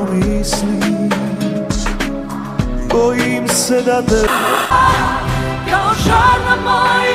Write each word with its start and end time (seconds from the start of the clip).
te 0.00 0.06
pomislim 0.06 1.10
Bojim 2.88 3.48
se 3.48 3.82
da 3.82 4.02
te 4.02 4.26
Kao 5.70 5.94
žar 6.04 6.40
na 6.48 6.56
mojim 6.64 7.09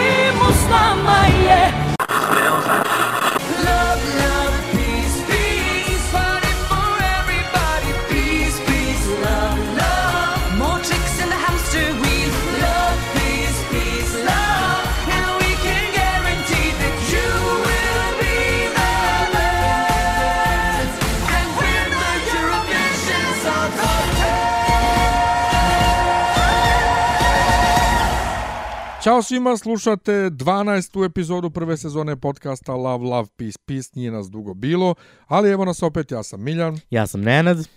Ćao 29.05 29.21
svima, 29.21 29.57
slušate 29.57 30.11
12. 30.11 31.05
epizodu 31.05 31.49
prve 31.49 31.77
sezone 31.77 32.15
podcasta 32.15 32.73
Love, 32.73 33.05
Love, 33.05 33.27
Peace, 33.37 33.59
Peace. 33.65 33.89
Nije 33.95 34.11
nas 34.11 34.29
dugo 34.29 34.53
bilo, 34.53 34.95
ali 35.27 35.49
evo 35.49 35.65
nas 35.65 35.83
opet, 35.83 36.11
ja 36.11 36.23
sam 36.23 36.43
Miljan. 36.43 36.79
Ja 36.89 37.07
sam 37.07 37.21
Nenad. 37.21 37.67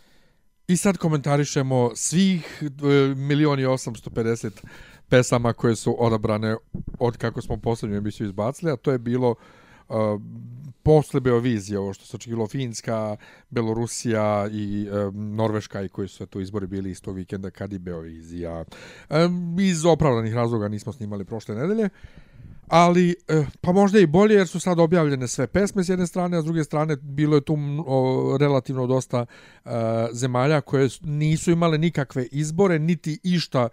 I 0.69 0.77
sad 0.77 0.97
komentarišemo 0.97 1.91
svih 1.95 2.63
e, 2.63 3.15
milioni 3.15 3.65
850 3.65 4.51
pesama 5.09 5.53
koje 5.53 5.77
su 5.77 5.97
odabrane 5.99 6.57
od 6.99 7.17
kako 7.17 7.43
smo 7.43 7.57
poslednju 7.57 7.97
emisiju 7.97 8.27
izbacili, 8.27 8.73
a 8.73 8.77
to 8.77 8.93
je 8.93 8.99
bilo 8.99 9.31
uh, 9.31 9.37
posle 10.83 11.21
Beovizije, 11.21 11.79
ovo 11.79 11.93
što 11.93 12.05
se 12.05 12.17
očekivalo 12.17 12.49
Finska, 12.49 13.17
Belorusija 13.51 14.49
i 14.53 14.89
uh, 14.89 15.15
Norveška 15.15 15.83
i 15.83 15.89
koji 15.89 16.09
su 16.09 16.27
to 16.27 16.41
izbori 16.41 16.67
bili 16.67 16.91
istog 16.91 17.17
vikenda 17.17 17.51
kad 17.51 17.73
i 17.73 17.79
Beovizija. 17.79 18.65
Um, 19.11 19.57
iz 19.61 19.85
opravdanih 19.85 20.35
razloga 20.35 20.69
nismo 20.69 20.93
snimali 20.93 21.25
prošle 21.25 21.55
nedelje, 21.55 21.89
ali 22.69 23.15
eh, 23.29 23.47
pa 23.61 23.73
možda 23.73 23.99
i 23.99 24.07
bolje 24.07 24.35
jer 24.35 24.49
su 24.49 24.61
sad 24.61 24.81
objavljene 24.81 25.29
sve 25.29 25.47
pesme 25.47 25.85
s 25.85 25.89
jedne 25.89 26.07
strane, 26.07 26.37
a 26.37 26.43
s 26.43 26.45
druge 26.45 26.65
strane 26.65 26.97
bilo 26.97 27.37
je 27.37 27.41
tu 27.41 27.57
o, 27.87 28.37
relativno 28.41 28.87
dosta 28.87 29.27
uh, 29.65 29.71
zemalja 30.13 30.61
koje 30.61 30.89
nisu 31.03 31.51
imale 31.51 31.79
nikakve 31.79 32.27
izbore, 32.27 32.79
niti 32.79 33.19
išta 33.23 33.69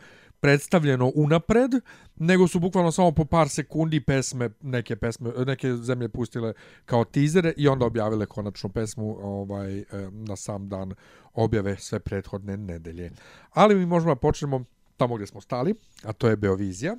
predstavljeno 0.45 1.11
unapred, 1.15 1.71
nego 2.15 2.47
su 2.47 2.59
bukvalno 2.59 2.91
samo 2.91 3.11
po 3.11 3.25
par 3.25 3.49
sekundi 3.49 3.99
pesme, 3.99 4.49
neke 4.61 4.95
pesme, 4.95 5.31
neke 5.45 5.75
zemlje 5.75 6.09
pustile 6.09 6.53
kao 6.85 7.03
tizere 7.03 7.53
i 7.57 7.67
onda 7.67 7.85
objavile 7.85 8.25
konačnu 8.25 8.69
pesmu 8.69 9.17
ovaj 9.21 9.79
eh, 9.79 9.85
na 10.11 10.35
sam 10.35 10.69
dan 10.69 10.93
objave 11.33 11.77
sve 11.77 11.99
prethodne 11.99 12.57
nedelje. 12.57 13.11
Ali 13.51 13.75
mi 13.75 13.85
možemo 13.85 14.15
da 14.15 14.19
počnemo 14.19 14.63
tamo 14.97 15.15
gdje 15.15 15.27
smo 15.27 15.41
stali, 15.41 15.75
a 16.03 16.13
to 16.13 16.27
je 16.27 16.35
Beovizija 16.35 16.95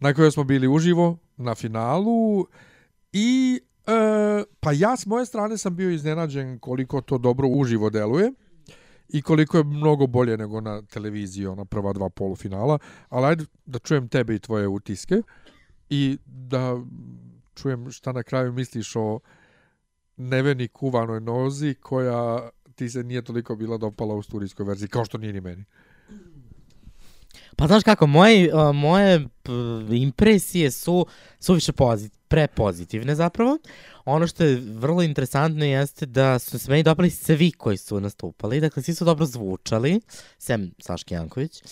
na 0.00 0.14
kojoj 0.14 0.30
smo 0.30 0.44
bili 0.44 0.68
uživo 0.68 1.18
na 1.36 1.54
finalu 1.54 2.46
i 3.12 3.60
e, 3.86 4.44
pa 4.60 4.72
ja 4.72 4.96
s 4.96 5.06
moje 5.06 5.26
strane 5.26 5.58
sam 5.58 5.76
bio 5.76 5.90
iznenađen 5.90 6.58
koliko 6.58 7.00
to 7.00 7.18
dobro 7.18 7.48
uživo 7.48 7.90
deluje 7.90 8.32
i 9.14 9.22
koliko 9.22 9.58
je 9.58 9.64
mnogo 9.64 10.06
bolje 10.06 10.36
nego 10.36 10.60
na 10.60 10.82
televiziji 10.82 11.46
ona 11.46 11.64
prva 11.64 11.92
dva 11.92 12.08
polufinala, 12.10 12.78
ali 13.08 13.26
ajde 13.26 13.44
da 13.66 13.78
čujem 13.78 14.08
tebe 14.08 14.34
i 14.34 14.38
tvoje 14.38 14.68
utiske 14.68 15.22
i 15.90 16.18
da 16.26 16.76
čujem 17.54 17.90
šta 17.90 18.12
na 18.12 18.22
kraju 18.22 18.52
misliš 18.52 18.96
o 18.96 19.20
neveni 20.16 20.68
kuvanoj 20.68 21.20
nozi 21.20 21.74
koja 21.74 22.50
ti 22.74 22.88
se 22.90 23.02
nije 23.02 23.22
toliko 23.22 23.56
bila 23.56 23.78
dopala 23.78 24.14
u 24.14 24.22
studijskoj 24.22 24.66
verziji, 24.66 24.88
kao 24.88 25.04
što 25.04 25.18
nije 25.18 25.32
ni 25.32 25.40
meni. 25.40 25.64
Pa 27.56 27.66
znaš 27.66 27.82
kako, 27.82 28.06
moje, 28.06 28.54
uh, 28.54 28.74
moje 28.74 29.28
impresije 29.90 30.70
su, 30.70 31.06
su 31.40 31.54
više 31.54 31.72
pozit, 31.72 32.12
prepozitivne 32.28 33.14
zapravo. 33.14 33.58
Ono 34.04 34.26
što 34.26 34.44
je 34.44 34.62
vrlo 34.66 35.02
interesantno 35.02 35.64
jeste 35.64 36.06
da 36.06 36.38
su 36.38 36.58
se 36.58 36.70
meni 36.70 36.82
dopali 36.82 37.10
svi 37.10 37.52
koji 37.52 37.76
su 37.76 38.00
nastupali, 38.00 38.60
dakle 38.60 38.82
svi 38.82 38.94
su 38.94 39.04
dobro 39.04 39.26
zvučali, 39.26 40.00
sem 40.38 40.70
Saški 40.78 41.14
Janković. 41.14 41.62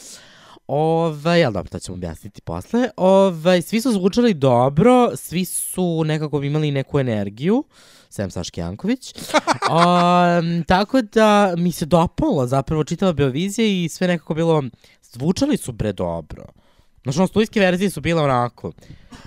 Ovaj, 0.66 1.44
ali 1.44 1.54
dobro, 1.54 1.70
to 1.70 1.78
ćemo 1.78 1.94
objasniti 1.94 2.40
posle. 2.40 2.88
Ovaj, 2.96 3.62
svi 3.62 3.80
su 3.80 3.92
zvučali 3.92 4.34
dobro, 4.34 5.16
svi 5.16 5.44
su 5.44 6.02
nekako 6.06 6.42
imali 6.42 6.70
neku 6.70 7.00
energiju, 7.00 7.64
sem 8.10 8.30
Saški 8.30 8.60
Janković. 8.60 9.14
um, 9.16 10.64
tako 10.64 11.02
da 11.02 11.54
mi 11.56 11.72
se 11.72 11.86
dopalo 11.86 12.46
zapravo 12.46 12.84
čitava 12.84 13.12
Beovizija 13.12 13.66
i 13.66 13.88
sve 13.88 14.08
nekako 14.08 14.34
bilo, 14.34 14.62
zvučali 15.02 15.56
su 15.56 15.72
bre 15.72 15.92
dobro. 15.92 16.44
Znaš, 17.02 17.16
ono, 17.16 17.26
studijske 17.26 17.60
verzije 17.60 17.90
su 17.90 18.00
bile 18.00 18.22
onako, 18.22 18.72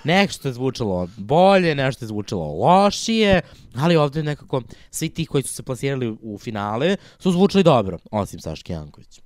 nešto 0.04 0.48
je 0.48 0.52
zvučalo 0.52 1.08
bolje, 1.16 1.74
nešto 1.74 2.04
je 2.04 2.08
zvučalo 2.08 2.54
lošije, 2.54 3.40
ali 3.74 3.96
ovde 3.96 4.22
nekako 4.22 4.62
svi 4.90 5.08
ti 5.08 5.26
koji 5.26 5.42
su 5.42 5.54
se 5.54 5.62
plasirali 5.62 6.16
u 6.22 6.38
finale 6.38 6.96
su 7.18 7.32
zvučali 7.32 7.64
dobro, 7.64 7.98
osim 8.10 8.40
Saške 8.40 8.72
Janković. 8.72 9.20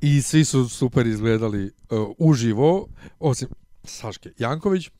I 0.00 0.22
svi 0.22 0.44
su 0.44 0.68
super 0.68 1.06
izgledali 1.06 1.64
uh, 1.64 2.08
uživo, 2.18 2.86
osim 3.18 3.48
Saške 3.84 4.30
Janković, 4.38 4.90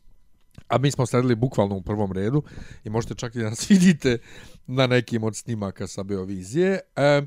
a 0.69 0.79
mi 0.79 0.91
smo 0.91 1.07
sedeli 1.07 1.35
bukvalno 1.35 1.77
u 1.77 1.83
prvom 1.83 2.13
redu 2.13 2.43
i 2.85 2.91
možete 2.91 3.15
čak 3.15 3.35
i 3.35 3.39
da 3.39 3.51
nas 3.51 3.69
vidite 3.71 4.19
na 4.67 4.87
nekim 4.87 5.25
od 5.25 5.37
snimaka 5.37 5.87
sa 5.87 6.03
Beovizije. 6.03 6.81
E, 6.97 7.23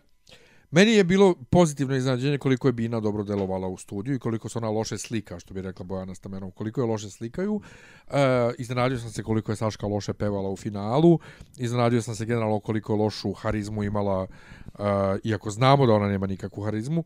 meni 0.73 0.91
je 0.91 1.03
bilo 1.03 1.35
pozitivno 1.49 1.95
iznenađenje 1.95 2.37
koliko 2.37 2.67
je 2.67 2.71
Bina 2.71 2.99
dobro 2.99 3.23
delovala 3.23 3.67
u 3.67 3.77
studiju 3.77 4.15
i 4.15 4.19
koliko 4.19 4.49
se 4.49 4.57
ona 4.57 4.69
loše 4.69 4.97
slika, 4.97 5.39
što 5.39 5.53
bi 5.53 5.61
rekla 5.61 5.85
Bojana 5.85 6.15
Stamenov, 6.15 6.51
koliko 6.51 6.81
je 6.81 6.87
loše 6.87 7.09
slikaju. 7.09 7.61
E, 8.07 8.19
iznenadio 8.57 8.97
sam 8.97 9.09
se 9.09 9.23
koliko 9.23 9.51
je 9.51 9.55
Saška 9.55 9.87
loše 9.87 10.13
pevala 10.13 10.49
u 10.49 10.57
finalu, 10.57 11.19
iznenadio 11.57 12.01
sam 12.01 12.15
se 12.15 12.25
generalno 12.25 12.59
koliko 12.59 12.95
lošu 12.95 13.33
harizmu 13.33 13.83
imala, 13.83 14.27
e, 14.27 14.83
iako 15.23 15.49
znamo 15.49 15.85
da 15.85 15.93
ona 15.93 16.07
nema 16.07 16.27
nikakvu 16.27 16.63
harizmu, 16.63 17.03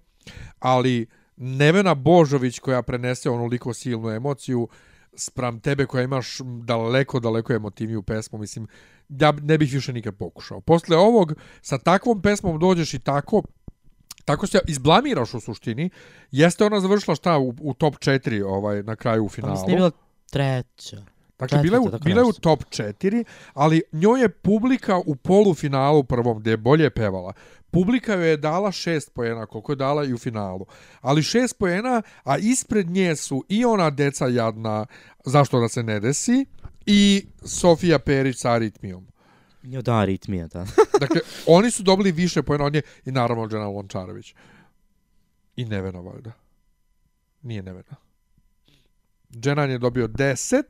ali 0.59 1.07
Nevena 1.37 1.95
Božović 1.95 2.59
koja 2.59 2.81
prenese 2.81 3.29
onoliko 3.29 3.73
silnu 3.73 4.09
emociju, 4.09 4.67
spram 5.17 5.59
tebe 5.59 5.85
koja 5.85 6.03
imaš 6.03 6.37
daleko, 6.63 7.19
daleko 7.19 7.53
emotivniju 7.53 8.01
pesmu, 8.01 8.39
mislim, 8.39 8.67
ja 9.09 9.33
ne 9.41 9.57
bih 9.57 9.73
više 9.73 9.93
nikad 9.93 10.15
pokušao. 10.15 10.61
Posle 10.61 10.97
ovog, 10.97 11.33
sa 11.61 11.77
takvom 11.77 12.21
pesmom 12.21 12.59
dođeš 12.59 12.93
i 12.93 12.99
tako, 12.99 13.43
tako 14.25 14.47
se 14.47 14.59
izblamiraš 14.67 15.33
u 15.33 15.39
suštini, 15.39 15.89
jeste 16.31 16.65
ona 16.65 16.79
završila 16.79 17.15
šta 17.15 17.37
u, 17.37 17.53
u 17.61 17.73
top 17.73 17.95
4 17.95 18.43
ovaj, 18.45 18.83
na 18.83 18.95
kraju 18.95 19.23
u 19.23 19.27
Pa 19.27 19.33
finalu. 19.33 19.53
mislim 19.53 19.69
je 19.69 19.77
bila 19.77 19.91
treća. 20.31 21.03
Dakle, 21.39 21.59
bila 21.61 21.77
je, 21.77 21.79
u, 21.79 21.99
bila 22.03 22.21
je 22.21 22.25
u 22.25 22.33
top 22.33 22.63
4, 22.63 23.23
ali 23.53 23.81
njoj 23.91 24.21
je 24.21 24.29
publika 24.29 24.97
u 24.97 25.15
polufinalu 25.15 26.03
prvom, 26.03 26.39
gde 26.39 26.51
je 26.51 26.57
bolje 26.57 26.89
pevala. 26.89 27.33
Publika 27.71 28.13
joj 28.13 28.29
je 28.29 28.37
dala 28.37 28.71
šest 28.71 29.13
pojena, 29.13 29.45
koliko 29.45 29.71
je 29.71 29.75
dala 29.75 30.05
i 30.05 30.13
u 30.13 30.17
finalu. 30.17 30.65
Ali 31.01 31.23
šest 31.23 31.57
pojena, 31.57 32.01
a 32.23 32.37
ispred 32.37 32.89
nje 32.89 33.15
su 33.15 33.43
i 33.49 33.65
ona 33.65 33.89
deca 33.89 34.27
jadna, 34.27 34.85
zašto 35.25 35.59
da 35.59 35.69
se 35.69 35.83
ne 35.83 35.99
desi, 35.99 36.45
i 36.87 37.25
Sofija 37.43 37.99
Perić 37.99 38.37
sa 38.37 38.51
aritmijom. 38.51 39.07
Jo, 39.63 39.81
da, 39.81 39.95
aritmija, 39.95 40.47
da. 40.47 40.65
Dakle, 41.01 41.21
oni 41.47 41.71
su 41.71 41.83
dobili 41.83 42.11
više 42.11 42.43
pojena 42.43 42.65
od 42.65 42.73
nje 42.73 42.81
i 43.05 43.11
naravno 43.11 43.47
Džena 43.47 43.67
Lončarević. 43.67 44.35
I 45.55 45.65
Nevena, 45.65 45.99
valjda. 45.99 46.31
Nije 47.41 47.63
Nevena. 47.63 47.95
Dženan 49.31 49.69
je 49.69 49.77
dobio 49.77 50.07
10, 50.07 50.63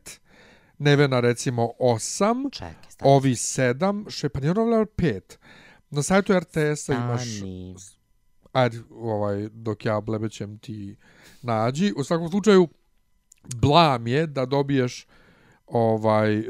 Nevena 0.78 1.20
recimo 1.20 1.72
8, 1.80 2.54
Čekaj, 2.54 2.74
stani. 2.90 3.12
ovi 3.12 3.32
7, 3.32 4.10
še, 4.10 4.30
pa 4.30 4.40
nije 4.40 4.52
ono 4.52 4.86
5. 4.86 5.22
Na 5.90 6.04
sajtu 6.04 6.40
RTS-a 6.40 6.94
imaš, 6.94 7.22
ajde, 8.52 8.80
ovaj, 8.92 9.50
dok 9.52 9.86
ja 9.86 10.02
blebećem 10.02 10.58
ti 10.58 10.96
nađi. 11.42 11.94
U 11.98 12.04
svakom 12.04 12.30
slučaju, 12.30 12.68
blam 13.56 14.08
je 14.08 14.28
da 14.28 14.46
dobiješ 14.46 15.08
ovaj 15.68 16.40
e, 16.40 16.44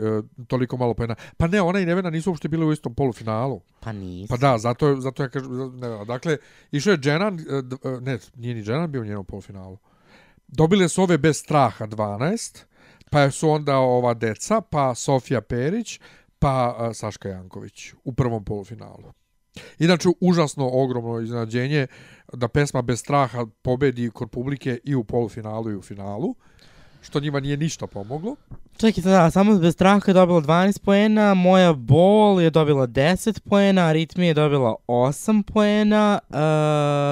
toliko 0.47 0.77
malo 0.77 0.93
pojena. 0.93 1.15
Pa 1.37 1.47
ne, 1.47 1.61
ona 1.61 1.79
i 1.79 1.85
Nevena 1.85 2.09
nisu 2.09 2.29
uopšte 2.29 2.47
bile 2.47 2.65
u 2.65 2.71
istom 2.71 2.95
polufinalu. 2.95 3.61
Pa 3.79 3.91
nisam. 3.91 4.27
Pa 4.37 4.37
da, 4.37 4.57
zato, 4.57 4.95
zato 5.01 5.23
ja 5.23 5.29
kažem, 5.29 5.79
ne, 5.79 6.05
dakle, 6.05 6.37
išao 6.71 6.91
je 6.91 6.97
Dženan, 6.97 7.39
e, 7.39 7.43
e, 7.89 8.01
ne, 8.01 8.17
nije 8.35 8.55
ni 8.55 8.63
Dženan 8.63 8.91
bio 8.91 9.01
u 9.01 9.05
njenom 9.05 9.25
polufinalu. 9.25 9.77
Dobile 10.47 10.89
su 10.89 11.03
ove 11.03 11.17
bez 11.17 11.37
straha 11.37 11.87
12, 11.87 12.63
pa 13.09 13.31
su 13.31 13.49
onda 13.49 13.77
ova 13.77 14.13
deca, 14.13 14.61
pa 14.61 14.95
Sofija 14.95 15.41
Perić, 15.41 15.99
pa 16.39 16.89
Saška 16.93 17.29
Janković 17.29 17.93
u 18.03 18.13
prvom 18.13 18.45
polufinalu. 18.45 19.13
Inače, 19.79 20.09
užasno 20.21 20.69
ogromno 20.73 21.19
iznenađenje 21.19 21.87
da 22.33 22.47
pesma 22.47 22.81
bez 22.81 22.99
straha 22.99 23.45
pobedi 23.61 24.09
kod 24.09 24.29
publike 24.29 24.79
i 24.83 24.95
u 24.95 25.03
polufinalu 25.03 25.71
i 25.71 25.75
u 25.75 25.81
finalu. 25.81 26.35
Što 27.07 27.19
njima 27.19 27.39
nije 27.39 27.57
ništa 27.57 27.87
pomoglo. 27.87 28.35
Čekajte, 28.77 29.09
da, 29.09 29.31
samo 29.31 29.57
bez 29.57 29.73
straha 29.73 30.01
je 30.07 30.13
dobila 30.13 30.41
12 30.41 30.79
poena, 30.79 31.33
moja 31.33 31.73
bol 31.73 32.41
je 32.41 32.49
dobila 32.49 32.87
10 32.87 33.39
poena, 33.39 33.81
aritmija 33.81 34.27
je 34.27 34.33
dobila 34.33 34.75
8 34.87 35.43
poena, 35.43 36.19
uh, 36.29 36.35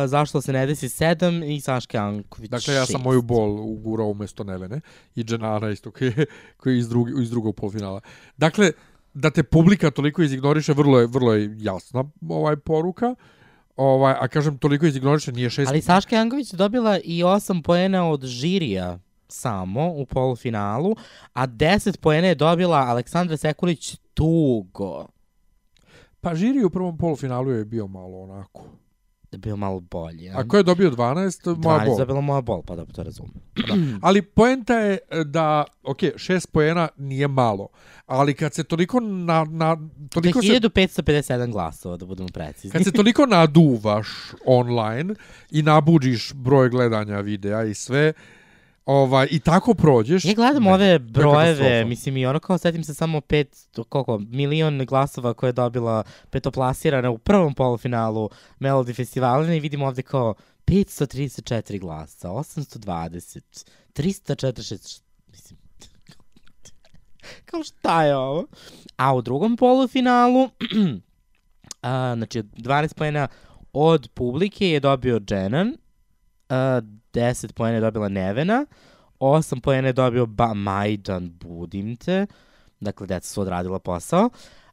zašto 0.07 0.41
se 0.41 0.53
ne 0.53 0.65
desi 0.65 0.87
7 0.87 1.55
i 1.55 1.61
Saška 1.61 1.97
Janković 1.97 2.49
Dakle, 2.49 2.73
ja 2.73 2.85
sam 2.85 3.01
moju 3.01 3.21
bol 3.21 3.59
ugurao 3.61 4.07
umjesto 4.07 4.43
Nevene 4.43 4.81
i 5.15 5.23
Dženara 5.23 5.69
isto 5.71 5.91
koji, 5.91 6.13
je- 6.17 6.25
koji 6.57 6.73
je 6.73 6.79
iz, 6.79 6.89
drugi, 6.89 7.13
iz 7.21 7.29
drugog 7.29 7.55
polufinala. 7.55 8.01
Dakle, 8.37 8.71
da 9.13 9.29
te 9.29 9.43
publika 9.43 9.91
toliko 9.91 10.21
izignoriše, 10.21 10.73
vrlo 10.73 10.99
je, 10.99 11.07
vrlo 11.07 11.33
je 11.33 11.55
jasna 11.59 12.03
ovaj 12.29 12.55
poruka. 12.55 13.15
Ovaj, 13.77 14.13
a 14.13 14.27
kažem, 14.27 14.57
toliko 14.57 14.85
izignoriše, 14.85 15.31
nije 15.31 15.49
šest... 15.49 15.69
Ali 15.69 15.81
Saška 15.81 16.15
Janković 16.15 16.53
je 16.53 16.57
dobila 16.57 16.99
i 16.99 17.23
8 17.23 17.61
poena 17.61 18.09
od 18.09 18.25
žirija 18.25 18.99
samo 19.27 19.91
u 19.91 20.05
polufinalu, 20.05 20.95
a 21.33 21.47
10 21.47 21.97
poena 21.97 22.27
je 22.27 22.35
dobila 22.35 22.77
Aleksandra 22.77 23.37
Sekulić 23.37 23.95
tugo. 24.13 25.07
Pa 26.21 26.35
žiri 26.35 26.63
u 26.63 26.69
prvom 26.69 26.97
polufinalu 26.97 27.51
je 27.51 27.65
bio 27.65 27.87
malo 27.87 28.21
onako. 28.21 28.61
Da 29.31 29.35
je 29.35 29.37
bio 29.37 29.55
malo 29.55 29.79
bolji. 29.79 30.23
Ja? 30.23 30.39
A 30.39 30.47
ko 30.47 30.57
je 30.57 30.63
dobio 30.63 30.91
12? 30.91 31.63
Moja 31.63 31.79
12 31.79 31.85
bol. 31.85 31.97
dobila 31.97 32.21
moja 32.21 32.41
bol, 32.41 32.61
pa 32.61 32.75
da 32.75 32.85
to 32.85 33.03
razumem. 33.03 33.33
Ali 34.01 34.21
poenta 34.21 34.73
je 34.73 34.97
e, 35.09 35.23
da, 35.23 35.63
ok, 35.83 35.97
šest 36.15 36.51
poena 36.51 36.87
nije 36.97 37.27
malo, 37.27 37.67
ali 38.05 38.33
kad 38.33 38.53
se 38.53 38.63
toliko 38.63 38.99
na, 38.99 39.45
na 39.49 39.77
toliko 40.09 40.41
se 40.41 40.47
1557 40.47 41.51
glasova, 41.51 41.97
da 41.97 42.05
budemo 42.05 42.29
precizni. 42.33 42.71
Kad 42.71 42.83
se 42.83 42.91
toliko 42.91 43.25
naduvaš 43.35 44.07
online 44.45 45.15
i 45.51 45.61
nabuđiš 45.61 46.33
broj 46.33 46.69
gledanja 46.69 47.19
videa 47.19 47.63
i 47.63 47.73
sve, 47.73 48.13
ovaj, 48.85 49.27
i 49.31 49.39
tako 49.39 49.73
prođeš... 49.73 50.25
Ja 50.25 50.33
gledam 50.33 50.63
ne, 50.63 50.73
ove 50.73 50.99
brojeve, 50.99 51.85
mislim 51.85 52.17
i 52.17 52.25
ono 52.25 52.39
kao 52.39 52.57
setim 52.57 52.83
se 52.83 52.93
samo 52.93 53.21
pet, 53.21 53.67
koliko, 53.89 54.17
milion 54.17 54.85
glasova 54.85 55.33
koje 55.33 55.47
je 55.47 55.53
dobila 55.53 56.03
petoplasirana 56.29 57.09
u 57.09 57.17
prvom 57.17 57.53
polufinalu 57.53 58.29
Melody 58.59 58.95
Festivalina 58.95 59.55
i 59.55 59.59
vidim 59.59 59.81
ovde 59.81 60.01
kao 60.01 60.33
534 60.67 61.79
glasa, 61.79 62.29
820, 62.29 63.65
346, 63.95 65.01
mislim, 65.27 65.59
kao 67.45 67.63
šta 67.63 68.03
je 68.03 68.15
ovo? 68.15 68.45
A 68.97 69.15
u 69.15 69.21
drugom 69.21 69.57
polufinalu, 69.57 70.49
a, 71.81 72.13
znači 72.15 72.43
12 72.43 72.93
pojena 72.93 73.27
od 73.73 74.09
publike 74.13 74.69
je 74.69 74.79
dobio 74.79 75.21
Jenan, 75.29 75.77
a, 76.49 76.81
10 77.15 77.51
pojena 77.51 77.77
je 77.77 77.81
dobila 77.81 78.09
Nevena, 78.09 78.65
8 79.19 79.59
pojena 79.59 79.87
je 79.87 79.93
dobio 79.93 80.25
ba 80.25 80.53
Majdan 80.53 81.29
Budimte, 81.29 82.25
dakle 82.79 83.07
deca 83.07 83.27
su 83.27 83.41
odradila 83.41 83.79
posao, 83.79 84.29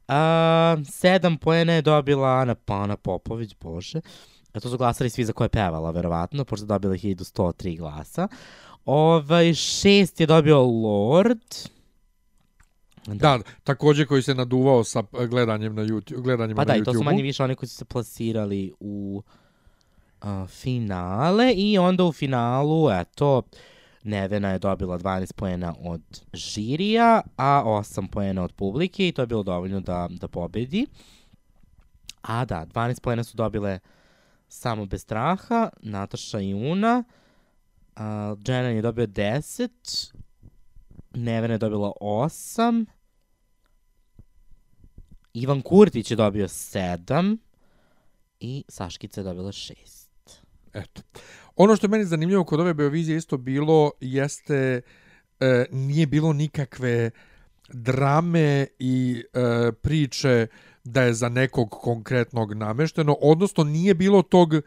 a, 0.08 0.76
7 0.78 1.36
pojena 1.36 1.72
je 1.72 1.82
dobila 1.82 2.28
Ana 2.28 2.54
Pana 2.54 2.96
Popović, 2.96 3.54
bože, 3.60 4.00
a 4.52 4.60
to 4.60 4.68
su 4.68 4.78
glasali 4.78 5.10
svi 5.10 5.24
za 5.24 5.32
koje 5.32 5.44
je 5.44 5.48
pevala, 5.48 5.90
verovatno, 5.90 6.44
pošto 6.44 6.64
je 6.64 6.68
dobila 6.68 6.94
1103 6.94 7.78
glasa. 7.78 8.28
Ovaj, 8.84 9.54
šest 9.54 10.20
je 10.20 10.26
dobio 10.26 10.62
Lord, 10.62 11.38
Da, 13.06 13.38
takođe 13.64 14.06
koji 14.06 14.22
se 14.22 14.34
naduvao 14.34 14.84
sa 14.84 15.02
e, 15.20 15.26
gledanjem 15.26 15.74
na 15.74 15.82
YouTube, 15.82 16.20
gledanjem 16.20 16.56
Pa 16.56 16.62
na 16.62 16.64
da, 16.64 16.76
i 16.76 16.80
YouTube. 16.80 16.84
to 16.84 16.94
su 16.94 17.02
manje 17.02 17.22
više 17.22 17.42
oni 17.42 17.54
koji 17.54 17.68
su 17.68 17.76
se 17.76 17.84
plasirali 17.84 18.72
u 18.80 19.22
a, 20.22 20.46
finale 20.46 21.52
i 21.56 21.78
onda 21.78 22.04
u 22.04 22.12
finalu, 22.12 22.90
eto, 22.90 23.42
Nevena 24.04 24.50
je 24.50 24.58
dobila 24.58 24.98
12 24.98 25.32
poena 25.32 25.74
od 25.80 26.02
žirija, 26.32 27.22
a 27.36 27.62
8 27.66 28.08
poena 28.08 28.42
od 28.44 28.52
publike 28.52 29.08
i 29.08 29.12
to 29.12 29.22
je 29.22 29.26
bilo 29.26 29.42
dovoljno 29.42 29.80
da, 29.80 30.08
da 30.10 30.28
pobedi. 30.28 30.86
A 32.22 32.44
da, 32.44 32.66
12 32.66 33.00
poena 33.00 33.24
su 33.24 33.36
dobile 33.36 33.78
samo 34.48 34.86
bez 34.86 35.02
straha, 35.02 35.70
Nataša 35.82 36.40
i 36.40 36.54
Una, 36.54 37.04
a, 37.96 38.34
Jenan 38.46 38.72
je 38.72 38.82
dobio 38.82 39.06
10, 39.06 40.14
Nevena 41.14 41.54
je 41.54 41.58
dobila 41.58 41.92
8, 42.00 42.86
Ivan 45.34 45.62
Kurtić 45.62 46.10
je 46.10 46.16
dobio 46.16 46.48
7 46.48 47.36
i 48.40 48.64
Saškica 48.68 49.20
je 49.20 49.24
dobila 49.24 49.52
6. 49.52 50.01
Eto. 50.74 51.02
Ono 51.56 51.76
što 51.76 51.86
je 51.86 51.90
meni 51.90 52.04
zanimljivo 52.04 52.44
kod 52.44 52.60
ove 52.60 52.74
Beovizije 52.74 53.16
isto 53.16 53.36
bilo 53.36 53.90
jeste 54.00 54.80
e, 55.40 55.64
nije 55.70 56.06
bilo 56.06 56.32
nikakve 56.32 57.10
drame 57.68 58.66
i 58.78 59.24
e, 59.32 59.72
priče 59.72 60.46
da 60.84 61.02
je 61.02 61.14
za 61.14 61.28
nekog 61.28 61.70
konkretnog 61.70 62.54
namešteno, 62.54 63.16
odnosno 63.20 63.64
nije 63.64 63.94
bilo 63.94 64.22
tog 64.22 64.54
a, 64.54 64.60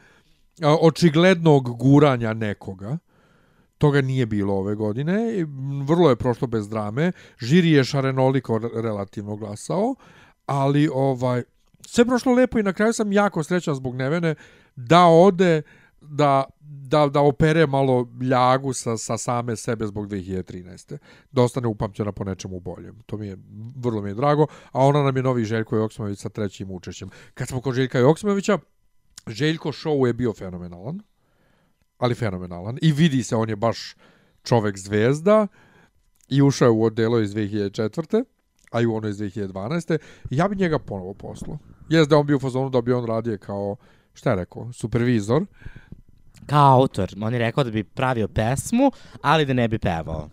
očiglednog 0.81 1.78
guranja 1.78 2.34
nekoga. 2.34 2.98
Toga 3.78 4.01
nije 4.01 4.25
bilo 4.25 4.54
ove 4.54 4.75
godine. 4.75 5.46
Vrlo 5.84 6.10
je 6.10 6.16
prošlo 6.16 6.48
bez 6.48 6.69
drame. 6.69 7.12
Žiri 7.40 7.72
je 7.72 7.84
šarenoliko 7.84 8.58
re- 8.58 8.81
relativno 8.81 9.36
glasao, 9.36 9.96
ali 10.46 10.90
ovaj 10.94 11.44
sve 11.88 12.06
prošlo 12.06 12.34
lepo 12.34 12.60
i 12.60 12.63
na 12.63 12.74
kraju 12.74 12.94
sam 12.94 13.12
jako 13.12 13.44
srećan 13.44 13.75
zbog 13.75 13.96
Nevene 13.96 14.36
da 14.75 15.06
ode 15.06 15.62
da, 16.10 16.44
da, 16.60 17.07
da 17.07 17.22
opere 17.22 17.68
malo 17.68 18.07
ljagu 18.22 18.74
sa, 18.74 18.98
sa 18.98 19.18
same 19.18 19.56
sebe 19.56 19.88
zbog 19.88 20.07
2013. 20.07 20.98
Da 21.31 21.42
ostane 21.42 21.68
upamćena 21.68 22.12
po 22.12 22.24
nečemu 22.24 22.60
boljem. 22.60 23.02
To 23.06 23.18
mi 23.18 23.28
je, 23.28 23.38
vrlo 23.75 24.02
mi 24.02 24.10
je 24.10 24.13
drago. 24.13 24.48
A 24.72 24.86
ona 24.86 25.04
nam 25.04 25.18
je 25.18 25.24
novi 25.24 25.46
Željko 25.46 25.78
Joksimović 25.78 26.19
sa 26.19 26.30
trećim 26.30 26.72
učešćem. 26.72 27.10
Kad 27.34 27.48
smo 27.48 27.62
kod 27.62 27.75
Željka 27.75 28.00
Joksimovića, 28.00 28.60
Željko 29.28 29.69
show 29.69 30.07
je 30.07 30.13
bio 30.13 30.34
fenomenalan. 30.34 31.00
Ali 31.98 32.16
fenomenalan. 32.16 32.78
I 32.81 32.92
vidi 32.92 33.24
se, 33.24 33.36
on 33.36 33.50
je 33.50 33.56
baš 33.56 33.96
čovek 34.44 34.78
zvezda 34.78 35.48
i 36.30 36.42
ušao 36.42 36.66
je 36.66 36.72
u 36.72 36.84
odelo 36.84 37.19
iz 37.19 37.34
2004. 37.34 38.24
a 38.72 38.81
i 38.81 38.86
u 38.86 38.96
ono 38.96 39.08
iz 39.08 39.18
2012. 39.18 39.98
Ja 40.30 40.48
bi 40.48 40.56
njega 40.56 40.80
ponovo 40.80 41.13
poslao. 41.13 41.58
Jes 41.90 42.08
da 42.08 42.18
on 42.18 42.25
bio 42.25 42.38
u 42.38 42.40
fazonu 42.40 42.69
da 42.69 42.82
bi 42.82 42.94
on 42.94 43.06
radio 43.06 43.38
kao, 43.38 43.75
šta 44.13 44.29
je 44.29 44.36
rekao, 44.36 44.74
supervizor. 44.74 45.46
Kao 46.46 46.82
autor, 46.82 47.10
on 47.22 47.34
je 47.34 47.40
rekao 47.40 47.64
da 47.64 47.72
bi 47.72 47.84
pravio 47.84 48.28
pesmu, 48.28 48.92
ali 49.22 49.46
da 49.46 49.54
ne 49.54 49.68
bi 49.68 49.80
pevao. 49.80 50.30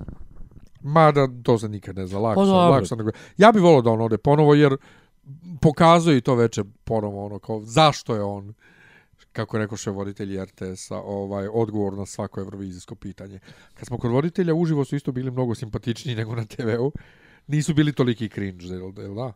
Mada 0.81 1.29
to 1.43 1.59
se 1.59 1.69
nikad 1.69 1.97
ne 1.97 2.07
zna, 2.07 2.19
lako, 2.19 2.85
Pa 2.91 2.97
nego. 2.97 3.11
Ja 3.37 3.53
bih 3.53 3.63
volao 3.63 3.83
da 3.83 3.91
on 3.91 4.01
ode 4.01 4.19
ponovo, 4.19 4.55
jer 4.55 4.77
pokazuje 5.61 6.17
i 6.17 6.21
to 6.21 6.35
veče 6.35 6.65
ponovo 6.85 7.27
ono 7.27 7.39
kao 7.39 7.61
zašto 7.65 8.15
je 8.15 8.23
on 8.23 8.55
kako 9.33 9.57
je 9.57 9.63
rekao 9.65 9.79
še 9.79 9.91
voditelj 9.91 10.37
RTS-a, 10.45 10.97
ovaj, 10.97 11.49
odgovor 11.49 11.97
na 11.99 12.07
svako 12.07 12.41
evrovizijsko 12.41 12.95
pitanje. 12.95 13.41
Kad 13.75 13.87
smo 13.87 13.99
kod 13.99 14.11
voditelja, 14.11 14.55
uživo 14.55 14.85
su 14.85 14.97
isto 14.97 15.13
bili 15.13 15.31
mnogo 15.31 15.55
simpatičniji 15.55 16.17
nego 16.17 16.37
na 16.37 16.45
TV-u. 16.45 16.93
Nisu 17.47 17.75
bili 17.75 17.93
toliki 17.93 18.29
cringe, 18.29 18.67
jel, 18.67 18.93
jel 18.99 19.15
da? 19.15 19.33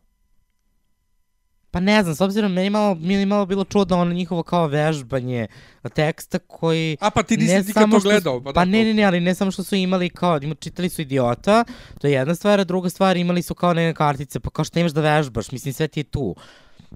Pa 1.71 1.81
ne 1.81 2.03
znam, 2.03 2.15
s 2.15 2.21
obzirom, 2.21 2.53
meni 2.53 2.71
malo, 2.71 2.95
meni 2.95 3.15
je 3.15 3.27
malo 3.27 3.47
bilo 3.47 3.65
čudno 3.65 3.99
ono 3.99 4.13
njihovo 4.13 4.43
kao 4.43 4.67
vežbanje 4.67 5.47
teksta 5.95 6.39
koji... 6.39 6.97
A 7.01 7.11
pa 7.11 7.23
ti 7.23 7.37
nisi 7.37 7.67
nikad 7.67 7.91
to 7.91 8.01
gledao. 8.01 8.43
Pa, 8.43 8.53
da, 8.53 8.65
ne, 8.65 8.85
ne, 8.85 8.95
ne, 8.95 9.05
ali 9.05 9.21
ne 9.21 9.35
samo 9.35 9.51
što 9.51 9.63
su 9.63 9.77
imali 9.77 10.09
kao, 10.09 10.41
čitali 10.61 10.89
su 10.89 11.03
idiota, 11.03 11.65
to 12.01 12.07
je 12.07 12.13
jedna 12.13 12.35
stvar, 12.35 12.61
a 12.61 12.65
druga 12.65 12.91
stvar 12.91 13.17
imali 13.17 13.43
su 13.43 13.55
kao 13.55 13.75
neke 13.75 13.97
kartice, 13.97 14.41
pa 14.41 14.51
kao 14.51 14.65
što 14.65 14.79
imaš 14.79 14.93
da 14.93 15.01
vežbaš, 15.01 15.53
mislim 15.53 15.75
sve 15.75 15.89
ti 15.89 16.01
je 16.01 16.05
tu. 16.05 16.37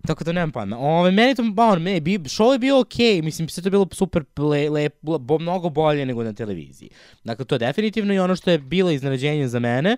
Tako 0.06 0.24
da 0.24 0.32
nemam 0.32 0.50
pojma. 0.50 0.78
Ove, 0.78 1.10
meni 1.10 1.34
to, 1.34 1.42
on, 1.56 1.82
meni, 1.82 2.00
bi, 2.00 2.18
show 2.18 2.52
je 2.52 2.58
bio 2.58 2.80
okej, 2.80 3.06
okay, 3.06 3.24
mislim, 3.24 3.48
sve 3.48 3.62
to 3.62 3.66
je 3.66 3.70
bilo 3.70 3.88
super, 3.92 4.24
le, 4.38 4.70
le, 4.70 4.88
bo, 5.02 5.38
mnogo 5.38 5.68
bolje 5.68 6.06
nego 6.06 6.24
na 6.24 6.32
televiziji. 6.32 6.90
Dakle, 7.24 7.44
to 7.44 7.54
je 7.54 7.58
definitivno 7.58 8.14
i 8.14 8.18
ono 8.18 8.36
što 8.36 8.50
je 8.50 8.58
bilo 8.58 8.90
iznenađenje 8.90 9.48
za 9.48 9.58
mene, 9.58 9.96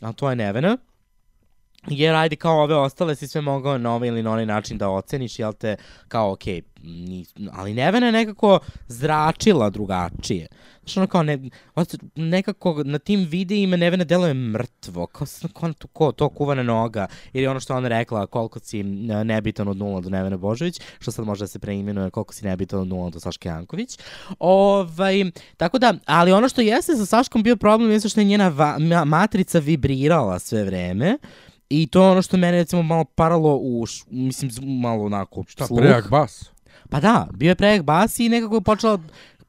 a 0.00 0.12
to 0.12 0.30
je 0.30 0.36
Nevena, 0.36 0.76
jer 1.90 2.14
ajde 2.14 2.36
kao 2.36 2.62
ove 2.62 2.74
ostale 2.74 3.16
si 3.16 3.28
sve 3.28 3.40
mogao 3.40 3.78
na 3.78 3.94
ovaj 3.94 4.08
ili 4.08 4.22
na 4.22 4.32
onaj 4.32 4.46
način 4.46 4.78
da 4.78 4.88
oceniš, 4.88 5.38
jel 5.38 5.52
te, 5.52 5.76
kao 6.08 6.32
okej, 6.32 6.60
okay, 6.60 6.62
ali 7.52 7.74
Nevena 7.74 8.06
je 8.06 8.12
nekako 8.12 8.58
zračila 8.88 9.70
drugačije. 9.70 10.46
Znaš, 10.82 10.96
ono 10.96 11.06
kao, 11.06 11.22
ne, 11.22 11.38
nekako 12.14 12.82
na 12.84 12.98
tim 12.98 13.24
videima 13.24 13.76
Nevena 13.76 14.04
deluje 14.04 14.34
mrtvo, 14.34 15.06
kao, 15.06 15.26
kao 15.52 15.72
to, 15.72 15.88
ko, 15.88 16.12
to 16.12 16.28
kuvana 16.28 16.62
noga, 16.62 17.06
ili 17.32 17.46
ono 17.46 17.60
što 17.60 17.72
je 17.72 17.76
ona 17.76 17.88
rekla, 17.88 18.26
koliko 18.26 18.58
si 18.58 18.82
nebitan 18.82 19.68
od 19.68 19.76
nula 19.76 20.00
do 20.00 20.10
Nevene 20.10 20.36
Božović, 20.36 20.80
što 20.98 21.12
sad 21.12 21.24
može 21.24 21.44
da 21.44 21.48
se 21.48 21.58
preimenuje 21.58 22.10
koliko 22.10 22.34
si 22.34 22.44
nebitan 22.44 22.80
od 22.80 22.88
nula 22.88 23.10
do 23.10 23.20
Saške 23.20 23.48
Janković. 23.48 23.98
Ovaj, 24.38 25.24
tako 25.56 25.78
da, 25.78 25.94
ali 26.06 26.32
ono 26.32 26.48
što 26.48 26.60
jeste 26.60 26.96
sa 26.96 27.06
Saškom 27.06 27.42
bio 27.42 27.56
problem 27.56 27.90
jeste 27.90 28.08
što 28.08 28.20
je 28.20 28.24
njena 28.24 28.48
va, 28.48 28.78
ma, 28.78 29.04
matrica 29.04 29.58
vibrirala 29.58 30.38
sve 30.38 30.64
vreme, 30.64 31.18
I 31.70 31.86
to 31.86 32.02
je 32.02 32.10
ono 32.10 32.22
što 32.22 32.36
mene 32.36 32.52
recimo 32.52 32.82
malo 32.82 33.04
paralo 33.04 33.54
u, 33.54 33.84
mislim, 34.06 34.50
malo 34.70 35.04
onako 35.04 35.44
Šta, 35.46 35.66
sluh. 35.66 35.78
prejak 35.78 36.10
bas? 36.10 36.50
Pa 36.90 37.00
da, 37.00 37.28
bio 37.32 37.48
je 37.48 37.54
prejak 37.54 37.82
bas 37.82 38.18
i 38.18 38.28
nekako 38.28 38.54
je 38.54 38.60
počela 38.60 38.98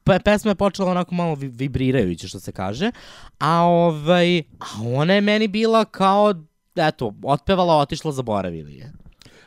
pe, 0.04 0.18
pesma 0.20 0.50
je 0.50 0.54
počela 0.54 0.90
onako 0.90 1.14
malo 1.14 1.34
vi- 1.34 1.48
vibrirajuće, 1.48 2.28
što 2.28 2.40
se 2.40 2.52
kaže, 2.52 2.90
a 3.38 3.60
ovaj, 3.60 4.38
a 4.38 4.42
ona 4.86 5.14
je 5.14 5.20
meni 5.20 5.48
bila 5.48 5.84
kao, 5.84 6.34
eto, 6.76 7.14
otpevala, 7.24 7.76
otišla, 7.76 8.12
zaboravili 8.12 8.74
je. 8.74 8.92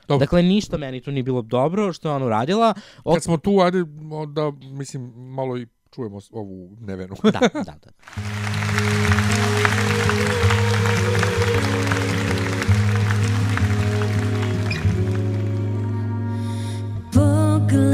Dobro. 0.07 0.19
Dakle, 0.19 0.43
ništa 0.43 0.77
meni 0.77 1.01
tu 1.01 1.11
nije 1.11 1.23
bilo 1.23 1.41
dobro 1.41 1.93
što 1.93 2.09
je 2.09 2.15
ona 2.15 2.25
uradila. 2.25 2.73
O, 3.03 3.13
Kad 3.13 3.23
smo 3.23 3.37
tu, 3.37 3.59
ajde 3.59 3.83
da, 4.27 4.51
mislim, 4.63 5.01
malo 5.15 5.57
i 5.57 5.67
čujemo 5.91 6.19
ovu 6.31 6.77
nevenu. 6.79 7.15
da, 7.23 7.39
da, 7.53 7.63
da. 7.63 7.91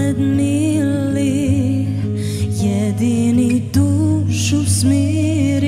Pogled 0.09 0.39
jedini 2.61 3.61
dušu 3.73 4.65
smiri. 4.65 5.58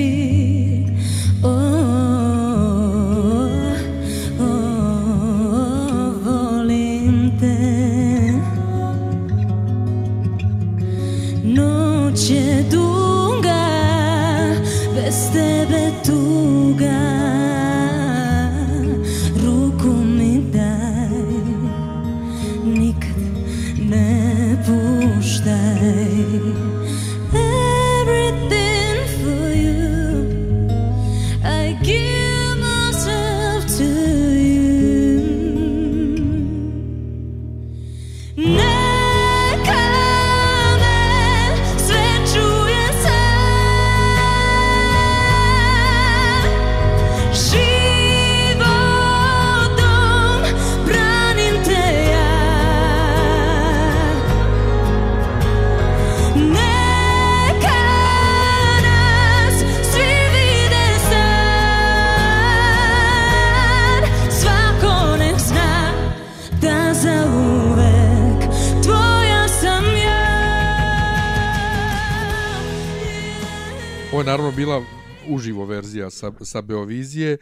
Je 74.22 74.26
naravno 74.26 74.52
bila 74.52 74.82
uživo 75.28 75.64
verzija 75.64 76.10
sa, 76.10 76.32
sa 76.40 76.60
Beovizije 76.60 77.36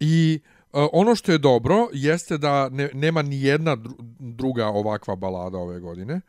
i 0.00 0.40
e, 0.72 0.86
ono 0.92 1.14
što 1.14 1.32
je 1.32 1.38
dobro 1.38 1.88
jeste 1.92 2.38
da 2.38 2.68
ne, 2.68 2.90
nema 2.94 3.22
ni 3.22 3.42
jedna 3.42 3.76
dru, 3.76 3.94
druga 4.18 4.66
ovakva 4.66 5.16
balada 5.16 5.58
ove 5.58 5.80
godine. 5.80 6.20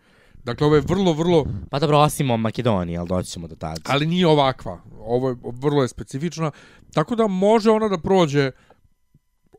Dakle, 0.44 0.68
ovo 0.68 0.76
je 0.76 0.82
vrlo, 0.82 1.14
vrlo, 1.14 1.46
Pa 1.70 1.80
dobro, 1.80 1.98
osim 1.98 2.32
o 2.32 2.38
Makedoniji, 2.38 2.98
ali 2.98 3.08
doći 3.08 3.32
ćemo 3.32 3.48
do 3.48 3.56
tada. 3.56 3.82
ali 3.86 4.06
nije 4.06 4.28
ovakva. 4.28 4.82
Ovo 5.00 5.30
je 5.30 5.36
vrlo 5.44 5.82
je 5.82 5.88
specifična. 5.88 6.52
Tako 6.94 7.16
da 7.16 7.28
može 7.28 7.72
ona 7.72 7.88
da 7.88 7.98
prođe 7.98 8.52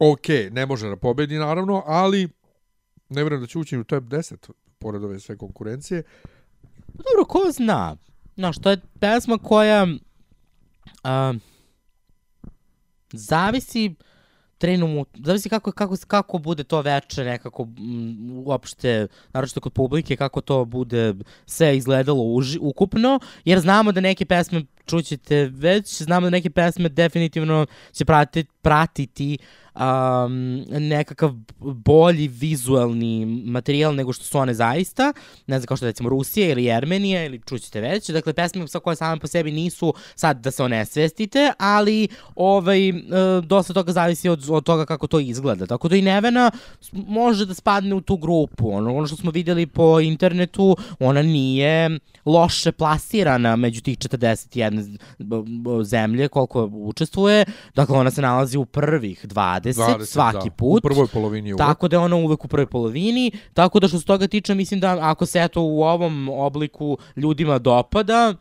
ok, 0.00 0.28
ne 0.50 0.66
može 0.66 0.88
da 0.88 0.96
pobedi 0.96 1.38
naravno, 1.38 1.82
ali 1.86 2.28
ne 3.08 3.22
vjerujem 3.22 3.40
da 3.40 3.46
će 3.46 3.58
ući 3.58 3.78
u 3.78 3.84
top 3.84 4.04
10 4.04 4.50
pored 4.78 5.04
ove 5.04 5.20
sve 5.20 5.36
konkurencije. 5.36 6.02
Dobro, 6.88 7.24
ko 7.28 7.52
zna? 7.52 7.96
Znaš, 8.34 8.58
to 8.58 8.70
je 8.70 8.80
pesma 9.00 9.38
koja... 9.38 9.86
A, 11.02 11.34
zavisi 13.12 13.94
trenutno, 14.60 15.04
zavisi 15.24 15.48
kako, 15.48 15.72
kako, 15.72 15.96
kako 16.06 16.38
bude 16.38 16.64
to 16.64 16.82
veče 16.82 17.24
nekako 17.24 17.68
uopšte, 18.44 19.06
naročito 19.32 19.60
kod 19.60 19.72
publike, 19.72 20.16
kako 20.16 20.40
to 20.40 20.64
bude 20.64 21.14
sve 21.46 21.76
izgledalo 21.76 22.22
uži, 22.22 22.58
ukupno, 22.62 23.20
jer 23.44 23.60
znamo 23.60 23.92
da 23.92 24.00
neke 24.00 24.24
pesme 24.24 24.62
čućete 24.86 25.44
već, 25.52 26.02
znamo 26.02 26.26
da 26.26 26.30
neke 26.30 26.50
pesme 26.50 26.88
definitivno 26.88 27.66
će 27.92 28.04
pratiti, 28.04 28.50
pratiti 28.62 29.38
um, 29.80 30.64
nekakav 30.68 31.32
bolji 31.60 32.28
vizualni 32.28 33.26
materijal 33.26 33.94
nego 33.94 34.12
što 34.12 34.24
su 34.24 34.38
one 34.38 34.54
zaista, 34.54 35.12
ne 35.46 35.58
znam 35.58 35.66
kao 35.66 35.76
što 35.76 35.86
recimo 35.86 36.08
Rusija 36.08 36.50
ili 36.50 36.64
Jermenija 36.64 37.24
ili 37.24 37.40
čućete 37.46 37.80
već, 37.80 38.10
dakle 38.10 38.32
pesme 38.32 38.68
sa 38.68 38.78
koje 38.78 38.96
same 38.96 39.20
po 39.20 39.26
sebi 39.26 39.52
nisu 39.52 39.94
sad 40.14 40.40
da 40.40 40.50
se 40.50 40.62
onesvestite, 40.64 41.52
ali 41.58 42.08
ovaj, 42.34 42.88
e, 42.88 42.92
dosta 43.42 43.72
toga 43.72 43.92
zavisi 43.92 44.28
od, 44.28 44.46
od 44.50 44.64
toga 44.64 44.86
kako 44.86 45.06
to 45.06 45.20
izgleda, 45.20 45.66
tako 45.66 45.88
da 45.88 45.96
i 45.96 46.02
Nevena 46.02 46.50
može 46.92 47.46
da 47.46 47.54
spadne 47.54 47.94
u 47.94 48.00
tu 48.00 48.16
grupu, 48.16 48.72
ono, 48.72 48.96
ono 48.96 49.06
što 49.06 49.16
smo 49.16 49.30
vidjeli 49.30 49.66
po 49.66 50.00
internetu, 50.00 50.76
ona 50.98 51.22
nije 51.22 51.98
loše 52.24 52.72
plasirana 52.72 53.56
među 53.56 53.80
tih 53.80 53.98
41 53.98 54.80
z- 54.80 54.98
b- 55.18 55.42
b- 55.42 55.84
zemlje 55.84 56.28
koliko 56.28 56.64
učestvuje, 56.72 57.44
dakle 57.74 57.98
ona 57.98 58.10
se 58.10 58.22
nalazi 58.22 58.58
u 58.58 58.64
prvih 58.64 59.26
20, 59.26 59.69
20, 59.72 60.04
svaki 60.04 60.48
da, 60.50 60.54
put. 60.56 60.78
U 60.84 60.88
prvoj 60.88 61.06
polovini 61.06 61.52
uvek. 61.52 61.58
Tako 61.58 61.88
da 61.88 61.96
je 61.96 62.00
ona 62.00 62.16
uvek 62.16 62.44
u 62.44 62.48
prvoj 62.48 62.66
polovini, 62.66 63.32
tako 63.54 63.80
da 63.80 63.88
što 63.88 63.98
se 63.98 64.04
toga 64.04 64.26
tiče 64.26 64.54
mislim 64.54 64.80
da 64.80 64.98
ako 65.00 65.26
se 65.26 65.40
eto 65.40 65.62
u 65.62 65.82
ovom 65.82 66.28
obliku 66.28 66.98
ljudima 67.16 67.58
dopada, 67.58 68.34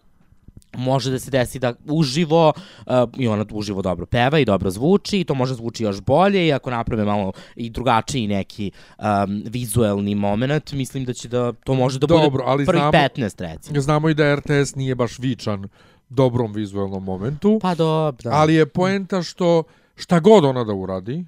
može 0.77 1.11
da 1.11 1.19
se 1.19 1.31
desi 1.31 1.59
da 1.59 1.73
uživo 1.87 2.53
uh, 2.85 2.93
i 3.17 3.27
ona 3.27 3.45
uživo 3.51 3.81
dobro 3.81 4.05
peva 4.05 4.39
i 4.39 4.45
dobro 4.45 4.69
zvuči 4.69 5.19
i 5.19 5.23
to 5.23 5.33
može 5.33 5.53
zvuči 5.53 5.83
još 5.83 6.01
bolje 6.01 6.47
i 6.47 6.53
ako 6.53 6.69
naprave 6.69 7.03
malo 7.05 7.31
i 7.55 7.69
drugačiji 7.69 8.27
neki 8.27 8.71
um, 8.97 9.05
vizuelni 9.45 10.15
moment, 10.15 10.71
mislim 10.71 11.05
da 11.05 11.13
će 11.13 11.27
da 11.27 11.53
to 11.53 11.73
može 11.73 11.99
da 11.99 12.07
Dobro, 12.07 12.29
bude 12.29 12.43
ali 12.45 12.65
prvih 12.65 12.81
znamo- 12.81 12.91
15 12.91 13.41
recimo. 13.41 13.81
Znamo 13.81 14.09
i 14.09 14.13
da 14.13 14.35
RTS 14.35 14.75
nije 14.75 14.95
baš 14.95 15.19
vičan 15.19 15.67
dobrom 16.09 16.53
vizualnom 16.53 17.03
momentu, 17.03 17.59
Pa 17.61 17.75
dobro. 17.75 18.29
Da. 18.29 18.35
ali 18.37 18.55
je 18.55 18.65
poenta 18.65 19.23
što 19.23 19.63
šta 19.99 20.19
god 20.19 20.45
ona 20.45 20.63
da 20.63 20.73
uradi, 20.73 21.25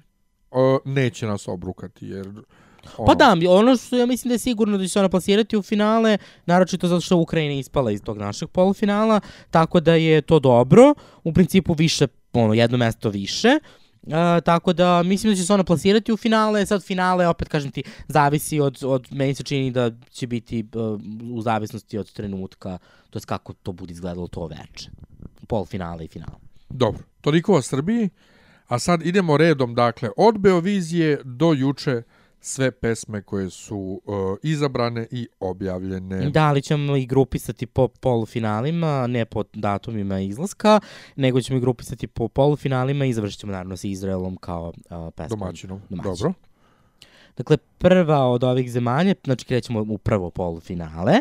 neće 0.84 1.26
nas 1.26 1.48
obrukati, 1.48 2.06
jer... 2.06 2.28
Ono, 2.98 3.06
Pa 3.06 3.14
da, 3.14 3.36
ono 3.48 3.76
što 3.76 3.96
ja 3.96 4.06
mislim 4.06 4.28
da 4.28 4.34
je 4.34 4.38
sigurno 4.38 4.78
da 4.78 4.84
će 4.84 4.88
se 4.88 4.98
ona 4.98 5.08
plasirati 5.08 5.56
u 5.56 5.62
finale, 5.62 6.18
naročito 6.46 6.88
zato 6.88 7.00
što 7.00 7.16
Ukrajina 7.16 7.54
ispala 7.54 7.90
iz 7.90 8.02
tog 8.02 8.18
našeg 8.18 8.48
polufinala, 8.48 9.20
tako 9.50 9.80
da 9.80 9.94
je 9.94 10.22
to 10.22 10.38
dobro, 10.38 10.94
u 11.24 11.32
principu 11.32 11.74
više, 11.74 12.06
ono, 12.32 12.54
jedno 12.54 12.78
mesto 12.78 13.10
više, 13.10 13.58
Uh, 14.06 14.12
tako 14.44 14.72
da 14.72 15.02
mislim 15.02 15.32
da 15.32 15.36
će 15.36 15.46
se 15.46 15.52
ona 15.52 15.64
plasirati 15.64 16.12
u 16.12 16.16
finale, 16.16 16.66
sad 16.66 16.84
finale 16.84 17.28
opet 17.28 17.48
kažem 17.48 17.70
ti 17.70 17.82
zavisi 18.08 18.60
od, 18.60 18.78
od 18.84 19.06
meni 19.10 19.34
se 19.34 19.42
čini 19.42 19.70
da 19.70 19.90
će 20.10 20.26
biti 20.26 20.66
uh, 20.74 21.00
u 21.36 21.42
zavisnosti 21.42 21.98
od 21.98 22.12
trenutka, 22.12 22.78
to 23.10 23.18
je 23.18 23.22
kako 23.26 23.52
to 23.52 23.72
bude 23.72 23.92
izgledalo 23.92 24.26
to 24.26 24.46
veče. 24.46 24.90
Polfinale 25.46 26.04
i 26.04 26.08
finale. 26.08 26.38
Dobro, 26.68 27.02
toliko 27.20 27.54
o 27.54 27.62
Srbiji, 27.62 28.08
a 28.72 28.78
sad 28.78 29.06
idemo 29.06 29.36
redom, 29.36 29.74
dakle, 29.74 30.10
od 30.16 30.38
Beovizije 30.38 31.20
do 31.24 31.52
juče 31.52 32.02
sve 32.40 32.70
pesme 32.70 33.22
koje 33.22 33.50
su 33.50 34.00
uh, 34.04 34.14
izabrane 34.42 35.06
i 35.10 35.28
objavljene. 35.40 36.30
Da, 36.30 36.44
ali 36.44 36.62
ćemo 36.62 36.96
i 36.96 37.06
grupisati 37.06 37.66
po 37.66 37.88
polufinalima, 37.88 39.06
ne 39.06 39.24
po 39.24 39.44
datumima 39.52 40.20
izlaska, 40.20 40.80
nego 41.16 41.40
ćemo 41.40 41.56
i 41.56 41.60
grupisati 41.60 42.06
po 42.06 42.28
polufinalima 42.28 43.04
i 43.04 43.12
završit 43.12 43.40
ćemo 43.40 43.52
naravno 43.52 43.76
sa 43.76 43.88
Izraelom 43.88 44.36
kao 44.36 44.68
uh, 44.68 45.12
pesmom. 45.16 45.40
Domaćinom. 45.40 45.80
Domaćin. 45.88 46.12
Dobro. 46.12 46.32
Dakle, 47.36 47.56
prva 47.56 48.28
od 48.28 48.44
ovih 48.44 48.72
zemalja, 48.72 49.14
znači 49.24 49.44
krećemo 49.44 49.84
u 49.88 49.98
prvo 49.98 50.30
polufinale. 50.30 51.14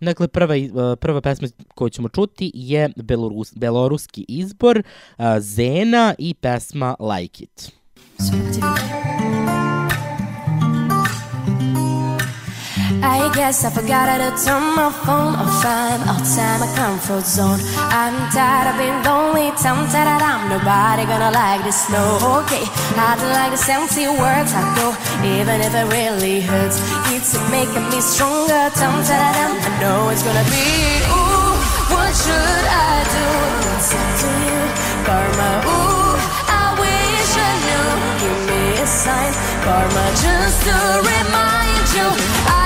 Dakle, 0.00 0.28
prva, 0.28 0.54
uh, 0.54 0.98
prva 1.00 1.20
pesma 1.20 1.48
koju 1.74 1.90
ćemo 1.90 2.08
čuti 2.08 2.50
je 2.54 2.90
Belorus, 2.96 3.54
beloruski 3.56 4.24
izbor 4.28 4.78
uh, 5.18 5.24
Zena 5.38 6.14
i 6.18 6.34
pesma 6.34 6.96
Like 7.00 7.44
It. 7.44 7.72
I 13.04 13.30
guess 13.34 13.64
I 13.64 13.70
forgot 13.70 14.08
how 14.08 14.16
to 14.16 14.32
turn 14.40 14.64
my 14.74 14.88
phone 15.04 15.36
off. 15.36 15.60
I'm 15.60 16.00
outside 16.08 16.58
my 16.60 16.70
comfort 16.72 17.26
zone. 17.28 17.60
I'm 17.92 18.16
tired 18.32 18.72
of 18.72 18.76
being 18.80 18.96
lonely, 19.04 19.52
tempted 19.60 19.92
that 19.92 20.24
I'm 20.24 20.48
nobody 20.48 21.04
gonna 21.04 21.28
like 21.28 21.60
this. 21.68 21.84
No, 21.92 22.00
okay. 22.40 22.64
I 22.96 23.12
don't 23.20 23.36
like 23.36 23.52
the 23.52 23.60
empty 23.76 24.08
words 24.08 24.56
I 24.56 24.64
go, 24.80 24.96
even 25.20 25.60
if 25.60 25.76
it 25.76 25.86
really 25.92 26.40
hurts. 26.40 26.80
It's 27.12 27.36
making 27.52 27.84
me 27.92 28.00
stronger, 28.00 28.72
tempted 28.72 29.12
that 29.12 29.36
I'm. 29.36 29.52
I 29.52 29.70
know 29.84 30.08
it's 30.08 30.24
gonna 30.24 30.46
be 30.48 30.64
ooh. 31.12 31.52
What 31.92 32.12
should 32.16 32.64
I 32.72 33.04
do? 33.04 33.26
It's 33.76 33.92
to 33.92 34.30
you, 34.48 34.62
karma. 35.04 35.50
Ooh, 35.68 36.16
I 36.48 36.72
wish 36.80 37.32
I 37.36 37.52
knew. 37.68 37.86
Give 38.24 38.40
me 38.48 38.62
a 38.80 38.88
sign, 38.88 39.32
karma, 39.60 40.04
just 40.24 40.56
to 40.64 40.76
remind 41.04 41.84
you 41.92 42.08
I 42.48 42.63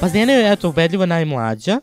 Pa 0.00 0.08
Zdena 0.08 0.32
je, 0.32 0.52
eto, 0.52 0.68
ubedljivo 0.68 1.06
najmlađa 1.06 1.80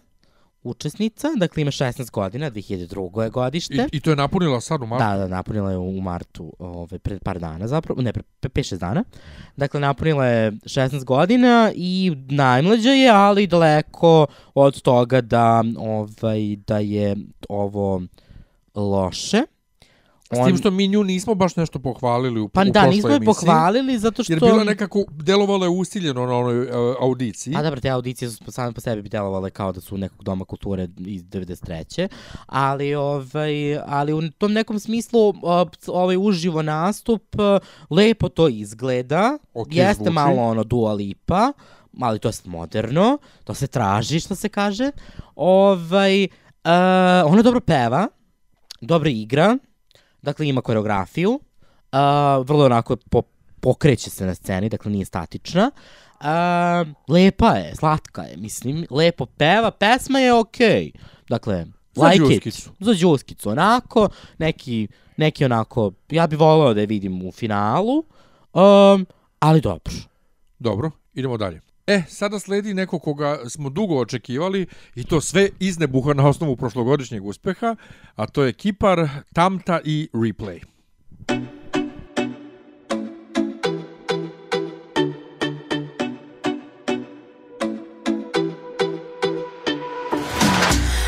učesnica, 0.69 1.27
dakle 1.35 1.61
ima 1.61 1.71
16 1.71 2.11
godina, 2.11 2.51
2002. 2.51 3.21
je 3.21 3.29
godište. 3.29 3.87
I, 3.91 3.97
I 3.97 3.99
to 3.99 4.09
je 4.09 4.15
napunila 4.15 4.61
sad 4.61 4.81
u 4.81 4.85
martu. 4.85 5.05
Da, 5.05 5.17
da, 5.17 5.27
napunila 5.27 5.71
je 5.71 5.77
u 5.77 6.01
martu, 6.01 6.53
ove, 6.59 6.99
pred 6.99 7.23
par 7.23 7.39
dana 7.39 7.67
zapravo, 7.67 8.01
ne, 8.01 8.13
pre 8.13 8.23
5-6 8.41 8.77
dana. 8.77 9.03
Dakle, 9.55 9.79
napunila 9.79 10.25
je 10.25 10.51
16 10.51 11.03
godina 11.03 11.71
i 11.75 12.15
najmlađa 12.29 12.89
je, 12.89 13.09
ali 13.09 13.47
daleko 13.47 14.25
od 14.53 14.81
toga 14.81 15.21
da, 15.21 15.63
ovaj, 15.77 16.55
da 16.67 16.77
je 16.77 17.15
ovo 17.49 18.01
loše. 18.75 19.43
S 20.31 20.45
tim 20.47 20.57
što 20.57 20.71
mi 20.71 20.87
nju 20.87 21.03
nismo 21.03 21.35
baš 21.35 21.55
nešto 21.55 21.79
pohvalili 21.79 22.41
u, 22.41 22.47
Pa 22.49 22.61
u 22.61 22.63
da, 22.65 22.71
prošloj 22.71 22.95
nismo 22.95 23.09
je 23.09 23.15
emisiji. 23.15 23.25
pohvalili 23.25 23.99
zato 23.99 24.23
što... 24.23 24.33
Jer 24.33 24.39
bila 24.39 24.63
nekako, 24.63 25.03
delovalo 25.11 25.65
je 25.65 25.69
usiljeno 25.69 26.25
na 26.25 26.33
onoj 26.33 26.61
uh, 26.61 26.95
audiciji. 27.01 27.55
A 27.57 27.63
dobro, 27.63 27.81
te 27.81 27.89
audicije 27.89 28.29
su 28.29 28.51
same 28.51 28.73
po 28.73 28.81
sebi 28.81 29.01
bi 29.01 29.09
delovale 29.09 29.49
kao 29.49 29.71
da 29.71 29.81
su 29.81 29.97
nekog 29.97 30.23
doma 30.23 30.45
kulture 30.45 30.87
iz 30.97 31.23
93. 31.23 32.07
Ali, 32.45 32.95
ovaj, 32.95 33.77
ali 33.85 34.13
u 34.13 34.31
tom 34.31 34.53
nekom 34.53 34.79
smislu 34.79 35.33
ovaj 35.87 36.17
uživo 36.17 36.61
nastup 36.61 37.35
e, 37.35 37.59
lepo 37.89 38.29
to 38.29 38.47
izgleda. 38.47 39.37
Ok, 39.53 39.67
Jeste 39.71 40.03
zvuči. 40.03 40.11
malo 40.11 40.41
ono 40.41 40.63
Dua 40.63 40.93
Lipa, 40.93 41.51
ali 42.01 42.19
to 42.19 42.27
je 42.27 42.33
moderno, 42.45 43.17
to 43.43 43.53
se 43.53 43.67
traži 43.67 44.19
što 44.19 44.35
se 44.35 44.49
kaže. 44.49 44.91
Ovaj, 45.35 46.23
uh, 46.23 46.29
ona 47.25 47.41
dobro 47.41 47.59
peva, 47.59 48.07
dobro 48.81 49.09
igra, 49.09 49.57
dakle 50.27 50.47
ima 50.47 50.61
koreografiju, 50.61 51.31
uh, 51.31 52.47
vrlo 52.47 52.65
onako 52.65 52.95
po, 52.95 53.21
pokreće 53.59 54.09
se 54.09 54.25
na 54.25 54.35
sceni, 54.35 54.69
dakle 54.69 54.91
nije 54.91 55.05
statična. 55.05 55.71
Uh, 56.19 56.87
lepa 57.07 57.51
je, 57.51 57.75
slatka 57.75 58.21
je, 58.21 58.37
mislim, 58.37 58.85
lepo 58.89 59.25
peva, 59.25 59.71
pesma 59.71 60.19
je 60.19 60.33
okej. 60.33 60.67
Okay. 60.67 60.91
Dakle, 61.29 61.65
Za 61.93 62.07
like 62.07 62.19
đuskicu. 62.19 62.69
it. 62.69 62.85
Za 62.85 62.93
džuskicu. 62.93 63.49
Onako, 63.49 64.09
neki, 64.37 64.87
neki 65.17 65.45
onako, 65.45 65.91
ja 66.09 66.27
bih 66.27 66.39
voleo 66.39 66.73
da 66.73 66.81
je 66.81 66.87
vidim 66.87 67.25
u 67.27 67.31
finalu, 67.31 68.03
um, 68.53 69.05
ali 69.39 69.61
dobro. 69.61 69.93
Dobro, 70.59 70.91
idemo 71.13 71.37
dalje. 71.37 71.61
E, 71.87 72.01
sada 72.07 72.39
sledi 72.39 72.73
neko 72.73 72.99
koga 72.99 73.39
smo 73.49 73.69
dugo 73.69 73.95
očekivali 73.95 74.67
i 74.95 75.03
to 75.03 75.21
sve 75.21 75.49
iz 75.59 75.79
nebuha 75.79 76.13
na 76.13 76.27
osnovu 76.27 76.55
prošlogodišnjeg 76.55 77.25
uspeha, 77.25 77.75
a 78.15 78.27
to 78.27 78.43
je 78.43 78.53
Kipar, 78.53 79.09
Tamta 79.33 79.79
i 79.83 80.09
Replay. 80.13 80.59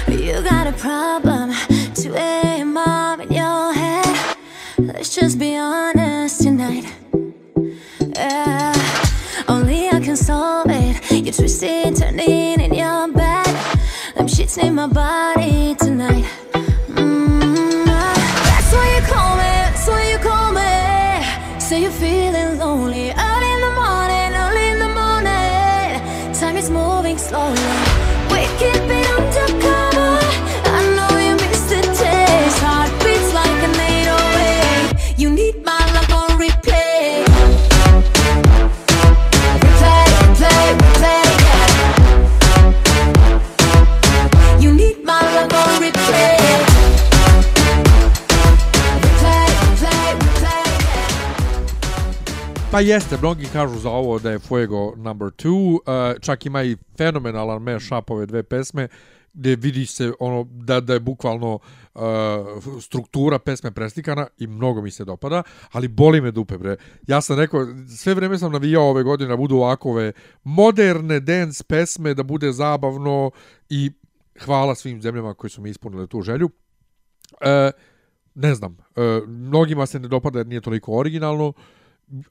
You 0.07 0.41
got 0.43 0.67
a 0.67 0.73
problem, 0.77 1.49
2 1.95 2.15
a.m. 2.15 2.73
mom 2.73 3.21
in 3.21 3.33
your 3.33 3.73
head. 3.73 4.37
Let's 4.77 5.21
just 5.21 5.39
be 5.39 5.57
honest 5.57 6.43
tonight. 6.43 6.85
Yeah, 8.15 8.78
only 9.49 9.89
I 9.89 9.99
can 9.99 10.15
solve 10.15 10.67
it. 10.69 11.11
You're 11.11 11.33
twisting, 11.33 11.95
turning 11.95 12.61
in 12.61 12.73
your 12.73 13.11
bed. 13.11 13.45
Them 14.15 14.27
shits 14.27 14.57
in 14.57 14.75
my 14.75 14.87
body 14.87 15.75
tonight. 15.75 16.25
Pa 52.71 52.79
jeste, 52.79 53.17
mnogi 53.17 53.45
kažu 53.53 53.79
za 53.79 53.89
ovo 53.89 54.19
da 54.19 54.31
je 54.31 54.39
Fuego 54.39 54.93
number 54.95 55.27
2, 55.27 56.13
uh, 56.13 56.19
čak 56.21 56.45
ima 56.45 56.63
i 56.63 56.77
fenomenalan 56.97 57.61
mashup 57.61 58.11
ove 58.11 58.25
dve 58.25 58.43
pesme, 58.43 58.87
gde 59.33 59.55
vidi 59.55 59.85
se 59.85 60.11
ono 60.19 60.47
da, 60.51 60.79
da 60.79 60.93
je 60.93 60.99
bukvalno 60.99 61.59
uh, 61.95 62.01
struktura 62.81 63.39
pesme 63.39 63.71
preslikana 63.71 64.27
i 64.37 64.47
mnogo 64.47 64.81
mi 64.81 64.91
se 64.91 65.05
dopada, 65.05 65.43
ali 65.71 65.87
boli 65.87 66.21
me 66.21 66.31
dupe 66.31 66.57
bre. 66.57 66.75
Ja 67.07 67.21
sam 67.21 67.37
rekao, 67.37 67.65
sve 67.97 68.13
vreme 68.13 68.37
sam 68.37 68.51
navijao 68.51 68.89
ove 68.89 69.03
godine 69.03 69.29
da 69.29 69.37
budu 69.37 69.55
ovakove 69.55 70.11
moderne 70.43 71.19
dance 71.19 71.63
pesme, 71.63 72.13
da 72.13 72.23
bude 72.23 72.51
zabavno 72.51 73.31
i 73.69 73.91
hvala 74.39 74.75
svim 74.75 75.01
zemljama 75.01 75.33
koji 75.33 75.49
su 75.49 75.61
mi 75.61 75.69
ispunile 75.69 76.07
tu 76.07 76.21
želju. 76.21 76.49
E, 77.41 77.71
ne 78.35 78.55
znam, 78.55 78.77
e, 78.95 79.21
mnogima 79.27 79.85
se 79.85 79.99
ne 79.99 80.07
dopada 80.07 80.39
jer 80.39 80.47
nije 80.47 80.61
toliko 80.61 80.97
originalno, 80.97 81.53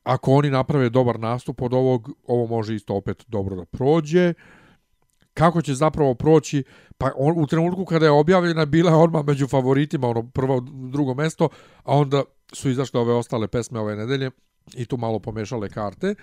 ako 0.03 0.33
oni 0.33 0.51
naprave 0.51 0.89
dobar 0.89 1.21
nastup 1.21 1.63
od 1.63 1.75
ovog, 1.75 2.11
ovo 2.27 2.47
može 2.47 2.75
isto 2.75 2.95
opet 2.95 3.25
dobro 3.29 3.57
da 3.57 3.65
prođe. 3.65 4.35
Kako 5.35 5.63
će 5.63 5.75
zapravo 5.75 6.15
proći? 6.15 6.65
Pa 6.99 7.11
on, 7.17 7.43
u 7.43 7.47
trenutku 7.47 7.85
kada 7.85 8.07
je 8.07 8.11
objavljena 8.11 8.65
bila 8.65 8.91
je 8.91 8.97
odmah 8.97 9.25
među 9.25 9.47
favoritima, 9.47 10.09
ono 10.09 10.31
prvo, 10.31 10.61
drugo 10.91 11.15
mesto, 11.15 11.49
a 11.85 11.97
onda 11.97 12.23
su 12.53 12.71
izašle 12.71 13.01
ove 13.01 13.13
ostale 13.15 13.49
pesme 13.49 13.81
ove 13.81 13.97
nedelje 13.97 14.31
i 14.75 14.87
tu 14.87 14.97
malo 14.97 15.19
pomešale 15.19 15.69
karte. 15.69 16.15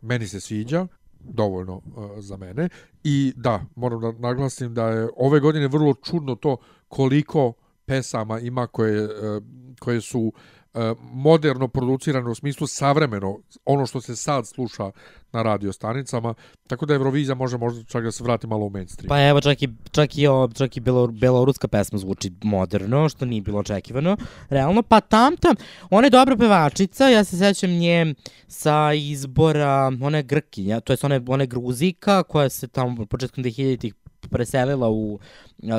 Meni 0.00 0.28
se 0.28 0.40
sviđa, 0.40 0.86
dovoljno 1.20 1.76
uh, 1.76 1.82
za 2.18 2.36
mene. 2.36 2.68
I 3.04 3.32
da, 3.36 3.64
moram 3.76 4.00
da 4.00 4.12
naglasim 4.12 4.74
da 4.74 4.88
je 4.88 5.08
ove 5.16 5.40
godine 5.40 5.68
vrlo 5.68 5.94
čudno 5.94 6.34
to 6.34 6.56
koliko 6.88 7.52
pesama 7.86 8.40
ima 8.40 8.66
koje, 8.66 9.04
uh, 9.04 9.42
koje 9.80 10.00
su 10.00 10.20
uh, 10.20 10.32
moderno 11.02 11.68
producirane 11.68 12.30
u 12.30 12.34
smislu 12.34 12.66
savremeno, 12.66 13.38
ono 13.64 13.86
što 13.86 14.00
se 14.00 14.16
sad 14.16 14.46
sluša 14.46 14.90
na 15.32 15.42
radio 15.42 15.72
stanicama, 15.72 16.34
tako 16.66 16.86
da 16.86 16.94
Eurovizija 16.94 17.34
može 17.34 17.58
možda 17.58 17.84
čak 17.84 18.04
da 18.04 18.12
se 18.12 18.24
vrati 18.24 18.46
malo 18.46 18.66
u 18.66 18.70
mainstream. 18.70 19.08
Pa 19.08 19.22
evo, 19.22 19.40
čak 19.40 19.62
i, 19.62 19.68
čak 19.90 20.18
i, 20.18 20.26
o, 20.26 20.48
čak 20.48 20.76
i 20.76 20.80
belo, 20.80 21.06
beloruska 21.06 21.68
pesma 21.68 21.98
zvuči 21.98 22.32
moderno, 22.42 23.08
što 23.08 23.24
nije 23.24 23.42
bilo 23.42 23.58
očekivano. 23.58 24.16
Realno, 24.48 24.82
pa 24.82 25.00
Tamta, 25.00 25.54
ona 25.90 26.06
je 26.06 26.10
dobra 26.10 26.36
pevačica, 26.36 27.08
ja 27.08 27.24
se 27.24 27.38
sećam 27.38 27.70
nje 27.70 28.14
sa 28.48 28.92
izbora, 28.92 29.92
ona 30.02 30.16
je 30.16 30.22
Grkinja, 30.22 30.80
to 30.80 30.92
je 30.92 30.98
ona, 31.02 31.14
je- 31.14 31.22
ona 31.26 31.42
je 31.42 31.46
Gruzika, 31.46 32.22
koja 32.22 32.48
se 32.48 32.68
tamo 32.68 33.06
početkom 33.06 33.44
2000-ih 33.44 33.94
preselila 34.22 34.88
u 34.90 35.18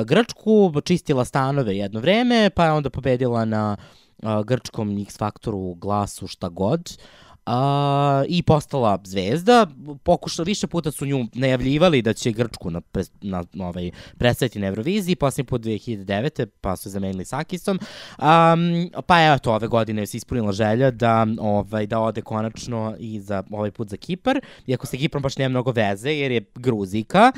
Grčku, 0.04 0.72
čistila 0.80 1.24
stanove 1.24 1.76
jedno 1.76 2.00
vreme, 2.00 2.50
pa 2.50 2.64
je 2.64 2.72
onda 2.72 2.90
pobedila 2.90 3.44
na 3.44 3.76
a, 4.22 4.42
grčkom 4.42 4.98
X 4.98 5.18
Faktoru, 5.18 5.74
glasu, 5.74 6.26
šta 6.26 6.48
god. 6.48 6.98
A, 7.46 8.24
i 8.28 8.42
postala 8.42 8.98
zvezda. 9.04 9.66
Pokušala, 10.02 10.44
više 10.44 10.66
puta 10.66 10.90
su 10.90 11.06
nju 11.06 11.26
najavljivali 11.34 12.02
da 12.02 12.12
će 12.12 12.32
Grčku 12.32 12.70
na, 12.70 12.80
pres, 12.80 13.10
na, 13.20 13.44
na 13.52 13.68
ovaj, 13.68 13.90
predstaviti 14.18 14.58
na 14.58 14.66
Euroviziji, 14.66 15.16
posljednji 15.16 15.48
put 15.48 15.62
2009. 15.62 16.46
pa 16.60 16.76
su 16.76 16.90
zamenili 16.90 17.24
Sakisom. 17.24 17.78
Um, 18.18 18.90
pa 19.06 19.26
evo 19.26 19.38
to, 19.38 19.54
ove 19.54 19.68
godine 19.68 20.06
se 20.06 20.16
ispunila 20.16 20.52
želja 20.52 20.90
da, 20.90 21.26
ovaj, 21.40 21.86
da 21.86 22.00
ode 22.00 22.22
konačno 22.22 22.96
i 22.98 23.20
za 23.20 23.42
ovaj 23.50 23.70
put 23.70 23.88
za 23.88 23.96
Kipar, 23.96 24.40
iako 24.66 24.86
sa 24.86 24.96
Kiprom 24.96 25.22
baš 25.22 25.36
nema 25.36 25.48
mnogo 25.48 25.70
veze, 25.72 26.10
jer 26.10 26.32
je 26.32 26.44
Gruzika. 26.54 27.32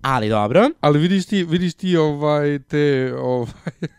Ali 0.00 0.28
dobro. 0.28 0.70
Ali 0.80 0.98
vidiš 0.98 1.26
ti, 1.26 1.44
vidiš 1.44 1.74
ti 1.74 1.96
ovaj 1.96 2.58
te 2.58 3.14
ovaj 3.18 3.52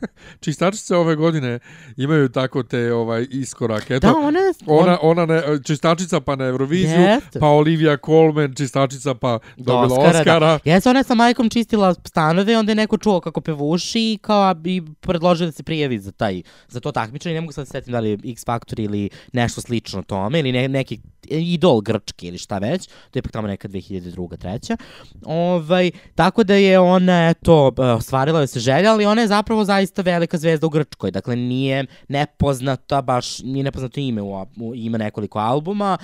čistačice 0.43 0.95
ove 0.95 1.15
godine 1.15 1.60
imaju 1.97 2.29
tako 2.29 2.63
te 2.63 2.93
ovaj 2.93 3.27
iskorake. 3.32 3.95
Eto, 3.95 4.08
Da, 4.08 4.13
ona 4.17 4.39
ona 4.67 4.97
ona 5.01 5.25
ne, 5.25 5.41
čistačica 5.65 6.19
pa 6.19 6.36
na 6.36 6.45
Euroviziju, 6.45 7.01
Jeste. 7.01 7.39
pa 7.39 7.47
Olivia 7.47 7.97
Colman 8.06 8.53
čistačica 8.56 9.13
pa 9.13 9.39
do 9.58 9.63
dobila 9.63 9.84
Oscara, 9.84 10.19
Oscara. 10.19 10.47
Da. 10.47 10.71
Jeste, 10.71 10.89
ona 10.89 10.99
je 10.99 11.03
sa 11.03 11.15
majkom 11.15 11.49
čistila 11.49 11.93
stanove, 11.93 12.58
onda 12.58 12.71
je 12.71 12.75
neko 12.75 12.97
čuo 12.97 13.19
kako 13.19 13.41
pevuši 13.41 13.99
i 13.99 14.19
kao 14.21 14.56
i 14.65 14.82
predložio 14.99 15.45
da 15.45 15.51
se 15.51 15.63
prijavi 15.63 15.99
za 15.99 16.12
taj 16.12 16.41
za 16.67 16.79
to 16.79 16.91
takmičenje. 16.91 17.36
Ne 17.36 17.41
mogu 17.41 17.53
sad 17.53 17.62
da 17.62 17.65
se 17.65 17.71
setim 17.71 17.91
da 17.91 17.99
li 17.99 18.19
X 18.23 18.45
Factor 18.45 18.79
ili 18.79 19.10
nešto 19.34 19.62
slično 19.62 20.03
tome 20.03 20.39
ili 20.39 20.51
ne, 20.51 20.67
neki 20.67 20.99
idol 21.29 21.82
grčki 21.82 22.27
ili 22.27 22.38
šta 22.38 22.58
već. 22.58 22.88
To 22.88 22.93
je 23.13 23.19
ipak 23.19 23.32
tamo 23.32 23.47
neka 23.47 23.67
2002. 23.67 24.38
treća. 24.38 24.77
Ovaj, 25.25 25.83
tako 26.15 26.43
da 26.43 26.56
je 26.56 26.80
ona, 26.80 27.30
eto, 27.30 27.72
e, 27.78 27.82
ostvarila 27.82 28.39
joj 28.39 28.48
se 28.48 28.60
želja, 28.60 28.91
ali 28.91 29.06
ona 29.06 29.22
je 29.22 29.28
zapravo 29.28 29.65
zaista 29.65 30.02
velika 30.02 30.38
zvezda 30.38 30.67
u 30.67 30.69
Grčkoj. 30.69 31.12
Dakle, 31.12 31.36
nije 31.36 31.86
nepoznata, 32.08 33.02
baš 33.02 33.39
nije 33.39 33.63
nepoznato 33.63 34.00
ime, 34.00 34.22
u, 34.22 34.46
ima 34.76 34.98
nekoliko 34.98 35.39
albuma, 35.39 35.98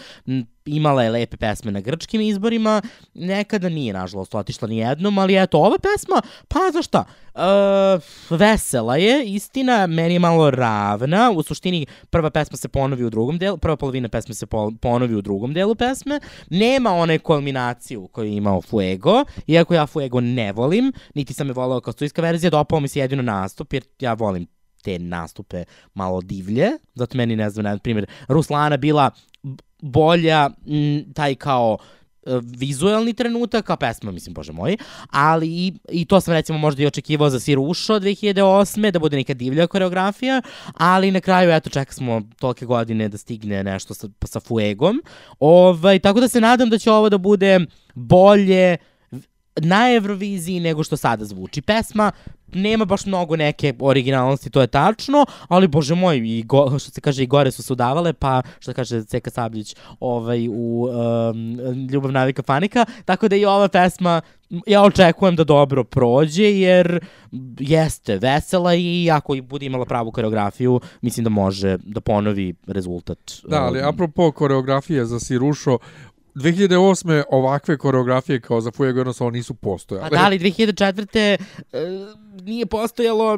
imala 0.75 1.03
je 1.03 1.09
lepe 1.09 1.37
pesme 1.37 1.71
na 1.71 1.81
grčkim 1.81 2.21
izborima, 2.21 2.81
nekada 3.13 3.69
nije, 3.69 3.93
nažalost, 3.93 4.35
otišla 4.35 4.67
ni 4.67 4.77
jednom, 4.77 5.17
ali 5.17 5.41
eto, 5.41 5.57
ova 5.57 5.77
pesma, 5.77 6.21
pa 6.47 6.59
znaš 6.71 6.85
šta, 6.85 7.05
uh, 7.35 8.39
vesela 8.39 8.97
je, 8.97 9.25
istina, 9.25 9.87
meni 9.87 10.13
je 10.13 10.19
malo 10.19 10.51
ravna, 10.51 11.31
u 11.31 11.43
suštini 11.43 11.85
prva 12.09 12.29
pesma 12.29 12.57
se 12.57 12.67
ponovi 12.67 13.03
u 13.03 13.09
drugom 13.09 13.37
delu, 13.37 13.57
prva 13.57 13.75
polovina 13.77 14.09
pesme 14.09 14.35
se 14.35 14.45
po, 14.45 14.71
ponovi 14.81 15.15
u 15.15 15.21
drugom 15.21 15.53
delu 15.53 15.75
pesme, 15.75 16.19
nema 16.49 16.93
one 16.93 17.19
kulminaciju 17.19 18.07
koju 18.07 18.25
je 18.25 18.35
imao 18.35 18.61
Fuego, 18.61 19.23
iako 19.47 19.73
ja 19.73 19.87
Fuego 19.87 20.21
ne 20.21 20.51
volim, 20.51 20.93
niti 21.15 21.33
sam 21.33 21.47
je 21.47 21.53
volao 21.53 21.81
kao 21.81 21.93
studijska 21.93 22.21
verzija, 22.21 22.49
dopao 22.49 22.79
mi 22.79 22.87
se 22.87 22.99
jedino 22.99 23.23
nastup, 23.23 23.73
jer 23.73 23.83
ja 23.99 24.13
volim 24.13 24.47
te 24.83 24.99
nastupe 24.99 25.63
malo 25.93 26.21
divlje, 26.21 26.69
zato 26.95 27.17
meni, 27.17 27.35
ne 27.35 27.49
znam, 27.49 27.63
na 27.63 27.77
primjer, 27.77 28.05
Ruslana 28.27 28.77
bila 28.77 29.11
bolja, 29.81 30.49
m, 30.67 31.13
taj 31.13 31.35
kao 31.35 31.77
e, 32.25 32.39
vizuelni 32.43 33.13
trenutak, 33.13 33.69
a 33.69 33.75
pesma, 33.75 34.11
mislim, 34.11 34.33
bože 34.33 34.51
moj, 34.51 34.77
ali 35.09 35.47
i, 35.47 35.73
i 35.91 36.05
to 36.05 36.21
sam 36.21 36.33
recimo 36.33 36.57
možda 36.57 36.83
i 36.83 36.87
očekivao 36.87 37.29
za 37.29 37.39
Sirušo 37.39 37.99
2008. 37.99 38.91
da 38.91 38.99
bude 38.99 39.17
neka 39.17 39.33
divlja 39.33 39.67
koreografija, 39.67 40.41
ali 40.73 41.11
na 41.11 41.21
kraju, 41.21 41.51
eto, 41.51 41.69
čeka 41.69 41.93
smo 41.93 42.21
tolke 42.39 42.65
godine 42.65 43.09
da 43.09 43.17
stigne 43.17 43.63
nešto 43.63 43.93
sa, 43.93 44.07
sa 44.25 44.39
Fuegom, 44.39 45.01
ovaj, 45.39 45.99
tako 45.99 46.19
da 46.19 46.27
se 46.27 46.41
nadam 46.41 46.69
da 46.69 46.77
će 46.77 46.91
ovo 46.91 47.09
da 47.09 47.17
bude 47.17 47.59
bolje 47.93 48.77
na 49.55 49.93
Euroviziji 49.93 50.59
nego 50.59 50.83
što 50.83 50.97
sada 50.97 51.25
zvuči. 51.25 51.61
Pesma 51.61 52.11
nema 52.53 52.85
baš 52.85 53.05
mnogo 53.05 53.35
neke 53.35 53.73
originalnosti, 53.79 54.49
to 54.49 54.61
je 54.61 54.67
tačno, 54.67 55.25
ali 55.47 55.67
bože 55.67 55.95
moj, 55.95 56.17
i 56.17 56.43
go, 56.43 56.79
što 56.79 56.91
se 56.91 57.01
kaže, 57.01 57.23
i 57.23 57.27
gore 57.27 57.51
su 57.51 57.63
se 57.63 57.73
udavale, 57.73 58.13
pa 58.13 58.41
što 58.59 58.73
kaže 58.73 59.03
Ceka 59.03 59.29
Sabljić 59.29 59.75
ovaj, 59.99 60.47
u 60.47 60.87
um, 60.89 61.87
Ljubav 61.91 62.11
navika 62.11 62.43
panika, 62.43 62.85
tako 63.05 63.27
da 63.27 63.35
i 63.35 63.45
ova 63.45 63.67
pesma 63.67 64.21
ja 64.67 64.83
očekujem 64.83 65.35
da 65.35 65.43
dobro 65.43 65.83
prođe, 65.83 66.43
jer 66.43 66.99
jeste 67.59 68.17
vesela 68.17 68.75
i 68.75 69.09
ako 69.11 69.35
i 69.35 69.41
bude 69.41 69.65
imala 69.65 69.85
pravu 69.85 70.11
koreografiju, 70.11 70.79
mislim 71.01 71.23
da 71.23 71.29
može 71.29 71.77
da 71.77 72.01
ponovi 72.01 72.53
rezultat. 72.67 73.19
Da, 73.47 73.61
ali 73.63 73.81
apropo 73.81 74.31
koreografije 74.31 75.05
za 75.05 75.19
Sirušo, 75.19 75.77
2008. 76.35 77.23
ovakve 77.29 77.77
koreografije 77.77 78.41
kao 78.41 78.61
za 78.61 78.71
Fuego 78.71 78.99
jednostavno 78.99 79.31
nisu 79.31 79.53
postojale. 79.53 80.07
A 80.07 80.09
da 80.09 80.27
li 80.27 80.39
2004. 80.39 81.37
Uh, 81.59 82.43
nije 82.43 82.65
postojalo 82.65 83.37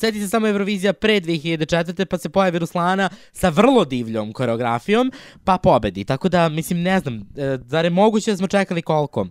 Sjeti 0.00 0.20
se 0.20 0.28
samo 0.28 0.48
Eurovizija 0.48 0.92
pre 0.92 1.20
2004. 1.20 2.04
pa 2.04 2.18
se 2.18 2.28
pojavi 2.28 2.58
Ruslana 2.58 3.10
sa 3.32 3.48
vrlo 3.48 3.84
divljom 3.84 4.32
koreografijom, 4.32 5.12
pa 5.44 5.58
pobedi. 5.58 6.04
Tako 6.04 6.28
da, 6.28 6.48
mislim, 6.48 6.82
ne 6.82 7.00
znam, 7.00 7.20
e, 7.36 7.58
zar 7.66 7.84
je 7.84 7.90
moguće 7.90 8.30
da 8.30 8.36
smo 8.36 8.46
čekali 8.46 8.82
koliko? 8.82 9.26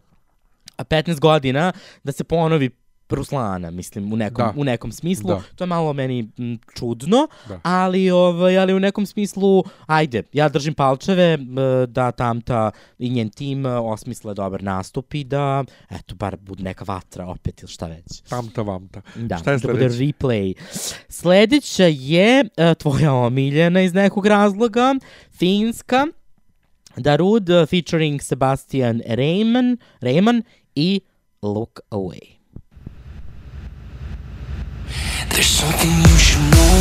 A 0.78 0.84
15 0.84 1.20
godina 1.20 1.72
da 2.04 2.12
se 2.12 2.24
ponovi 2.24 2.70
Ruslana, 3.16 3.72
mislim, 3.72 4.14
u 4.14 4.16
nekom, 4.16 4.46
Da. 4.46 4.54
u 4.58 4.64
nekom 4.64 4.92
smislu. 4.92 5.28
Da. 5.30 5.42
To 5.56 5.64
je 5.64 5.68
malo 5.68 5.94
meni 5.94 6.28
m, 6.38 6.58
čudno, 6.76 7.28
Da. 7.48 7.60
ali, 7.64 8.12
ovaj, 8.12 8.58
ali 8.58 8.74
u 8.74 8.80
nekom 8.80 9.06
smislu, 9.06 9.64
ajde, 9.86 10.24
ja 10.34 10.50
držim 10.50 10.74
palčeve 10.74 11.24
e, 11.24 11.38
da 11.88 12.12
Tamta 12.12 12.72
i 13.00 13.10
njen 13.10 13.30
tim 13.30 13.66
e, 13.66 13.70
osmisle 13.70 14.34
dobar 14.34 14.64
nastup 14.64 15.14
i 15.14 15.24
da, 15.24 15.64
eto, 15.90 16.16
bar 16.16 16.38
bude 16.38 16.64
neka 16.64 16.86
vatra 16.88 17.28
opet 17.28 17.62
ili 17.62 17.70
šta 17.70 17.88
već. 17.88 18.22
Tamta 18.30 18.62
vamta. 18.62 19.02
Da, 19.16 19.38
Šta 19.38 19.52
je 19.52 19.58
da 19.58 19.68
bude 19.68 19.90
replay. 19.90 20.54
Sledeća 21.10 21.86
je 21.88 22.42
uh, 22.44 22.74
tvoja 22.78 23.14
omiljena 23.14 23.82
iz 23.82 23.94
nekog 23.94 24.26
razloga, 24.26 24.96
Finska, 25.32 26.08
Darud 26.98 27.50
uh, 27.50 27.66
featuring 27.70 28.22
Sebastian 28.22 29.02
Rayman, 29.08 29.78
Rayman 30.02 30.42
i 30.76 31.02
Look 31.42 31.80
Away. 31.92 32.33
There's 35.30 35.48
something 35.48 35.90
you 35.90 36.18
should 36.18 36.46
know. 36.56 36.78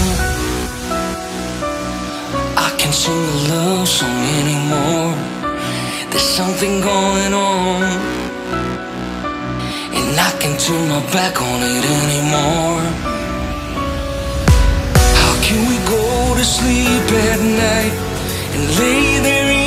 I 2.66 2.68
can't 2.78 2.94
sing 2.94 3.22
a 3.34 3.36
love 3.50 3.88
song 3.88 4.20
anymore. 4.40 5.14
There's 6.10 6.30
something 6.40 6.80
going 6.80 7.32
on. 7.32 7.82
And 9.98 10.20
I 10.28 10.30
can't 10.40 10.60
turn 10.60 10.88
my 10.88 11.00
back 11.12 11.40
on 11.40 11.58
it 11.74 11.84
anymore. 12.02 12.84
How 15.20 15.34
can 15.46 15.60
we 15.70 15.76
go 15.94 16.34
to 16.38 16.44
sleep 16.44 17.06
at 17.30 17.40
night 17.40 17.94
and 18.54 18.78
lay 18.78 19.20
there 19.26 19.61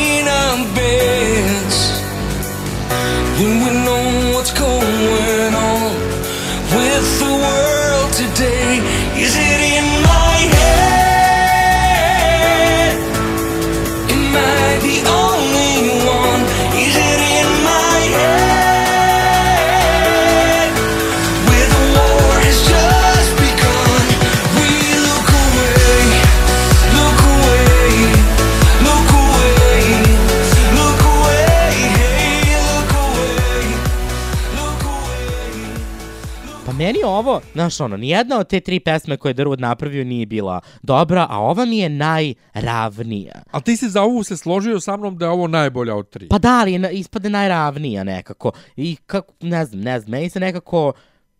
meni 36.77 36.99
ovo, 37.05 37.41
znaš 37.53 37.79
ono, 37.79 37.97
nijedna 37.97 38.39
od 38.39 38.47
te 38.47 38.59
tri 38.59 38.79
pesme 38.79 39.17
koje 39.17 39.29
je 39.29 39.33
Drwood 39.33 39.59
napravio 39.59 40.03
nije 40.03 40.25
bila 40.25 40.61
dobra, 40.81 41.27
a 41.29 41.39
ova 41.39 41.65
mi 41.65 41.77
je 41.77 41.89
najravnija. 41.89 43.43
Ali 43.51 43.63
ti 43.63 43.77
si 43.77 43.89
za 43.89 44.01
ovu 44.01 44.23
se 44.23 44.37
složio 44.37 44.79
sa 44.79 44.97
mnom 44.97 45.17
da 45.17 45.25
je 45.25 45.31
ovo 45.31 45.47
najbolja 45.47 45.95
od 45.95 46.09
tri. 46.09 46.27
Pa 46.27 46.39
da, 46.39 46.59
ali 46.59 46.73
je 46.73 46.91
ispade 46.91 47.29
najravnija 47.29 48.03
nekako. 48.03 48.51
I 48.75 48.95
kako, 49.05 49.33
ne 49.41 49.65
znam, 49.65 49.81
ne 49.81 49.99
znam, 49.99 50.11
meni 50.11 50.29
se 50.29 50.39
nekako, 50.39 50.93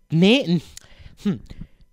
ne, 0.10 0.60
hm, 1.24 1.34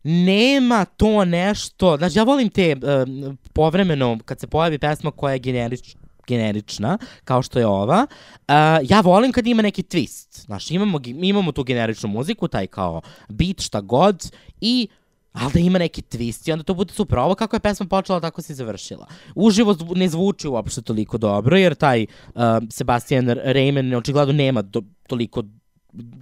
nema 0.02 0.84
to 0.84 1.24
nešto, 1.24 1.96
znači 1.96 2.18
ja 2.18 2.22
volim 2.22 2.48
te 2.48 2.76
um, 2.76 3.38
povremeno 3.52 4.18
kad 4.24 4.40
se 4.40 4.46
pojavi 4.46 4.78
pesma 4.78 5.10
koja 5.10 5.32
je 5.32 5.38
generič, 5.38 5.96
generična, 6.32 6.98
kao 7.24 7.42
što 7.42 7.58
je 7.58 7.66
ova, 7.66 8.06
uh, 8.06 8.54
ja 8.82 9.00
volim 9.00 9.32
kad 9.32 9.46
ima 9.46 9.62
neki 9.62 9.82
twist. 9.82 10.44
Znaš, 10.44 10.70
imamo, 10.70 11.00
imamo 11.04 11.52
tu 11.52 11.64
generičnu 11.64 12.08
muziku, 12.08 12.48
taj 12.48 12.66
kao 12.66 13.00
beat, 13.28 13.60
šta 13.60 13.80
god, 13.80 14.32
i 14.60 14.88
ali 15.32 15.52
da 15.52 15.60
ima 15.60 15.78
neki 15.78 16.02
twist 16.02 16.48
i 16.48 16.52
onda 16.52 16.64
to 16.64 16.74
bude 16.74 16.92
super. 16.92 17.18
Ovo 17.18 17.34
kako 17.34 17.56
je 17.56 17.60
pesma 17.60 17.86
počela, 17.86 18.20
tako 18.20 18.42
se 18.42 18.52
i 18.52 18.56
završila. 18.56 19.06
Uživo 19.34 19.76
ne 19.94 20.08
zvuči 20.08 20.48
uopšte 20.48 20.82
toliko 20.82 21.18
dobro, 21.18 21.56
jer 21.56 21.74
taj 21.74 22.06
uh, 22.34 22.42
Sebastian 22.70 23.26
Rayman 23.26 23.96
očigledno 23.96 24.32
nema 24.32 24.62
do, 24.62 24.82
toliko 25.06 25.42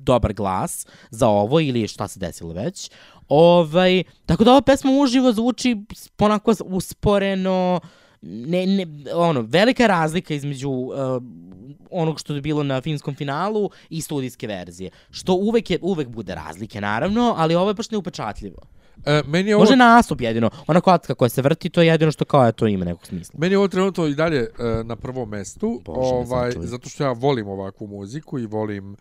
dobar 0.03 0.33
glas 0.33 0.87
za 1.11 1.29
ovo 1.29 1.61
ili 1.61 1.89
šta 1.89 2.09
se 2.09 2.21
desilo 2.21 2.53
već. 2.53 2.91
Ovaj, 3.29 4.03
tako 4.27 4.45
da 4.45 4.51
ova 4.51 4.63
pesma 4.63 4.91
uživo 4.91 5.33
zvuči 5.33 5.77
onako 6.19 6.55
usporeno, 6.65 7.81
ne, 8.23 8.67
ne, 8.67 8.87
ono, 9.15 9.41
velika 9.41 9.87
razlika 9.87 10.35
između 10.35 10.71
uh, 10.71 10.95
onog 11.91 12.21
što 12.21 12.35
je 12.35 12.41
bilo 12.41 12.63
na 12.63 12.81
finskom 12.81 13.15
finalu 13.15 13.71
i 13.91 14.01
studijske 14.01 14.47
verzije. 14.47 14.91
Što 15.11 15.35
uvek, 15.35 15.71
je, 15.71 15.79
uvek 15.83 16.09
bude 16.09 16.35
razlike, 16.35 16.81
naravno, 16.81 17.35
ali 17.37 17.55
ovo 17.55 17.71
je 17.71 17.75
baš 17.75 17.91
neupečatljivo. 17.91 18.59
E, 19.07 19.23
meni 19.27 19.49
je 19.49 19.57
ovo, 19.57 19.65
Može 19.65 19.77
nastup 19.77 20.21
jedino. 20.21 20.51
Ona 20.67 20.81
kocka 20.81 21.15
koja 21.15 21.29
se 21.29 21.43
vrti, 21.43 21.71
to 21.71 21.83
je 21.83 21.87
jedino 21.87 22.13
što 22.13 22.25
kao 22.25 22.47
je 22.47 22.53
to 22.53 22.67
ima 22.67 22.85
nekog 22.85 23.07
smisla. 23.07 23.39
meni 23.39 23.55
je 23.55 23.59
ovo 23.59 23.69
trenutno 23.69 24.07
i 24.07 24.15
dalje 24.15 24.41
e, 24.41 24.49
na 24.85 24.97
prvom 24.97 25.29
mestu, 25.29 25.81
Bože 25.85 26.15
ovaj, 26.15 26.53
zato 26.57 26.89
što 26.89 27.05
ja 27.05 27.13
volim 27.13 27.49
ovakvu 27.49 27.87
muziku 27.87 28.39
i 28.39 28.47
volim 28.47 28.97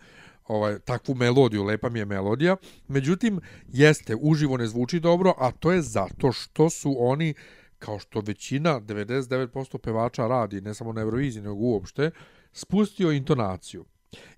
ovaj 0.48 0.80
takvu 0.80 1.16
melodiju, 1.16 1.64
lepa 1.64 1.90
mi 1.90 2.00
je 2.00 2.06
melodija. 2.06 2.56
Međutim, 2.88 3.40
jeste, 3.68 4.16
uživo 4.22 4.58
ne 4.58 4.68
zvuči 4.68 5.00
dobro, 5.00 5.34
a 5.38 5.52
to 5.52 5.72
je 5.72 5.82
zato 5.82 6.32
što 6.32 6.70
su 6.70 6.96
oni 7.00 7.34
kao 7.80 8.00
što 8.00 8.20
većina 8.20 8.82
99% 8.82 9.78
pevača 9.78 10.28
radi, 10.28 10.62
ne 10.62 10.74
samo 10.74 10.94
na 10.94 11.02
Euroviziji, 11.02 11.44
nego 11.44 11.56
uopšte, 11.56 12.12
spustio 12.52 13.12
intonaciju. 13.12 13.86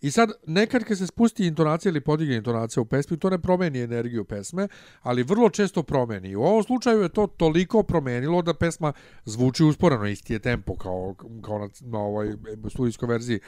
I 0.02 0.12
sad, 0.12 0.32
nekad 0.48 0.84
kad 0.84 0.98
se 0.98 1.08
spusti 1.08 1.48
intonacija 1.48 1.90
ili 1.90 2.02
podigne 2.02 2.36
intonacija 2.36 2.82
u 2.82 2.86
pesmi, 2.86 3.20
to 3.20 3.30
ne 3.30 3.42
promeni 3.42 3.80
energiju 3.80 4.26
pesme, 4.26 4.68
ali 5.02 5.24
vrlo 5.24 5.50
često 5.50 5.84
promeni. 5.84 6.36
U 6.36 6.42
ovom 6.42 6.64
slučaju 6.64 7.02
je 7.02 7.10
to 7.10 7.28
toliko 7.28 7.84
promenilo 7.84 8.42
da 8.42 8.54
pesma 8.54 8.94
zvuči 9.26 9.64
usporeno, 9.64 10.08
isti 10.08 10.34
je 10.34 10.40
tempo 10.40 10.76
kao, 10.76 11.16
kao 11.42 11.60
na, 11.60 11.70
na 11.82 12.00
ovoj 12.00 12.38
studijskoj 12.70 13.08
verziji, 13.08 13.40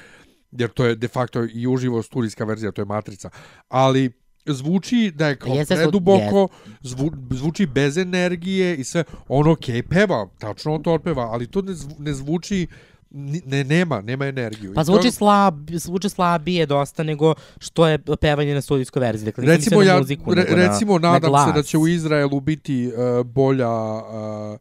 jer 0.51 0.69
to 0.69 0.85
je 0.85 0.95
de 0.95 1.07
facto 1.07 1.45
i 1.53 1.67
uživo 1.67 2.03
studijska 2.03 2.45
verzija, 2.45 2.71
to 2.71 2.81
je 2.81 2.85
matrica. 2.85 3.29
Ali 3.67 4.22
zvuči 4.45 5.11
da 5.15 5.27
je 5.27 5.35
kao 5.35 5.53
Jeste, 5.53 5.75
preduboko, 5.75 6.47
zvu, 6.81 7.11
zvuči 7.29 7.65
bez 7.65 7.97
energije 7.97 8.75
i 8.75 8.83
sve. 8.83 9.03
On 9.27 9.47
okej 9.47 9.83
peva, 9.83 10.27
tačno 10.37 10.73
on 10.73 10.83
to 10.83 10.93
otpeva, 10.93 11.23
ali 11.23 11.47
to 11.47 11.61
ne, 11.61 11.73
zvu, 11.73 11.95
ne 11.99 12.13
zvuči 12.13 12.67
ne, 13.45 13.63
nema, 13.63 14.01
nema 14.01 14.25
energiju. 14.25 14.73
Pa 14.73 14.81
I 14.81 14.85
to- 14.85 14.91
zvuči, 14.91 15.11
slab, 15.11 15.69
zvuči 15.71 16.09
slabije 16.09 16.65
dosta 16.65 17.03
nego 17.03 17.33
što 17.59 17.87
je 17.87 17.99
pevanje 18.21 18.53
na 18.53 18.61
studijskoj 18.61 18.99
verziji. 18.99 19.25
Dakle, 19.25 19.45
recimo, 19.45 19.81
na 19.81 19.87
ja, 19.87 19.97
muziku, 19.97 20.33
re, 20.33 20.45
recimo 20.49 20.99
na, 20.99 21.11
nadam 21.11 21.31
na 21.31 21.45
se 21.47 21.51
da 21.53 21.63
će 21.63 21.77
u 21.77 21.87
Izraelu 21.87 22.39
biti 22.39 22.87
uh, 22.87 23.25
bolja 23.25 23.69
uh, 23.69 24.59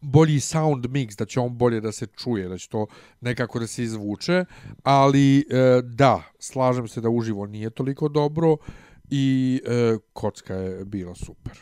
bolji 0.00 0.40
sound 0.40 0.86
mix, 0.86 1.18
da 1.18 1.24
će 1.24 1.40
on 1.40 1.58
bolje 1.58 1.80
da 1.80 1.92
se 1.92 2.06
čuje, 2.06 2.48
da 2.48 2.58
će 2.58 2.68
to 2.68 2.86
nekako 3.20 3.58
da 3.58 3.66
se 3.66 3.82
izvuče, 3.82 4.44
ali 4.82 5.38
uh, 5.38 5.84
da, 5.84 6.22
slažem 6.38 6.88
se 6.88 7.00
da 7.00 7.08
uživo 7.08 7.46
nije 7.46 7.70
toliko 7.70 8.08
dobro 8.08 8.56
i 9.10 9.60
uh, 9.64 10.00
kocka 10.12 10.54
je 10.54 10.84
bila 10.84 11.14
super. 11.14 11.58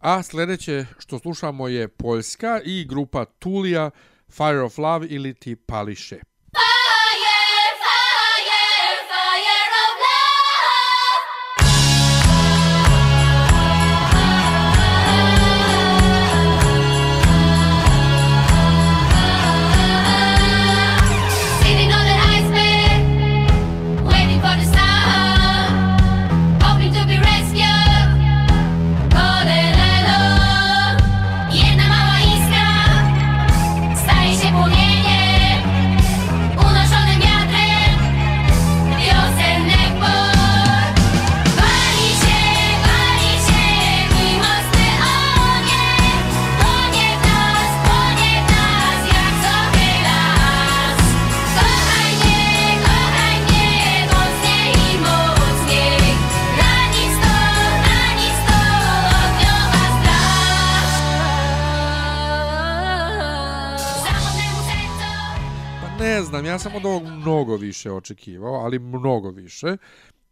A 0.00 0.22
sljedeće 0.22 0.86
što 0.98 1.18
slušamo 1.18 1.68
je 1.68 1.88
Poljska 1.88 2.60
i 2.64 2.84
grupa 2.84 3.24
Tulija 3.24 3.90
Fire 4.30 4.60
of 4.60 4.78
Love 4.78 5.06
ili 5.06 5.34
ti 5.34 5.56
Pališe. 5.56 6.16
Fire, 6.16 6.31
znam, 66.42 66.54
ja 66.54 66.58
sam 66.58 66.74
od 66.74 66.84
ovog 66.84 67.02
mnogo 67.02 67.56
više 67.56 67.92
očekivao, 67.92 68.54
ali 68.54 68.78
mnogo 68.78 69.30
više. 69.30 69.76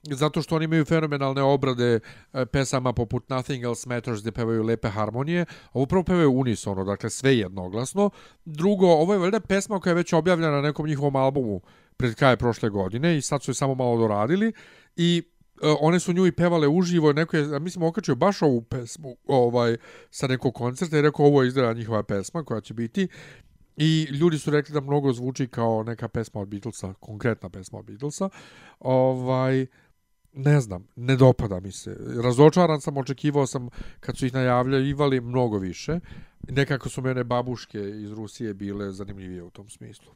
Zato 0.03 0.43
što 0.43 0.57
oni 0.57 0.65
imaju 0.65 0.85
fenomenalne 0.85 1.43
obrade 1.43 2.01
e, 2.33 2.47
pesama 2.47 2.93
poput 2.93 3.29
Nothing 3.29 3.65
Else 3.65 3.89
Matters 3.89 4.21
gdje 4.21 4.33
pevaju 4.33 4.63
lepe 4.63 4.89
harmonije. 4.89 5.45
Ovo 5.73 5.87
prvo 5.87 6.05
pevaju 6.05 6.31
unisono, 6.33 6.85
dakle 6.85 7.11
sve 7.11 7.39
jednoglasno. 7.39 8.11
Drugo, 8.45 8.87
ovo 8.87 9.13
je 9.13 9.19
valjda 9.19 9.41
pesma 9.41 9.81
koja 9.81 9.91
je 9.91 9.95
već 9.95 10.13
objavljena 10.13 10.53
na 10.53 10.63
nekom 10.63 10.87
njihovom 10.87 11.17
albumu 11.17 11.61
pred 11.97 12.15
kraje 12.15 12.37
prošle 12.37 12.71
godine 12.71 13.19
i 13.19 13.23
sad 13.23 13.43
su 13.43 13.51
je 13.51 13.55
samo 13.55 13.75
malo 13.75 13.99
doradili. 13.99 14.53
I 14.97 15.23
e, 15.63 15.75
one 15.81 16.01
su 16.01 16.13
nju 16.13 16.27
i 16.27 16.33
pevale 16.33 16.69
uživo, 16.69 17.13
neko 17.13 17.37
je, 17.37 17.61
mislim, 17.61 17.83
okačio 17.83 18.15
baš 18.15 18.43
ovu 18.43 18.63
pesmu 18.63 19.17
ovaj, 19.27 19.77
sa 20.11 20.27
nekog 20.27 20.55
koncerta 20.55 20.99
i 20.99 21.03
rekao 21.03 21.27
ovo 21.27 21.43
je 21.43 21.49
izgleda 21.49 21.73
njihova 21.73 22.03
pesma 22.03 22.45
koja 22.45 22.61
će 22.61 22.75
biti 22.75 23.09
I 23.77 24.03
ljudi 24.11 24.39
su 24.39 24.51
rekli 24.51 24.73
da 24.73 24.81
mnogo 24.81 25.13
zvuči 25.13 25.47
kao 25.47 25.83
neka 25.83 26.09
pesma 26.09 26.41
od 26.41 26.49
Beatlesa, 26.49 26.95
konkretna 27.01 27.49
pesma 27.49 27.79
od 27.79 27.85
Beatlesa. 27.85 28.29
Ovaj, 28.81 29.67
ne 30.33 30.61
znam, 30.61 30.87
ne 30.97 31.17
dopada 31.17 31.61
mi 31.61 31.73
se. 31.73 31.97
Razočaran 32.25 32.81
sam, 32.81 32.97
očekivao 32.97 33.47
sam 33.47 33.69
kad 34.01 34.17
su 34.17 34.27
ih 34.27 34.35
najavljivali 34.35 35.21
mnogo 35.21 35.59
više. 35.59 36.01
Nekako 36.49 36.89
su 36.89 37.03
mene 37.03 37.25
babuške 37.25 37.79
iz 37.79 38.13
Rusije 38.13 38.55
bile 38.55 38.93
zanimljivije 38.93 39.43
u 39.43 39.51
tom 39.51 39.69
smislu. 39.69 40.13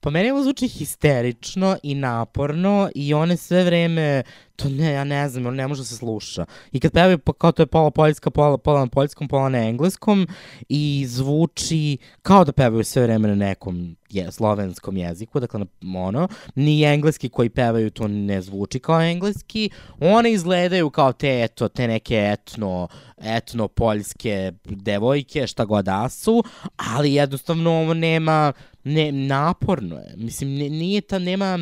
Pa 0.00 0.10
meni 0.10 0.30
ovo 0.30 0.42
zvuči 0.42 0.68
histerično 0.68 1.76
i 1.82 1.94
naporno 1.94 2.90
i 2.94 3.14
one 3.14 3.36
sve 3.36 3.64
vreme, 3.64 4.22
to 4.56 4.68
ne, 4.68 4.92
ja 4.92 5.04
ne 5.04 5.28
znam, 5.28 5.46
ono 5.46 5.56
ne 5.56 5.66
može 5.66 5.80
da 5.80 5.84
se 5.84 5.96
sluša. 5.96 6.44
I 6.72 6.80
kad 6.80 6.92
pevaju, 6.92 7.18
pa 7.18 7.32
kao 7.32 7.52
to 7.52 7.62
je 7.62 7.66
pola 7.66 7.90
poljska, 7.90 8.30
pola, 8.30 8.58
pola 8.58 8.80
na 8.80 8.86
poljskom, 8.86 9.28
pola 9.28 9.48
na 9.48 9.58
engleskom 9.58 10.26
i 10.68 11.04
zvuči 11.08 11.98
kao 12.22 12.44
da 12.44 12.52
pevaju 12.52 12.84
sve 12.84 13.02
vreme 13.02 13.28
na 13.28 13.34
nekom 13.34 13.96
je, 14.10 14.32
slovenskom 14.32 14.96
jeziku, 14.96 15.40
dakle 15.40 15.60
na, 15.60 15.66
ono, 16.00 16.28
ni 16.54 16.82
engleski 16.82 17.28
koji 17.28 17.50
pevaju 17.50 17.90
to 17.90 18.08
ne 18.08 18.42
zvuči 18.42 18.78
kao 18.78 19.02
engleski, 19.02 19.70
one 20.00 20.32
izgledaju 20.32 20.90
kao 20.90 21.12
te, 21.12 21.42
eto, 21.44 21.68
te 21.68 21.88
neke 21.88 22.16
etno, 22.32 22.88
etno 23.16 23.68
poljske 23.68 24.52
devojke, 24.64 25.46
šta 25.46 25.64
god 25.64 25.84
da 25.84 26.08
su, 26.08 26.44
ali 26.76 27.14
jednostavno 27.14 27.70
ovo 27.70 27.94
nema, 27.94 28.52
ne, 28.88 29.12
naporno 29.12 29.96
je. 29.96 30.14
Mislim, 30.16 30.54
ne, 30.54 30.70
nije 30.70 31.00
ta, 31.00 31.18
nema, 31.18 31.58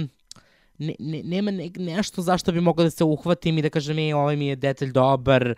ne, 0.78 0.94
ne, 0.98 1.22
nema 1.22 1.50
ne, 1.50 1.70
nešto 1.78 2.22
zašto 2.22 2.52
bi 2.52 2.60
mogao 2.60 2.84
da 2.84 2.90
se 2.90 3.04
uhvatim 3.04 3.58
i 3.58 3.62
da 3.62 3.70
kažem, 3.70 3.98
ej, 3.98 4.12
ovaj 4.12 4.36
mi 4.36 4.46
je 4.46 4.56
detalj 4.56 4.92
dobar, 4.92 5.54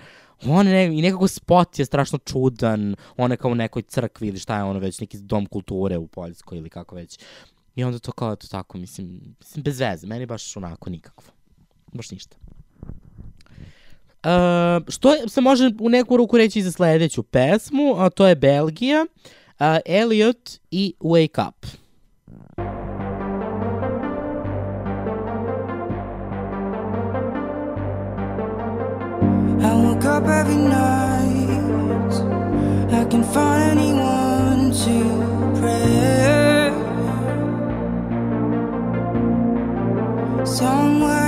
on 0.47 0.67
ne, 0.67 0.87
i 0.87 1.03
nekako 1.03 1.29
spot 1.29 1.79
je 1.79 1.85
strašno 1.85 2.19
čudan, 2.19 2.97
on 3.17 3.31
je 3.31 3.37
kao 3.37 3.51
u 3.51 3.55
nekoj 3.55 3.83
crkvi 3.83 4.29
ili 4.29 4.39
šta 4.39 4.57
je 4.57 4.63
ono 4.65 4.79
već, 4.79 5.01
neki 5.01 5.19
dom 5.19 5.47
kulture 5.47 5.99
u 5.99 6.07
Poljskoj 6.07 6.59
ili 6.59 6.71
kako 6.71 6.95
već. 6.95 7.19
I 7.77 7.85
onda 7.85 7.99
to 7.99 8.13
kao, 8.13 8.37
to 8.37 8.49
tako, 8.49 8.79
mislim, 8.79 9.21
mislim 9.41 9.63
bez 9.63 9.81
veze, 9.81 10.07
meni 10.07 10.27
baš 10.27 10.57
onako 10.57 10.91
nikakvo. 10.91 11.33
Baš 11.93 12.11
ništa. 12.11 12.37
Uh, 14.19 14.85
što 14.89 15.29
se 15.29 15.41
može 15.41 15.71
u 15.81 15.89
neku 15.89 16.17
ruku 16.17 16.37
reći 16.37 16.63
za 16.63 16.73
sledeću 16.73 17.23
pesmu, 17.23 17.95
a 17.99 18.11
to 18.11 18.27
je 18.27 18.37
Belgija, 18.37 19.07
uh, 19.07 19.38
Uh, 19.61 19.81
Elliot 19.87 20.61
i 20.73 20.95
Wake 21.01 21.37
Up. 21.37 21.67
I 22.57 22.63
woke 29.75 30.05
up 30.05 30.25
every 30.29 30.55
night. 30.55 32.13
I 32.93 33.05
can 33.11 33.25
find 33.25 33.79
anyone 33.79 34.71
to 34.71 35.59
pray. 35.59 36.73
Somewhere 40.47 41.28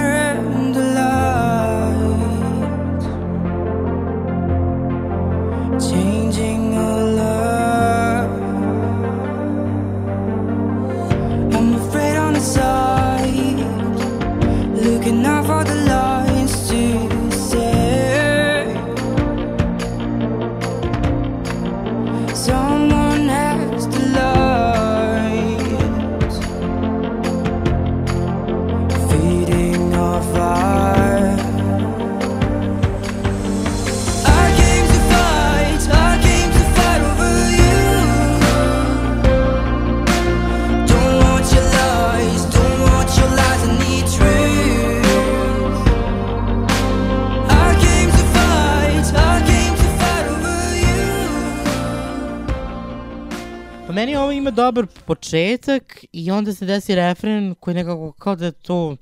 ima 54.08 54.50
dobar 54.50 54.86
početak 55.06 56.04
i 56.12 56.30
onda 56.30 56.54
se 56.54 56.66
desi 56.66 56.94
refren 56.94 57.54
koji 57.54 57.74
nekako 57.74 58.12
kao 58.12 58.36
da 58.36 58.44
je 58.44 58.52
to 58.52 58.96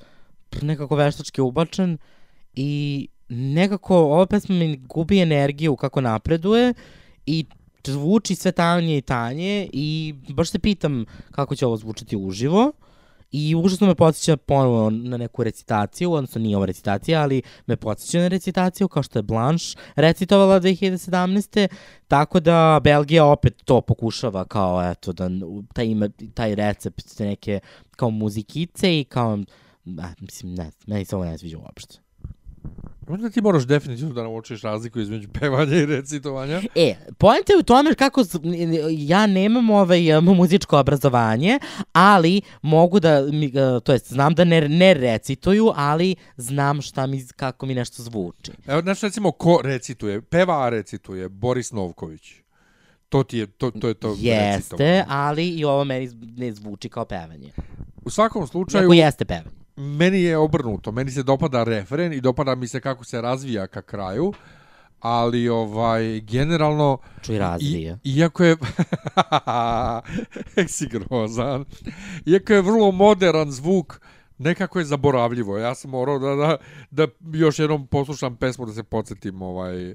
nekako 0.63 0.97
veštački 0.97 1.41
ubačen 1.41 1.99
i 2.55 3.09
nekako 3.29 3.97
ova 3.97 4.27
pesma 4.27 4.55
mi 4.55 4.77
gubi 4.77 5.21
energiju 5.21 5.77
kako 5.77 6.01
napreduje 6.01 6.75
i 7.27 7.45
zvuči 7.87 8.35
sve 8.35 8.53
tanje 8.53 8.99
i 8.99 9.03
tanje 9.03 9.69
i 9.73 10.15
baš 10.29 10.51
se 10.51 10.59
pitam 10.59 11.05
kako 11.31 11.57
će 11.57 11.67
ovo 11.67 11.77
zvučati 11.77 12.17
uživo. 12.17 12.73
I 13.33 13.55
užasno 13.55 13.87
me 13.87 13.95
podsjeća 13.95 14.37
ponovo 14.37 14.91
na 14.91 15.17
neku 15.17 15.45
recitaciju, 15.45 16.13
odnosno 16.13 16.41
nije 16.41 16.57
ovo 16.57 16.67
recitacija, 16.67 17.23
ali 17.23 17.43
me 17.67 17.77
podsjeća 17.77 18.19
na 18.19 18.29
recitaciju 18.29 18.89
kao 18.89 19.03
što 19.03 19.19
je 19.19 19.23
Blanche 19.23 19.79
recitovala 19.97 20.61
2017. 20.61 21.69
Tako 22.09 22.41
da 22.41 22.81
Belgija 22.85 23.25
opet 23.25 23.63
to 23.65 23.81
pokušava 23.81 24.45
kao 24.45 24.91
eto 24.91 25.13
da 25.13 25.31
taj, 25.75 25.87
ima, 25.87 26.09
taj 26.35 26.55
recept 26.55 27.19
neke 27.19 27.61
kao 27.91 28.11
muzikice 28.11 29.01
i 29.01 29.05
kao 29.05 29.39
a, 29.99 30.13
mislim 30.21 30.55
ne, 30.55 30.71
meni 30.87 31.05
se 31.05 31.17
ovo 31.17 31.25
ne 31.25 31.39
sviđa 31.39 31.59
uopšte. 31.59 32.08
Onda 33.09 33.31
ti 33.31 33.41
moraš 33.41 33.67
definitivno 33.67 34.15
da 34.15 34.23
naučiš 34.23 34.63
razliku 34.63 35.01
između 35.01 35.29
pevanja 35.41 35.77
i 35.77 35.87
recitovanja. 35.87 36.61
E, 36.75 36.95
pojenta 37.19 37.53
je 37.53 37.59
u 37.59 37.63
tome 37.63 37.95
kako 37.95 38.25
ja 38.91 39.27
nemam 39.27 39.71
ovaj 39.71 40.21
muzičko 40.21 40.79
obrazovanje, 40.79 41.59
ali 41.93 42.41
mogu 42.63 43.01
da, 43.01 43.23
uh, 43.23 43.83
to 43.85 43.93
jest 43.93 44.13
znam 44.13 44.35
da 44.35 44.45
ne, 44.45 44.69
ne 44.69 44.95
recituju, 44.95 45.73
ali 45.77 46.17
znam 46.37 46.83
šta 46.83 47.07
mi, 47.07 47.27
kako 47.37 47.67
mi 47.67 47.75
nešto 47.75 48.03
zvuči. 48.03 48.53
Evo, 48.67 48.81
znaš, 48.83 49.01
recimo, 49.01 49.31
ko 49.33 49.61
recituje? 49.65 50.21
Peva, 50.23 50.65
a 50.65 50.69
recituje. 50.69 51.29
Boris 51.29 51.73
Novković. 51.73 52.33
To 53.09 53.23
ti 53.23 53.39
je, 53.39 53.47
to, 53.47 53.71
to 53.71 53.89
je 53.89 53.95
to 53.95 54.17
Jeste, 54.19 54.57
recitovanje. 54.57 55.05
ali 55.09 55.49
i 55.49 55.65
ovo 55.65 55.85
meni 55.85 56.11
ne 56.37 56.53
zvuči 56.53 56.89
kao 56.89 57.05
pevanje. 57.05 57.53
U 58.05 58.11
svakom 58.11 58.47
slučaju, 58.47 58.83
Neko 58.83 58.93
jeste 58.93 59.25
pevanje. 59.25 59.58
Meni 59.79 60.23
je 60.23 60.37
obrnuto. 60.37 60.93
Meni 60.93 61.11
se 61.11 61.23
dopada 61.23 61.65
refren 61.65 62.13
i 62.13 62.21
dopada 62.21 62.55
mi 62.55 62.69
se 62.69 62.81
kako 62.81 63.05
se 63.05 63.21
razvija 63.21 63.67
ka 63.67 63.83
kraju. 63.83 64.33
Ali, 65.01 65.49
ovaj, 65.49 66.21
generalno... 66.21 66.99
Čuj 67.23 67.39
razvija. 67.39 67.99
I, 68.05 68.17
iako 68.17 68.45
je... 68.45 68.57
si 70.75 70.89
grozan. 70.89 71.65
Iako 72.27 72.53
je 72.53 72.63
vrlo 72.63 72.91
modern 72.91 73.51
zvuk, 73.51 74.01
nekako 74.39 74.79
je 74.79 74.85
zaboravljivo. 74.85 75.59
Ja 75.59 75.75
sam 75.75 75.91
morao 75.91 76.19
da, 76.19 76.35
da, 76.35 76.57
da 76.91 77.13
još 77.33 77.59
jednom 77.59 77.87
poslušam 77.87 78.37
pesmu 78.37 78.67
da 78.67 78.73
se 78.73 78.83
podsjetim 78.83 79.43
ovaj, 79.43 79.95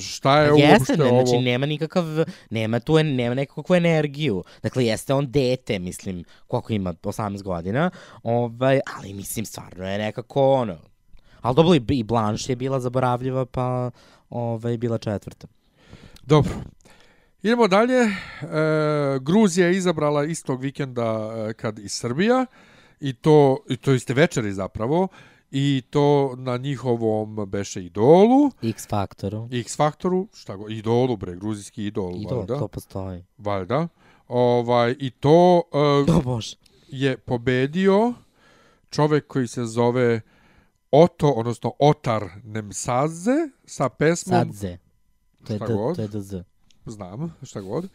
šta 0.00 0.40
je 0.40 0.52
Jeste, 0.56 0.72
uopšte 0.72 0.96
ne, 0.96 1.04
ovo. 1.04 1.26
znači 1.26 1.42
nema 1.42 1.66
nikakav, 1.66 2.04
nema 2.50 2.80
tu, 2.80 3.02
nema 3.02 3.34
nekakvu 3.34 3.74
energiju. 3.74 4.44
Dakle, 4.62 4.84
jeste 4.84 5.14
on 5.14 5.30
dete, 5.30 5.78
mislim, 5.78 6.24
koliko 6.46 6.72
ima, 6.72 6.92
18 6.92 7.42
godina, 7.42 7.90
ovaj, 8.22 8.80
ali 8.96 9.14
mislim, 9.14 9.44
stvarno 9.44 9.88
je 9.88 9.98
nekako 9.98 10.52
ono, 10.52 10.78
ali 11.40 11.54
dobro, 11.54 11.74
i, 11.74 11.82
i 11.88 12.02
Blanche 12.02 12.52
je 12.52 12.56
bila 12.56 12.80
zaboravljiva, 12.80 13.46
pa 13.46 13.90
ovaj, 14.30 14.76
bila 14.76 14.98
četvrta. 14.98 15.46
Dobro. 16.22 16.52
Idemo 17.42 17.68
dalje. 17.68 18.00
E, 18.02 18.08
Gruzija 19.20 19.66
je 19.66 19.76
izabrala 19.76 20.24
istog 20.24 20.62
vikenda 20.62 21.32
e, 21.36 21.52
kad 21.52 21.78
i 21.78 21.88
Srbija 21.88 22.46
i 23.00 23.12
to, 23.12 23.58
i 23.68 23.76
to 23.76 23.92
iste 23.94 24.14
večeri 24.14 24.52
zapravo 24.52 25.08
i 25.50 25.82
to 25.90 26.34
na 26.36 26.56
njihovom 26.56 27.46
beše 27.46 27.84
idolu, 27.84 28.50
X 28.62 28.88
faktoru. 28.88 29.48
X 29.52 29.76
faktoru, 29.76 30.28
šta 30.34 30.56
go, 30.56 30.68
idolu 30.68 31.16
bre, 31.16 31.36
gruzijski 31.36 31.86
idol, 31.86 32.12
I 32.16 32.26
to, 32.28 32.36
valjda. 32.36 32.58
to 32.58 32.68
postoji. 32.68 33.24
Valjda. 33.38 33.88
Ovaj, 34.28 34.96
I 34.98 35.10
to 35.10 35.62
e, 36.08 36.12
O 36.12 36.20
bože. 36.22 36.56
je 36.88 37.16
pobedio 37.16 38.14
čovek 38.90 39.26
koji 39.26 39.46
se 39.46 39.64
zove 39.64 40.20
Oto, 40.90 41.30
odnosno 41.30 41.72
Otar 41.78 42.24
Nemsadze 42.44 43.32
sa 43.64 43.88
pesmom 43.88 44.46
Sadze. 44.46 44.78
To 45.46 45.52
je, 45.52 45.58
god. 45.58 45.96
to 45.96 46.02
je 46.02 46.08
DZ. 46.08 46.34
znam, 46.86 47.34
šta 47.42 47.60
god, 47.60 47.88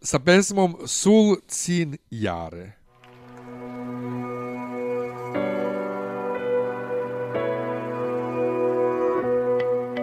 sa 0.00 0.18
pesmom 0.18 0.76
Sul 0.86 1.36
Cin 1.48 1.96
Jare. 2.10 2.72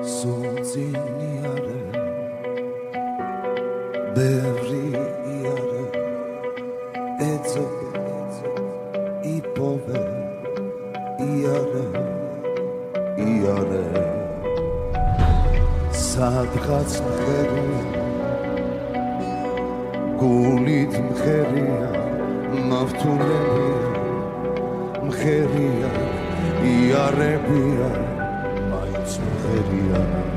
სულ 0.04 0.58
ძინი 0.68 1.28
არა 1.50 1.76
ბევრი 4.16 4.80
იარა 5.34 5.84
ეძობე 7.28 7.92
იპოვე 9.32 10.02
იარა 11.28 11.86
იარა 13.28 13.84
სადღაც 16.04 16.98
მღერია 17.08 18.04
გულით 20.24 21.00
მღერია 21.08 21.84
მავთულები 22.74 23.70
მღერია 25.08 25.94
იარებია. 26.74 28.12
Eddie 29.46 30.33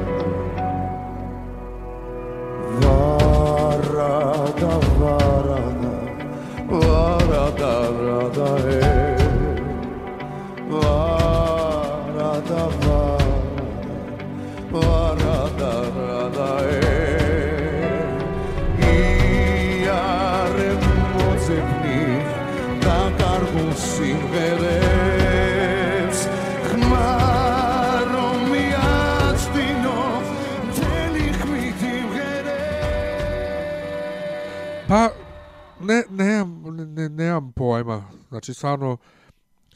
Znači, 38.47 38.59
stvarno, 38.59 38.97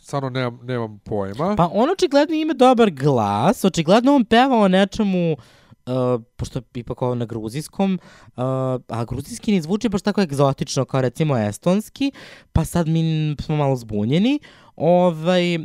stvarno 0.00 0.30
nemam, 0.30 0.58
nemam 0.62 0.98
pojma. 0.98 1.56
Pa 1.56 1.70
on 1.72 1.90
očigledno 1.90 2.34
ima 2.34 2.52
dobar 2.54 2.90
glas, 2.90 3.64
očigledno 3.64 4.14
on 4.14 4.24
peva 4.24 4.58
o 4.58 4.68
nečemu, 4.68 5.32
uh, 5.32 6.22
pošto 6.36 6.58
je 6.58 6.62
ipak 6.74 7.02
ovo 7.02 7.14
na 7.14 7.24
gruzijskom, 7.24 7.98
uh, 8.26 8.42
a 8.88 9.04
gruzijski 9.08 9.52
ne 9.52 9.62
zvuči 9.62 9.88
baš 9.88 10.02
tako 10.02 10.20
egzotično 10.20 10.84
kao 10.84 11.00
recimo 11.00 11.38
estonski, 11.38 12.12
pa 12.52 12.64
sad 12.64 12.88
mi 12.88 13.36
smo 13.40 13.56
malo 13.56 13.76
zbunjeni. 13.76 14.38
Ovaj, 14.76 15.56
uh, 15.56 15.64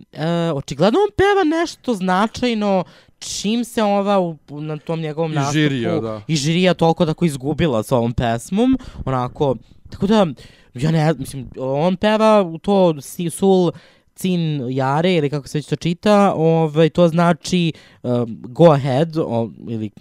očigledno 0.56 1.00
on 1.00 1.12
peva 1.18 1.60
nešto 1.60 1.94
značajno 1.94 2.84
čim 3.20 3.66
se 3.66 3.84
ova 3.84 4.20
u, 4.20 4.38
na 4.50 4.78
tom 4.78 5.00
njegovom 5.00 5.32
I 5.32 5.36
nastupu 5.36 5.54
žirija, 5.54 6.00
da. 6.00 6.22
i 6.28 6.36
žirija 6.36 6.74
toliko 6.74 7.06
tako 7.06 7.26
izgubila 7.26 7.84
sa 7.84 7.98
ovom 7.98 8.14
pesmom, 8.14 8.78
onako, 9.06 9.56
tako 9.90 10.08
da, 10.08 10.28
ja 10.76 10.92
ne, 10.92 11.14
mislim, 11.14 11.50
on 11.58 11.96
peva 11.96 12.46
to 12.62 13.02
si- 13.02 13.30
sul 13.30 13.72
cin 14.16 14.66
jare 14.70 15.14
ili 15.14 15.30
kako 15.30 15.48
se 15.48 15.58
već 15.58 15.68
to 15.68 15.76
čita, 15.76 16.34
ovaj, 16.36 16.90
to 16.90 17.08
znači 17.08 17.74
um, 18.04 18.42
go 18.48 18.72
ahead 18.72 19.18
o, 19.18 19.50
ili 19.68 19.92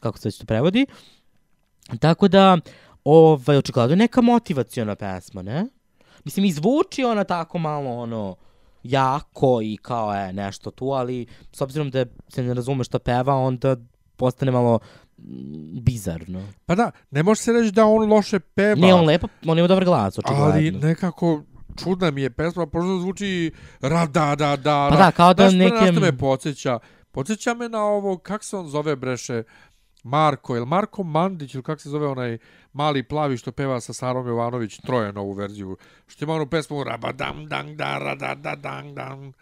kako 0.00 0.18
se 0.18 0.28
već 0.28 0.38
to 0.38 0.46
prevodi. 0.46 0.86
Tako 2.00 2.28
da, 2.28 2.58
ovaj, 3.04 3.56
očigledno 3.56 3.92
je 3.92 3.96
neka 3.96 4.20
motivaciona 4.20 4.94
pesma, 4.94 5.42
ne? 5.42 5.66
Mislim, 6.24 6.44
izvuči 6.44 7.04
ona 7.04 7.24
tako 7.24 7.58
malo 7.58 7.90
ono 7.90 8.36
jako 8.82 9.62
i 9.62 9.76
kao 9.82 10.14
je 10.14 10.32
nešto 10.32 10.70
tu, 10.70 10.84
ali 10.92 11.26
s 11.52 11.60
obzirom 11.60 11.90
da 11.90 12.04
se 12.28 12.42
ne 12.42 12.54
razume 12.54 12.84
šta 12.84 12.98
peva, 12.98 13.34
onda 13.34 13.76
postane 14.16 14.52
malo 14.52 14.78
bizarno. 15.82 16.42
Pa 16.66 16.74
da, 16.74 16.90
ne 17.10 17.22
može 17.22 17.40
se 17.40 17.52
reći 17.52 17.72
da 17.72 17.86
on 17.86 18.08
loše 18.08 18.38
peva. 18.40 18.74
Ne, 18.76 18.94
on 18.94 19.06
lepo, 19.06 19.28
on 19.46 19.58
ima 19.58 19.68
dobar 19.68 19.84
glas, 19.84 20.18
očigledno. 20.18 20.44
ali 20.44 20.70
nekako 20.70 21.42
čudna 21.76 22.10
mi 22.10 22.22
je 22.22 22.30
pesma, 22.30 22.66
pošto 22.66 22.98
zvuči 22.98 23.50
ra 23.80 24.06
da 24.06 24.34
da 24.34 24.56
da. 24.56 24.86
Pa 24.90 24.96
da, 24.96 25.10
kao 25.10 25.34
da 25.34 25.42
Znaš, 25.42 25.54
nekem- 25.54 25.78
Znaš 25.78 26.02
me 26.02 26.18
podsjeća? 26.18 26.78
Podsjeća 27.12 27.54
me 27.54 27.68
na 27.68 27.82
ovo, 27.82 28.18
kak 28.18 28.44
se 28.44 28.56
on 28.56 28.68
zove 28.68 28.96
breše, 28.96 29.42
Marko, 30.02 30.56
ili 30.56 30.66
Marko 30.66 31.02
Mandić, 31.02 31.54
ili 31.54 31.62
kak 31.62 31.80
se 31.80 31.88
zove 31.88 32.06
onaj 32.06 32.38
mali 32.72 33.02
plavi 33.02 33.36
što 33.36 33.52
peva 33.52 33.80
sa 33.80 33.92
Sarom 33.92 34.26
Jovanović, 34.26 34.78
troje 34.78 35.12
novu 35.12 35.32
verziju, 35.32 35.76
što 36.06 36.24
ima 36.24 36.34
onu 36.34 36.46
pesmu 36.46 36.84
rabadam 36.84 37.46
dang 37.46 37.76
da 37.76 37.98
rada 37.98 38.34
da 38.34 38.54
dang 38.56 38.94
dang. 38.94 39.34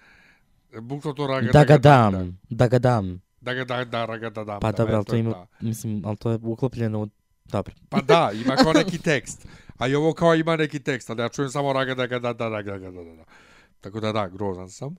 Bukvalno 0.80 1.14
to 1.14 1.26
raga 1.26 1.50
Da 1.52 1.64
ga 1.64 1.78
dam, 1.78 2.38
da 2.50 2.68
ga 2.68 2.78
dam. 2.78 3.20
Da 3.40 3.54
ga 3.54 3.64
da 3.64 3.84
da 3.84 4.44
da. 4.44 4.58
Pa 4.60 4.72
da, 4.72 4.76
dobro, 4.76 4.96
ali 4.96 5.04
to 5.04 5.16
ima, 5.16 5.32
ta. 5.32 5.46
mislim, 5.60 6.02
ali 6.06 6.16
to 6.16 6.30
je 6.30 6.38
uklopljeno 6.42 7.02
u... 7.02 7.08
Dobro. 7.44 7.74
Pa 7.88 8.00
da, 8.00 8.30
ima 8.34 8.56
kao 8.56 8.72
neki 8.72 8.98
tekst. 8.98 9.46
A 9.78 9.88
i 9.88 9.94
ovo 9.94 10.12
kao 10.12 10.34
ima 10.34 10.56
neki 10.56 10.80
tekst, 10.80 11.10
ali 11.10 11.22
ja 11.22 11.28
čujem 11.28 11.50
samo 11.50 11.72
raga 11.72 11.94
da 11.94 12.06
ga 12.06 12.18
da 12.18 12.32
da 12.32 12.48
da 12.48 12.62
da 12.62 12.78
da 12.78 12.90
da 12.90 13.02
da. 13.04 13.24
Tako 13.80 14.00
da 14.00 14.12
da, 14.12 14.28
grozan 14.28 14.70
sam. 14.70 14.96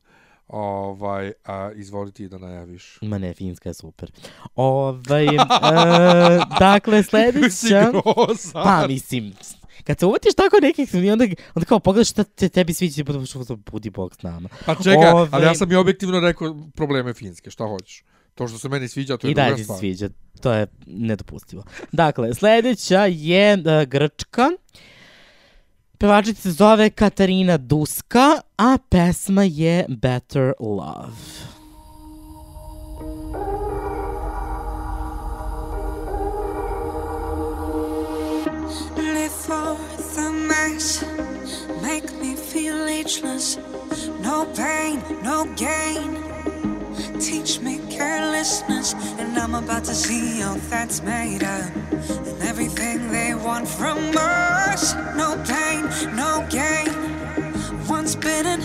Ovaj, 0.47 1.31
a 1.45 1.71
izvoliti 1.75 2.27
da 2.27 2.37
najaviš. 2.37 2.97
Ma 3.01 3.17
ne, 3.17 3.33
Finska 3.33 3.69
je 3.69 3.73
super. 3.73 4.11
Ovaj, 4.55 5.25
e, 5.25 5.29
dakle, 6.59 7.03
sledeća... 7.03 7.91
Pa, 8.53 8.87
mislim, 8.87 9.33
kad 9.83 9.99
se 9.99 10.05
uvatiš 10.05 10.33
tako 10.33 10.57
nekih, 10.61 10.93
i 10.93 11.11
onda, 11.11 11.25
onda 11.55 11.65
kao 11.65 11.79
pogledaš 11.79 12.09
šta 12.09 12.23
te, 12.23 12.49
tebi 12.49 12.73
sviđa, 12.73 13.03
pa 13.03 13.13
što 13.25 13.43
što 13.43 13.55
budi 13.55 13.89
bog 13.89 14.15
s 14.15 14.21
nama. 14.21 14.49
Pa 14.65 14.75
čekaj, 14.75 15.11
Ovaj- 15.11 15.29
ali 15.31 15.45
ja 15.45 15.55
sam 15.55 15.71
i 15.71 15.75
objektivno 15.75 16.19
rekao 16.19 16.55
probleme 16.75 17.13
Finske, 17.13 17.51
šta 17.51 17.67
hoćeš? 17.67 18.03
To 18.39 18.47
što 18.47 18.57
se 18.57 18.69
meni 18.69 18.87
sviđa, 18.87 19.17
to 19.17 19.27
je 19.27 19.31
I 19.31 19.33
druga 19.33 19.51
ti 19.51 19.57
se 19.57 19.63
stvar. 19.63 19.79
sviđa. 19.79 20.09
To 20.41 20.51
je 20.53 20.67
nedopustivo. 20.85 21.63
Dakle, 21.91 22.33
sledeća 22.33 23.05
je 23.05 23.53
uh, 23.53 23.83
Grčka. 23.87 24.49
Pevačica 25.97 26.41
se 26.41 26.51
zove 26.51 26.89
Katarina 26.89 27.57
Duska, 27.57 28.41
a 28.57 28.77
pesma 28.89 29.43
je 29.43 29.85
Better 29.89 30.53
Love. 30.59 31.15
For 39.49 39.77
the 40.13 40.29
mess, 40.31 41.03
make 41.81 42.11
me 42.21 42.35
feel 42.35 42.87
ageless. 42.87 43.57
No 44.21 44.45
pain, 44.55 45.01
no 45.23 45.45
gain. 45.57 46.11
Teach 47.19 47.59
me 47.59 47.79
carelessness, 47.89 48.93
and 49.19 49.37
I'm 49.37 49.53
about 49.53 49.83
to 49.85 49.93
see 49.93 50.39
how 50.39 50.55
that's 50.69 51.01
made 51.01 51.43
up. 51.43 51.69
And 51.75 52.41
everything 52.43 53.11
they 53.11 53.35
want 53.35 53.67
from 53.67 53.97
us. 54.15 54.93
No 55.17 55.35
pain, 55.45 55.83
no 56.15 56.47
gain. 56.49 56.87
Once 57.89 58.15
bitten, 58.15 58.61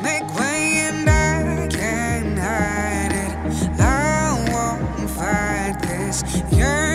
make 0.00 0.26
way, 0.38 0.86
and 0.86 1.10
I 1.10 1.66
can't 1.68 2.38
hide 2.38 3.12
it. 3.12 3.80
I 3.80 4.46
won't 4.52 5.10
fight 5.10 5.76
this 5.82 6.22
yearning 6.52 6.87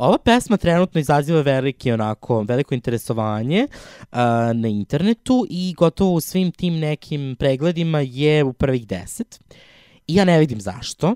ova 0.00 0.18
pesma 0.18 0.56
trenutno 0.56 1.00
izaziva 1.00 1.40
veliki 1.40 1.92
onako, 1.92 2.42
veliko 2.42 2.74
interesovanje 2.74 3.66
uh, 3.66 4.18
na 4.54 4.68
internetu 4.68 5.46
i 5.50 5.74
gotovo 5.78 6.12
u 6.12 6.20
svim 6.20 6.52
tim 6.52 6.78
nekim 6.78 7.36
pregledima 7.38 8.00
je 8.00 8.44
u 8.44 8.52
prvih 8.52 8.86
deset. 8.86 9.40
I 10.06 10.14
ja 10.14 10.24
ne 10.24 10.38
vidim 10.38 10.60
zašto. 10.60 11.14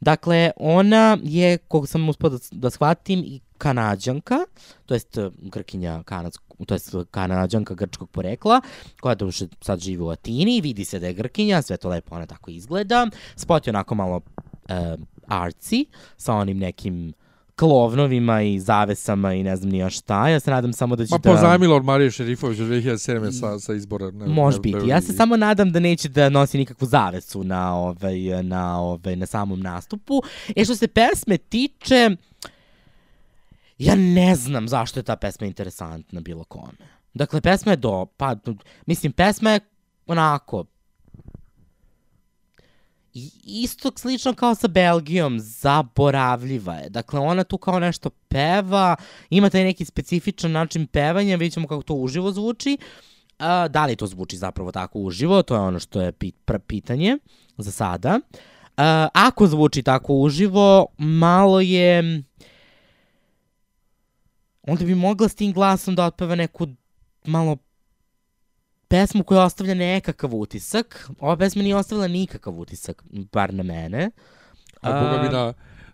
Dakle, 0.00 0.50
ona 0.56 1.18
je, 1.22 1.58
koliko 1.58 1.86
sam 1.86 2.08
uspio 2.08 2.28
da, 2.28 2.38
da 2.50 2.70
shvatim, 2.70 3.18
i 3.26 3.40
kanadžanka, 3.58 4.38
to 4.86 4.94
jest 4.94 5.18
grkinja 5.38 6.02
kanadskog, 6.02 6.66
to 6.66 6.74
jest 6.74 6.94
kanadžanka 7.10 7.74
grčkog 7.74 8.10
porekla, 8.10 8.60
koja 9.00 9.14
duše 9.14 9.46
sad 9.60 9.80
živi 9.80 10.02
u 10.02 10.08
Atini, 10.08 10.60
vidi 10.60 10.84
se 10.84 10.98
da 10.98 11.06
je 11.06 11.12
grkinja, 11.12 11.62
sve 11.62 11.76
to 11.76 11.88
lepo 11.88 12.14
ona 12.14 12.26
tako 12.26 12.50
izgleda. 12.50 13.06
Spot 13.36 13.66
je 13.66 13.70
onako 13.70 13.94
malo 13.94 14.16
uh, 14.16 14.76
artsy, 15.28 15.84
sa 16.16 16.34
onim 16.34 16.58
nekim 16.58 17.12
klovnovima 17.56 18.42
i 18.42 18.60
zavesama 18.60 19.34
i 19.34 19.42
ne 19.42 19.56
znam 19.56 19.70
ni 19.70 19.78
ja 19.78 19.90
šta. 19.90 20.28
Ja 20.28 20.40
se 20.40 20.50
nadam 20.50 20.72
samo 20.72 20.96
da 20.96 21.06
će 21.06 21.14
Ma 21.14 21.18
da... 21.18 21.30
pozajmilo 21.30 21.76
od 21.76 21.84
Marije 21.84 22.10
Šerifović 22.10 22.60
od 22.60 22.66
2007. 22.66 23.40
sa, 23.40 23.58
sa 23.58 23.74
izbora. 23.74 24.10
Ne, 24.10 24.26
Može 24.26 24.56
ne- 24.56 24.60
biti. 24.60 24.78
ne- 24.78 24.88
Ja 24.88 25.00
se 25.00 25.12
samo 25.12 25.36
nadam 25.36 25.72
da 25.72 25.80
neće 25.80 26.08
da 26.08 26.28
nosi 26.28 26.58
nikakvu 26.58 26.86
zavesu 26.86 27.44
na, 27.44 27.74
ovaj, 27.76 28.18
na, 28.42 28.80
ovaj, 28.80 29.16
na 29.16 29.26
samom 29.26 29.60
nastupu. 29.60 30.22
E 30.56 30.64
što 30.64 30.76
se 30.76 30.88
pesme 30.88 31.38
tiče, 31.38 32.10
ja 33.78 33.94
ne 33.94 34.34
znam 34.34 34.68
zašto 34.68 35.00
je 35.00 35.04
ta 35.04 35.16
pesma 35.16 35.46
interesantna 35.46 36.20
bilo 36.20 36.44
kome. 36.44 36.72
Dakle, 37.14 37.40
pesma 37.40 37.72
je 37.72 37.76
do... 37.76 38.06
Pa, 38.06 38.36
mislim, 38.86 39.12
pesma 39.12 39.50
je 39.50 39.60
onako... 40.06 40.64
Isto 43.44 43.90
slično 43.96 44.34
kao 44.34 44.54
sa 44.54 44.68
Belgijom, 44.68 45.40
zaboravljiva 45.40 46.74
je. 46.74 46.88
Dakle, 46.88 47.20
ona 47.20 47.44
tu 47.44 47.58
kao 47.58 47.78
nešto 47.78 48.10
peva, 48.10 48.96
ima 49.30 49.50
taj 49.50 49.64
neki 49.64 49.84
specifičan 49.84 50.52
način 50.52 50.86
pevanja, 50.86 51.36
vidjet 51.36 51.52
ćemo 51.52 51.68
kako 51.68 51.82
to 51.82 51.94
uživo 51.94 52.32
zvuči. 52.32 52.78
A, 53.38 53.68
da 53.68 53.86
li 53.86 53.96
to 53.96 54.06
zvuči 54.06 54.36
zapravo 54.36 54.72
tako 54.72 54.98
uživo, 54.98 55.42
to 55.42 55.54
je 55.54 55.60
ono 55.60 55.78
što 55.78 56.00
je 56.00 56.12
pit, 56.12 56.34
pr- 56.46 56.58
pitanje 56.58 57.18
za 57.58 57.70
sada. 57.70 58.20
A, 58.76 59.08
ako 59.14 59.46
zvuči 59.46 59.82
tako 59.82 60.14
uživo, 60.14 60.86
malo 60.98 61.60
je... 61.60 62.22
Onda 64.62 64.84
bi 64.84 64.94
mogla 64.94 65.28
s 65.28 65.34
tim 65.34 65.52
glasom 65.52 65.94
da 65.94 66.04
otpeva 66.06 66.34
neku 66.34 66.66
malo 67.24 67.56
pesmu 68.94 69.24
koja 69.24 69.44
ostavlja 69.44 69.74
nekakav 69.74 70.34
utisak. 70.34 71.10
Ova 71.20 71.36
pesma 71.36 71.62
nije 71.62 71.76
ostavila 71.76 72.08
nikakav 72.08 72.60
utisak, 72.60 73.02
bar 73.32 73.54
na 73.54 73.62
mene. 73.62 74.10
A 74.80 74.92
boga 74.92 75.28
A, 75.28 75.32
na, 75.32 75.52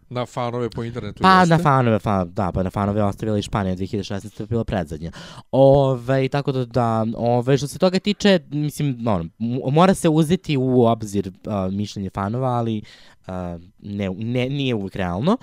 na 0.08 0.26
fanove 0.26 0.70
po 0.70 0.84
internetu 0.84 1.22
Pa 1.22 1.38
jeste. 1.40 1.56
na 1.56 1.62
fanove, 1.62 1.98
fa, 1.98 2.24
da, 2.24 2.52
pa 2.52 2.62
na 2.62 2.70
fanove 2.70 3.02
ostavila 3.02 3.38
i 3.38 3.42
Španija 3.42 3.76
2016. 3.76 4.40
je 4.40 4.46
bila 4.46 4.64
predzadnja. 4.64 5.12
Ove, 5.52 6.28
tako 6.28 6.52
da, 6.52 6.64
da 6.64 7.06
ove, 7.16 7.56
što 7.58 7.68
se 7.68 7.78
toga 7.78 7.98
tiče, 7.98 8.40
mislim, 8.50 9.08
ono, 9.08 9.24
mora 9.70 9.94
se 9.94 10.08
uzeti 10.08 10.56
u 10.56 10.84
obzir 10.84 11.28
uh, 11.28 11.72
mišljenje 11.72 12.10
fanova, 12.10 12.48
ali 12.48 12.82
uh, 13.26 13.34
ne, 13.78 14.10
ne, 14.10 14.48
nije 14.48 14.74
uvijek 14.74 14.96
realno. 14.96 15.36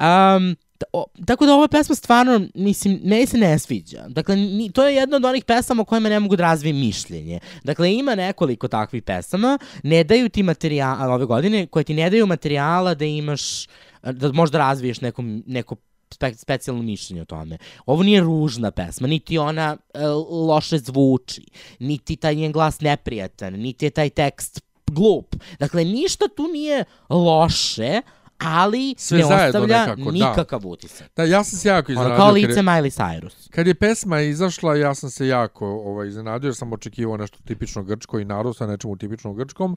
Um, 0.00 0.56
o, 0.92 1.04
tako 1.26 1.46
da 1.46 1.54
ova 1.54 1.68
pesma 1.68 1.94
stvarno, 1.94 2.40
mislim, 2.54 3.00
meni 3.04 3.26
se 3.26 3.38
ne 3.38 3.58
sviđa. 3.58 4.04
Dakle, 4.08 4.36
ni, 4.36 4.70
to 4.72 4.86
je 4.86 4.94
jedna 4.94 5.16
od 5.16 5.24
onih 5.24 5.44
pesama 5.44 5.82
o 5.82 5.84
kojima 5.84 6.08
ne 6.08 6.20
mogu 6.20 6.36
da 6.36 6.42
razvijem 6.42 6.76
mišljenje. 6.76 7.40
Dakle, 7.64 7.94
ima 7.94 8.14
nekoliko 8.14 8.68
takvih 8.68 9.02
pesama, 9.02 9.58
ne 9.82 10.04
daju 10.04 10.28
ti 10.28 10.42
materijala 10.42 11.14
ove 11.14 11.24
godine, 11.24 11.66
koje 11.66 11.84
ti 11.84 11.94
ne 11.94 12.10
daju 12.10 12.26
materijala 12.26 12.94
da 12.94 13.04
imaš 13.04 13.66
da 14.02 14.32
možda 14.32 14.58
razviješ 14.58 15.00
neko, 15.00 15.22
neko 15.46 15.76
spe, 16.14 16.34
specijalno 16.34 16.82
mišljenje 16.82 17.22
o 17.22 17.24
tome. 17.24 17.58
Ovo 17.86 18.02
nije 18.02 18.20
ružna 18.20 18.70
pesma, 18.70 19.08
niti 19.08 19.38
ona 19.38 19.76
e, 19.94 20.06
loše 20.30 20.78
zvuči, 20.78 21.46
niti 21.78 22.16
taj 22.16 22.34
njen 22.34 22.52
glas 22.52 22.80
neprijatan, 22.80 23.52
niti 23.52 23.86
je 23.86 23.90
taj 23.90 24.10
tekst 24.10 24.60
glup. 24.86 25.36
Dakle, 25.58 25.84
ništa 25.84 26.28
tu 26.36 26.48
nije 26.48 26.84
loše, 27.08 28.02
ali 28.40 28.94
Sve 28.98 29.18
ne 29.18 29.24
ostavlja 29.24 29.80
nekako, 29.80 30.02
da. 30.02 30.10
nikakav 30.10 30.60
utisak. 30.64 31.10
Da, 31.16 31.24
ja 31.24 31.44
sam 31.44 31.58
se 31.58 31.68
jako 31.68 31.86
Ono 31.86 31.92
iznenadio. 31.92 32.16
kao 32.16 32.26
kad 32.26 32.34
lice 32.34 32.50
je- 32.50 32.62
Miley 32.62 32.90
Cyrus. 32.92 33.50
Kad 33.50 33.66
je 33.66 33.74
pesma 33.74 34.20
izašla, 34.20 34.76
ja 34.76 34.94
sam 34.94 35.10
se 35.10 35.26
jako 35.26 35.66
ovaj, 35.68 36.08
iznenadio, 36.08 36.48
jer 36.48 36.54
sam 36.54 36.72
očekivao 36.72 37.16
nešto 37.16 37.38
tipično 37.44 37.82
grčko 37.82 38.18
i 38.18 38.24
narod 38.24 38.56
sa 38.56 38.66
nečemu 38.66 38.96
tipično 38.96 39.32
grčkom. 39.32 39.76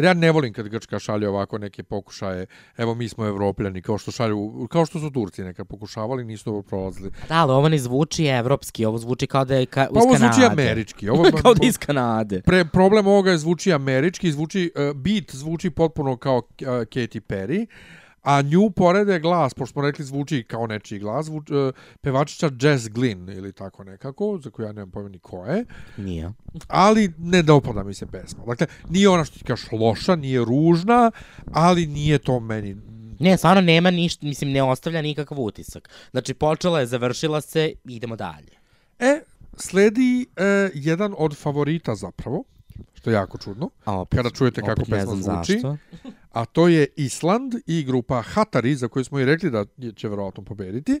Jer 0.00 0.04
ja 0.04 0.14
ne 0.14 0.30
volim 0.32 0.52
kad 0.52 0.68
Grčka 0.68 0.98
šalje 0.98 1.28
ovako 1.28 1.58
neke 1.58 1.82
pokušaje, 1.82 2.46
evo 2.76 2.94
mi 2.94 3.08
smo 3.08 3.26
evropljani, 3.26 3.82
kao 3.82 3.98
što 3.98 4.10
šalju, 4.10 4.68
kao 4.70 4.86
što 4.86 5.00
su 5.00 5.10
Turci 5.10 5.42
nekad 5.42 5.66
pokušavali, 5.66 6.24
nisu 6.24 6.44
dobro 6.44 6.62
prolazili. 6.62 7.10
Da, 7.28 7.34
ali 7.34 7.52
ovo 7.52 7.68
ne 7.68 7.78
zvuči 7.78 8.24
evropski, 8.24 8.84
ovo 8.84 8.98
zvuči 8.98 9.26
kao 9.26 9.44
da 9.44 9.54
je 9.54 9.66
ka, 9.66 9.86
Pa 9.92 9.98
iz 9.98 10.04
ovo 10.04 10.12
Kanade. 10.14 10.32
zvuči 10.34 10.46
američki. 10.46 11.08
Ovo, 11.14 11.24
kao 11.42 11.54
da 11.54 11.64
je 11.66 11.68
iz 11.68 11.78
Kanade. 11.78 12.40
Pre, 12.42 12.64
problem 12.64 13.06
ovoga 13.06 13.30
je 13.30 13.38
zvuči 13.38 13.72
američki, 13.72 14.32
zvuči, 14.32 14.72
uh, 14.74 14.96
beat 14.96 15.24
zvuči 15.36 15.70
potpuno 15.70 16.16
kao 16.16 16.36
uh, 16.36 16.42
Katy 16.66 17.20
Perry, 17.20 17.66
a 18.22 18.42
nju 18.42 18.70
porede 18.70 19.18
glas, 19.18 19.54
pošto 19.54 19.72
smo 19.72 19.82
rekli 19.82 20.04
zvuči 20.04 20.44
kao 20.48 20.66
nečiji 20.66 20.98
glas, 20.98 21.26
zvuči, 21.26 21.54
uh, 21.54 21.74
pevačica 22.00 22.50
Jazz 22.60 22.88
Glynn 22.88 23.36
ili 23.36 23.52
tako 23.52 23.84
nekako, 23.84 24.38
za 24.42 24.50
koju 24.50 24.66
ja 24.66 24.72
nemam 24.72 24.90
pojma 24.90 25.08
ni 25.08 25.18
ko 25.18 25.46
je, 25.46 25.64
Nije. 25.96 26.32
ali 26.68 27.12
ne 27.18 27.42
dopada 27.42 27.82
mi 27.82 27.94
se 27.94 28.06
pesma. 28.06 28.44
Dakle, 28.46 28.66
nije 28.88 29.08
ona 29.08 29.24
što 29.24 29.38
ti 29.38 29.44
kažeš 29.44 29.72
loša, 29.72 30.16
nije 30.16 30.44
ružna, 30.44 31.10
ali 31.52 31.86
nije 31.86 32.18
to 32.18 32.40
meni 32.40 32.76
Ne, 33.20 33.36
stvarno 33.36 33.60
nema 33.60 33.90
ništa, 33.90 34.26
mislim, 34.26 34.52
ne 34.52 34.62
ostavlja 34.62 35.02
nikakav 35.02 35.40
utisak. 35.40 35.90
Znači, 36.10 36.34
počela 36.34 36.80
je, 36.80 36.86
završila 36.86 37.40
se, 37.40 37.72
idemo 37.84 38.16
dalje. 38.16 38.52
E, 38.98 39.20
sledi 39.56 40.26
e, 40.36 40.70
jedan 40.74 41.14
od 41.18 41.36
favorita 41.36 41.94
zapravo, 41.94 42.44
što 42.94 43.10
je 43.10 43.14
jako 43.14 43.38
čudno, 43.38 43.70
A 43.84 43.94
opet, 43.94 44.16
kada 44.16 44.30
čujete 44.30 44.62
kako 44.62 44.84
pesma 44.84 45.16
zvuči. 45.16 45.52
zašto. 45.52 45.76
a 46.32 46.44
to 46.44 46.68
je 46.68 46.86
Island 46.96 47.54
i 47.66 47.84
grupa 47.84 48.22
Hatari, 48.22 48.74
za 48.74 48.88
koju 48.88 49.04
smo 49.04 49.20
i 49.20 49.24
rekli 49.24 49.50
da 49.50 49.64
će 49.96 50.08
verovatno 50.08 50.42
pobediti. 50.44 51.00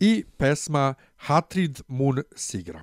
i 0.00 0.24
pesma 0.36 0.94
Hatrid 1.16 1.80
Mun 1.88 2.22
Sigra. 2.36 2.82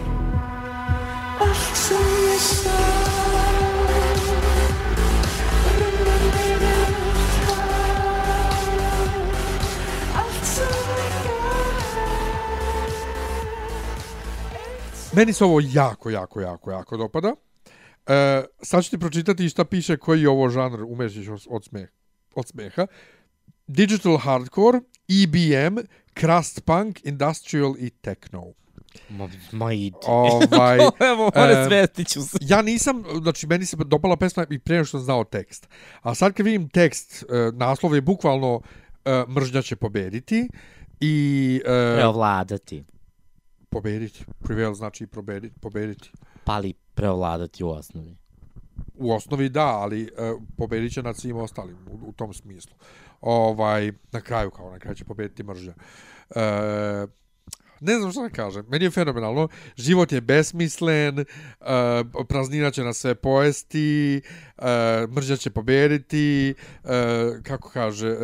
Meni 15.13 15.33
se 15.33 15.43
ovo 15.43 15.59
jako, 15.63 16.09
jako, 16.09 16.41
jako, 16.41 16.71
jako 16.71 16.97
dopada. 16.97 17.35
E, 18.07 18.43
sad 18.61 18.83
ću 18.83 18.89
ti 18.89 18.97
pročitati 18.97 19.49
šta 19.49 19.65
piše 19.65 19.97
koji 19.97 20.21
je 20.21 20.29
ovo 20.29 20.49
žanr, 20.49 20.83
umešiš 20.83 21.27
od, 21.49 21.65
smeh, 21.65 21.89
od 22.35 22.47
smeha. 22.47 22.87
Digital 23.67 24.17
hardcore, 24.17 24.79
EBM, 25.09 25.77
crust 26.19 26.65
punk, 26.65 27.05
industrial 27.05 27.75
i 27.77 27.89
techno. 27.89 28.53
Ma, 29.09 29.29
ma 29.51 29.73
idi. 29.73 29.97
Ovaj, 30.07 30.77
Evo, 31.11 31.31
e, 31.35 31.41
one 31.41 31.65
svestiću 31.67 32.21
se. 32.21 32.37
ja 32.41 32.61
nisam, 32.61 33.03
znači 33.21 33.47
meni 33.47 33.65
se 33.65 33.77
dopala 33.77 34.15
pesma 34.17 34.45
i 34.49 34.59
prije 34.59 34.77
nego 34.77 34.85
što 34.85 34.97
sam 34.97 35.05
znao 35.05 35.23
tekst. 35.23 35.69
A 36.01 36.15
sad 36.15 36.33
kad 36.33 36.45
vidim 36.45 36.69
tekst, 36.69 37.23
e, 37.23 37.51
naslov 37.53 37.95
je 37.95 38.01
bukvalno 38.01 38.61
e, 39.05 39.23
mržnja 39.29 39.61
će 39.61 39.75
pobediti 39.75 40.49
i 40.99 41.61
e, 41.65 41.95
Preovladati. 41.95 42.83
pobediti. 43.69 44.25
Prevail 44.43 44.73
znači 44.73 45.07
pobediti, 45.07 45.59
pobediti. 45.59 46.11
Pali 46.43 46.73
preovladati 46.73 47.63
u 47.63 47.69
osnovi. 47.69 48.15
U 48.95 49.11
osnovi 49.11 49.49
da, 49.49 49.67
ali 49.67 50.03
e, 50.03 50.07
pobedit 50.57 50.93
će 50.93 51.03
nad 51.03 51.17
svim 51.17 51.37
ostalim 51.37 51.77
u, 51.87 52.09
u 52.09 52.11
tom 52.11 52.33
smislu. 52.33 52.73
Ovaj, 53.21 53.91
na 54.11 54.21
kraju, 54.21 54.51
kao 54.51 54.71
na 54.71 54.79
kraju 54.79 54.95
će 54.95 55.05
pobediti 55.05 55.43
mržnja. 55.43 55.73
E, 56.35 56.41
ne 57.81 57.99
znam 57.99 58.11
šta 58.11 58.21
da 58.21 58.29
kažem, 58.29 58.65
meni 58.67 58.85
je 58.85 58.91
fenomenalno. 58.91 59.47
Život 59.77 60.11
je 60.11 60.21
besmislen, 60.21 61.19
uh, 61.19 61.25
praznina 62.27 62.71
će 62.71 62.83
nas 62.83 62.97
sve 62.97 63.15
pojesti, 63.15 64.21
uh, 64.57 64.63
mržnja 65.09 65.37
će 65.37 65.49
pobediti, 65.49 66.53
uh, 66.83 66.89
kako 67.43 67.69
kaže, 67.69 68.09
uh, 68.09 68.17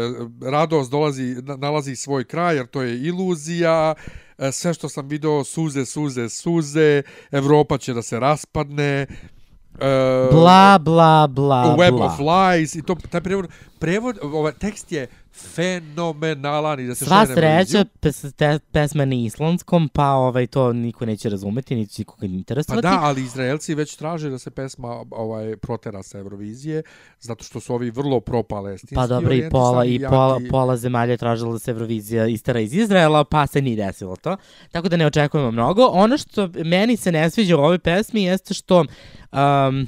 radost 0.44 0.92
dolazi, 0.92 1.24
na- 1.42 1.56
nalazi 1.56 1.96
svoj 1.96 2.24
kraj, 2.24 2.56
jer 2.56 2.68
to 2.68 2.82
je 2.82 3.02
iluzija, 3.02 3.94
uh, 4.38 4.46
sve 4.52 4.74
što 4.74 4.90
sam 4.90 5.08
video, 5.08 5.44
suze, 5.44 5.86
suze, 5.86 6.30
suze, 6.30 7.02
Evropa 7.32 7.78
će 7.78 7.94
da 7.94 8.02
se 8.02 8.20
raspadne, 8.20 9.08
uh, 9.10 9.80
Bla, 10.32 10.80
bla, 10.80 11.28
bla, 11.28 11.76
Web 11.76 11.94
bla. 11.94 12.06
of 12.06 12.20
Lies 12.20 12.76
i 12.76 12.82
to 12.82 12.96
taj 13.10 13.22
prevod 13.22 13.48
prevod 13.80 14.20
ovaj 14.22 14.52
tekst 14.54 14.92
je 14.92 15.08
fenomenalan 15.38 16.80
i 16.80 16.88
da 16.88 16.96
se 16.96 17.06
Sva 17.06 17.26
sreća, 17.26 17.86
pes, 18.00 18.22
te, 18.36 18.60
pesma 18.72 19.06
na 19.06 19.16
islandskom, 19.16 19.90
pa 19.90 20.12
ovaj, 20.12 20.48
to 20.48 20.74
niko 20.74 21.06
neće 21.06 21.30
razumeti, 21.30 21.76
niti 21.76 21.94
će 21.94 22.02
nikoga 22.02 22.20
Pa 22.20 22.26
interesovati. 22.26 22.82
da, 22.88 23.00
ali 23.02 23.24
Izraelci 23.24 23.76
već 23.76 23.96
traže 23.96 24.30
da 24.30 24.40
se 24.40 24.52
pesma 24.52 25.06
ovaj 25.12 25.58
protera 25.58 26.04
sa 26.04 26.18
Eurovizije 26.18 26.84
zato 27.20 27.44
što 27.44 27.60
su 27.60 27.74
ovi 27.74 27.90
vrlo 27.92 28.20
pro-palestinski. 28.20 28.96
Pa 28.96 29.08
dobro, 29.08 29.34
i 29.34 29.50
pola, 29.50 29.86
i 29.86 30.00
pola, 30.10 30.40
anti- 30.40 30.50
pola 30.50 30.78
zemalja 30.78 31.12
je 31.12 31.18
tražila 31.18 31.54
da 31.54 31.60
se 31.60 31.72
Eurovizija 31.72 32.28
istera 32.28 32.60
iz 32.60 32.74
Izraela, 32.74 33.24
pa 33.24 33.48
se 33.48 33.62
nije 33.62 33.86
desilo 33.86 34.16
to. 34.16 34.38
Tako 34.72 34.90
da 34.90 34.98
ne 34.98 35.06
očekujemo 35.06 35.52
mnogo. 35.52 35.86
Ono 35.86 36.18
što 36.18 36.50
meni 36.66 36.98
se 36.98 37.12
ne 37.12 37.30
sviđa 37.30 37.58
u 37.58 37.60
ovoj 37.60 37.80
pesmi 37.80 38.24
jeste 38.24 38.54
što... 38.54 38.86
Um, 39.32 39.88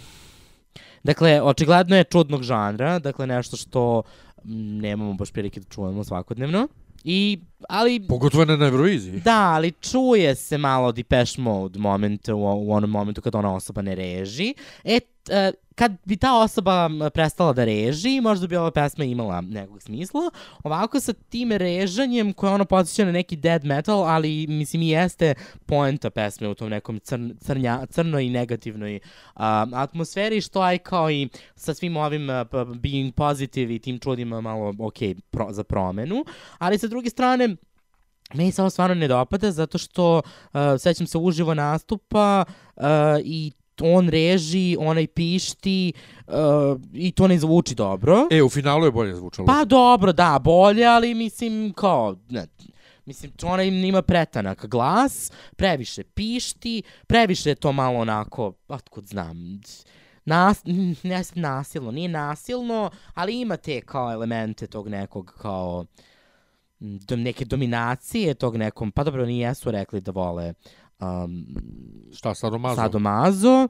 dakle, 1.04 1.41
očigledno 1.41 1.95
je 1.97 2.04
čudnog 2.04 2.43
žanra, 2.43 3.00
dakle 3.00 3.28
nešto 3.28 3.58
što 3.58 4.02
mm, 4.02 4.28
nemamo 4.44 5.14
baš 5.14 5.32
prilike 5.32 5.60
da 5.60 5.66
čujemo 5.70 6.04
svakodnevno. 6.04 6.68
I, 7.04 7.40
ali 7.70 8.00
Pogotovo 8.08 8.46
na 8.46 8.66
Euroviziji. 8.66 9.20
Da, 9.20 9.52
ali 9.54 9.72
čuje 9.72 10.36
se 10.36 10.58
malo 10.58 10.92
Depeche 10.92 11.42
Mode 11.42 11.80
momente 11.80 12.34
u, 12.34 12.40
u 12.40 12.72
onom 12.74 12.90
momentu 12.90 13.22
kad 13.22 13.36
ona 13.36 13.56
osoba 13.56 13.82
ne 13.82 13.96
reži. 13.96 14.54
E, 14.84 15.00
t- 15.00 15.52
kad 15.80 15.91
bi 16.05 16.17
ta 16.17 16.39
osoba 16.39 16.89
prestala 17.13 17.53
da 17.53 17.65
reži, 17.65 18.21
možda 18.21 18.47
bi 18.47 18.55
ova 18.55 18.71
pesma 18.71 19.05
imala 19.05 19.41
nekog 19.41 19.82
smisla. 19.82 20.21
Ovako 20.63 20.99
sa 20.99 21.13
tim 21.13 21.51
režanjem 21.51 22.34
koje 22.34 22.53
ono 22.53 22.65
podsjeća 22.65 23.05
na 23.05 23.11
neki 23.11 23.36
dead 23.36 23.65
metal, 23.65 24.03
ali 24.03 24.47
mislim 24.47 24.82
i 24.82 24.89
jeste 24.89 25.34
poenta 25.65 26.09
pesme 26.09 26.47
u 26.47 26.55
tom 26.55 26.69
nekom 26.69 26.99
crn, 26.99 27.32
crnja, 27.41 27.86
crnoj 27.89 28.25
i 28.25 28.30
negativnoj 28.30 28.99
a, 29.36 29.65
atmosferi, 29.73 30.41
što 30.41 30.61
aj 30.61 30.77
kao 30.77 31.11
i 31.11 31.30
sa 31.55 31.73
svim 31.73 31.97
ovim 31.97 32.27
being 32.75 33.15
positive 33.15 33.75
i 33.75 33.80
tim 33.80 33.99
čudima 33.99 34.41
malo 34.41 34.73
ok 34.80 34.97
pro, 35.32 35.47
za 35.51 35.63
promenu. 35.63 36.25
Ali 36.57 36.77
sa 36.77 36.88
druge 36.88 37.09
strane, 37.09 37.55
Meni 38.34 38.51
se 38.51 38.61
ovo 38.61 38.69
stvarno 38.69 38.95
ne 38.95 39.07
dopada 39.07 39.51
zato 39.51 39.77
što 39.77 40.17
uh, 40.17 40.59
sećam 40.80 41.07
se 41.07 41.17
uživo 41.17 41.53
nastupa 41.53 42.45
uh, 42.75 42.84
i 43.23 43.51
on 43.82 44.09
reži, 44.09 44.77
onaj 44.80 45.07
pišti 45.07 45.93
uh, 46.27 46.34
i 46.93 47.11
to 47.11 47.27
ne 47.27 47.39
zvuči 47.39 47.75
dobro. 47.75 48.27
E, 48.32 48.43
u 48.43 48.49
finalu 48.49 48.86
je 48.86 48.91
bolje 48.91 49.15
zvučalo. 49.15 49.45
Pa 49.45 49.65
dobro, 49.65 50.13
da, 50.13 50.39
bolje, 50.43 50.86
ali 50.86 51.13
mislim 51.13 51.73
kao, 51.73 52.15
ne, 52.30 52.47
mislim, 53.05 53.32
ona 53.43 53.63
im 53.63 53.84
ima 53.84 54.01
pretanak 54.01 54.65
glas, 54.65 55.32
previše 55.55 56.03
pišti, 56.03 56.84
previše 57.07 57.49
je 57.49 57.55
to 57.55 57.71
malo 57.71 57.99
onako, 57.99 58.53
otkud 58.67 59.07
znam, 59.07 59.61
nas, 60.25 60.61
ne 61.03 61.23
nasilno, 61.36 61.91
nije 61.91 62.09
nasilno, 62.09 62.89
ali 63.13 63.39
ima 63.41 63.57
te 63.57 63.82
kao 63.82 64.13
elemente 64.13 64.67
tog 64.67 64.88
nekog 64.88 65.34
kao 65.41 65.86
m, 66.80 66.99
do, 66.99 67.15
neke 67.15 67.45
dominacije 67.45 68.34
tog 68.34 68.57
nekom, 68.57 68.91
pa 68.91 69.03
dobro, 69.03 69.25
ni 69.25 69.39
jesu 69.39 69.71
rekli 69.71 70.01
da 70.01 70.11
vole 70.11 70.53
um, 71.00 71.45
Šta, 72.14 72.36
sadomazo? 72.36 72.76
sadomazo. 72.76 73.68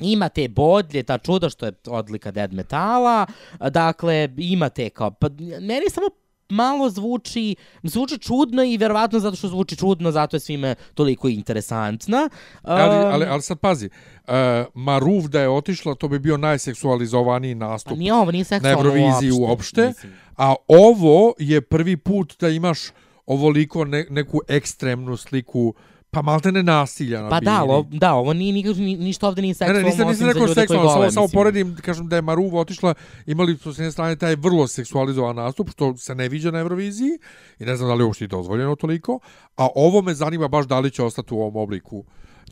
Ima 0.00 0.28
te 0.28 0.48
bodlje, 0.48 1.02
ta 1.02 1.18
čuda 1.18 1.48
što 1.50 1.66
je 1.66 1.72
odlika 1.86 2.30
dead 2.30 2.52
metala. 2.52 3.26
Dakle, 3.70 4.28
ima 4.36 4.68
te 4.68 4.90
kao... 4.90 5.10
Pa, 5.10 5.28
meni 5.60 5.90
samo 5.90 6.06
malo 6.48 6.90
zvuči, 6.90 7.56
zvuči 7.82 8.18
čudno 8.18 8.64
i 8.64 8.76
verovatno 8.76 9.18
zato 9.18 9.36
što 9.36 9.48
zvuči 9.48 9.76
čudno, 9.76 10.10
zato 10.10 10.36
je 10.36 10.40
svime 10.40 10.74
toliko 10.94 11.28
interesantna. 11.28 12.28
Ali, 12.62 12.98
Um, 13.06 13.12
ali, 13.12 13.26
ali 13.26 13.42
sad 13.42 13.58
pazi, 13.58 13.86
uh, 13.86 14.32
Maruv 14.74 15.28
da 15.28 15.40
je 15.40 15.48
otišla, 15.48 15.94
to 15.94 16.08
bi 16.08 16.18
bio 16.18 16.36
najseksualizovaniji 16.36 17.54
nastup 17.54 17.92
Pa 17.92 17.98
nije 17.98 18.14
ovo, 18.14 18.30
nije 18.30 18.44
na 18.62 18.70
Euroviziji 18.70 19.30
uopšte. 19.30 19.40
uopšte, 19.40 19.86
Mislim. 19.86 20.12
a 20.36 20.54
ovo 20.68 21.34
je 21.38 21.60
prvi 21.60 21.96
put 21.96 22.36
da 22.40 22.48
imaš 22.48 22.78
ovoliko 23.26 23.84
ne, 23.84 24.06
neku 24.10 24.40
ekstremnu 24.48 25.16
sliku, 25.16 25.74
pa 26.10 26.22
malte 26.22 26.52
ne 26.52 26.62
nasilja 26.62 27.22
na 27.22 27.28
Pa 27.28 27.40
da, 27.40 27.62
da, 27.90 28.14
ovo 28.14 28.32
nije, 28.32 28.52
nikak- 28.54 28.78
ni, 28.78 28.96
ništa 28.96 29.28
ovde 29.28 29.42
nije 29.42 29.50
Ne, 29.50 29.54
seksualno, 29.54 29.78
ne, 29.78 29.84
nisam, 29.84 30.08
nisam 30.08 30.26
za 30.26 30.32
rekao 30.32 30.54
seksualno, 30.54 30.90
samo, 30.90 31.10
samo 31.10 31.28
poredim, 31.28 31.76
kažem 31.76 32.08
da 32.08 32.16
je 32.16 32.22
Maruva 32.22 32.60
otišla, 32.60 32.94
imali 33.26 33.56
su 33.56 33.74
s 33.74 33.78
jedne 33.78 33.92
strane 33.92 34.16
taj 34.16 34.36
vrlo 34.36 34.66
seksualizovan 34.66 35.36
nastup, 35.36 35.70
što 35.70 35.96
se 35.96 36.14
ne 36.14 36.28
viđa 36.28 36.50
na 36.50 36.58
Euroviziji, 36.58 37.18
i 37.58 37.64
ne 37.64 37.76
znam 37.76 37.88
da 37.88 37.94
li 37.94 38.00
je 38.00 38.06
uopšte 38.06 38.26
dozvoljeno 38.26 38.76
toliko, 38.76 39.18
a 39.56 39.68
ovo 39.74 40.02
me 40.02 40.14
zanima 40.14 40.48
baš 40.48 40.66
da 40.66 40.80
li 40.80 40.90
će 40.90 41.02
ostati 41.02 41.34
u 41.34 41.38
ovom 41.38 41.56
obliku. 41.56 42.04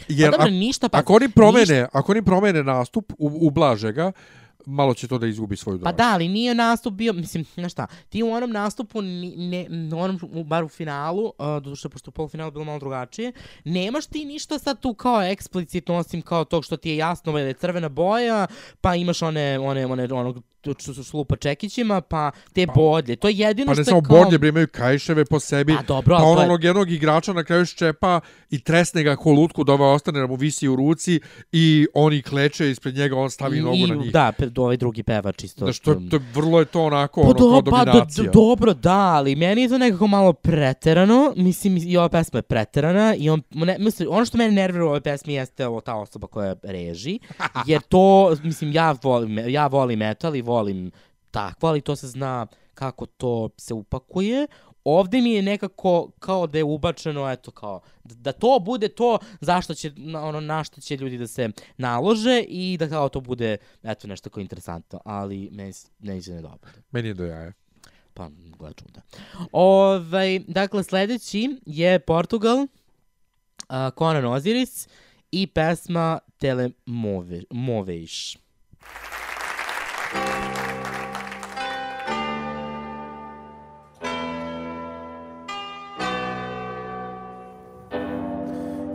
Jer 0.08 0.30
Pa 0.30 0.36
dobro, 0.36 0.50
ništa, 0.50 0.88
pa... 0.88 0.98
ako 0.98 1.14
oni 1.14 1.28
promene, 1.28 1.60
ništa- 1.60 1.88
ako 1.92 2.12
oni 2.12 2.22
promene 2.22 2.62
nastup, 2.64 3.12
u, 3.18 3.30
ublaže 3.40 3.92
ga, 3.92 4.12
malo 4.68 4.94
će 4.94 5.08
to 5.08 5.18
da 5.18 5.26
izgubi 5.26 5.56
svoju 5.56 5.78
Pa 5.78 5.92
draž. 5.92 5.96
da, 5.96 6.14
ali 6.14 6.28
nije 6.28 6.54
nastup 6.54 6.94
bio, 6.94 7.12
mislim, 7.12 7.44
znaš 7.54 7.72
šta, 7.72 7.86
ti 8.08 8.22
u 8.22 8.30
onom 8.30 8.50
nastupu, 8.50 9.02
ne, 9.02 9.66
u 9.94 9.98
onom, 9.98 10.20
bar 10.44 10.64
u 10.64 10.68
finalu, 10.68 11.24
uh, 11.24 11.32
doduše, 11.38 11.88
pošto 11.88 12.10
u 12.10 12.12
polufinalu 12.12 12.50
bilo 12.50 12.64
malo 12.64 12.78
drugačije, 12.78 13.32
nemaš 13.64 14.06
ti 14.06 14.24
ništa 14.24 14.58
sad 14.58 14.80
tu 14.80 14.94
kao 14.94 15.22
eksplicitno, 15.22 15.94
osim 15.96 16.22
kao 16.22 16.44
tog 16.44 16.64
što 16.64 16.76
ti 16.76 16.90
je 16.90 16.96
jasno 16.96 17.32
da 17.32 17.38
je 17.38 17.54
crvena 17.54 17.88
boja, 17.88 18.46
pa 18.80 18.94
imaš 18.94 19.22
one, 19.22 19.58
one, 19.58 19.86
one, 19.86 20.12
onog 20.12 20.42
što 20.78 20.94
se 20.94 21.02
šlupa 21.02 21.36
čekićima, 21.36 22.00
pa 22.00 22.30
te 22.52 22.66
bodlje. 22.68 23.16
To 23.16 23.28
je 23.28 23.34
jedino 23.36 23.66
Pa 23.66 23.74
što 23.74 23.78
ne 23.78 23.80
je 23.80 23.84
samo 23.86 24.02
kao... 24.02 24.18
bodlje, 24.18 24.38
bre, 24.38 24.48
imaju 24.48 24.68
kajševe 24.68 25.24
po 25.24 25.40
sebi. 25.40 25.76
Pa 25.76 25.82
dobro, 25.84 26.16
pa 26.16 26.22
ali 26.22 26.26
on 26.26 26.36
to 26.36 26.42
je- 26.42 26.46
onog 26.46 26.64
jednog 26.64 26.90
igrača 26.90 27.32
na 27.32 27.44
kraju 27.44 27.66
ščepa 27.66 28.20
i 28.50 28.60
tresne 28.60 29.02
ga 29.02 29.16
ko 29.16 29.32
lutku 29.32 29.64
da 29.64 29.72
ovaj 29.72 29.94
ostane 29.94 30.20
da 30.20 30.26
mu 30.26 30.34
visi 30.36 30.68
u 30.68 30.76
ruci 30.76 31.20
i 31.52 31.86
oni 31.94 32.22
kleče 32.22 32.70
ispred 32.70 32.94
njega, 32.96 33.16
on 33.16 33.30
stavi 33.30 33.58
I, 33.58 33.60
nogu 33.60 33.86
na 33.86 33.94
njih. 33.94 34.12
Da, 34.12 34.32
pe- 34.32 34.50
ovaj 34.56 34.76
drugi 34.76 35.02
pevač 35.02 35.44
isto. 35.44 35.64
Znaš, 35.64 35.78
to, 35.78 35.94
to, 36.10 36.20
vrlo 36.34 36.58
je 36.58 36.64
to 36.64 36.82
onako, 36.82 37.22
Pa, 37.22 37.28
ono, 37.28 37.34
do, 37.34 37.44
kao 37.44 37.60
pa 37.70 37.84
do, 37.84 37.84
dominacija. 37.84 38.24
do, 38.24 38.30
dobro, 38.32 38.74
da, 38.74 38.90
ali 38.98 39.36
meni 39.36 39.62
je 39.62 39.68
to 39.68 39.78
nekako 39.78 40.06
malo 40.06 40.32
preterano. 40.32 41.32
Mislim, 41.36 41.76
i 41.78 41.96
ova 41.96 42.08
pesma 42.08 42.38
je 42.38 42.42
preterana 42.42 43.14
i 43.14 43.30
on, 43.30 43.42
ne, 43.52 43.76
mislim, 43.78 44.08
ono 44.10 44.24
što 44.24 44.38
mene 44.38 44.52
nervira 44.52 44.84
u 44.84 44.88
ovoj 44.88 45.00
pesmi 45.00 45.34
jeste 45.34 45.66
ovo, 45.66 45.80
ta 45.80 45.94
osoba 45.94 46.26
koja 46.26 46.54
reži. 46.62 47.18
Jer 47.66 47.80
to, 47.82 47.98
mislim, 48.42 48.72
ja 48.72 48.94
volim, 49.02 49.38
ja 49.40 49.66
volim 49.66 49.98
metal 49.98 50.36
i 50.36 50.42
volim 50.48 50.90
takvo, 51.30 51.68
ali 51.68 51.80
to 51.80 51.96
se 51.96 52.08
zna 52.08 52.46
kako 52.74 53.06
to 53.06 53.48
se 53.56 53.74
upakuje. 53.74 54.46
Ovde 54.84 55.20
mi 55.20 55.32
je 55.32 55.42
nekako 55.42 56.10
kao 56.18 56.46
da 56.46 56.58
je 56.58 56.64
ubačeno, 56.64 57.30
eto 57.30 57.50
kao, 57.50 57.80
da, 58.04 58.32
to 58.32 58.58
bude 58.58 58.88
to 58.88 59.18
zašto 59.40 59.74
će, 59.74 59.92
ono, 60.22 60.40
na 60.40 60.64
što 60.64 60.80
će 60.80 60.96
ljudi 60.96 61.18
da 61.18 61.26
se 61.26 61.48
nalože 61.76 62.44
i 62.48 62.76
da 62.78 62.88
kao 62.88 63.08
to 63.08 63.20
bude, 63.20 63.56
eto, 63.82 64.08
nešto 64.08 64.30
kao 64.30 64.40
interesantno, 64.40 65.00
ali 65.04 65.48
meni, 65.52 65.72
meni 65.98 66.22
se 66.22 66.32
ne 66.32 66.42
dopada. 66.42 66.78
Meni 66.90 67.08
je 67.08 67.14
do 67.14 67.24
jaja. 67.24 67.52
Pa, 68.14 68.30
gleda 68.58 68.74
čuda. 68.74 69.00
Ovaj, 69.52 70.38
dakle, 70.38 70.84
sledeći 70.84 71.60
je 71.66 71.98
Portugal, 71.98 72.58
uh, 72.58 72.66
Conan 73.98 74.24
Osiris 74.24 74.88
i 75.30 75.46
pesma 75.46 76.18
Telemoveš. 76.38 78.38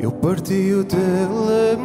Eu 0.03 0.11
parti 0.11 0.73
o 0.73 0.83
telemóvel 0.83 1.79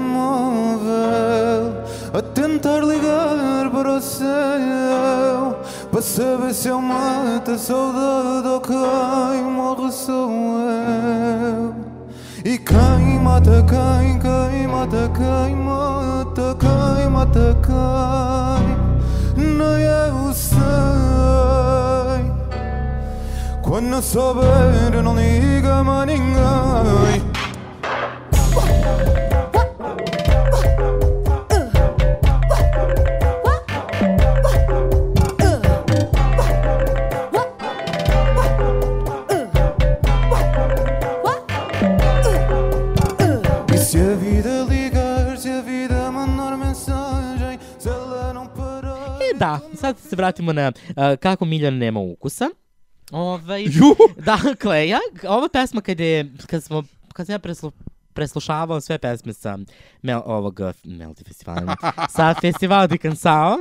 a 2.12 2.20
tentar 2.20 2.80
ligar 2.80 3.70
para 3.70 3.92
o 3.92 4.00
céu 4.00 5.60
para 5.88 6.02
saber 6.02 6.52
se 6.52 6.66
eu 6.66 6.82
mato 6.82 7.52
a 7.52 7.58
saudade 7.58 8.48
ou 8.48 8.60
quem 8.60 9.44
morre 9.44 9.92
sou 9.92 10.58
eu. 10.58 11.76
E 12.44 12.58
quem 12.58 13.20
mata 13.22 13.64
quem, 13.68 14.18
quem 14.18 14.66
mata 14.66 15.08
quem, 15.14 15.54
mata 15.54 16.56
quem, 16.58 17.08
mata 17.08 17.56
quem, 17.62 19.46
nem 19.46 19.80
eu 19.80 20.34
sei. 20.34 20.58
Quando 23.62 24.02
souber, 24.02 25.02
não 25.04 25.14
liga 25.14 25.84
mais 25.84 26.08
ninguém. 26.08 27.27
Da, 49.39 49.61
sad 49.74 49.99
se 49.99 50.16
vratimo 50.16 50.53
na 50.53 50.72
uh, 50.89 50.95
kako 51.20 51.45
Miljan 51.45 51.78
nema 51.78 52.01
ukusa. 52.01 52.49
Ovaj, 53.11 53.64
dakle, 54.16 54.89
ja, 54.89 54.99
ova 55.28 55.49
pesma 55.53 55.80
kad 55.80 56.01
je, 56.01 56.32
kad 56.47 56.64
smo, 56.64 56.82
kad 57.12 57.26
sam 57.26 57.32
ja 57.32 57.39
preslu, 57.39 57.72
preslušavao 58.12 58.80
sve 58.80 58.99
pesme 58.99 59.32
sa 59.32 59.59
mel, 60.03 60.20
ovog 60.24 60.61
uh, 60.61 60.66
Melody 60.84 61.26
festivala, 61.26 61.76
sa 62.11 62.34
festivala 62.41 62.86
di 62.86 62.99
Cansao, 62.99 63.59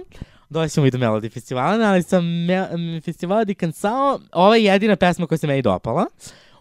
doćemo 0.50 0.86
i 0.86 0.92
do 0.92 0.98
Melody 0.98 1.34
festivala, 1.34 1.88
ali 1.88 2.04
sa 2.04 2.22
me, 2.22 2.54
m, 2.54 3.02
festivala 3.02 3.44
di 3.44 3.56
Cansao, 3.56 4.20
ova 4.32 4.56
je 4.56 4.64
jedina 4.64 4.96
pesma 4.96 5.28
koja 5.28 5.38
se 5.38 5.48
meni 5.48 5.62
dopala. 5.62 6.06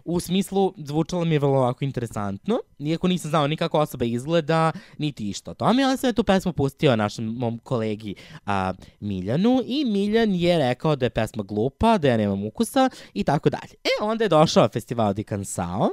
U 0.07 0.19
smislu, 0.19 0.73
zvučalo 0.77 1.25
mi 1.25 1.35
je 1.35 1.39
vrlo 1.39 1.57
ovako 1.57 1.83
interesantno, 1.85 2.59
iako 2.79 3.07
nisam 3.07 3.29
znao 3.29 3.47
ni 3.47 3.57
kako 3.57 3.79
osoba 3.79 4.05
izgleda, 4.05 4.71
niti 4.97 5.29
išta 5.29 5.51
o 5.51 5.53
tome, 5.53 5.83
ali 5.83 5.97
sam 5.97 6.09
je 6.09 6.13
tu 6.13 6.23
pesmu 6.23 6.53
pustio 6.53 6.95
našem 6.95 7.25
mom 7.25 7.57
kolegi 7.57 8.15
a, 8.45 8.73
Miljanu 8.99 9.61
i 9.65 9.85
Miljan 9.85 10.35
je 10.35 10.57
rekao 10.57 10.95
da 10.95 11.05
je 11.05 11.09
pesma 11.09 11.43
glupa, 11.43 11.97
da 11.97 12.07
ja 12.07 12.17
nemam 12.17 12.45
ukusa 12.45 12.89
i 13.13 13.23
tako 13.23 13.49
dalje. 13.49 13.73
E, 13.83 14.03
onda 14.03 14.23
je 14.23 14.29
došao 14.29 14.69
festival 14.69 15.13
di 15.13 15.23
Cansao 15.23 15.89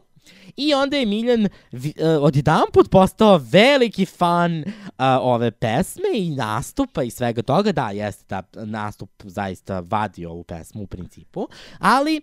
I 0.57 0.75
onda 0.75 0.97
je 0.97 1.07
Miljan 1.07 1.49
vi- 1.73 1.95
uh, 1.99 2.23
odjedan 2.23 2.63
put 2.73 2.91
postao 2.91 3.41
veliki 3.43 4.07
fan 4.07 4.59
uh, 4.61 4.65
ove 5.21 5.51
pesme 5.51 6.09
i 6.15 6.31
nastupa 6.31 7.03
i 7.03 7.11
svega 7.11 7.43
toga. 7.43 7.73
Da, 7.73 7.91
jeste 7.91 8.25
da 8.29 8.43
nastup 8.65 9.11
zaista 9.25 9.81
vadio 9.81 10.31
ovu 10.31 10.45
pesmu 10.45 10.83
u 10.83 10.87
principu, 10.87 11.49
ali 11.79 12.21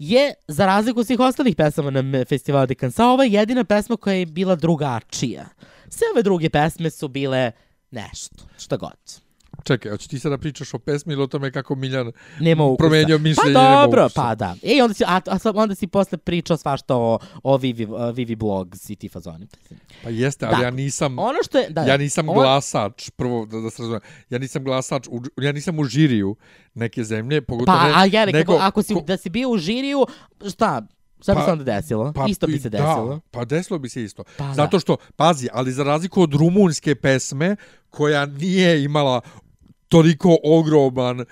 je, 0.00 0.34
za 0.48 0.66
razliku 0.66 1.00
od 1.00 1.06
svih 1.06 1.20
ostalih 1.20 1.56
pesama 1.56 1.90
na 1.90 2.24
festivalu 2.24 2.66
de 2.66 2.74
Cansao, 2.74 3.12
ovo 3.12 3.22
je 3.22 3.32
jedina 3.32 3.64
pesma 3.64 3.96
koja 3.96 4.14
je 4.14 4.26
bila 4.26 4.56
drugačija. 4.56 5.44
Sve 5.88 6.06
ove 6.12 6.22
druge 6.22 6.50
pesme 6.50 6.90
su 6.90 7.08
bile 7.08 7.52
nešto, 7.90 8.44
šta 8.58 8.76
god. 8.76 9.29
Čekaj, 9.62 9.90
hoćeš 9.90 10.06
ti 10.06 10.18
sada 10.18 10.38
pričaš 10.38 10.74
o 10.74 10.78
pesmi 10.78 11.12
ili 11.12 11.22
o 11.22 11.26
tome 11.26 11.50
kako 11.50 11.74
Miljan 11.74 12.12
Nema 12.40 12.64
ukusa. 12.64 12.78
promenio 12.78 13.18
mišljenje? 13.18 13.54
Pa 13.54 13.60
dobro, 13.76 14.08
pa 14.14 14.34
da. 14.34 14.54
E, 14.64 14.82
onda 14.82 14.94
si, 14.94 15.04
a, 15.04 15.20
a, 15.26 15.38
onda 15.54 15.74
si 15.74 15.86
posle 15.86 16.18
pričao 16.18 16.56
svašta 16.56 16.96
o, 16.96 17.18
o 17.42 17.56
Vivi, 17.56 17.84
uh, 17.84 17.90
Vivi 18.10 18.36
Blogs 18.36 18.90
i 18.90 18.96
ti 18.96 19.08
fazoni. 19.08 19.46
Pa 20.02 20.10
jeste, 20.10 20.46
ali 20.46 20.56
Da. 20.56 20.62
ja 20.62 20.70
nisam... 20.70 21.18
Ono 21.18 21.38
što 21.44 21.58
je, 21.58 21.70
da, 21.70 21.82
ja 21.82 21.96
nisam 21.96 22.28
on- 22.28 22.34
glasač, 22.34 23.10
prvo 23.10 23.46
da, 23.46 23.58
da 23.58 23.70
se 23.70 23.82
razumem, 23.82 24.00
ja 24.30 24.38
nisam 24.38 24.64
glasač, 24.64 25.06
u, 25.08 25.22
ja 25.36 25.52
nisam 25.52 25.78
u 25.78 25.84
žiriju 25.84 26.36
neke 26.74 27.04
zemlje, 27.04 27.40
pogotovo 27.40 27.78
Pa, 27.78 27.84
ne, 27.84 27.92
a 27.94 28.04
ja 28.06 28.24
rekao, 28.24 28.56
ako 28.56 28.82
si, 28.82 28.94
ko- 28.94 29.00
da 29.00 29.16
si 29.16 29.30
bio 29.30 29.48
u 29.50 29.58
žiriju, 29.58 30.06
šta, 30.42 30.82
šta 31.22 31.32
bi 31.32 31.36
Pa- 31.36 31.44
se 31.44 31.52
onda 31.52 31.64
desilo? 31.64 32.12
Isto 32.28 32.46
bi 32.46 32.58
se 32.58 32.68
desilo. 32.68 33.06
Da, 33.06 33.20
pa 33.30 33.44
desilo 33.44 33.78
bi 33.78 33.88
se 33.88 34.02
isto. 34.02 34.24
Pa 34.38 34.44
da. 34.44 34.54
Zato 34.54 34.80
što, 34.80 34.96
pazi, 35.16 35.48
ali 35.52 35.72
za 35.72 35.82
razliku 35.82 36.22
od 36.22 36.34
rumunske 36.34 36.94
pesme, 36.94 37.56
koja 37.90 38.26
nije 38.26 38.84
imala 38.84 39.20
toliko 39.90 40.38
ogroman, 40.44 41.20
e, 41.20 41.24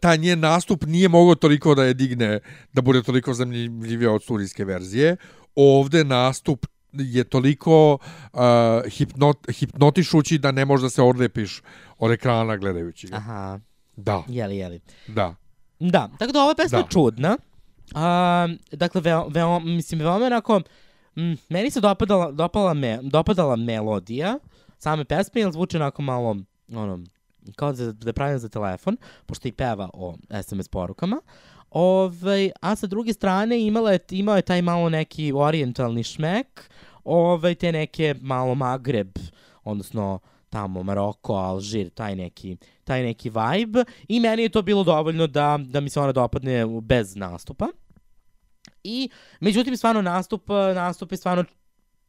taj 0.00 0.18
njen 0.18 0.40
nastup 0.40 0.84
nije 0.86 1.08
mogao 1.08 1.34
toliko 1.34 1.74
da 1.74 1.84
je 1.84 1.94
digne, 1.94 2.40
da 2.72 2.82
bude 2.82 3.02
toliko 3.02 3.34
zanimljivije 3.34 4.10
od 4.10 4.22
studijske 4.22 4.64
verzije. 4.64 5.16
Ovde 5.54 6.04
nastup 6.04 6.66
je 6.92 7.24
toliko 7.24 7.98
uh, 8.32 8.40
hipnot, 8.90 9.50
hipnotišući 9.50 10.38
da 10.38 10.52
ne 10.52 10.64
možeš 10.64 10.82
da 10.82 10.90
se 10.90 11.02
odlepiš 11.02 11.62
od 11.98 12.10
ekrana 12.10 12.56
gledajući 12.56 13.06
ga. 13.08 13.16
Aha, 13.16 13.60
Da, 13.96 14.22
jeli, 14.28 14.56
jeli. 14.56 14.80
da. 15.08 15.34
Da, 15.80 16.10
tako 16.18 16.32
da 16.32 16.42
ova 16.42 16.54
pesma 16.54 16.78
Da. 16.78 16.82
je 16.84 16.90
čudna. 16.90 17.36
A, 17.94 18.48
dakle, 18.72 19.00
veo, 19.00 19.28
veo, 19.28 19.58
mislim, 19.60 20.00
veoma 20.00 20.26
onako, 20.26 20.60
mm, 21.16 21.32
meni 21.48 21.70
se 21.70 21.80
dopadala, 21.80 22.32
dopala 22.32 22.74
me, 22.74 22.98
dopadala 23.02 23.56
melodija 23.56 24.38
same 24.78 25.04
pesme, 25.04 25.40
jer 25.40 25.52
zvuči 25.52 25.76
onako 25.76 26.02
malo, 26.02 26.36
ono, 26.72 27.04
kao 27.56 27.72
da, 27.72 27.92
da 27.92 28.12
pravljena 28.12 28.38
za 28.38 28.48
telefon, 28.48 28.96
pošto 29.26 29.48
i 29.48 29.52
peva 29.52 29.90
o 29.94 30.16
SMS 30.42 30.68
porukama. 30.68 31.20
Ovaj, 31.70 32.50
a 32.60 32.76
sa 32.76 32.86
druge 32.86 33.12
strane 33.12 33.60
imala 33.60 33.92
je, 33.92 33.98
imao 34.10 34.36
je 34.36 34.42
taj 34.42 34.62
malo 34.62 34.88
neki 34.88 35.32
orientalni 35.34 36.02
šmek, 36.02 36.70
ovaj, 37.04 37.54
te 37.54 37.72
neke 37.72 38.14
malo 38.20 38.54
Magreb, 38.54 39.18
odnosno 39.64 40.18
tamo 40.50 40.82
Maroko, 40.82 41.34
Alžir, 41.34 41.90
taj 41.90 42.16
neki, 42.16 42.56
taj 42.84 43.02
neki 43.02 43.30
vibe 43.30 43.84
i 44.08 44.20
meni 44.20 44.42
je 44.42 44.48
to 44.48 44.62
bilo 44.62 44.84
dovoljno 44.84 45.26
da, 45.26 45.58
da 45.62 45.80
mi 45.80 45.90
se 45.90 46.00
ona 46.00 46.12
dopadne 46.12 46.66
bez 46.82 47.16
nastupa. 47.16 47.68
I, 48.84 49.10
međutim, 49.40 49.76
stvarno 49.76 50.02
nastup, 50.02 50.48
nastup 50.74 51.12
je 51.12 51.18
stvarno 51.18 51.44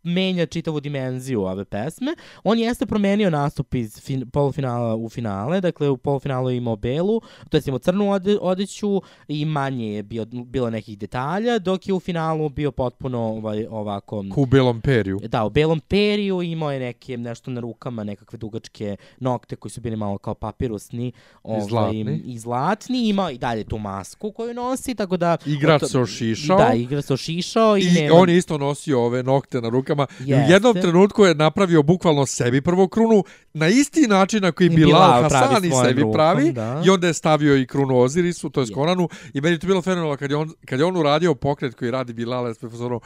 menja 0.03 0.45
čitavu 0.45 0.79
dimenziju 0.79 1.41
ove 1.41 1.65
pesme. 1.65 2.15
On 2.43 2.59
jeste 2.59 2.85
promenio 2.85 3.29
nastup 3.29 3.73
iz 3.73 4.01
fin, 4.01 4.29
polufinala 4.29 4.95
u 4.95 5.09
finale, 5.09 5.61
dakle 5.61 5.89
u 5.89 5.97
polufinalu 5.97 6.49
je 6.49 6.57
imao 6.57 6.75
belu, 6.75 7.21
to 7.49 7.57
je 7.57 7.63
imao 7.65 7.79
crnu 7.79 8.11
ode, 8.11 8.37
odeću 8.41 9.01
i 9.27 9.45
manje 9.45 9.93
je 9.93 10.03
bio, 10.03 10.25
bilo 10.25 10.69
nekih 10.69 10.97
detalja, 10.97 11.59
dok 11.59 11.87
je 11.87 11.93
u 11.93 11.99
finalu 11.99 12.49
bio 12.49 12.71
potpuno 12.71 13.19
ovaj, 13.19 13.65
ovako... 13.69 14.25
Ko 14.31 14.41
u 14.41 14.45
Belom 14.45 14.81
periju. 14.81 15.19
Da, 15.27 15.45
u 15.45 15.49
belom 15.49 15.79
periju 15.79 16.41
imao 16.41 16.71
je 16.71 16.79
neke, 16.79 17.17
nešto 17.17 17.51
na 17.51 17.61
rukama, 17.61 18.03
nekakve 18.03 18.37
dugačke 18.37 18.95
nokte 19.19 19.55
koji 19.55 19.71
su 19.71 19.81
bili 19.81 19.95
malo 19.95 20.17
kao 20.17 20.33
papirusni. 20.33 21.11
Ovaj, 21.43 21.61
zlatni. 21.61 22.21
I 22.25 22.39
zlatni. 22.39 23.09
Imao 23.09 23.31
i 23.31 23.37
dalje 23.37 23.63
tu 23.63 23.77
masku 23.77 24.31
koju 24.31 24.53
nosi, 24.53 24.95
tako 24.95 25.17
da... 25.17 25.37
Igrač 25.45 25.83
se 25.83 25.99
ošišao. 25.99 26.57
Da, 26.57 26.73
igra 26.73 27.01
se 27.01 27.13
ošišao 27.13 27.77
i, 27.77 27.81
I 27.81 27.91
nema... 27.91 28.15
on 28.15 28.29
je 28.29 28.37
isto 28.37 28.57
nosio 28.57 29.01
ove 29.01 29.23
nokte 29.23 29.61
na 29.61 29.69
rukama 29.69 29.88
devojkama. 29.89 30.07
I 30.19 30.33
u 30.33 30.37
Jeste. 30.37 30.53
jednom 30.53 30.73
trenutku 30.73 31.25
je 31.25 31.35
napravio 31.35 31.83
bukvalno 31.83 32.25
sebi 32.25 32.61
prvo 32.61 32.87
krunu 32.87 33.23
na 33.53 33.67
isti 33.67 34.07
način 34.07 34.41
na 34.41 34.51
koji 34.51 34.69
Bilal 34.69 35.21
Hasani 35.21 35.71
sebi 35.85 36.01
rukom, 36.01 36.13
pravi. 36.13 36.51
da. 36.51 36.81
I 36.85 36.89
onda 36.89 37.07
je 37.07 37.13
stavio 37.13 37.57
i 37.57 37.67
krunu 37.67 37.99
Ozirisu, 37.99 38.49
to 38.49 38.61
je 38.61 38.65
Je. 38.69 38.73
Konanu. 38.73 39.09
I 39.33 39.41
meni 39.41 39.55
je 39.55 39.59
to 39.59 39.67
bilo 39.67 39.81
fenomenalno 39.81 40.17
kad 40.17 40.31
je 40.31 40.37
on, 40.37 40.51
kad 40.65 40.79
je 40.79 40.85
on 40.85 40.97
uradio 40.97 41.35
pokret 41.35 41.75
koji 41.75 41.91
radi 41.91 42.13
Bilal, 42.13 42.53
sam 42.53 42.69
ono, 42.81 42.99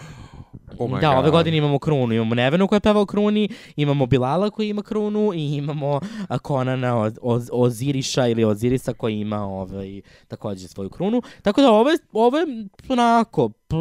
oh 0.77 0.99
da, 1.01 1.09
God. 1.09 1.17
ove 1.17 1.31
godine 1.31 1.57
imamo 1.57 1.79
krunu. 1.79 2.13
Imamo 2.13 2.35
Nevenu 2.35 2.67
koja 2.67 2.79
peva 2.79 3.01
o 3.01 3.05
kruni, 3.05 3.49
imamo 3.75 4.05
Bilala 4.05 4.49
koji 4.49 4.69
ima 4.69 4.81
krunu 4.81 5.33
i 5.33 5.55
imamo 5.55 5.99
Konana 6.41 6.97
od, 6.97 7.17
od, 7.21 7.49
Oziriša 7.51 8.27
ili 8.27 8.43
Ozirisa 8.43 8.93
koji 8.93 9.19
ima 9.19 9.45
ovaj, 9.45 10.01
takođe 10.27 10.67
svoju 10.67 10.89
krunu. 10.89 11.21
Tako 11.41 11.61
da 11.61 11.71
ovo 11.71 11.89
je, 11.89 11.97
ovo 12.13 12.37
je 12.37 12.45
onako, 12.89 13.49
p, 13.49 13.75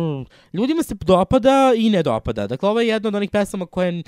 ljudima 0.52 0.82
se 0.82 0.94
dopada 0.94 1.72
i 1.76 1.90
ne 1.90 2.02
dopada. 2.02 2.46
Dakle, 2.46 2.68
ovo 2.68 2.80
je 2.80 2.88
jedna 2.88 3.08
od 3.08 3.14
onih 3.14 3.30
pesama 3.30 3.66
koje 3.66 4.02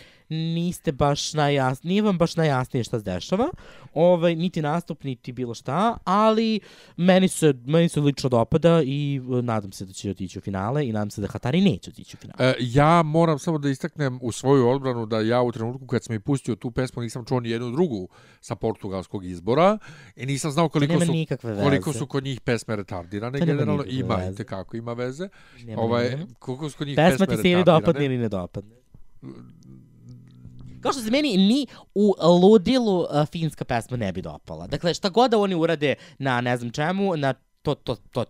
niste 0.54 0.92
baš 0.92 1.32
najjasnije, 1.32 1.88
nije 1.88 2.02
vam 2.02 2.18
baš 2.18 2.36
najjasnije 2.36 2.84
šta 2.84 2.98
se 2.98 3.04
dešava, 3.04 3.48
ovaj, 3.94 4.36
niti 4.36 4.62
nastup, 4.62 5.04
niti 5.04 5.32
bilo 5.32 5.54
šta, 5.54 5.96
ali 6.04 6.60
meni 6.96 7.28
se, 7.28 7.54
meni 7.66 7.88
se 7.88 8.00
lično 8.00 8.28
dopada 8.28 8.82
i 8.84 9.20
e, 9.38 9.42
nadam 9.42 9.72
se 9.72 9.84
da 9.84 9.92
će 9.92 10.10
otići 10.10 10.38
u 10.38 10.42
finale 10.42 10.88
i 10.88 10.92
nadam 10.92 11.10
se 11.10 11.20
da 11.20 11.28
Hatari 11.28 11.60
neće 11.60 11.90
otići 11.90 12.16
u 12.16 12.20
finale. 12.20 12.50
E, 12.50 12.54
ja 12.60 13.02
moram 13.02 13.38
samo 13.38 13.58
da 13.58 13.68
istaknem 13.68 14.18
u 14.22 14.32
svoju 14.32 14.68
odbranu 14.68 15.06
da 15.06 15.20
ja 15.20 15.42
u 15.42 15.52
trenutku 15.52 15.86
kad 15.86 16.04
sam 16.04 16.14
i 16.14 16.20
pustio 16.20 16.56
tu 16.56 16.70
pesmu 16.70 17.02
nisam 17.02 17.24
čuo 17.24 17.40
ni 17.40 17.50
jednu 17.50 17.70
drugu 17.70 18.08
sa 18.40 18.54
portugalskog 18.54 19.24
izbora 19.24 19.78
i 20.16 20.26
nisam 20.26 20.50
znao 20.50 20.68
koliko 20.68 21.00
su 21.00 21.12
koliko 21.62 21.92
su 21.92 22.06
kod 22.06 22.24
njih 22.24 22.40
pesme 22.40 22.76
retardirane 22.76 23.38
generalno 23.40 23.84
ima 23.86 24.14
veze. 24.14 24.42
i 24.42 24.46
kako 24.46 24.76
ima 24.76 24.92
veze. 24.92 25.28
Nema, 25.64 25.82
ovaj 25.82 26.18
koliko 26.38 26.70
su 26.70 26.78
kod 26.78 26.86
njih 26.86 26.96
Pesma 26.96 27.10
pesme 27.10 27.26
ti 27.26 27.42
se 27.42 27.50
ili 27.50 27.60
retardirane. 27.60 27.80
dopadne 27.80 28.04
ili 28.04 28.18
ne 28.18 28.28
dopadne. 28.28 28.74
Kao 30.84 30.92
što 30.92 31.02
se 31.02 31.10
meni 31.10 31.36
ni 31.36 31.66
u 31.94 32.14
ludilu 32.42 33.00
uh, 33.00 33.26
finska 33.32 33.64
pesma 33.64 33.96
ne 33.96 34.12
bi 34.12 34.22
dopala. 34.22 34.66
Dakle, 34.66 34.94
šta 34.94 35.08
god 35.08 35.30
da 35.30 35.38
oni 35.38 35.54
urade 35.54 35.94
na 36.18 36.40
ne 36.40 36.56
znam 36.56 36.70
čemu, 36.70 37.16
na 37.16 37.34
to, 37.62 37.74
to, 37.74 37.96
to, 37.96 38.24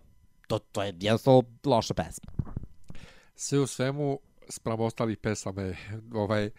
to, 0.47 0.59
to 0.59 0.83
je 0.83 0.93
jednostavno 0.99 1.43
loša 1.65 1.93
pesma. 1.93 2.31
Sve 3.35 3.59
u 3.59 3.67
svemu 3.67 4.19
sprem 4.49 4.79
ostalih 4.79 5.17
pesama 5.17 5.61
je 5.61 5.77
ovaj 6.13 6.49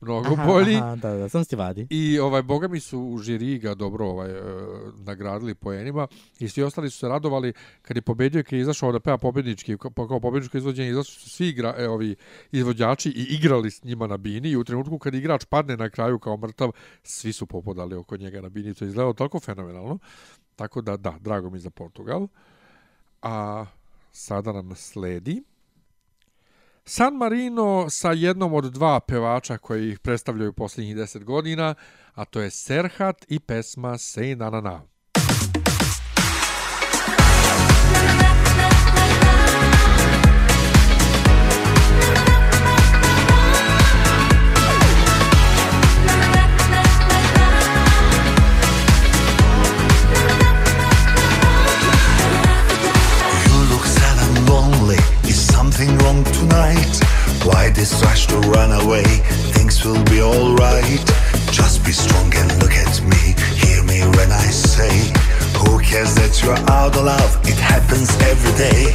mnogo 0.00 0.36
bolji. 0.46 0.76
Aha, 0.76 0.96
da, 0.96 1.14
da, 1.14 1.28
sam 1.28 1.44
ti 1.44 1.56
vadi. 1.56 1.86
I 1.90 2.18
ovaj 2.18 2.42
boga 2.42 2.68
mi 2.68 2.80
su 2.80 3.00
u 3.00 3.18
žiriji 3.18 3.58
ga 3.58 3.74
dobro 3.74 4.06
ovaj 4.06 4.30
e, 4.30 4.42
nagradili 4.96 5.54
poenima 5.54 6.06
i 6.38 6.48
svi 6.48 6.62
ostali 6.62 6.90
su 6.90 6.98
se 6.98 7.08
radovali 7.08 7.52
kad 7.82 7.96
je 7.96 8.02
pobedio 8.02 8.42
kad 8.42 8.52
je 8.52 8.60
izašao 8.60 8.92
da 8.92 9.00
peva 9.00 9.18
pobednički 9.18 9.78
kao, 9.78 9.90
kao 10.08 10.20
pobedničko 10.20 10.58
izvođenje 10.58 10.90
izašli 10.90 11.14
su 11.14 11.30
svi 11.30 11.48
igra, 11.48 11.74
e, 11.78 11.88
ovi 11.88 12.16
izvođači 12.52 13.10
i 13.10 13.26
igrali 13.34 13.70
s 13.70 13.84
njima 13.84 14.06
na 14.06 14.16
bini 14.16 14.48
i 14.48 14.56
u 14.56 14.64
trenutku 14.64 14.98
kad 14.98 15.14
igrač 15.14 15.44
padne 15.44 15.76
na 15.76 15.90
kraju 15.90 16.18
kao 16.18 16.36
mrtav 16.36 16.70
svi 17.02 17.32
su 17.32 17.46
popodali 17.46 17.94
oko 17.94 18.16
njega 18.16 18.40
na 18.40 18.48
bini 18.48 18.74
to 18.74 18.84
je 18.84 18.88
izgledalo 18.88 19.12
toliko 19.12 19.40
fenomenalno 19.40 19.98
tako 20.56 20.80
da 20.80 20.96
da 20.96 21.14
drago 21.20 21.50
mi 21.50 21.58
za 21.58 21.70
Portugal 21.70 22.28
a 23.22 23.66
sada 24.12 24.52
nam 24.52 24.74
sledi 24.74 25.42
San 26.88 27.16
Marino 27.16 27.90
sa 27.90 28.12
jednom 28.12 28.54
od 28.54 28.64
dva 28.64 29.00
pevača 29.00 29.58
koji 29.58 29.90
ih 29.90 29.98
predstavljaju 29.98 30.52
posljednjih 30.52 30.96
deset 30.96 31.24
godina, 31.24 31.74
a 32.14 32.24
to 32.24 32.40
je 32.40 32.50
Serhat 32.50 33.24
i 33.28 33.38
pesma 33.38 33.92
Say 33.92 34.36
Na 34.36 34.50
Na 34.50 34.60
Na. 34.60 34.82
Tonight? 56.76 57.44
Why 57.44 57.70
this 57.70 58.02
rush 58.02 58.26
to 58.26 58.38
run 58.50 58.72
away? 58.72 59.04
Things 59.54 59.84
will 59.84 60.02
be 60.04 60.20
alright. 60.20 61.04
Just 61.50 61.84
be 61.84 61.92
strong 61.92 62.32
and 62.34 62.50
look 62.60 62.72
at 62.72 63.00
me. 63.02 63.34
Hear 63.54 63.82
me 63.84 64.00
when 64.16 64.30
I 64.32 64.48
say, 64.50 65.12
Who 65.58 65.78
cares 65.80 66.14
that 66.16 66.42
you're 66.42 66.58
out 66.70 66.96
of 66.96 67.04
love? 67.04 67.40
It 67.44 67.58
happens 67.58 68.10
every 68.22 68.54
day. 68.58 68.92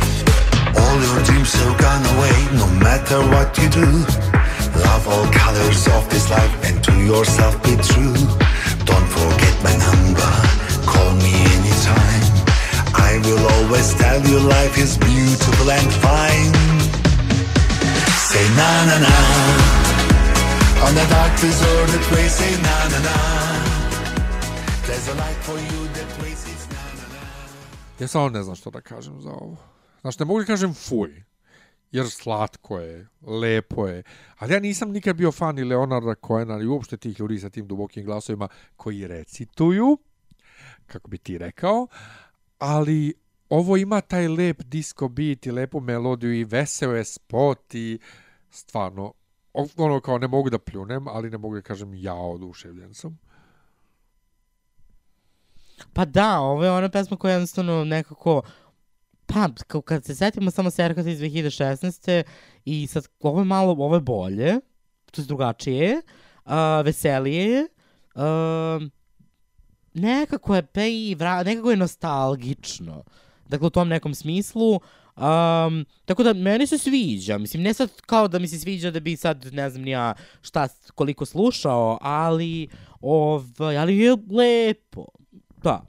All 0.77 0.97
your 1.01 1.23
dreams 1.23 1.53
have 1.53 1.77
gone 1.79 2.05
away, 2.15 2.35
no 2.57 2.67
matter 2.79 3.19
what 3.33 3.57
you 3.57 3.69
do. 3.69 3.87
Love 4.87 5.07
all 5.07 5.27
colors 5.31 5.87
of 5.87 6.09
this 6.09 6.29
life 6.29 6.53
and 6.65 6.83
to 6.83 6.93
yourself 7.03 7.61
be 7.63 7.75
true. 7.75 8.15
Don't 8.85 9.09
forget 9.17 9.55
my 9.63 9.75
number. 9.87 10.31
Call 10.85 11.13
me 11.15 11.33
anytime. 11.55 12.23
I 12.93 13.19
will 13.25 13.45
always 13.55 13.93
tell 13.95 14.19
you 14.21 14.39
life 14.39 14.77
is 14.77 14.97
beautiful 14.97 15.71
and 15.71 15.91
fine. 15.93 16.80
Say 18.31 18.47
na 18.57 18.71
na 18.87 18.97
na. 19.05 19.15
On 20.85 20.93
the 20.95 21.05
dark 21.13 21.33
deserted 21.41 22.03
way, 22.11 22.27
say 22.29 22.53
na 22.67 22.77
na 22.91 22.99
na. 23.07 23.17
There's 24.87 25.07
a 25.13 25.15
light 25.21 25.39
for 25.47 25.57
you 25.59 25.81
that 25.95 26.07
it's 26.31 26.65
na 26.71 26.83
na 26.99 27.05
na. 27.13 27.21
Ja 27.99 28.07
samo 28.07 28.29
ne 28.29 28.43
znam 28.43 28.55
što 28.55 28.69
da 28.69 28.81
kažem 28.81 29.21
za 29.21 29.29
ovo. 29.29 29.57
Znaš, 30.01 30.19
ne 30.19 30.25
mogu 30.25 30.39
da 30.39 30.45
kažem 30.45 30.73
fuj, 30.73 31.23
jer 31.91 32.09
slatko 32.09 32.79
je, 32.79 33.07
lepo 33.21 33.87
je, 33.87 34.03
ali 34.37 34.53
ja 34.53 34.59
nisam 34.59 34.91
nikad 34.91 35.15
bio 35.15 35.31
fan 35.31 35.55
ni 35.55 35.63
Leonarda 35.63 36.15
Cohena 36.27 36.61
i 36.61 36.67
uopšte 36.67 36.97
tih 36.97 37.19
ljudi 37.19 37.39
sa 37.39 37.49
tim 37.49 37.67
dubokim 37.67 38.05
glasovima 38.05 38.47
koji 38.75 39.07
recituju, 39.07 39.97
kako 40.85 41.07
bi 41.07 41.17
ti 41.17 41.37
rekao, 41.37 41.87
ali 42.59 43.13
ovo 43.51 43.77
ima 43.77 44.01
taj 44.01 44.27
lep 44.27 44.61
disco 44.63 45.07
beat 45.07 45.45
i 45.45 45.51
lepu 45.51 45.79
melodiju 45.79 46.33
i 46.33 46.43
veseo 46.43 46.91
je 46.91 47.03
spot 47.03 47.75
i 47.75 47.99
stvarno, 48.49 49.13
ono 49.77 49.99
kao 49.99 50.17
ne 50.17 50.27
mogu 50.27 50.49
da 50.49 50.59
pljunem, 50.59 51.07
ali 51.07 51.29
ne 51.29 51.37
mogu 51.37 51.55
da 51.55 51.61
kažem 51.61 51.93
ja 51.93 52.15
oduševljen 52.15 52.93
sam. 52.93 53.19
Pa 55.93 56.05
da, 56.05 56.39
ovo 56.39 56.63
je 56.63 56.71
ona 56.71 56.89
pesma 56.89 57.17
koja 57.17 57.33
jednostavno 57.33 57.83
nekako 57.85 58.41
pa, 59.25 59.49
kao 59.67 59.81
kad 59.81 60.05
se 60.05 60.15
setimo 60.15 60.51
samo 60.51 60.71
Serkata 60.71 61.09
iz 61.09 61.19
2016. 61.19 62.23
i 62.65 62.87
sad, 62.87 63.07
ovo 63.19 63.41
je 63.41 63.45
malo, 63.45 63.71
ovo 63.71 63.95
je 63.95 64.01
bolje, 64.01 64.59
to 65.11 65.21
je 65.21 65.25
drugačije, 65.25 66.01
uh, 66.45 66.51
veselije 66.85 67.51
je, 67.51 67.67
uh, 68.15 68.87
nekako 69.93 70.55
je, 70.55 70.65
pa 70.65 70.83
i 70.83 71.15
vra, 71.19 71.43
nekako 71.43 71.71
je 71.71 71.77
nostalgično. 71.77 73.03
Dakle, 73.51 73.67
u 73.67 73.69
tom 73.69 73.87
nekom 73.87 74.15
smislu, 74.15 74.79
Um, 75.15 75.85
tako 76.05 76.23
da 76.23 76.33
meni 76.33 76.67
se 76.67 76.77
sviđa, 76.77 77.37
mislim 77.37 77.63
ne 77.63 77.73
sad 77.73 78.01
kao 78.01 78.27
da 78.27 78.39
mi 78.39 78.47
se 78.47 78.59
sviđa 78.59 78.91
da 78.91 78.99
bi 78.99 79.15
sad 79.15 79.53
ne 79.53 79.69
znam 79.69 79.87
ja 79.87 80.13
šta 80.41 80.67
koliko 80.95 81.25
slušao, 81.25 81.97
ali 82.01 82.67
ovaj, 83.01 83.77
ali 83.77 83.97
je 83.97 84.11
lepo. 84.11 85.05
Da. 85.63 85.85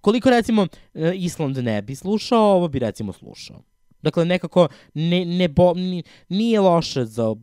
Koliko 0.00 0.30
recimo 0.30 0.66
e, 0.94 1.12
Island 1.14 1.56
ne 1.56 1.82
bi 1.82 1.94
slušao, 1.94 2.54
ovo 2.56 2.68
bi 2.68 2.78
recimo 2.78 3.12
slušao. 3.12 3.62
Dakle 4.02 4.24
nekako 4.24 4.68
ne, 4.94 5.24
ne 5.24 5.48
bo, 5.48 5.74
ni, 5.74 6.02
nije 6.28 6.60
loše 6.60 7.04
za 7.04 7.34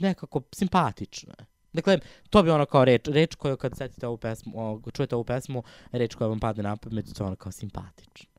nekako 0.00 0.42
simpatično 0.52 1.32
je. 1.38 1.55
Dakle, 1.76 1.98
to 2.30 2.42
bi 2.42 2.50
ono 2.50 2.66
kao 2.66 2.84
reč, 2.84 3.08
reč 3.08 3.34
koju 3.34 3.56
kad 3.56 3.76
setite 3.76 4.06
ovu 4.06 4.16
pesmu, 4.16 4.52
o, 4.56 4.90
čujete 4.90 5.14
ovu 5.14 5.24
pesmu, 5.24 5.62
reč 5.92 6.14
koja 6.14 6.28
vam 6.28 6.40
padne 6.40 6.62
na 6.62 6.76
pamet, 6.76 7.14
to 7.14 7.24
je 7.24 7.26
ono 7.26 7.36
kao 7.36 7.52
simpatično. 7.52 8.30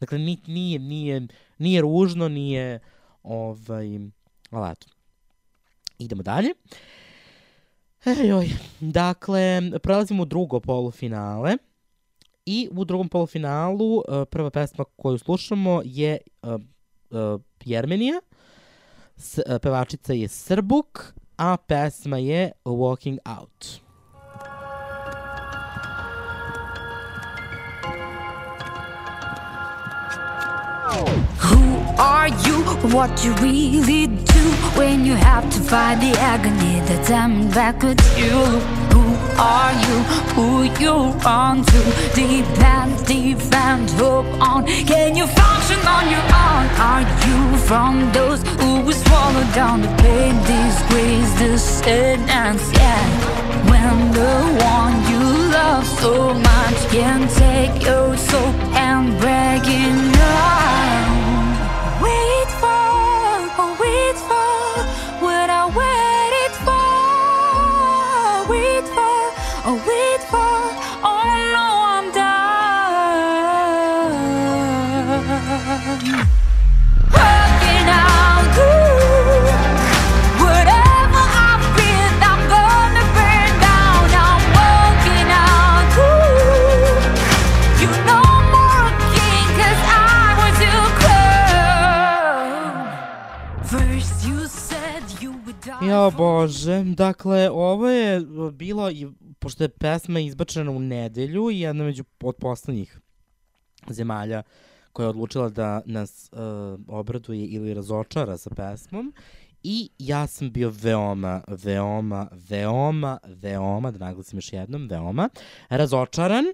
Dakle, 0.00 0.18
ni, 0.18 0.38
nije, 0.46 0.78
nije, 0.78 1.26
nije 1.58 1.80
ružno, 1.80 2.28
nije, 2.28 2.80
ovaj, 3.22 3.98
ali 4.50 4.72
eto. 4.72 4.86
Idemo 5.98 6.22
dalje. 6.22 6.54
Ej, 8.04 8.32
oj. 8.32 8.48
Dakle, 8.80 9.62
prelazimo 9.82 10.22
u 10.22 10.26
drugo 10.26 10.60
polufinale. 10.60 11.56
I 12.46 12.68
u 12.72 12.84
drugom 12.84 13.08
polufinalu 13.08 13.96
uh, 13.96 14.04
prva 14.30 14.50
pesma 14.50 14.84
koju 14.96 15.18
slušamo 15.18 15.82
je 15.84 16.18
uh, 16.42 16.54
uh, 17.10 17.40
Jermenija. 17.64 18.20
S, 19.16 19.38
uh, 19.38 19.56
pevačica 19.62 20.12
je 20.12 20.28
Srbuk, 20.28 21.14
a 21.38 21.58
pesma 21.58 22.18
je 22.18 22.52
Walking 22.64 23.18
Out. 23.26 23.80
Who 31.38 31.78
are 31.98 32.28
you? 32.28 32.62
What 32.94 33.24
you 33.24 33.32
really 33.34 34.06
do 34.06 34.42
when 34.76 35.04
you 35.04 35.14
have 35.14 35.48
to 35.50 35.60
fight 35.60 36.00
the 36.00 36.12
agony 36.20 36.80
that's 36.86 37.08
coming 37.08 37.50
back 37.50 37.82
at 37.84 38.00
you? 38.18 38.83
Who 38.94 39.04
are 39.38 39.74
you? 39.84 39.96
Who 40.36 40.48
you 40.82 40.94
run 41.26 41.64
to? 41.70 41.80
Depend, 42.14 42.92
defend, 43.06 43.90
hope 44.00 44.30
on. 44.40 44.60
Can 44.90 45.16
you 45.16 45.26
function 45.26 45.80
on 45.96 46.04
your 46.14 46.26
own? 46.46 46.64
Are 46.90 47.04
you 47.26 47.38
from 47.68 48.12
those 48.12 48.40
who 48.60 48.70
will 48.84 48.98
swallow 49.04 49.44
down 49.60 49.82
the 49.82 49.92
pain, 50.02 50.34
disgrace, 50.50 51.32
the 51.40 51.58
sentence? 51.58 52.64
Yeah. 52.80 53.04
When 53.70 53.96
the 54.18 54.34
one 54.76 54.94
you 55.10 55.24
love 55.58 55.86
so 56.02 56.34
much 56.34 56.78
can 56.94 57.20
take 57.42 57.82
your 57.82 58.16
soul 58.16 58.52
and 58.86 59.04
break 59.20 59.64
it 59.66 59.93
dakle, 96.94 97.50
ovo 97.50 97.88
je 97.88 98.20
bilo, 98.52 98.90
i- 98.90 99.08
pošto 99.38 99.64
je 99.64 99.68
pesma 99.68 100.20
izbačena 100.20 100.70
u 100.70 100.78
nedelju 100.78 101.50
i 101.50 101.60
jedna 101.60 101.84
među 101.84 102.04
od 102.22 102.36
poslednjih 102.36 103.00
zemalja 103.88 104.42
koja 104.92 105.04
je 105.04 105.10
odlučila 105.10 105.48
da 105.48 105.82
nas 105.86 106.30
uh, 106.32 106.38
obraduje 106.88 107.46
ili 107.46 107.74
razočara 107.74 108.36
sa 108.36 108.50
pesmom. 108.50 109.14
I 109.62 109.90
ja 109.98 110.26
sam 110.26 110.50
bio 110.52 110.72
veoma, 110.82 111.42
veoma, 111.48 112.28
veoma, 112.48 113.18
veoma, 113.26 113.90
da 113.90 113.98
naglasim 113.98 114.36
još 114.38 114.52
jednom, 114.52 114.88
veoma, 114.88 115.28
razočaran, 115.68 116.44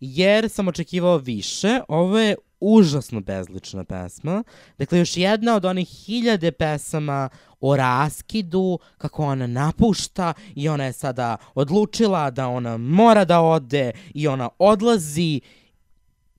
jer 0.00 0.48
sam 0.48 0.68
očekivao 0.68 1.18
više. 1.18 1.80
Ovo 1.88 2.18
je 2.18 2.34
užasno 2.60 3.20
bezlična 3.20 3.84
pesma. 3.84 4.44
Dakle, 4.78 4.98
još 4.98 5.16
jedna 5.16 5.56
od 5.56 5.64
onih 5.64 5.88
hiljade 5.88 6.52
pesama 6.52 7.28
o 7.60 7.76
raskidu, 7.76 8.78
kako 8.98 9.24
ona 9.24 9.46
napušta 9.46 10.32
i 10.54 10.68
ona 10.68 10.84
je 10.84 10.92
sada 10.92 11.36
odlučila 11.54 12.30
da 12.30 12.48
ona 12.48 12.76
mora 12.76 13.24
da 13.24 13.40
ode 13.40 13.92
i 14.14 14.28
ona 14.28 14.48
odlazi 14.58 15.40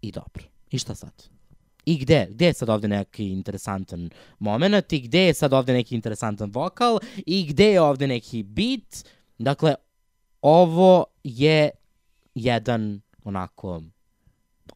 i 0.01 0.11
dobro. 0.11 0.43
I 0.71 0.77
šta 0.77 0.95
sad? 0.95 1.23
I 1.85 1.97
gde? 1.97 2.27
Gde 2.29 2.45
je 2.45 2.53
sad 2.53 2.69
ovde 2.69 2.87
neki 2.87 3.31
interesantan 3.31 4.09
moment 4.39 4.93
i 4.93 4.99
gde 4.99 5.19
je 5.19 5.33
sad 5.33 5.53
ovde 5.53 5.73
neki 5.73 5.95
interesantan 5.95 6.51
vokal 6.53 6.99
i 7.25 7.45
gde 7.45 7.65
je 7.65 7.81
ovde 7.81 8.07
neki 8.07 8.43
beat? 8.43 9.05
Dakle, 9.37 9.75
ovo 10.41 11.05
je 11.23 11.69
jedan 12.35 13.01
onako 13.23 13.81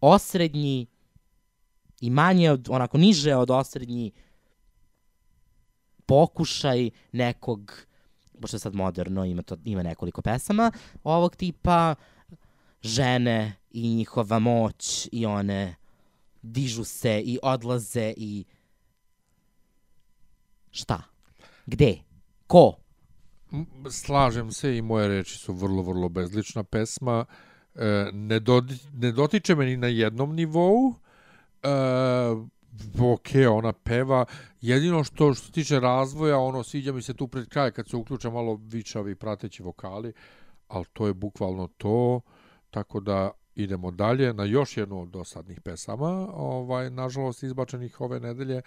osrednji 0.01 0.87
i 2.05 2.09
manje 2.09 2.51
od, 2.51 2.67
onako 2.69 2.97
niže 2.97 3.35
od 3.35 3.51
osrednji 3.51 4.11
pokušaj 6.05 6.89
nekog, 7.11 7.85
pošto 8.41 8.55
je 8.55 8.59
sad 8.59 8.75
moderno, 8.75 9.25
ima, 9.25 9.41
to, 9.41 9.57
ima 9.65 9.83
nekoliko 9.83 10.21
pesama 10.21 10.71
ovog 11.03 11.35
tipa, 11.35 11.95
žene 12.81 13.55
i 13.71 13.95
njihova 13.95 14.39
moć 14.39 15.09
i 15.11 15.25
one 15.25 15.75
dižu 16.41 16.83
se 16.83 17.21
i 17.25 17.39
odlaze 17.43 18.13
i 18.17 18.45
šta? 20.71 21.01
Gde? 21.65 21.97
Ko? 22.47 22.73
Slažem 23.91 24.51
se 24.51 24.77
i 24.77 24.81
moje 24.81 25.07
reči 25.07 25.37
su 25.37 25.53
vrlo, 25.53 25.81
vrlo 25.81 26.09
bezlična 26.09 26.63
pesma. 26.63 27.25
E, 27.75 28.09
ne, 28.13 28.39
dodi, 28.39 28.77
ne 28.93 29.11
dotiče 29.11 29.55
me 29.55 29.65
ni 29.65 29.77
na 29.77 29.87
jednom 29.87 30.35
nivou. 30.35 30.93
E, 31.66 33.11
ok, 33.13 33.30
ona 33.51 33.74
peva. 33.74 34.26
Jedino 34.61 35.03
što, 35.03 35.34
što 35.34 35.45
se 35.45 35.51
tiče 35.51 35.80
razvoja, 35.80 36.38
ono, 36.38 36.63
sviđa 36.63 36.91
mi 36.91 37.01
se 37.01 37.13
tu 37.13 37.28
pred 37.28 37.49
kraj 37.49 37.72
kad 37.72 37.89
se 37.89 37.97
uključe 37.97 38.30
malo 38.30 38.59
vičavi 38.63 39.16
prateći 39.16 39.63
vokali, 39.63 40.13
ali 40.68 40.86
to 40.93 41.07
je 41.07 41.13
bukvalno 41.13 41.68
to. 41.78 42.22
Tako 42.70 42.99
da 42.99 43.32
idemo 43.55 43.91
dalje 43.91 44.34
na 44.34 44.43
još 44.43 44.78
jednu 44.78 45.01
od 45.01 45.09
dosadnih 45.09 45.61
pesama, 45.61 46.28
ovaj, 46.34 46.89
nažalost 46.89 47.43
izbačenih 47.43 48.01
ove 48.01 48.20
nedelje, 48.20 48.61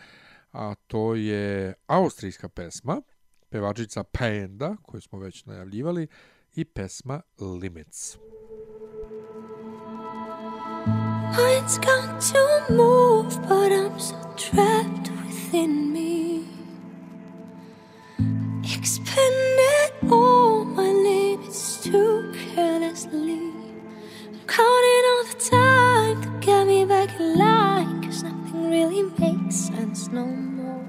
a 0.52 0.74
to 0.86 1.14
je 1.14 1.74
austrijska 1.86 2.48
pesma 2.48 3.02
pevačica 3.50 4.04
Panda, 4.04 4.76
koju 4.82 5.00
smo 5.00 5.18
već 5.18 5.44
najavljivali, 5.44 6.06
i 6.54 6.64
pesma 6.64 7.20
Limits. 7.60 8.18
Mine's 11.36 11.78
got 11.78 12.20
to 12.20 12.64
move, 12.70 13.40
but 13.48 13.70
I'm 13.72 13.98
so 14.00 14.16
trapped 14.36 15.10
within 15.10 15.92
me. 15.92 16.46
Expended 18.64 19.92
all 20.10 20.64
my 20.64 20.88
limits 20.90 21.82
too 21.84 22.32
carelessly. 22.54 23.52
I'm 24.26 24.40
counting 24.46 25.04
all 25.12 25.24
the 25.24 25.38
time 25.50 26.22
to 26.22 26.46
get 26.46 26.66
me 26.66 26.84
back 26.86 27.10
in 27.20 27.38
line, 27.38 28.02
cause 28.02 28.22
nothing 28.22 28.70
really 28.70 29.02
makes 29.18 29.56
sense 29.56 30.08
no 30.08 30.24
more. 30.26 30.86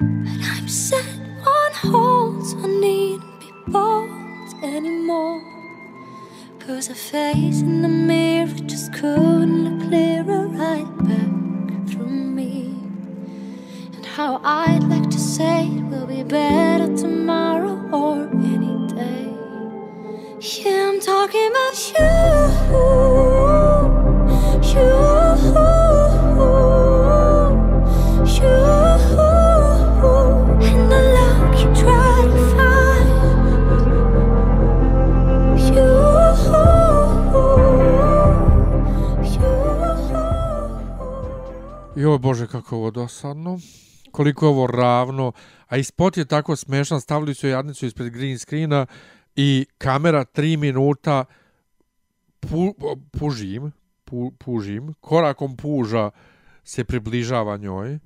But 0.00 0.40
I'm 0.52 0.68
set 0.68 1.04
on 1.46 1.72
hold, 1.90 2.44
I 2.62 2.66
needn't 2.66 3.40
be 3.40 3.50
bold 3.68 4.64
anymore. 4.64 5.53
Cause 6.66 6.88
a 6.88 6.94
face 6.94 7.60
in 7.60 7.82
the 7.82 7.88
mirror 7.88 8.46
just 8.64 8.90
couldn't 8.94 9.64
look 9.64 9.86
clearer 9.86 10.46
right 10.46 10.98
back 11.00 11.88
through 11.90 12.08
me. 12.08 12.74
And 13.94 14.06
how 14.06 14.40
I'd 14.42 14.82
like 14.84 15.10
to 15.10 15.18
say 15.18 15.66
it 15.66 15.82
will 15.90 16.06
be 16.06 16.22
better 16.22 16.86
tomorrow 16.96 17.76
or 17.92 18.30
any 18.30 18.88
day. 18.94 19.36
Yeah, 20.40 20.88
I'm 20.88 21.00
talking 21.00 21.50
about. 21.50 21.92
You. 22.80 22.93
Joj 42.04 42.18
bože, 42.18 42.46
kako 42.46 42.76
ovo 42.76 42.90
dosadno. 42.90 43.58
Koliko 44.10 44.46
je 44.46 44.50
ovo 44.50 44.66
ravno. 44.66 45.32
A 45.66 45.76
i 45.76 45.84
spot 45.84 46.16
je 46.16 46.24
tako 46.24 46.56
smešan. 46.56 47.00
Stavili 47.00 47.34
su 47.34 47.48
jadnicu 47.48 47.86
ispred 47.86 48.12
green 48.12 48.38
screena 48.38 48.86
i 49.36 49.66
kamera 49.78 50.24
3 50.24 50.56
minuta 50.56 51.24
pu, 52.40 52.74
pužim, 53.18 53.72
pu, 54.04 54.32
pužim, 54.38 54.94
korakom 55.00 55.56
puža 55.56 56.10
se 56.64 56.84
približava 56.84 57.56
njoj. 57.56 57.98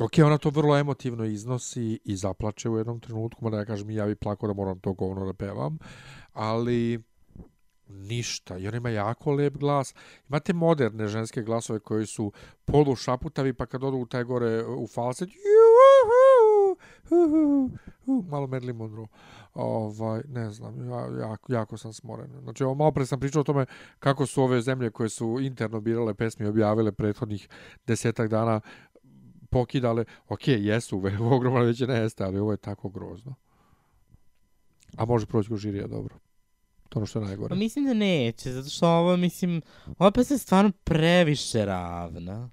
Ok, 0.00 0.12
ona 0.24 0.38
to 0.38 0.50
vrlo 0.50 0.76
emotivno 0.78 1.24
iznosi 1.24 1.98
i 2.04 2.16
zaplače 2.16 2.68
u 2.68 2.78
jednom 2.78 3.00
trenutku, 3.00 3.44
mada 3.44 3.58
ja 3.58 3.64
kažem 3.64 3.90
i 3.90 3.94
ja 3.94 4.06
bi 4.06 4.14
plako 4.14 4.46
da 4.46 4.52
moram 4.52 4.80
to 4.80 4.92
govno 4.92 5.26
da 5.26 5.32
pevam, 5.32 5.78
ali 6.32 7.02
ništa. 8.02 8.58
I 8.58 8.68
ona 8.68 8.76
ima 8.76 8.90
jako 8.90 9.32
lep 9.32 9.56
glas. 9.56 9.94
Imate 10.28 10.52
moderne 10.52 11.08
ženske 11.08 11.42
glasove 11.42 11.78
koji 11.78 12.06
su 12.06 12.32
polu 12.64 12.96
šaputavi, 12.96 13.52
pa 13.52 13.66
kad 13.66 13.84
odu 13.84 13.96
u 13.96 14.06
taj 14.06 14.24
gore 14.24 14.64
u 14.64 14.86
falset, 14.86 15.28
juhu, 15.28 16.76
uhu, 17.10 17.70
uh, 18.06 18.24
malo 18.28 18.46
Marilyn 18.46 18.72
Monroe. 18.76 19.06
Ovaj, 19.54 20.22
ne 20.28 20.50
znam, 20.50 20.90
ja, 20.90 21.26
jako, 21.28 21.52
jako 21.52 21.76
sam 21.76 21.92
smoren. 21.92 22.30
Znači, 22.42 22.64
ovo 22.64 22.74
malo 22.74 22.92
pre 22.92 23.06
sam 23.06 23.20
pričao 23.20 23.40
o 23.40 23.44
tome 23.44 23.66
kako 23.98 24.26
su 24.26 24.42
ove 24.42 24.60
zemlje 24.60 24.90
koje 24.90 25.08
su 25.08 25.38
interno 25.40 25.80
birale 25.80 26.14
pesme 26.14 26.46
i 26.46 26.48
objavile 26.48 26.92
prethodnih 26.92 27.48
desetak 27.86 28.28
dana 28.28 28.60
pokidale. 29.50 30.04
Ok, 30.28 30.48
jesu, 30.48 30.98
ve- 30.98 31.18
ogromna 31.36 31.60
većina 31.60 31.94
jeste, 31.94 32.24
ali 32.24 32.38
ovo 32.38 32.52
je 32.52 32.56
tako 32.56 32.88
grozno. 32.88 33.34
A 34.96 35.04
može 35.04 35.26
proći 35.26 35.48
ko 35.48 35.56
žirija, 35.56 35.86
dobro. 35.86 36.14
To 36.92 36.98
ono 36.98 37.06
što 37.06 37.18
je 37.18 37.24
najgore. 37.24 37.48
Pa 37.48 37.54
mislim 37.54 37.84
da 37.86 37.94
neće, 37.94 38.52
zato 38.52 38.68
što 38.68 38.88
ovo, 38.88 39.16
mislim, 39.16 39.62
ova 39.98 40.10
pesma 40.10 40.34
je 40.34 40.38
stvarno 40.38 40.72
previše 40.84 41.64
ravna. 41.64 42.50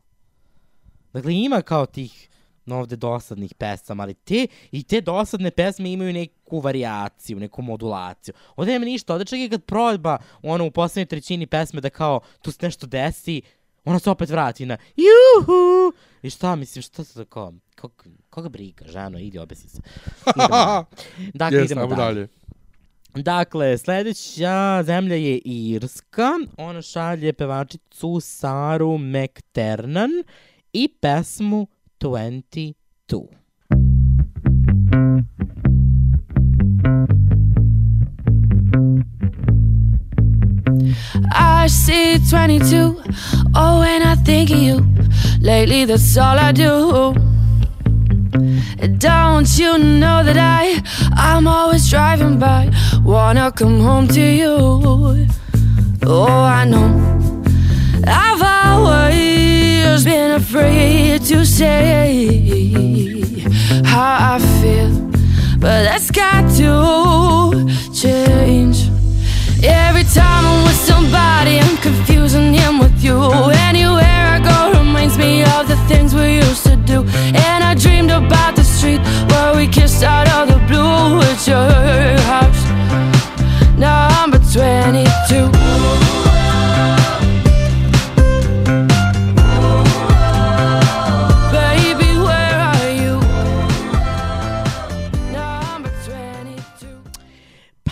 Dakle, 1.13 1.35
ima 1.35 1.61
kao 1.61 1.85
tih 1.85 2.29
ovde 2.71 2.95
dosadnih 2.95 3.53
pesama, 3.53 4.03
ali 4.03 4.13
te, 4.13 4.47
i 4.71 4.83
te 4.83 5.01
dosadne 5.01 5.51
pesme 5.51 5.91
imaju 5.91 6.13
neku 6.13 6.59
varijaciju, 6.59 7.39
neku 7.39 7.61
modulaciju. 7.61 8.33
Ovde 8.55 8.71
nema 8.71 8.85
ništa, 8.85 9.13
ovde 9.13 9.25
čak 9.25 9.39
i 9.39 9.49
kad 9.49 9.63
proba 9.63 10.17
ono 10.41 10.65
u 10.65 10.71
poslednjoj 10.71 11.05
trećini 11.05 11.47
pesme 11.47 11.81
da 11.81 11.89
kao 11.89 12.19
tu 12.41 12.51
se 12.51 12.57
nešto 12.61 12.87
desi, 12.87 13.41
ona 13.85 13.99
se 13.99 14.09
opet 14.09 14.29
vrati 14.29 14.65
na 14.65 14.77
juhu! 14.95 15.93
I 16.21 16.29
šta, 16.29 16.55
mislim, 16.55 16.81
šta 16.81 17.03
se 17.03 17.13
tako, 17.13 17.53
kog, 17.81 18.07
koga 18.29 18.49
briga, 18.49 18.85
ženo, 18.87 19.19
idi 19.19 19.39
obesi 19.39 19.69
se. 19.69 19.81
Idemo. 20.35 20.85
dakle, 21.33 21.57
Jes, 21.57 21.71
idemo 21.71 21.87
dalje. 21.87 21.97
dalje. 21.97 22.27
Dakle, 23.15 23.77
sledeća 23.77 24.83
zemlja 24.83 25.15
je 25.15 25.37
Irska. 25.45 26.29
Ona 26.57 26.81
šalje 26.81 27.33
pevačicu 27.33 28.19
Saru 28.21 28.97
McTernan 28.97 30.09
i 30.73 30.87
pesmu 31.01 31.67
22. 31.99 32.73
I 41.65 41.67
see 41.69 42.17
22. 42.17 42.95
Oh, 43.55 43.81
and 43.81 44.03
I 44.03 44.15
think 44.23 44.49
of 44.49 44.57
you. 44.57 44.85
Lately, 45.41 45.85
that's 45.85 46.17
all 46.17 46.37
I 46.39 46.51
do. 46.51 47.38
Don't 48.31 49.57
you 49.57 49.77
know 49.77 50.23
that 50.23 50.37
I, 50.37 50.81
I'm 51.13 51.47
always 51.47 51.89
driving 51.89 52.37
by, 52.37 52.71
wanna 53.03 53.51
come 53.51 53.79
home 53.81 54.07
to 54.09 54.21
you. 54.21 55.27
Oh, 56.05 56.27
I 56.27 56.63
know. 56.65 56.89
I've 58.05 58.41
always 58.41 60.03
been 60.03 60.31
afraid 60.31 61.21
to 61.23 61.45
say 61.45 62.71
how 63.83 64.35
I 64.35 64.39
feel, 64.61 64.91
but 65.59 65.83
that's 65.83 66.11
got 66.11 66.49
to 66.57 67.67
change. 67.93 68.89
Every 69.63 70.03
time 70.03 70.45
I'm 70.45 70.63
with 70.63 70.75
somebody, 70.75 71.59
I'm 71.59 71.77
confusing 71.77 72.53
him 72.53 72.79
with 72.79 73.03
you. 73.03 73.19
Anywhere 73.69 74.25
I 74.35 74.39
go 74.39 74.68
reminds 75.09 75.17
me 75.17 75.43
of 75.43 75.67
the 75.67 75.75
things 75.87 76.13
we 76.13 76.35
used 76.35 76.63
to 76.65 76.75
do. 76.75 77.03
And 77.33 77.63
I 77.63 77.75
dreamed 77.75 78.11
about 78.11 78.55
the 78.55 78.63
street 78.63 79.01
where 79.29 79.55
we 79.55 79.67
kissed 79.67 80.03
out 80.03 80.27
of 80.29 80.47
the 80.47 80.59
blue 80.67 81.21
at 81.21 81.47
your 81.47 82.19
house. 82.27 82.63
Number 83.77 84.39
22. 84.51 86.18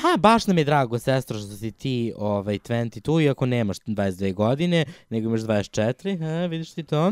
Pa, 0.08 0.18
baš 0.18 0.47
nam 0.47 0.58
je 0.58 0.64
drago, 0.64 0.99
sestro, 0.99 1.38
što 1.38 1.47
si 1.47 1.72
ti 1.72 2.14
ovaj, 2.18 2.60
22, 2.60 3.24
iako 3.24 3.45
nemaš 3.45 3.78
22 3.80 4.34
godine, 4.34 4.86
nego 5.10 5.30
imaš 5.30 5.41
24, 5.41 6.43
a, 6.43 6.45
vidiš 6.45 6.74
ti 6.74 6.84
to? 6.84 7.12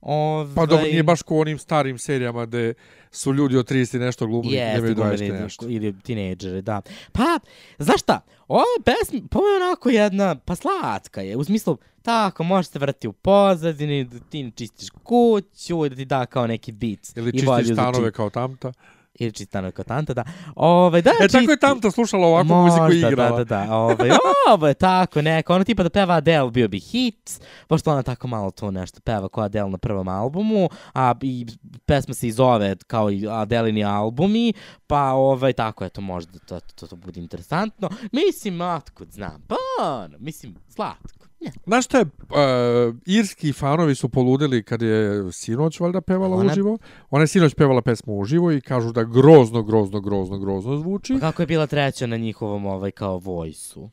Ovaj, 0.00 0.54
Pa 0.54 0.66
dobro, 0.66 0.84
nije 0.84 1.02
baš 1.02 1.22
ko 1.22 1.38
onim 1.38 1.58
starim 1.58 1.98
serijama 1.98 2.46
gde 2.46 2.74
su 3.10 3.32
ljudi 3.32 3.56
od 3.56 3.70
30 3.70 3.96
i 3.96 3.98
nešto 3.98 4.26
glumili, 4.26 4.54
Jeste, 4.54 4.74
nemaju 4.74 4.94
20 4.94 5.14
i 5.14 5.16
glumili 5.16 5.42
nešto. 5.42 5.68
Ili 5.68 6.00
tinejdžere, 6.00 6.62
da. 6.62 6.80
Pa, 7.12 7.38
znaš 7.78 8.00
šta, 8.00 8.20
ova 8.48 8.64
pesma, 8.84 9.20
pa 9.30 9.38
je 9.38 9.66
onako 9.66 9.90
jedna, 9.90 10.34
pa 10.34 10.54
slatka 10.54 11.20
je, 11.20 11.36
u 11.36 11.44
smislu, 11.44 11.76
tako, 12.02 12.44
možeš 12.44 12.70
se 12.70 12.78
vrati 12.78 13.08
u 13.08 13.12
pozadini, 13.12 14.04
da 14.04 14.18
ti 14.18 14.52
čistiš 14.56 14.90
kuću, 14.90 15.88
da 15.88 15.96
ti 15.96 16.04
da 16.04 16.26
kao 16.26 16.46
neki 16.46 16.72
beat. 16.72 17.16
Ili 17.16 17.32
čistiš 17.32 17.72
stanove 17.72 18.12
kao 18.12 18.30
tamta. 18.30 18.72
Ili 19.18 19.32
čisti 19.32 19.44
stanove 19.44 19.72
kao 19.72 19.84
tanta, 19.84 20.14
da. 20.14 20.24
Ove, 20.56 21.02
da, 21.02 21.10
E, 21.20 21.28
tako 21.28 21.50
je 21.50 21.56
tamta 21.56 21.90
slušala 21.90 22.26
ovakvu 22.26 22.54
muziku 22.54 22.92
i 22.92 22.98
igrala. 22.98 23.38
Da, 23.38 23.44
da, 23.44 23.66
da. 23.66 24.18
Ovo 24.52 24.68
je 24.68 24.74
tako 24.74 25.22
neko. 25.22 25.54
Ono 25.54 25.64
tipa 25.64 25.82
da 25.82 25.90
peva 25.90 26.14
Adele 26.14 26.50
bio 26.50 26.68
bi 26.68 26.78
hit, 26.78 27.40
pošto 27.66 27.92
ona 27.92 28.02
tako 28.02 28.26
malo 28.26 28.50
to 28.50 28.70
nešto 28.70 29.00
peva 29.00 29.28
kao 29.28 29.44
Adele 29.44 29.70
na 29.70 29.78
prvom 29.78 30.08
albumu, 30.08 30.68
a 30.94 31.14
i 31.22 31.46
pesma 31.86 32.14
se 32.14 32.28
i 32.28 32.32
zove 32.32 32.76
kao 32.86 33.10
i 33.10 33.26
Adelini 33.30 33.84
albumi, 33.84 34.52
pa 34.86 35.02
ovaj, 35.12 35.52
tako 35.52 35.84
eto 35.84 36.00
možda 36.00 36.38
to, 36.38 36.60
to, 36.60 36.86
to 36.86 36.96
bude 36.96 37.20
interesantno. 37.20 37.88
Mislim, 38.12 38.60
otkud 38.60 39.10
znam, 39.10 39.42
pa 39.48 39.54
ono, 39.82 40.18
mislim, 40.18 40.54
slatko. 40.68 41.21
Ne. 41.44 41.52
Znaš 41.66 41.84
šta 41.84 41.98
je, 41.98 42.04
uh, 42.04 42.94
irski 43.06 43.52
fanovi 43.52 43.94
su 43.94 44.08
poludeli 44.08 44.62
kad 44.62 44.82
je 44.82 45.32
sinoć 45.32 45.80
valjda 45.80 46.00
pevala 46.00 46.36
Ona- 46.36 46.52
uživo. 46.52 46.78
Ona 47.10 47.22
je 47.22 47.26
sinoć 47.26 47.54
pevala 47.54 47.82
pesmu 47.82 48.18
uživo 48.18 48.52
i 48.52 48.60
kažu 48.60 48.92
da 48.92 49.04
grozno, 49.04 49.62
grozno, 49.62 50.00
grozno, 50.00 50.38
grozno 50.38 50.76
zvuči. 50.76 51.12
Pa 51.14 51.20
kako 51.20 51.42
je 51.42 51.46
bila 51.46 51.66
treća 51.66 52.06
na 52.06 52.16
njihovom 52.16 52.66
ovaj 52.66 52.90
kao 52.90 53.18
vojsu? 53.18 53.90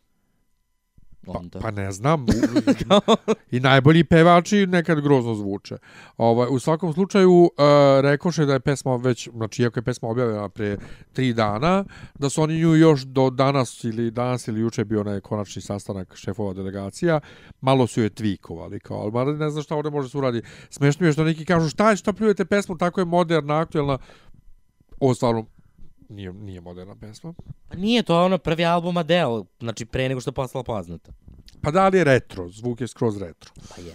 Onda. 1.38 1.60
Pa 1.60 1.72
ne 1.72 1.92
znam. 1.92 2.26
I 3.52 3.60
najbolji 3.60 4.04
pevači 4.04 4.68
nekad 4.68 5.02
grozno 5.02 5.36
zvuče. 5.36 5.78
Ovaj, 6.18 6.48
u 6.52 6.60
svakom 6.60 6.94
slučaju, 6.94 7.32
uh, 7.32 7.50
rekoše 8.02 8.46
da 8.46 8.54
je 8.54 8.60
pesma 8.60 8.96
već, 8.96 9.30
znači 9.34 9.62
iako 9.62 9.80
je 9.80 9.84
pesma 9.84 10.10
objavljena 10.10 10.50
pre 10.50 10.78
tri 11.14 11.34
dana, 11.34 11.86
da 12.20 12.30
su 12.30 12.42
oni 12.42 12.60
nju 12.60 12.76
još 12.76 13.02
do 13.02 13.30
danas 13.30 13.84
ili 13.84 14.12
danas 14.12 14.48
ili 14.48 14.60
juče 14.62 14.86
bio 14.86 15.02
onaj 15.02 15.20
konačni 15.20 15.62
sastanak 15.62 16.16
šefova 16.16 16.54
delegacija, 16.54 17.20
malo 17.62 17.88
su 17.88 18.02
je 18.02 18.10
tvikovali, 18.10 18.80
kao, 18.80 18.98
ali 18.98 19.12
mada 19.12 19.32
ne 19.32 19.50
znam 19.50 19.64
šta 19.64 19.76
ovde 19.76 19.90
može 19.90 20.10
se 20.10 20.18
uradi. 20.18 20.42
Smešno 20.70 21.06
je 21.06 21.14
što 21.14 21.24
neki 21.24 21.46
kažu 21.46 21.70
šta 21.70 21.90
je, 21.90 21.98
šta 21.98 22.14
pljujete 22.14 22.46
pesmu, 22.46 22.78
tako 22.78 23.02
je 23.02 23.06
moderna, 23.06 23.60
aktuelna. 23.60 23.98
Ovo 25.00 25.14
stvarno 25.14 25.46
nije, 26.10 26.34
nije 26.34 26.62
moderna 26.62 26.96
pesma. 26.96 27.34
Pa 27.70 27.76
nije 27.76 28.04
to 28.04 28.26
ono 28.26 28.38
prvi 28.38 28.66
album 28.66 28.98
Adele, 28.98 29.44
znači 29.60 29.86
pre 29.86 30.10
nego 30.10 30.22
što 30.22 30.30
je 30.30 30.34
postala 30.34 30.64
poznata. 30.64 31.12
Pa 31.62 31.72
da 31.72 31.88
li 31.88 31.98
je 31.98 32.04
retro, 32.04 32.50
zvuk 32.50 32.82
je 32.82 32.88
skroz 32.88 33.18
retro. 33.18 33.52
Pa 33.76 33.82
je. 33.82 33.94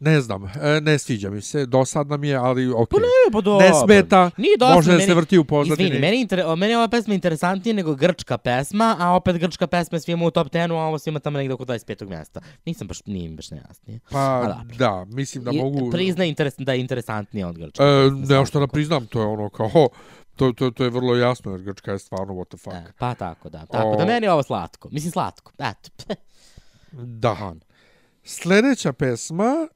Ne 0.00 0.20
znam, 0.20 0.44
e, 0.44 0.80
ne 0.80 0.98
sviđa 0.98 1.30
mi 1.30 1.40
se, 1.40 1.66
dosadna 1.66 2.16
mi 2.16 2.28
je, 2.28 2.36
ali 2.36 2.70
okej. 2.72 2.86
Pa 2.90 2.96
ne, 2.96 3.32
pa 3.32 3.40
dobro. 3.40 3.66
Ne 3.66 3.72
smeta, 3.86 4.30
Nije 4.36 4.56
dosadno, 4.56 4.76
može 4.76 4.90
da 4.90 4.96
meni- 4.96 5.06
se 5.06 5.14
vrti 5.14 5.38
u 5.38 5.44
pozadini. 5.44 5.88
Izvini, 5.88 6.00
meni, 6.00 6.20
inter, 6.20 6.44
meni 6.56 6.72
je 6.72 6.76
ova 6.76 6.88
pesma 6.88 7.14
interesantnija 7.14 7.74
nego 7.74 7.94
grčka 7.94 8.38
pesma, 8.38 8.96
a 8.98 9.16
opet 9.16 9.36
grčka 9.36 9.66
pesma 9.66 9.96
je 9.96 10.00
svima 10.00 10.26
u 10.26 10.30
top 10.30 10.48
10 10.48 10.70
a 10.72 10.74
ovo 10.74 10.98
svima 10.98 11.20
tamo 11.20 11.38
negde 11.38 11.54
oko 11.54 11.64
25. 11.64 12.08
mjesta. 12.08 12.40
Nisam 12.66 12.88
baš, 12.88 13.06
nije 13.06 13.28
mi 13.28 13.36
baš 13.36 13.50
nejasnije. 13.50 14.00
Pa 14.10 14.18
A 14.18 14.64
da, 14.78 15.04
mislim 15.04 15.44
da 15.44 15.50
I 15.50 15.56
mogu... 15.56 15.90
Prizna 15.90 16.24
interes, 16.24 16.54
da 16.58 16.72
je 16.72 16.80
interesantnija 16.80 17.48
od 17.48 17.58
grčke. 17.58 17.82
E, 17.82 18.10
ne, 18.28 18.46
što 18.46 18.60
da 18.60 18.66
priznam, 18.66 19.06
to 19.06 19.20
je 19.20 19.26
ono 19.26 19.48
kao... 19.48 19.88
To, 20.36 20.52
to, 20.52 20.70
to 20.70 20.84
je 20.84 20.90
vrlo 20.90 21.16
jasno, 21.16 21.50
jer 21.50 21.60
Grčka 21.60 21.92
je 21.92 21.98
stvarno 21.98 22.34
what 22.34 22.48
the 22.48 22.56
fuck. 22.56 22.76
E, 22.76 22.92
pa 22.98 23.14
tako, 23.14 23.48
da. 23.48 23.66
Tako 23.66 23.96
da 23.96 24.02
O- 24.02 24.06
meni 24.06 24.26
je 24.26 24.32
ovo 24.32 24.42
slatko. 24.42 24.88
Mislim 24.88 25.12
slatko. 25.12 25.52
Eto. 25.58 25.90
Da. 26.92 27.32
On. 27.32 27.60
Sljedeća 28.24 28.92
pesma 28.92 29.68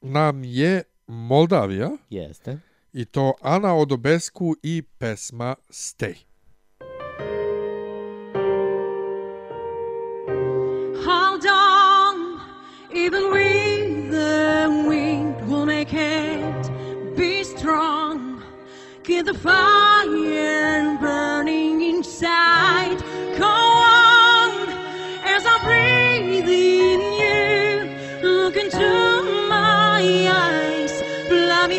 nam 0.00 0.44
je 0.44 0.82
Moldavija 1.06 1.90
Jeste. 2.10 2.58
i 2.92 3.04
to 3.04 3.32
Ana 3.40 3.74
Odobesku 3.74 4.54
i 4.62 4.82
pesma 4.98 5.56
Stay. 5.70 6.14
Hold 11.04 11.44
on, 11.46 12.40
even 12.94 13.22
with 13.32 13.55
keep 19.06 19.24
the 19.24 19.34
fire 19.34 20.98
burning 20.98 21.80
inside. 21.80 23.00
On, 23.40 24.68
as 25.22 25.44
I 25.46 25.56
breathe 25.62 26.48
in 26.48 27.00
you. 27.22 28.28
Look 28.28 28.56
into 28.56 29.48
my 29.48 30.02
eyes, 30.28 31.02
fly 31.28 31.66
me 31.68 31.76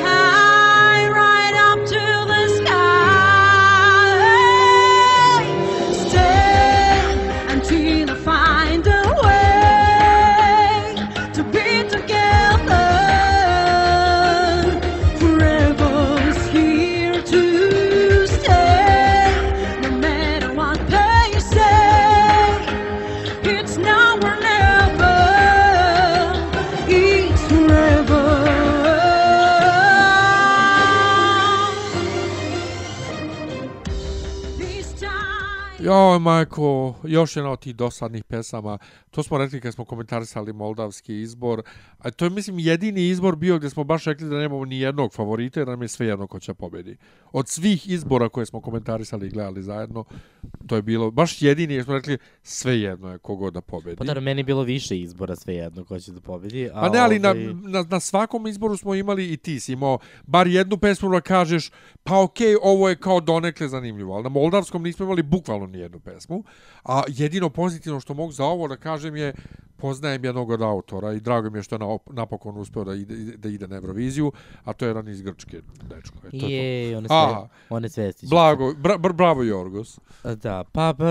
Joj, 35.98 36.20
majko, 36.20 36.96
još 37.04 37.36
jedna 37.36 37.52
od 37.52 37.60
tih 37.60 37.76
dosadnih 37.76 38.24
pesama. 38.24 38.78
To 39.18 39.24
smo 39.24 39.38
rekli 39.38 39.62
kad 39.62 39.74
smo 39.74 39.86
komentarisali 39.86 40.54
moldavski 40.54 41.22
izbor. 41.22 41.62
A 41.98 42.12
to 42.12 42.26
je, 42.26 42.30
mislim, 42.30 42.60
jedini 42.60 43.08
izbor 43.08 43.36
bio 43.36 43.58
gdje 43.58 43.70
smo 43.70 43.84
baš 43.84 44.06
rekli 44.06 44.30
da 44.30 44.36
nemamo 44.36 44.66
ni 44.66 44.80
jednog 44.80 45.14
favorita, 45.14 45.60
jer 45.60 45.68
nam 45.68 45.82
je 45.82 45.88
sve 45.88 46.08
jedno 46.08 46.28
ko 46.28 46.40
će 46.40 46.54
pobedi. 46.54 46.98
Od 47.32 47.48
svih 47.48 47.90
izbora 47.90 48.30
koje 48.30 48.46
smo 48.46 48.62
komentarisali 48.62 49.28
i 49.28 49.30
gledali 49.30 49.64
zajedno, 49.64 50.04
to 50.68 50.76
je 50.76 50.82
bilo 50.82 51.12
baš 51.12 51.42
jedini, 51.42 51.74
jer 51.74 51.84
smo 51.84 51.94
rekli 51.94 52.18
sve 52.44 52.80
jedno 52.80 53.12
je 53.12 53.18
kogod 53.18 53.54
da 53.54 53.62
pobedi. 53.62 53.96
Pa 53.96 54.04
da, 54.04 54.20
meni 54.20 54.40
je 54.40 54.44
bilo 54.44 54.64
više 54.64 55.00
izbora 55.00 55.36
sve 55.36 55.56
jedno 55.56 55.86
ko 55.86 56.00
će 56.00 56.12
da 56.12 56.22
pobedi. 56.22 56.70
A 56.74 56.82
Pa 56.82 56.90
ne, 56.90 57.00
ali 57.00 57.20
na, 57.20 57.30
ovaj- 57.30 57.54
na, 57.54 57.86
na 57.90 58.00
svakom 58.00 58.48
izboru 58.48 58.78
smo 58.78 58.96
imali 58.96 59.34
i 59.34 59.38
ti 59.38 59.60
si 59.60 59.74
imao 59.74 60.00
bar 60.28 60.48
jednu 60.48 60.78
pesmu 60.78 61.10
da 61.10 61.22
kažeš 61.22 61.72
pa 62.04 62.24
okej, 62.24 62.56
ovo 62.62 62.90
je 62.90 62.96
kao 62.96 63.20
donekle 63.22 63.68
zanimljivo, 63.68 64.14
ali 64.14 64.24
na 64.24 64.30
moldavskom 64.30 64.84
nismo 64.84 65.06
imali 65.06 65.24
bukvalno 65.24 65.68
ni 65.68 65.80
jednu 65.80 66.00
pesmu, 66.00 66.44
a 66.84 67.04
jedino 67.08 67.50
pozitivno 67.50 68.00
što 68.00 68.14
mogu 68.14 68.32
za 68.32 68.46
ovo 68.46 68.68
da 68.68 68.78
kažem 68.78 69.07
je 69.16 69.34
poznajem 69.78 70.26
jednog 70.26 70.50
od 70.50 70.62
autora 70.62 71.14
i 71.14 71.20
drago 71.20 71.50
mi 71.50 71.60
je 71.60 71.64
što 71.64 71.76
je 71.76 71.80
na, 71.80 71.98
napokon 72.12 72.58
uspeo 72.58 72.84
da 72.84 72.94
ide, 72.94 73.38
da 73.38 73.50
ide 73.50 73.68
na 73.68 73.76
Euroviziju, 73.76 74.32
a 74.64 74.74
to 74.74 74.86
je 74.86 74.90
jedan 74.90 75.08
iz 75.08 75.22
Grčke, 75.22 75.62
dečko. 75.90 76.18
E, 76.28 76.30
to 76.30 76.36
je 76.36 76.42
to. 76.42 76.48
Je, 76.48 76.98
one, 76.98 77.08
Aha. 77.10 77.30
sve, 77.30 77.50
one 77.70 77.90
svestiće. 77.90 78.30
Blago, 78.30 78.74
bra, 78.74 78.98
bra, 78.98 79.14
bravo 79.14 79.44
Jorgos. 79.44 80.00
Da, 80.24 80.64
pa, 80.72 80.94
pa, 80.98 81.06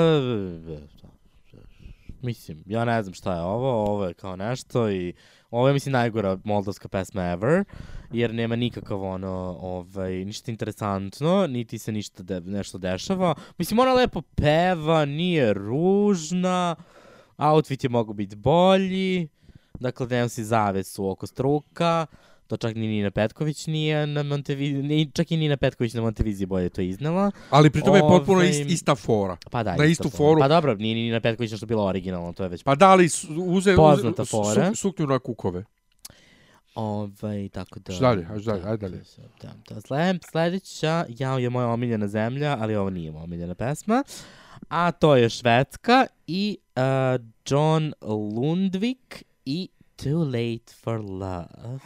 mislim, 2.22 2.62
ja 2.66 2.84
ne 2.84 3.02
znam 3.02 3.14
šta 3.14 3.34
je 3.34 3.42
ovo, 3.42 3.84
ovo 3.92 4.06
je 4.06 4.14
kao 4.14 4.36
nešto 4.36 4.90
i 4.90 5.14
ovo 5.50 5.68
je, 5.68 5.74
mislim, 5.74 5.92
najgora 5.92 6.38
moldavska 6.44 6.88
pesma 6.88 7.22
ever, 7.22 7.64
jer 8.12 8.34
nema 8.34 8.56
nikakav 8.56 9.02
ono, 9.02 9.58
ovaj, 9.60 10.24
ništa 10.24 10.50
interesantno, 10.50 11.46
niti 11.46 11.78
se 11.78 11.92
ništa 11.92 12.22
de, 12.22 12.40
nešto 12.40 12.78
dešava. 12.78 13.34
Mislim, 13.58 13.78
ona 13.78 13.92
lepo 13.92 14.22
peva, 14.22 15.04
nije 15.04 15.54
ružna, 15.54 16.76
outfit 17.38 17.84
je 17.84 17.90
mogu 17.90 18.12
biti 18.12 18.36
bolji, 18.36 19.28
dakle, 19.74 20.06
nemam 20.06 20.28
si 20.28 20.44
zavesu 20.44 21.08
oko 21.08 21.26
struka, 21.26 22.06
to 22.46 22.56
čak 22.56 22.74
ni 22.74 22.86
Nina 22.88 23.10
Petković 23.10 23.66
nije 23.66 24.06
na 24.06 24.22
Monteviziji, 24.22 24.82
ni, 24.82 25.10
čak 25.12 25.30
i 25.30 25.36
Nina 25.36 25.56
Petković 25.56 25.94
na 25.94 26.00
Monteviziji 26.00 26.46
bolje 26.46 26.68
to 26.68 26.80
iznala. 26.80 27.30
Ali 27.50 27.70
pritom 27.70 27.94
je 27.96 28.00
potpuno 28.02 28.38
Ovaj, 28.38 28.50
ist, 28.50 28.70
ista 28.70 28.94
fora. 28.94 29.36
Pa 29.50 29.62
da, 29.62 29.76
na 29.76 29.84
istu 29.84 30.02
to. 30.02 30.10
foru. 30.10 30.40
Pa 30.40 30.48
dobro, 30.48 30.74
nije 30.74 30.94
ni 30.94 31.02
Nina 31.02 31.20
Petković 31.20 31.50
nešto 31.50 31.66
bilo 31.66 31.84
originalno, 31.84 32.32
to 32.32 32.42
je 32.42 32.48
već 32.48 32.62
Pa 32.62 32.74
da 32.74 32.94
li 32.94 33.08
su- 33.08 33.28
uze, 33.28 33.44
uze 33.70 33.76
Poznata 33.76 34.24
su- 34.24 34.30
fora. 34.32 34.68
su, 34.68 34.76
suknju 34.76 35.06
na 35.06 35.18
kukove? 35.18 35.64
Ovaj, 36.74 37.48
tako 37.48 37.80
da... 37.80 37.92
Šta 37.92 38.04
dalje? 38.04 38.24
Hajde 38.24 38.44
dalje, 38.44 38.60
da, 38.60 38.70
ajde 38.70 38.88
dalje. 38.88 39.02
Da, 39.42 39.52
da, 39.68 39.80
sled, 39.80 40.24
sledeća, 40.24 41.04
ja 41.10 41.38
je 41.38 41.50
moja 41.50 41.66
omiljena 41.66 42.08
zemlja, 42.08 42.56
ali 42.60 42.76
ovo 42.76 42.90
nije 42.90 43.10
moja 43.10 43.24
omiljena 43.24 43.54
pesma. 43.54 44.04
A 44.68 44.92
to 44.92 45.16
je 45.16 45.28
Švedska 45.28 46.06
i 46.26 46.58
uh, 46.76 47.18
John 47.44 47.94
Lundvik 48.02 49.24
i 49.46 49.70
Too 49.96 50.24
Late 50.24 50.70
for 50.70 51.00
Love. 51.00 51.82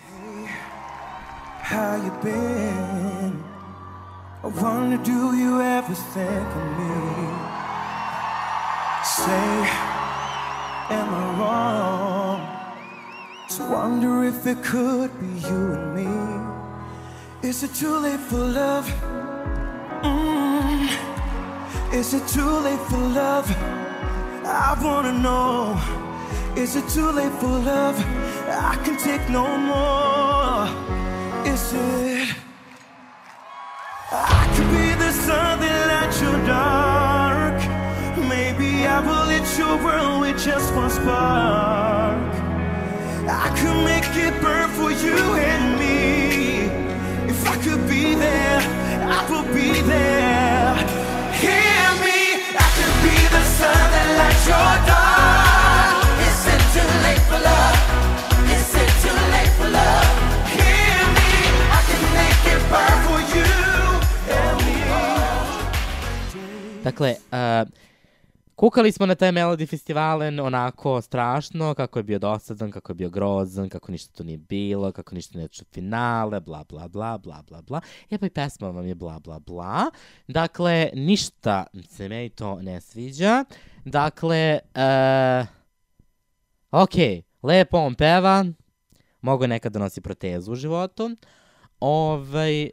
How 1.63 1.97
you 1.97 2.11
been? 2.23 3.45
I 4.43 4.47
wonder, 4.47 4.97
do 4.97 5.37
you 5.37 5.61
ever 5.61 5.95
think 5.95 6.49
of 6.57 6.67
me? 6.79 6.95
Say, 9.05 9.69
am 10.91 11.15
I 11.15 11.27
wrong? 11.39 12.41
To 13.51 13.63
wonder 13.71 14.25
if 14.25 14.47
it 14.47 14.63
could 14.65 15.11
be 15.21 15.27
you 15.27 15.73
and 15.75 15.95
me. 15.95 17.49
Is 17.49 17.63
it 17.63 17.75
too 17.75 17.97
late 17.99 18.21
for 18.21 18.39
love? 18.39 18.87
Mm. 20.03 20.89
Is 21.93 22.15
it 22.15 22.27
too 22.29 22.51
late 22.61 22.81
for 22.89 22.99
love? 22.99 23.90
I 24.45 24.77
wanna 24.83 25.13
know. 25.13 25.79
Is 26.57 26.77
it 26.77 26.89
too 26.89 27.11
late 27.11 27.33
for 27.33 27.47
love? 27.47 27.97
I 28.49 28.77
can 28.85 28.97
take 28.97 29.29
no 29.29 29.47
more. 29.57 30.67
Is 31.47 31.73
it? 31.73 32.35
I 34.13 34.53
could 34.55 34.71
be 34.71 34.95
the 34.95 35.13
sun 35.13 35.61
that 35.61 35.87
lights 35.93 36.21
your 36.21 36.39
dark. 36.47 37.59
Maybe 38.29 38.87
I 38.87 39.01
will 39.01 39.27
lit 39.27 39.47
your 39.59 39.77
world 39.85 40.21
with 40.23 40.43
just 40.43 40.75
one 40.75 40.91
spark. 40.91 42.35
I 43.29 43.49
could 43.59 43.85
make 43.85 44.09
it 44.17 44.41
burn 44.43 44.69
for 44.71 44.91
you 44.91 45.19
and 45.35 45.80
Dakle, 66.91 67.15
uh, 67.33 67.69
kukali 68.55 68.93
smo 68.93 69.07
na 69.07 69.15
taj 69.15 69.33
Melody 69.33 69.69
Festivalen 69.69 70.41
onako 70.41 71.01
strašno, 71.01 71.75
kako 71.75 71.99
je 71.99 72.03
bio 72.03 72.19
dosadan, 72.19 72.71
kako 72.71 72.93
je 72.93 72.95
bio 72.95 73.11
grozan, 73.11 73.69
kako 73.69 73.93
ništa 73.93 74.13
to 74.17 74.25
nije 74.25 74.39
bilo, 74.39 74.93
kako 74.93 75.15
ništa 75.15 75.39
došlo 75.39 75.65
finale, 75.73 76.41
bla, 76.41 76.65
bla, 76.69 76.89
bla, 76.89 77.19
bla, 77.19 77.43
bla, 77.43 77.63
bla. 77.63 77.81
E 78.11 78.19
pa 78.19 78.27
i 78.27 78.31
pesma 78.31 78.71
vam 78.71 78.87
je 78.87 78.95
bla, 78.95 79.19
bla, 79.19 79.39
bla. 79.39 79.91
Dakle, 80.29 80.91
ništa 80.95 81.67
se 81.89 82.09
meni 82.09 82.31
to 82.31 82.63
ne 82.63 82.81
sviđa. 82.81 83.45
Dakle, 83.85 84.59
uh, 84.75 85.47
ok, 86.71 86.95
lepo 87.43 87.79
on 87.79 87.95
peva, 87.95 88.45
mogu 89.21 89.47
nekad 89.47 89.73
da 89.73 89.79
nosi 89.79 90.01
protezu 90.01 90.53
u 90.53 90.57
životu, 90.57 91.17
ovaj, 91.81 92.71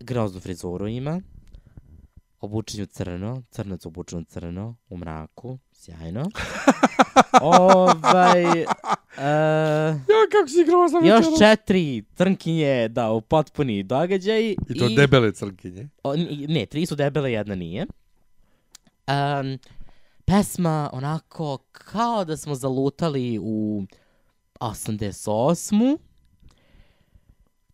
groznu 0.00 0.40
frizuru 0.40 0.88
ima, 0.88 1.20
obučen 2.44 2.82
u 2.82 2.86
crno, 2.86 3.42
crnac 3.50 3.86
obučen 3.86 4.18
u 4.18 4.24
crno, 4.24 4.76
u 4.88 4.96
mraku, 4.96 5.58
sjajno. 5.72 6.24
ovaj, 7.42 8.42
uh, 8.62 8.64
Ja, 10.08 10.22
kako 10.32 10.48
si 10.48 10.64
grozna 10.66 10.98
još 10.98 11.26
večeras. 11.26 11.38
četiri 11.38 12.04
crnkinje 12.14 12.88
da 12.88 13.12
u 13.12 13.20
potpuni 13.20 13.82
događaj. 13.82 14.50
I 14.50 14.78
to 14.78 14.88
debele 14.88 15.32
crnkinje. 15.32 15.88
O, 16.02 16.14
ne, 16.48 16.66
tri 16.66 16.86
su 16.86 16.94
debele, 16.94 17.32
jedna 17.32 17.54
nije. 17.54 17.86
Um, 19.08 19.58
pesma 20.24 20.90
onako 20.92 21.58
kao 21.72 22.24
da 22.24 22.36
smo 22.36 22.54
zalutali 22.54 23.38
u 23.42 23.82
88. 24.60 25.98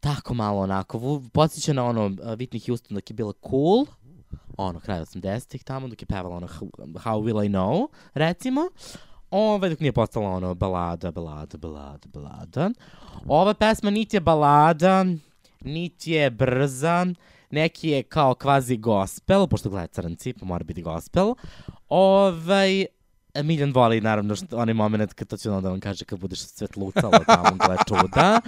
Tako 0.00 0.34
malo 0.34 0.60
onako, 0.60 1.22
podsjeća 1.32 1.72
na 1.72 1.84
ono 1.84 2.06
uh, 2.06 2.12
Whitney 2.12 2.66
Houston 2.66 2.94
dok 2.94 3.10
je 3.10 3.14
bila 3.14 3.32
cool, 3.50 3.86
ono, 4.60 4.80
kraj 4.80 5.00
80-ih 5.00 5.64
tamo, 5.64 5.88
dok 5.88 6.02
je 6.02 6.06
pevala 6.06 6.36
ono 6.36 6.46
How, 6.46 7.22
Will 7.22 7.46
I 7.46 7.48
Know, 7.48 7.88
recimo. 8.14 8.60
Ove, 9.30 9.68
dok 9.68 9.80
nije 9.80 9.92
postala 9.92 10.30
ono 10.30 10.54
balada, 10.54 11.10
balada, 11.10 11.58
balada, 11.58 12.08
balada. 12.12 12.70
Ova 13.26 13.54
pesma 13.54 13.90
niti 13.90 14.16
je 14.16 14.20
balada, 14.20 15.04
niti 15.60 16.12
je 16.12 16.30
brza, 16.30 17.06
neki 17.50 17.88
je 17.88 18.02
kao 18.02 18.34
kvazi 18.34 18.76
gospel, 18.76 19.46
pošto 19.46 19.70
gleda 19.70 19.86
crnci, 19.86 20.32
pa 20.32 20.46
mora 20.46 20.64
biti 20.64 20.82
gospel. 20.82 21.34
Ovaj, 21.88 22.86
Miljan 23.34 23.72
voli 23.72 24.00
naravno 24.00 24.36
što, 24.36 24.56
onaj 24.56 24.74
moment 24.74 25.12
kad 25.12 25.28
to 25.28 25.36
će 25.36 25.50
ono 25.50 25.60
da 25.60 25.68
vam 25.70 25.80
kaže 25.80 26.04
kad 26.04 26.18
budeš 26.18 26.38
svetlucalo 26.40 27.18
tamo, 27.26 27.56
gle 27.66 27.76
čuda. 27.88 28.40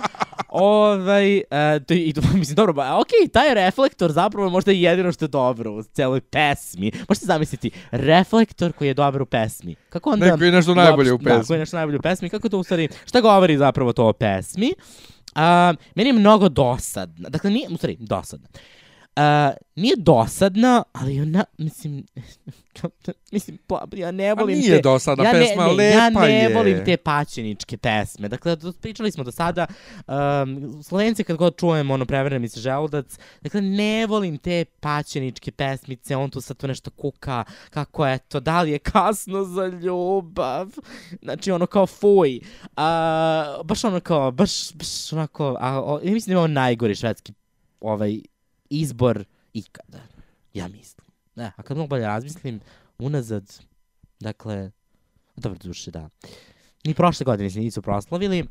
Ovaj, 0.49 1.37
e, 1.37 1.81
to, 1.87 1.95
i, 1.95 2.15
mislim, 2.35 2.55
dobro, 2.57 2.73
ba, 2.73 2.99
ok, 3.01 3.33
taj 3.33 3.55
reflektor 3.55 4.13
zapravo 4.13 4.47
je 4.47 4.51
možda 4.51 4.73
i 4.73 4.83
jedino 4.83 5.13
što 5.13 5.25
je 5.25 5.29
dobro 5.29 5.73
u 5.73 5.83
celoj 5.83 6.21
pesmi. 6.21 6.93
Možete 7.09 7.27
zamisliti, 7.27 7.71
reflektor 7.91 8.73
koji 8.73 8.89
je 8.89 8.95
dobar 8.95 9.23
u 9.23 9.27
pesmi. 9.27 9.75
Kako 9.89 10.11
onda... 10.11 10.27
Neko 10.27 10.45
je 10.45 10.53
nešto 10.53 10.75
najbolje 10.75 11.13
u 11.13 11.19
Da, 11.19 11.25
pesmi. 11.31 11.47
koji 11.47 11.57
je 11.57 11.61
nešto 11.61 11.77
najbolje 11.77 11.99
u 11.99 12.03
pesmi. 12.03 12.29
Kako 12.31 12.49
to 12.49 12.59
u 12.59 12.63
stvari, 12.65 12.89
šta 13.05 13.21
govori 13.21 13.59
zapravo 13.59 13.93
to 13.93 14.09
o 14.09 14.13
pesmi? 14.13 14.73
A, 15.35 15.75
meni 15.95 16.09
je 16.09 16.15
mnogo 16.15 16.49
dosadna. 16.49 17.29
Dakle, 17.29 17.51
nije, 17.51 17.69
u 17.71 17.77
stvari, 17.77 17.97
dosadna. 18.01 18.49
A, 19.17 19.53
nije 19.77 19.95
dosadna, 19.99 20.83
ali 20.93 21.21
ona, 21.21 21.45
mislim, 21.59 22.07
mislim, 23.33 23.59
pa, 23.67 23.85
ja 23.97 24.11
ne 24.11 24.35
volim 24.35 24.59
nije 24.59 24.77
te... 24.77 24.83
dosadna 24.83 25.25
ja 25.25 25.33
pesma, 25.33 25.67
ne, 25.67 25.75
ne, 25.75 25.91
Ja 25.91 26.09
lepa 26.09 26.21
ne 26.21 26.43
je. 26.43 26.55
volim 26.55 26.85
te 26.85 26.97
paćeničke 26.97 27.77
pesme. 27.77 28.29
Dakle, 28.29 28.57
pričali 28.81 29.13
smo 29.13 29.25
do 29.25 29.31
sada, 29.31 29.67
um, 30.07 30.83
Slovenci 30.83 31.25
kad 31.25 31.37
god 31.37 31.57
čujemo 31.57 31.95
ono 31.95 32.05
prevrne 32.07 32.39
mi 32.39 32.49
se 32.49 32.61
želudac, 32.61 33.19
dakle, 33.41 33.61
ne 33.61 34.07
volim 34.07 34.39
te 34.39 34.65
paćeničke 34.65 35.51
pesmice, 35.51 36.17
on 36.17 36.31
tu 36.31 36.41
sad 36.41 36.57
tu 36.57 36.67
nešto 36.69 36.91
kuka, 36.91 37.45
kako 37.71 38.07
je 38.07 38.19
to, 38.19 38.41
da 38.41 38.63
li 38.63 38.71
je 38.71 38.79
kasno 38.79 39.45
za 39.45 39.67
ljubav, 39.67 40.69
znači 41.23 41.53
ono 41.53 41.67
kao 41.67 41.87
fuj. 41.87 42.41
A, 42.77 43.61
baš 43.65 43.85
ono 43.85 44.01
kao, 44.01 44.31
baš, 44.31 44.73
baš 44.75 45.13
onako, 45.13 45.57
a, 45.61 45.81
o, 45.81 46.01
ja 46.03 46.13
mislim 46.13 46.31
da 46.31 46.33
imamo 46.33 46.47
najgori 46.55 46.95
švedski 46.95 47.33
ovaj 47.81 48.32
izbor 48.73 49.25
ikada. 49.53 50.01
Ja 50.55 50.69
mislim. 50.69 51.07
Ne, 51.35 51.53
a 51.57 51.63
kad 51.63 51.77
mnogo 51.77 51.89
bolje 51.89 52.07
razmislim, 52.07 52.61
unazad. 52.99 53.55
Dakle, 54.21 54.71
dobro 55.37 55.59
duše, 55.65 55.91
da. 55.91 56.09
Ni 56.85 56.95
prošle 56.95 57.25
godine 57.25 57.51
se 57.51 57.61
nisu 57.61 57.83
proslavili, 57.83 58.45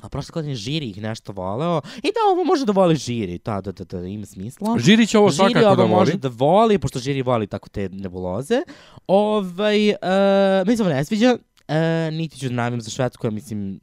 a 0.00 0.08
prošle 0.08 0.32
godine 0.32 0.54
žiri 0.54 0.90
ih 0.90 1.02
nešto 1.02 1.32
voleo. 1.32 1.80
I 1.96 2.08
da, 2.12 2.20
ovo 2.32 2.44
može 2.44 2.64
da 2.64 2.72
voli 2.72 2.96
žiri, 2.96 3.38
da, 3.44 3.60
da, 3.60 3.72
da, 3.72 3.84
da 3.84 4.06
ima 4.06 4.26
smisla. 4.26 4.78
Žiri 4.78 5.06
će 5.06 5.18
ovo 5.18 5.30
Žiri 5.30 5.36
svakako 5.36 5.66
ovo 5.66 5.76
da 5.76 5.86
može 5.86 6.12
voli. 6.12 6.20
da 6.20 6.28
voli, 6.28 6.78
pošto 6.78 6.98
žiri 6.98 7.22
voli 7.22 7.46
tako 7.46 7.68
te 7.68 7.88
nebuloze. 7.88 8.62
Ovaj, 9.06 9.90
uh, 9.90 9.96
mi 10.66 10.76
se 10.76 10.82
ovo 10.82 10.92
ne 10.92 11.04
sviđa, 11.04 11.32
uh, 11.34 11.74
niti 12.12 12.38
ću 12.38 12.48
da 12.48 12.54
navim 12.54 12.80
za 12.80 12.90
Švedsku, 12.90 13.26
ja 13.26 13.30
mislim, 13.30 13.80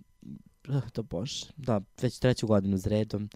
uh, 0.68 0.90
to 0.94 1.03
bože, 1.03 1.45
da, 1.57 1.81
već 2.02 2.19
treću 2.19 2.48
godinu 2.48 2.77
za 2.77 2.90
redom, 2.90 3.30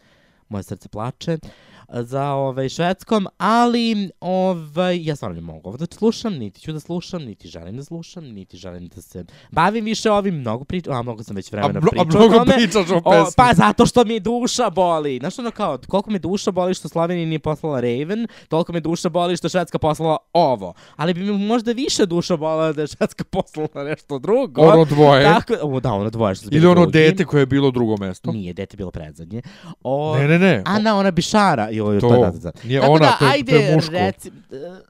moje 0.50 0.64
srce 0.64 0.90
plače 0.90 1.38
uh, 1.44 1.50
za 1.90 2.32
ovaj, 2.32 2.70
švedskom, 2.70 3.28
ali 3.38 4.10
ovaj, 4.22 5.06
ja 5.06 5.16
stvarno 5.16 5.36
ne 5.36 5.42
mogu 5.42 5.70
ovo 5.70 5.78
da 5.78 5.86
slušam, 5.92 6.34
niti 6.34 6.62
ću 6.62 6.72
da 6.72 6.80
slušam, 6.80 7.22
niti 7.22 7.48
želim 7.48 7.78
da 7.78 7.84
slušam, 7.84 8.24
niti 8.24 8.58
želim 8.58 8.88
da 8.88 9.02
se 9.02 9.26
bavim 9.52 9.86
više 9.86 10.12
ovim, 10.12 10.36
mnogo 10.36 10.64
pričam, 10.64 10.94
a 10.94 11.02
mnogo 11.02 11.24
sam 11.24 11.36
već 11.36 11.52
vremena 11.52 11.80
a 11.80 11.82
pričao 11.82 12.06
mnogo 12.06 12.36
o 12.36 12.40
tome. 12.40 12.56
pričaš 12.56 12.90
o 12.90 12.98
O, 12.98 13.12
pesmi. 13.12 13.34
pa 13.38 13.54
zato 13.54 13.86
što 13.86 14.06
mi 14.06 14.20
duša 14.20 14.70
boli. 14.70 15.18
Znaš 15.20 15.40
ono 15.40 15.52
kao, 15.52 15.78
koliko 15.88 16.12
me 16.12 16.20
duša 16.20 16.52
boli 16.52 16.74
što 16.74 16.90
Slovenija 16.90 17.26
nije 17.28 17.40
poslala 17.40 17.80
Raven, 17.80 18.28
toliko 18.48 18.74
me 18.74 18.80
duša 18.80 19.10
boli 19.10 19.38
što 19.38 19.50
Švedska 19.50 19.80
poslala 19.80 20.18
ovo. 20.34 20.74
Ali 20.96 21.14
bi 21.14 21.24
mi 21.24 21.46
možda 21.48 21.72
više 21.72 22.06
duša 22.06 22.38
bolila 22.38 22.74
da 22.74 22.82
je 22.82 22.88
Švedska 22.88 23.24
poslala 23.32 23.84
nešto 23.84 24.20
drugo. 24.20 24.62
Ono 24.62 24.86
dvoje. 24.86 25.24
Tako, 25.24 25.54
o, 25.62 25.80
da, 25.80 25.94
ono 25.94 26.10
dvoje 26.10 26.36
što 26.36 26.46
su 26.46 26.56
Ili 26.56 26.66
ono 26.68 26.82
drugi. 26.82 26.92
dete 26.92 27.26
koje 27.26 27.42
je 27.42 27.46
bilo 27.46 27.72
drugo 27.72 27.98
mesto. 27.98 28.32
Nije, 28.32 28.54
dete 28.54 28.78
bilo 28.78 28.92
predzadnje. 28.92 29.42
O, 29.84 30.18
Ne, 30.18 30.28
ne, 30.28 30.37
ne. 30.40 30.62
Ana, 30.66 30.98
ona 30.98 31.12
Bišara. 31.12 31.70
Jo, 31.70 31.86
To, 31.92 32.10
to, 32.10 32.16
da, 32.16 32.32
da, 32.32 32.40
da. 32.42 32.52
nije 32.64 32.80
Tako 32.82 32.94
ona, 32.94 33.06
da, 33.06 33.12
to 33.12 33.26
je- 33.26 33.32
ajde, 33.32 33.52
to 33.52 33.58
je 33.58 33.76
muško. 33.76 33.92
Reci, 33.94 34.32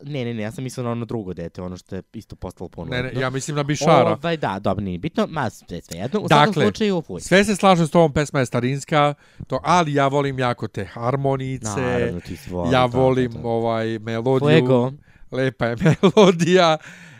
ne, 0.03 0.25
ne, 0.25 0.33
ne, 0.33 0.43
ja 0.43 0.51
sam 0.51 0.63
mislio 0.63 0.83
na 0.83 0.91
ono 0.91 1.05
drugo 1.05 1.33
dete, 1.33 1.61
ono 1.61 1.77
što 1.77 1.95
je 1.95 2.01
isto 2.13 2.35
postalo 2.35 2.69
puno. 2.69 2.89
Ne, 2.91 3.03
ne, 3.03 3.11
ja 3.15 3.29
mislim 3.29 3.55
na 3.55 3.63
Bišara. 3.63 4.11
Ovaj, 4.13 4.37
da, 4.37 4.59
dobro, 4.59 4.83
nije 4.83 4.97
bitno, 4.97 5.27
ma, 5.27 5.49
sve, 5.49 5.81
sve 5.81 5.97
jedno. 5.97 6.19
U 6.19 6.27
svakom 6.27 6.45
Dakle, 6.47 6.63
slučaju, 6.63 7.01
fuj. 7.01 7.21
sve 7.21 7.43
se 7.43 7.55
slažem 7.55 7.87
s 7.87 7.91
tobom, 7.91 8.13
pesma 8.13 8.39
je 8.39 8.45
starinska, 8.45 9.13
to, 9.47 9.59
ali 9.63 9.93
ja 9.93 10.07
volim 10.07 10.39
jako 10.39 10.67
te 10.67 10.85
harmonice, 10.85 11.69
Naravno, 11.77 12.19
ti 12.19 12.35
si 12.37 12.49
voli, 12.49 12.67
ja 12.67 12.79
da, 12.79 12.85
volim 12.87 13.31
da, 13.31 13.39
da. 13.39 13.47
ovaj 13.47 13.99
melodiju, 13.99 14.39
Fuego. 14.39 14.91
lepa 15.31 15.65
je 15.65 15.75
melodija 16.15 16.77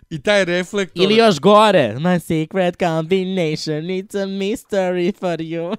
i 0.10 0.22
taj 0.22 0.46
reflektor. 0.46 1.04
Ili 1.04 1.16
još 1.16 1.40
gore, 1.40 1.96
my 1.96 2.20
secret 2.20 2.76
combination, 2.78 3.82
it's 3.84 4.16
a 4.16 4.28
mystery 4.28 5.20
for 5.20 5.38
you. 5.38 5.76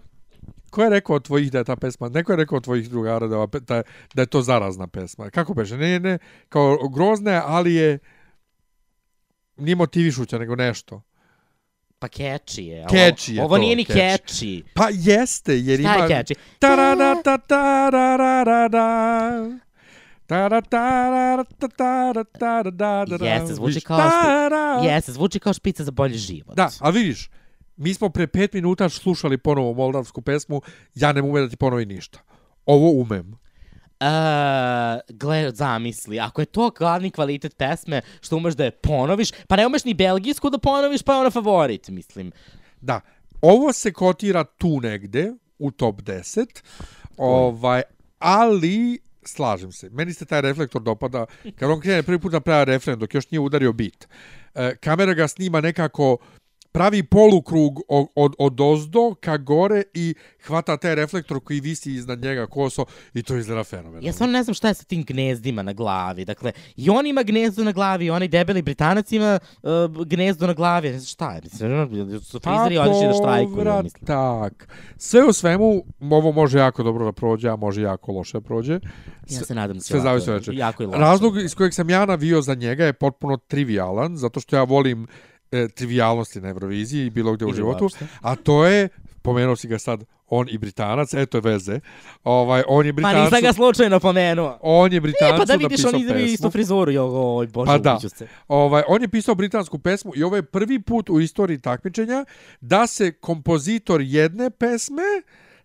Ko 0.78 0.82
je 0.82 0.90
rekao 0.90 1.16
od 1.16 1.24
tvojih 1.24 1.50
da 1.52 1.59
je 1.59 1.64
ta 1.64 1.76
pesma, 1.76 2.09
neko 2.09 2.32
je 2.32 2.36
rekao 2.36 2.56
od 2.56 2.64
tvojih 2.64 2.90
drugara 2.90 3.26
da, 3.26 3.46
da, 3.60 3.82
da 4.14 4.22
je 4.22 4.26
to 4.26 4.42
zarazna 4.42 4.86
pesma. 4.86 5.30
Kako 5.30 5.55
beže? 5.55 5.76
Ne, 5.76 6.00
ne, 6.00 6.18
kao 6.48 6.88
grozna 6.88 7.42
ali 7.46 7.74
je 7.74 7.98
nije 9.56 9.76
motivišuća, 9.76 10.38
nego 10.38 10.56
nešto. 10.56 11.02
Pa 11.98 12.09
catchy 12.09 12.60
je. 12.60 12.84
Catchy 12.84 13.32
je 13.32 13.42
Ovo 13.42 13.56
to, 13.56 13.60
nije 13.60 13.76
ni 13.76 13.84
catchy. 13.84 14.62
Pa 14.74 14.88
jeste, 14.92 15.59
jer 15.59 15.80
Šta 15.80 15.94
ima... 15.94 16.05
je 16.05 16.09
catchy? 16.09 16.34
Tarara 16.59 17.22
ta 17.24 17.38
tarara 17.38 18.68
da. 18.68 19.30
Tara 20.26 20.60
tara 20.60 21.44
ta 21.44 21.68
tara 21.68 22.24
tara 22.24 22.70
da 22.70 23.05
da 23.09 23.18
da. 23.18 23.26
Jeste, 23.26 23.55
zvuči 23.55 23.80
kao, 23.80 23.98
tara. 23.98 24.80
jeste, 24.84 25.12
zvuči 25.12 25.38
kao 25.40 25.52
špica 25.52 25.84
za 25.84 25.90
bolji 25.90 26.18
život. 26.18 26.56
Da, 26.56 26.70
a 26.80 26.90
vidiš, 26.90 27.30
mi 27.78 27.94
smo 27.94 28.09
pre 28.09 28.26
pet 28.26 28.52
minuta 28.52 28.88
slušali 28.88 29.38
ponovo 29.38 29.72
moldavsku 29.72 30.22
pesmu, 30.22 30.62
ja 30.94 31.12
ne 31.12 31.22
umem 31.22 31.44
da 31.44 31.50
ti 31.50 31.56
ponovim 31.56 31.88
ništa. 31.88 32.18
Ovo 32.66 32.90
umem. 32.90 33.38
Uh, 34.00 34.06
gle, 35.09 35.50
zamisli, 35.50 36.20
ako 36.20 36.42
je 36.42 36.46
to 36.46 36.70
glavni 36.70 37.10
kvalitet 37.10 37.56
pesme, 37.56 38.00
što 38.20 38.36
umeš 38.36 38.55
da 38.55 38.64
je 38.64 38.70
ponoviš, 38.70 39.30
pa 39.48 39.56
ne 39.56 39.66
umeš 39.66 39.84
ni 39.84 39.94
belgijsku 39.94 40.50
da 40.50 40.59
ponoviš, 40.59 41.02
pa 41.02 41.12
je 41.12 41.20
ona 41.20 41.30
favorit, 41.30 41.88
mislim. 41.88 42.32
Da, 42.80 43.00
ovo 43.40 43.72
se 43.72 43.92
kotira 43.92 44.44
tu 44.44 44.80
negde, 44.80 45.32
u 45.59 45.70
top 45.70 46.00
10, 46.02 46.62
ovaj, 47.16 47.82
ali 48.18 48.98
slažem 49.24 49.72
se. 49.72 49.90
Meni 49.90 50.14
se 50.14 50.24
taj 50.24 50.40
reflektor 50.40 50.82
dopada, 50.82 51.26
kad 51.59 51.70
on 51.70 51.80
krene 51.80 52.02
prvi 52.02 52.18
put 52.18 52.32
da 52.32 52.40
pravi 52.40 52.64
refren, 52.64 52.98
dok 52.98 53.14
još 53.14 53.30
nije 53.30 53.40
udario 53.40 53.72
bit. 53.72 54.09
E, 54.55 54.76
kamera 54.76 55.14
ga 55.14 55.28
snima 55.28 55.60
nekako 55.60 56.16
pravi 56.78 57.02
polukrug 57.02 57.80
od, 57.88 58.06
od, 58.14 58.34
od 58.38 58.60
ozdo 58.60 59.14
ka 59.20 59.36
gore 59.36 59.82
i 59.94 60.14
hvata 60.46 60.76
taj 60.76 60.94
reflektor 60.94 61.40
koji 61.40 61.60
visi 61.60 61.92
iznad 61.92 62.22
njega 62.22 62.46
koso 62.46 62.84
i 63.14 63.22
to 63.22 63.36
izgleda 63.36 63.64
fenomenalno. 63.64 64.06
Ja 64.06 64.12
stvarno 64.12 64.32
ne 64.32 64.42
znam 64.42 64.55
šta 64.55 64.68
je 64.68 64.74
sa 64.74 64.84
tim 64.84 65.05
gnezdima 65.05 65.62
na 65.62 65.72
glavi. 65.72 66.24
Dakle, 66.24 66.52
i 66.76 66.90
on 66.90 67.06
ima 67.06 67.22
gnezdo 67.22 67.64
na 67.64 67.72
glavi, 67.72 68.05
i 68.05 68.10
onaj 68.10 68.28
debeli 68.28 68.62
Britanac 68.62 69.12
ima 69.12 69.38
uh, 69.62 70.06
gnezdo 70.06 70.46
na 70.46 70.55
glavi. 70.55 70.90
Ne 70.90 70.98
znam 70.98 71.06
šta 71.06 71.32
je. 71.34 71.40
Mislim, 71.42 72.20
su 72.20 72.40
frizeri 72.40 72.78
otišli 72.78 73.06
da 73.06 73.12
štrajkuju. 73.12 73.82
Mislim. 73.82 74.06
tak. 74.06 74.68
Sve 74.96 75.24
u 75.24 75.32
svemu, 75.32 75.82
ovo 76.00 76.32
može 76.32 76.59
jako 76.59 76.82
dobro 76.82 77.05
da 77.05 77.12
prođe, 77.12 77.48
a 77.48 77.56
može 77.56 77.82
jako 77.82 78.12
loše 78.12 78.36
da 78.36 78.40
prođe. 78.40 78.80
Ja 79.30 79.40
se 79.40 79.55
nadam 79.55 79.76
da 79.76 79.82
će 79.82 79.88
Sve 79.88 80.00
zavisi 80.00 80.30
od 80.30 80.36
nečega. 80.36 80.59
jako 80.59 80.82
i 80.82 80.86
loše. 80.86 80.98
Razlog 80.98 81.38
iz 81.38 81.55
kojeg 81.55 81.74
sam 81.74 81.90
ja 81.90 82.06
navio 82.06 82.42
za 82.42 82.55
njega 82.55 82.84
je 82.84 82.92
potpuno 82.92 83.36
trivialan, 83.36 84.16
zato 84.16 84.40
što 84.40 84.56
ja 84.56 84.62
volim 84.62 85.06
e, 85.52 85.68
trivialnosti 85.68 86.40
na 86.40 86.48
Euroviziji 86.48 87.06
i 87.06 87.10
bilo 87.10 87.32
gde 87.32 87.44
u 87.44 87.52
životu, 87.52 87.84
uopšte. 87.84 88.06
a 88.20 88.36
to 88.36 88.66
je, 88.66 88.88
pomenuo 89.22 89.56
si 89.56 89.68
ga 89.68 89.78
sad, 89.78 90.04
on 90.28 90.46
i 90.50 90.58
Britanac, 90.58 91.14
eto 91.14 91.38
je 91.38 91.42
veze, 91.42 91.80
ovaj, 92.24 92.62
on 92.68 92.86
je 92.86 92.92
Pa 92.92 92.96
Britanac, 92.96 93.24
nisam 93.24 93.40
ga 93.42 93.52
slučajno 93.52 94.00
pomenuo. 94.00 94.58
on 94.62 94.92
je 94.92 94.96
E, 94.96 95.00
Britancu 95.00 95.38
pa 95.38 95.44
da 95.44 95.52
vidiš, 95.54 95.62
napisao 95.78 96.00
imaju 96.00 96.14
pesmu. 96.14 96.34
istu 96.34 96.50
frizuru. 96.50 96.92
Jo, 96.92 97.06
oj, 97.36 97.46
bože, 97.46 97.66
Pa 97.66 97.78
da. 97.78 97.98
se. 98.00 98.28
Ovaj, 98.48 98.82
on 98.88 99.02
je 99.02 99.08
pisao 99.08 99.34
britansku 99.34 99.78
pesmu 99.78 100.12
i 100.16 100.22
ovo 100.22 100.36
je 100.36 100.42
prvi 100.42 100.82
put 100.82 101.10
u 101.10 101.20
istoriji 101.20 101.58
takmičenja 101.58 102.24
da 102.60 102.86
se 102.86 103.12
kompozitor 103.12 104.00
jedne 104.00 104.50
pesme 104.50 105.02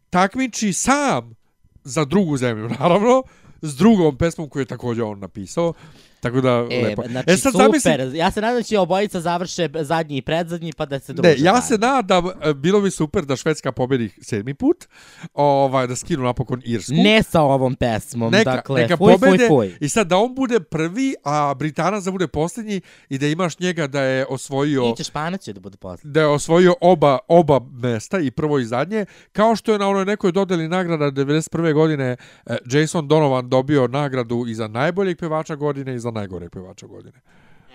takmiči 0.10 0.74
sam 0.74 1.36
za 1.84 2.06
drugu 2.06 2.38
zemlju, 2.38 2.70
naravno, 2.80 3.24
s 3.62 3.76
drugom 3.76 4.18
pesmom 4.18 4.50
koju 4.50 4.62
je 4.62 4.66
također 4.66 5.04
on 5.04 5.20
napisao. 5.20 5.74
Tako 6.24 6.42
da, 6.42 6.68
E, 6.72 6.84
lepo. 6.84 7.04
znači, 7.04 7.38
sad 7.38 7.52
super. 7.52 7.68
zamisli- 7.68 8.14
Ja 8.14 8.32
se 8.32 8.42
nadam 8.42 8.56
da 8.56 8.64
će 8.64 8.80
obojica 8.80 9.22
završe 9.22 9.70
zadnji 9.76 10.18
i 10.18 10.22
predzadnji, 10.22 10.74
pa 10.74 10.86
da 10.86 11.00
se 11.00 11.14
druže. 11.14 11.30
Ne, 11.30 11.36
ja 11.40 11.62
se 11.62 11.78
nadam, 11.78 12.26
e, 12.42 12.54
bilo 12.54 12.82
bi 12.82 12.92
super 12.92 13.26
da 13.26 13.36
Švedska 13.36 13.72
pobedi 13.72 14.10
sedmi 14.22 14.54
put, 14.54 14.86
ovaj, 15.34 15.88
da 15.88 15.96
skinu 15.96 16.24
napokon 16.24 16.62
Irsku. 16.66 16.94
Ne 16.94 17.24
sa 17.24 17.42
ovom 17.42 17.76
pesmom, 17.76 18.32
neka, 18.32 18.52
dakle, 18.52 18.82
neka 18.82 18.98
fuj, 18.98 19.14
pobede 19.14 19.38
fuj, 19.40 19.70
fuj. 19.70 19.78
i 19.80 19.90
sad 19.90 20.08
da 20.08 20.18
on 20.18 20.36
bude 20.36 20.60
prvi, 20.62 21.16
a 21.24 21.54
Britanac 21.54 22.04
da 22.04 22.12
bude 22.12 22.28
posljednji 22.28 22.82
i 23.10 23.18
da 23.18 23.28
imaš 23.28 23.60
njega 23.60 23.88
da 23.88 24.02
je 24.02 24.26
osvojio 24.26 24.90
Iće 24.90 25.04
Španac 25.04 25.48
da 25.48 25.60
bude 25.60 25.78
posle. 25.78 26.12
da 26.12 26.20
je 26.20 26.28
osvojio 26.28 26.76
oba 26.82 27.18
oba 27.30 27.60
mesta 27.74 28.20
i 28.20 28.32
prvo 28.32 28.60
i 28.60 28.66
zadnje, 28.66 29.06
kao 29.32 29.56
što 29.56 29.72
je 29.72 29.80
na 29.80 29.88
onoj 29.88 30.06
nekoj 30.06 30.32
dodeli 30.32 30.68
nagrada 30.68 31.06
91. 31.06 31.74
godine 31.74 32.16
eh, 32.46 32.58
Jason 32.68 33.08
Donovan 33.08 33.50
dobio 33.50 33.88
nagradu 33.88 34.46
i 34.48 34.54
za 34.54 34.68
najboljeg 34.68 35.18
pevača 35.18 35.56
godine 35.56 35.96
i 35.96 36.00
za 36.00 36.12
najgoreg 36.14 36.52
pevača 36.52 36.88
godine. 36.88 37.22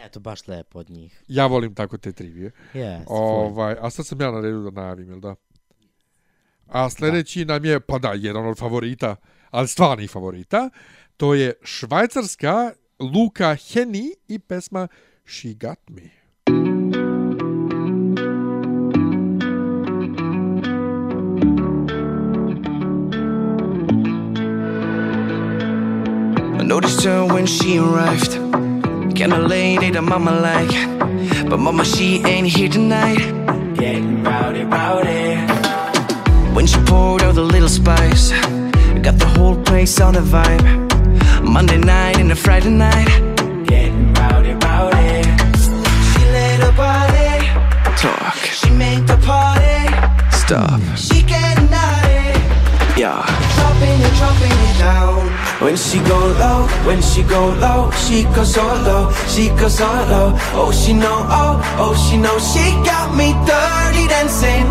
Eto, 0.05 0.21
baš 0.21 0.49
lepo 0.49 0.79
od 0.79 0.91
njih. 0.91 1.23
Ja 1.29 1.47
volim 1.47 1.75
tako 1.75 1.99
te 1.99 2.13
trivije. 2.13 2.51
Yes, 2.75 3.05
ovaj, 3.07 3.77
a 3.81 3.91
sad 3.91 4.07
sam 4.07 4.21
ja 4.21 4.31
na 4.31 4.41
redu 4.41 4.71
da 4.71 4.81
najavim, 4.81 5.09
jel 5.09 5.21
da? 5.21 5.35
A 6.67 6.91
sljedeći 6.91 7.45
nam 7.45 7.65
je, 7.65 7.81
pa 7.81 7.99
da, 7.99 8.13
jedan 8.13 8.47
od 8.47 8.59
favorita, 8.59 9.17
ali 9.51 9.69
stvarnih 9.69 10.11
favorita, 10.11 10.71
to 11.17 11.35
je 11.35 11.53
švajcarska 11.63 12.73
Luka 12.99 13.55
Heni 13.55 14.15
i 14.29 14.39
pesma 14.39 14.89
She 15.27 15.55
Got 15.55 15.79
Me. 15.89 16.18
Noticed 26.81 27.03
her 27.03 27.25
when 27.27 27.45
she 27.45 27.79
arrived. 27.79 28.35
Kinda 29.19 29.39
late, 29.53 29.93
that 29.95 30.03
mama 30.03 30.31
like. 30.49 30.75
But 31.51 31.59
mama, 31.59 31.85
she 31.85 32.23
ain't 32.25 32.47
here 32.47 32.69
tonight. 32.69 33.19
Getting 33.75 34.23
rowdy, 34.23 34.63
rowdy. 34.63 35.25
When 36.55 36.67
she 36.69 36.79
poured 36.91 37.23
out 37.25 37.35
the 37.35 37.43
little 37.43 37.69
spice, 37.69 38.31
got 39.07 39.17
the 39.19 39.29
whole 39.35 39.57
place 39.69 40.01
on 40.01 40.15
the 40.15 40.25
vibe. 40.35 40.67
Monday 41.43 41.79
night 41.79 42.17
and 42.21 42.31
a 42.31 42.37
Friday 42.37 42.71
night. 42.71 43.11
Getting 43.67 44.15
rowdy, 44.15 44.55
rowdy. 44.65 45.23
She 46.11 46.21
let 46.37 46.61
her 46.65 46.75
body 46.85 47.33
talk. 48.05 48.39
She 48.61 48.71
made 48.71 49.05
the 49.09 49.19
party 49.27 49.79
stop. 50.31 50.81
She 50.97 51.23
getting 51.23 51.71
naughty. 51.71 51.98
Yeah. 52.99 53.23
Dropping 53.55 54.01
it, 54.03 54.15
dropping 54.19 54.59
it 54.67 54.75
down. 54.83 55.23
When 55.63 55.77
she 55.77 55.99
go 56.03 56.19
low, 56.19 56.67
when 56.85 57.01
she 57.01 57.23
go 57.23 57.55
low, 57.63 57.93
she 57.95 58.25
goes 58.35 58.55
so 58.55 58.67
low, 58.67 59.13
she 59.31 59.51
goes 59.55 59.79
so 59.79 59.87
low. 59.87 60.35
Oh, 60.59 60.73
she 60.75 60.95
know, 60.95 61.23
oh, 61.31 61.63
oh, 61.79 61.95
she 61.95 62.17
know, 62.19 62.35
she 62.43 62.75
got 62.83 63.15
me 63.15 63.39
dirty 63.47 64.11
dancing. 64.11 64.67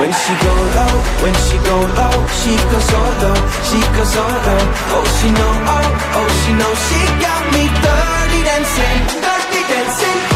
When 0.00 0.08
she 0.08 0.32
go 0.40 0.54
low, 0.72 0.94
when 1.20 1.36
she 1.44 1.60
go 1.68 1.76
low, 1.84 2.16
she 2.40 2.56
goes 2.56 2.86
so 2.88 3.00
low, 3.20 3.36
she 3.68 3.78
goes 3.92 4.08
so 4.08 4.24
low. 4.24 4.64
Oh, 4.96 5.04
she 5.20 5.28
know, 5.28 5.52
oh, 5.68 5.84
oh, 6.16 6.28
she 6.40 6.52
know, 6.56 6.72
she 6.88 7.00
got 7.20 7.44
me 7.52 7.68
dirty 7.84 8.40
dancing, 8.40 9.20
dirty 9.20 9.60
dancing. 9.68 10.33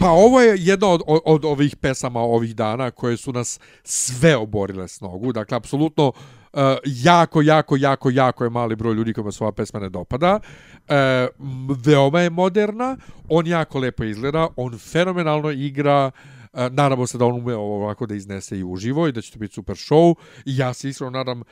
Pa 0.00 0.10
ovo 0.10 0.40
je 0.40 0.56
jedna 0.58 0.88
od, 0.88 1.02
od, 1.06 1.20
od 1.24 1.44
ovih 1.44 1.76
pesama 1.76 2.20
ovih 2.20 2.56
dana 2.56 2.90
koje 2.90 3.16
su 3.16 3.32
nas 3.32 3.60
sve 3.84 4.36
oborile 4.36 4.88
s 4.88 5.00
nogu. 5.00 5.32
Dakle, 5.32 5.56
apsolutno 5.56 6.08
uh, 6.08 6.60
jako, 6.84 7.42
jako, 7.42 7.76
jako, 7.76 8.10
jako 8.10 8.44
je 8.44 8.50
mali 8.50 8.76
broj 8.76 8.94
ljudi 8.94 9.12
kojima 9.12 9.32
se 9.32 9.44
ova 9.44 9.52
pesma 9.52 9.80
ne 9.80 9.88
dopada. 9.88 10.40
Uh, 10.88 11.76
veoma 11.84 12.20
je 12.20 12.30
moderna, 12.30 12.96
on 13.28 13.46
jako 13.46 13.78
lepo 13.78 14.04
izgleda, 14.04 14.48
on 14.56 14.78
fenomenalno 14.78 15.50
igra, 15.50 16.10
Uh, 16.52 16.62
nadamo 16.70 17.06
se 17.06 17.18
da 17.18 17.24
on 17.24 17.34
ume 17.34 17.54
ovako 17.54 18.06
da 18.06 18.14
iznese 18.14 18.58
i 18.58 18.64
uživo 18.64 19.08
i 19.08 19.12
da 19.12 19.20
će 19.20 19.32
to 19.32 19.38
biti 19.38 19.54
super 19.54 19.76
show. 19.76 20.14
I 20.44 20.56
ja 20.56 20.72
se 20.72 20.88
iskreno 20.88 21.10
nadam 21.10 21.42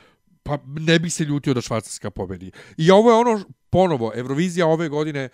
pa 0.45 0.57
ne 0.65 0.99
bih 0.99 1.13
se 1.13 1.23
ljutio 1.23 1.53
da 1.53 1.61
Švajcarska 1.61 2.09
pobedi. 2.09 2.51
I 2.77 2.91
ovo 2.91 3.11
je 3.11 3.17
ono, 3.17 3.39
ponovo, 3.69 4.11
Eurovizija 4.15 4.67
ove 4.67 4.89
godine 4.89 5.29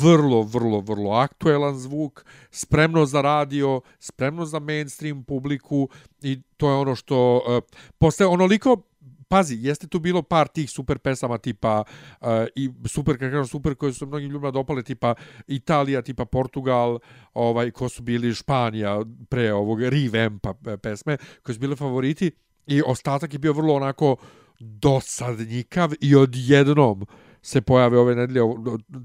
vrlo, 0.00 0.42
vrlo, 0.42 0.80
vrlo 0.80 1.10
aktuelan 1.10 1.78
zvuk, 1.78 2.24
spremno 2.50 3.06
za 3.06 3.20
radio, 3.22 3.80
spremno 3.98 4.44
za 4.44 4.58
mainstream 4.58 5.24
publiku 5.24 5.88
i 6.22 6.40
to 6.56 6.70
je 6.70 6.76
ono 6.76 6.94
što 6.94 7.36
uh, 7.36 7.62
postaje 7.98 8.28
onoliko 8.28 8.82
Pazi, 9.28 9.56
jeste 9.60 9.88
tu 9.88 9.98
bilo 9.98 10.22
par 10.22 10.48
tih 10.48 10.70
super 10.70 10.98
pesama 10.98 11.38
tipa 11.38 11.82
uh, 12.20 12.26
i 12.54 12.70
super, 12.86 13.18
kako 13.18 13.30
kažem, 13.30 13.46
super 13.46 13.74
koje 13.74 13.92
su 13.92 14.06
mnogim 14.06 14.30
ljudima 14.30 14.50
dopale 14.50 14.82
tipa 14.82 15.14
Italija, 15.46 16.02
tipa 16.02 16.24
Portugal, 16.24 16.98
ovaj 17.34 17.70
ko 17.70 17.88
su 17.88 18.02
bili 18.02 18.34
Španija 18.34 19.00
pre 19.28 19.52
ovog 19.52 19.82
revampa 19.82 20.54
e, 20.66 20.76
pesme, 20.76 21.16
koji 21.42 21.54
su 21.54 21.60
bile 21.60 21.76
favoriti 21.76 22.30
i 22.66 22.82
ostatak 22.86 23.32
je 23.32 23.38
bio 23.38 23.52
vrlo 23.52 23.74
onako 23.74 24.16
dosadnjikav 24.58 25.92
i 26.00 26.16
odjednom 26.16 27.06
se 27.42 27.60
pojave 27.60 27.98
ove 27.98 28.14
nedelje 28.14 28.40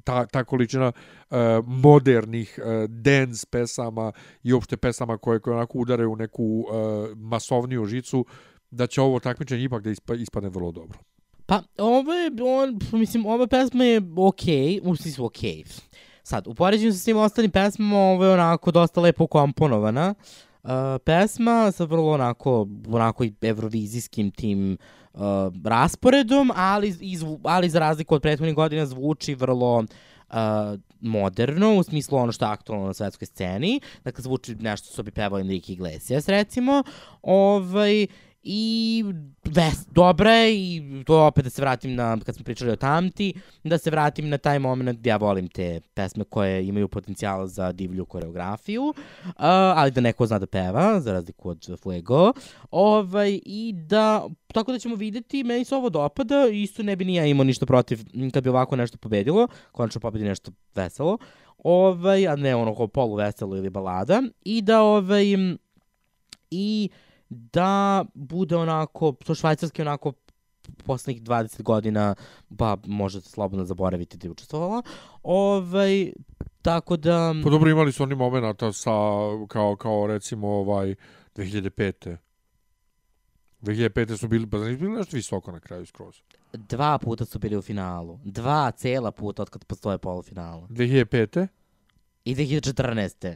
ta, 0.04 0.26
ta 0.26 0.44
količina 0.44 0.92
uh, 0.92 1.38
modernih 1.66 2.60
uh, 2.60 2.90
dance 2.90 3.46
pesama 3.50 4.12
i 4.44 4.54
uopšte 4.54 4.78
pesama 4.78 5.18
koje, 5.18 5.40
koje 5.40 5.56
onako 5.56 5.78
udaraju 5.78 6.12
u 6.12 6.16
neku 6.16 6.44
uh, 6.44 7.18
masovniju 7.18 7.86
žicu, 7.86 8.26
da 8.72 8.88
će 8.88 9.02
ovo 9.02 9.20
takmičenje 9.20 9.64
ipak 9.64 9.84
da 9.84 9.90
ispa, 9.90 10.16
ispadne 10.16 10.50
vrlo 10.50 10.72
dobro. 10.72 11.00
Pa, 11.46 11.62
ovo 11.78 12.14
je, 12.14 12.32
on, 12.42 12.80
mislim, 12.92 13.26
ova 13.26 13.48
pesma 13.48 13.84
je 13.84 14.02
okej, 14.18 14.56
okay, 14.56 14.82
u 14.84 14.96
smislu 14.96 15.26
okej. 15.26 15.64
Okay. 15.64 15.82
Sad, 16.24 16.48
u 16.48 16.54
poređenju 16.54 16.92
sa 16.92 16.98
svim 16.98 17.18
ostalim 17.18 17.52
pesmama, 17.52 17.98
ovo 17.98 18.26
je 18.26 18.34
onako 18.34 18.72
dosta 18.72 19.02
lepo 19.02 19.28
komponovana. 19.28 20.16
Uh, 20.18 20.51
pesma 21.04 21.72
sa 21.72 21.84
vrlo 21.84 22.12
onako, 22.12 22.68
onako 22.88 23.26
evrovizijskim 23.42 24.32
tim 24.32 24.78
uh, 25.14 25.22
rasporedom, 25.64 26.52
ali, 26.56 26.96
izvu, 27.02 27.40
ali 27.44 27.70
za 27.70 27.80
razliku 27.80 28.16
od 28.16 28.22
prethodnih 28.22 28.56
godina 28.56 28.86
zvuči 28.86 29.36
vrlo 29.36 29.78
uh, 29.78 30.36
moderno, 31.00 31.76
u 31.76 31.84
smislu 31.84 32.18
ono 32.18 32.32
što 32.32 32.46
je 32.46 32.52
aktualno 32.52 32.88
na 32.88 32.94
svetskoj 32.94 33.26
sceni. 33.26 33.80
Dakle, 34.04 34.22
zvuči 34.22 34.56
nešto 34.56 34.94
što 34.94 35.04
bi 35.04 35.12
pevao 35.12 35.40
Enrique 35.40 35.74
Iglesias, 35.74 36.28
recimo. 36.28 36.84
Ovaj, 37.22 38.08
i 38.44 39.04
ves, 39.44 39.86
dobra 39.92 40.32
je 40.32 40.56
i 40.56 41.04
to 41.06 41.26
opet 41.26 41.44
da 41.44 41.50
se 41.50 41.62
vratim 41.62 41.96
na, 41.96 42.18
kad 42.26 42.36
smo 42.36 42.44
pričali 42.44 42.72
o 42.72 42.76
Tamti, 42.76 43.34
da 43.64 43.78
se 43.78 43.92
vratim 43.92 44.30
na 44.30 44.38
taj 44.38 44.60
moment 44.60 45.00
gdje 45.00 45.10
ja 45.10 45.18
volim 45.18 45.48
te 45.48 45.82
pesme 45.94 46.24
koje 46.24 46.68
imaju 46.68 46.88
potencijal 46.88 47.48
za 47.48 47.72
divlju 47.72 48.06
koreografiju, 48.06 48.84
uh, 48.84 49.34
ali 49.76 49.92
da 49.92 50.02
neko 50.02 50.26
zna 50.26 50.40
da 50.40 50.46
peva, 50.46 51.00
za 51.00 51.14
razliku 51.14 51.50
od 51.50 51.80
Fuego, 51.82 52.34
ovaj, 52.72 53.40
i 53.46 53.74
da, 53.76 54.28
tako 54.48 54.72
da 54.72 54.80
ćemo 54.80 54.96
videti, 54.96 55.44
meni 55.44 55.66
se 55.66 55.76
ovo 55.76 55.90
dopada, 55.90 56.48
isto 56.52 56.84
ne 56.84 56.96
bi 56.96 57.06
ni 57.06 57.16
ja 57.16 57.26
imao 57.26 57.44
ništa 57.44 57.66
protiv 57.66 58.00
kad 58.34 58.44
bi 58.44 58.50
ovako 58.50 58.76
nešto 58.76 58.98
pobedilo, 58.98 59.48
konačno 59.72 60.02
pobedi 60.02 60.26
nešto 60.26 60.52
veselo, 60.76 61.18
ovaj, 61.58 62.28
a 62.28 62.36
ne 62.36 62.56
ono 62.56 62.76
kao 62.76 62.88
polu 62.88 63.16
veselo 63.16 63.58
ili 63.58 63.70
balada, 63.70 64.22
i 64.44 64.62
da 64.62 64.82
ovaj, 64.82 65.26
i 66.52 66.90
da 67.32 68.06
bude 68.14 68.56
onako, 68.56 69.14
to 69.26 69.36
švajcarski 69.36 69.82
onako 69.82 70.14
poslednjih 70.86 71.24
20 71.24 71.62
godina, 71.62 72.16
pa 72.58 72.78
možete 72.86 73.30
slobodno 73.30 73.66
zaboraviti 73.66 74.18
da 74.18 74.28
je 74.28 74.32
učestvovala. 74.32 74.82
Ovaj, 75.24 76.12
tako 76.62 76.98
da... 76.98 77.34
Pa 77.44 77.50
dobro, 77.50 77.70
imali 77.70 77.92
su 77.92 78.04
oni 78.04 78.16
momenta 78.16 78.74
sa, 78.74 78.92
kao, 79.48 79.76
kao 79.76 80.08
recimo 80.08 80.48
ovaj 80.48 80.96
2005. 81.36 82.18
2005. 83.62 84.18
su 84.18 84.28
bili, 84.28 84.50
pa 84.50 84.58
znači 84.58 84.76
bili 84.78 84.92
nešto 84.92 85.18
visoko 85.18 85.52
na 85.52 85.60
kraju 85.60 85.86
skroz. 85.86 86.16
Dva 86.54 86.98
puta 86.98 87.26
su 87.26 87.40
bili 87.40 87.58
u 87.58 87.62
finalu. 87.62 88.20
Dva 88.24 88.72
cela 88.72 89.12
puta 89.12 89.42
od 89.42 89.50
kad 89.50 89.66
postoje 89.66 89.98
polufinala. 89.98 90.68
2005. 90.68 91.48
I 92.26 92.36
2014. 92.36 93.36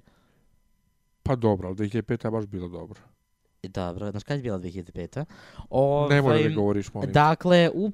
Pa 1.23 1.35
dobro, 1.35 1.67
ali 1.67 1.77
2005. 1.77 2.25
je 2.25 2.31
baš 2.31 2.45
bilo 2.45 2.67
dobro. 2.67 2.99
Dobro, 3.67 4.11
znaš 4.11 4.23
kada 4.23 4.35
je 4.35 4.41
bila 4.41 4.59
2005. 4.59 5.25
Ovaj, 5.69 6.15
Ne 6.15 6.21
mora 6.21 6.41
da 6.41 6.49
govoriš, 6.49 6.93
molim. 6.93 7.11
Dakle, 7.11 7.69
u 7.73 7.91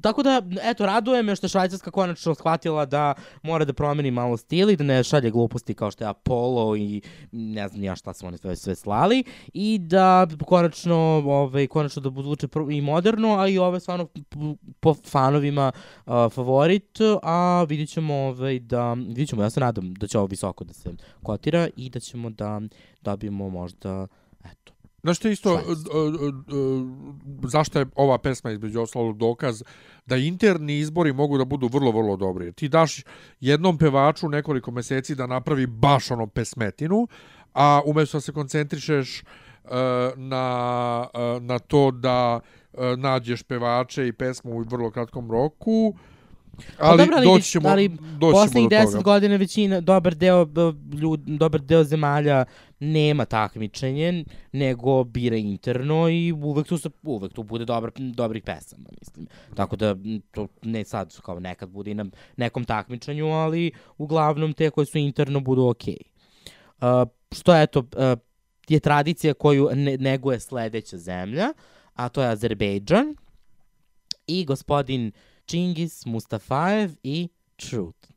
Tako 0.00 0.22
da, 0.22 0.42
eto, 0.62 0.86
raduje 0.86 1.22
me 1.22 1.36
što 1.36 1.44
je 1.44 1.48
Švajcarska 1.48 1.90
konačno 1.90 2.34
shvatila 2.34 2.86
da 2.86 3.14
mora 3.42 3.64
da 3.64 3.72
promeni 3.72 4.10
malo 4.10 4.36
stil 4.36 4.70
i 4.70 4.76
da 4.76 4.84
ne 4.84 5.04
šalje 5.04 5.30
gluposti 5.30 5.74
kao 5.74 5.90
što 5.90 6.04
je 6.04 6.08
Apollo 6.08 6.76
i 6.76 7.02
ne 7.32 7.68
znam 7.68 7.82
ja 7.84 7.96
šta 7.96 8.14
su 8.14 8.26
oni 8.26 8.38
sve, 8.38 8.56
sve 8.56 8.74
slali 8.74 9.24
i 9.54 9.78
da 9.78 10.26
konačno, 10.46 10.96
ovaj, 11.26 11.66
konačno 11.66 12.02
da 12.02 12.48
prvo 12.48 12.70
i 12.70 12.80
moderno, 12.80 13.38
a 13.38 13.48
i 13.48 13.58
ovo 13.58 13.76
je 13.76 13.80
stvarno 13.80 14.08
po 14.80 14.94
fanovima 14.94 15.72
uh, 16.06 16.12
favorit, 16.32 16.98
a 17.22 17.66
vidit 17.68 17.88
ćemo 17.88 18.14
ovaj, 18.14 18.58
da, 18.58 18.92
vidit 18.92 19.28
ćemo, 19.28 19.42
ja 19.42 19.50
se 19.50 19.60
nadam 19.60 19.94
da 19.94 20.06
će 20.06 20.18
ovo 20.18 20.26
visoko 20.26 20.64
da 20.64 20.72
se 20.72 20.90
kotira 21.22 21.68
i 21.76 21.90
da 21.90 22.00
ćemo 22.00 22.30
da 22.30 22.60
dobijemo 23.02 23.48
možda, 23.48 24.06
eto, 24.44 24.72
Znaš 25.02 25.16
što 25.16 25.28
isto, 25.28 25.54
uh, 25.54 25.60
Švajcarska. 25.60 25.98
uh, 25.98 26.24
uh, 26.24 27.50
zašto 27.50 27.78
je 27.78 27.86
ova 27.94 28.18
pesma 28.18 28.50
između 28.50 28.80
ostalog 28.80 29.18
dokaz 29.18 29.62
da 30.06 30.16
interni 30.16 30.78
izbori 30.78 31.12
mogu 31.12 31.38
da 31.38 31.44
budu 31.44 31.68
vrlo, 31.72 31.90
vrlo 31.90 32.16
dobri. 32.16 32.52
Ti 32.52 32.68
daš 32.68 33.04
jednom 33.40 33.78
pevaču 33.78 34.28
nekoliko 34.28 34.70
meseci 34.70 35.14
da 35.14 35.26
napravi 35.26 35.66
baš 35.66 36.10
ono 36.10 36.26
pesmetinu, 36.26 37.08
a 37.54 37.80
umesto 37.86 38.16
da 38.16 38.20
se 38.20 38.32
koncentrišeš 38.32 39.22
uh, 39.22 39.70
na, 40.16 41.06
uh, 41.14 41.42
na 41.42 41.58
to 41.58 41.90
da 41.90 42.40
uh, 42.72 42.80
nađeš 42.96 43.42
pevače 43.42 44.08
i 44.08 44.12
pesmu 44.12 44.52
u 44.52 44.62
vrlo 44.62 44.90
kratkom 44.90 45.30
roku, 45.30 45.94
ali, 46.78 46.98
Pa 46.98 47.04
dobro, 47.04 47.16
ali, 47.16 47.26
doći 47.26 47.50
ćemo, 47.50 47.68
ali 47.68 47.88
doći 47.88 47.98
ćemo 48.18 48.30
poslednjih 48.32 48.70
deset 48.70 49.02
godina 49.02 49.36
većina, 49.36 49.80
dobar 49.80 50.14
deo 50.14 50.44
b- 50.44 50.72
ljud, 51.00 51.20
dobar 51.20 51.60
deo 51.60 51.84
zemalja 51.84 52.44
nema 52.80 53.24
takmičenje, 53.24 54.24
nego 54.52 55.04
bira 55.04 55.36
interno 55.36 56.08
i 56.08 56.32
uvek 56.32 56.66
tu, 56.66 56.78
se, 56.78 56.90
uvek 57.02 57.32
tu 57.32 57.42
bude 57.42 57.64
dobar, 57.64 57.90
dobrih 57.96 58.42
pesama, 58.42 58.88
mislim. 59.00 59.26
Tako 59.54 59.76
da, 59.76 59.96
to 60.30 60.46
ne 60.62 60.84
sad, 60.84 61.20
kao 61.20 61.40
nekad 61.40 61.68
bude 61.68 61.90
i 61.90 61.94
na 61.94 62.04
nekom 62.36 62.64
takmičenju, 62.64 63.26
ali 63.26 63.72
uglavnom 63.98 64.52
te 64.52 64.70
koje 64.70 64.86
su 64.86 64.98
interno 64.98 65.40
budu 65.40 65.66
okej. 65.66 65.96
Okay. 66.80 67.02
Uh, 67.02 67.08
što 67.32 67.56
eto, 67.56 67.80
uh, 67.80 68.18
je 68.68 68.80
tradicija 68.80 69.34
koju 69.34 69.68
ne, 69.74 69.96
neguje 69.96 70.40
sledeća 70.40 70.96
zemlja, 70.98 71.48
a 71.94 72.08
to 72.08 72.22
je 72.22 72.28
Azerbejdžan 72.28 73.16
i 74.26 74.44
gospodin 74.44 75.12
Chingiz 75.50 76.04
Mustafaev 76.04 76.96
e 77.02 77.28
Truth. 77.56 78.14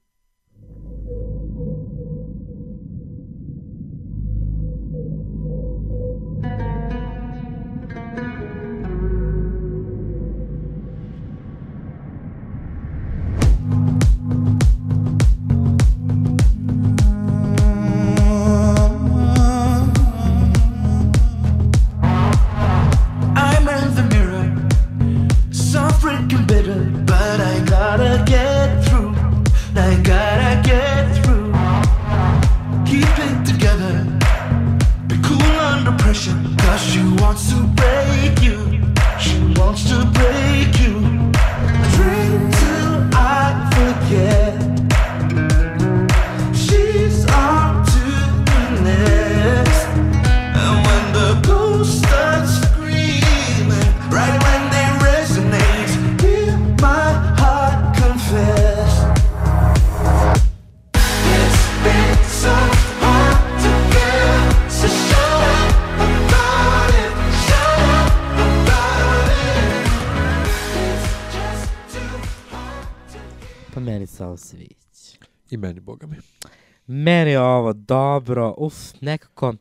Je 77.33 77.41
ovo 77.41 77.73
dobro, 77.73 78.53
uf, 78.57 78.75
nekako, 79.01 79.53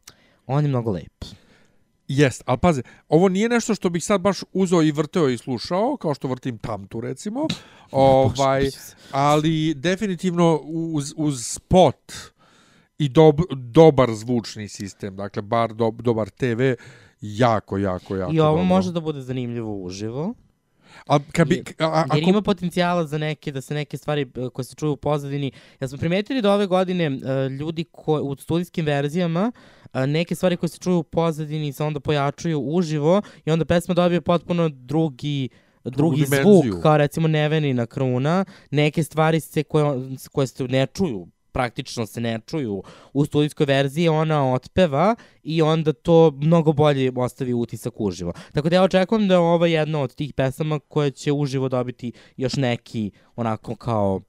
on 0.46 0.64
je 0.64 0.68
mnogo 0.68 0.90
lep. 0.90 1.24
Jest, 2.08 2.42
ali 2.46 2.58
pazi, 2.58 2.82
ovo 3.08 3.28
nije 3.28 3.48
nešto 3.48 3.74
što 3.74 3.90
bih 3.90 4.04
sad 4.04 4.20
baš 4.20 4.38
uzeo 4.52 4.82
i 4.82 4.92
vrteo 4.92 5.28
i 5.28 5.38
slušao, 5.38 5.96
kao 5.96 6.14
što 6.14 6.28
vrtim 6.28 6.58
tamtu 6.58 7.00
recimo, 7.00 7.46
ovaj, 7.90 8.70
ali 9.10 9.74
definitivno 9.74 10.60
uz, 10.64 11.14
uz 11.16 11.46
spot 11.46 12.12
i 12.98 13.08
dob, 13.08 13.40
dobar 13.56 14.14
zvučni 14.14 14.68
sistem, 14.68 15.16
dakle 15.16 15.42
bar 15.42 15.74
do, 15.74 15.90
dobar 15.90 16.30
TV, 16.30 16.60
jako, 17.20 17.78
jako, 17.78 18.16
jako 18.16 18.32
I 18.32 18.40
ovo 18.40 18.50
dobro. 18.50 18.64
može 18.64 18.92
da 18.92 19.00
bude 19.00 19.20
zanimljivo 19.20 19.76
uživo. 19.76 20.34
A, 21.06 21.18
kad 21.32 21.48
bi, 21.48 21.64
a, 21.78 21.84
a, 21.84 21.98
Jer 22.14 22.22
ako- 22.22 22.30
ima 22.30 22.42
potencijala 22.42 23.06
za 23.06 23.18
neke, 23.18 23.52
da 23.52 23.60
se 23.60 23.74
neke 23.74 23.96
stvari 23.96 24.22
e, 24.22 24.48
koje 24.52 24.64
se 24.64 24.74
čuju 24.74 24.92
u 24.92 24.96
pozadini. 24.96 25.52
Ja 25.80 25.88
smo 25.88 25.98
primetili 25.98 26.42
da 26.42 26.52
ove 26.52 26.66
godine 26.66 27.04
e, 27.04 27.48
ljudi 27.48 27.84
ko, 27.92 28.14
u 28.14 28.36
studijskim 28.36 28.86
verzijama 28.86 29.52
e, 29.92 30.06
neke 30.06 30.34
stvari 30.34 30.56
koje 30.56 30.70
se 30.70 30.78
čuju 30.78 30.98
u 30.98 31.02
pozadini 31.02 31.72
se 31.72 31.84
onda 31.84 32.00
pojačuju 32.00 32.60
uživo 32.60 33.22
i 33.44 33.50
onda 33.50 33.64
pesma 33.64 33.94
dobije 33.94 34.20
potpuno 34.20 34.68
drugi 34.68 35.48
drugi 35.84 36.24
zvuk, 36.24 36.82
kao 36.82 36.96
recimo 36.96 37.28
Nevenina 37.28 37.86
kruna, 37.86 38.44
neke 38.70 39.02
stvari 39.04 39.40
se 39.40 39.62
koje, 39.62 39.84
koje 40.32 40.46
se 40.46 40.64
ne 40.64 40.86
čuju 40.86 41.26
praktično 41.52 42.06
se 42.06 42.20
ne 42.20 42.40
čuju 42.46 42.82
u 43.12 43.24
studijskoj 43.24 43.66
verziji, 43.66 44.08
ona 44.08 44.52
otpeva 44.52 45.14
i 45.42 45.62
onda 45.62 45.92
to 45.92 46.30
mnogo 46.30 46.72
bolje 46.72 47.12
ostavi 47.16 47.54
utisak 47.54 48.00
uživo. 48.00 48.32
Tako 48.52 48.68
da 48.68 48.76
ja 48.76 48.82
očekujem 48.82 49.28
da 49.28 49.34
je 49.34 49.38
ovo 49.38 49.66
jedna 49.66 50.00
od 50.00 50.14
tih 50.14 50.34
pesama 50.34 50.78
koja 50.78 51.10
će 51.10 51.32
uživo 51.32 51.68
dobiti 51.68 52.12
još 52.36 52.56
neki 52.56 53.10
onako 53.36 53.76
kao 53.76 54.20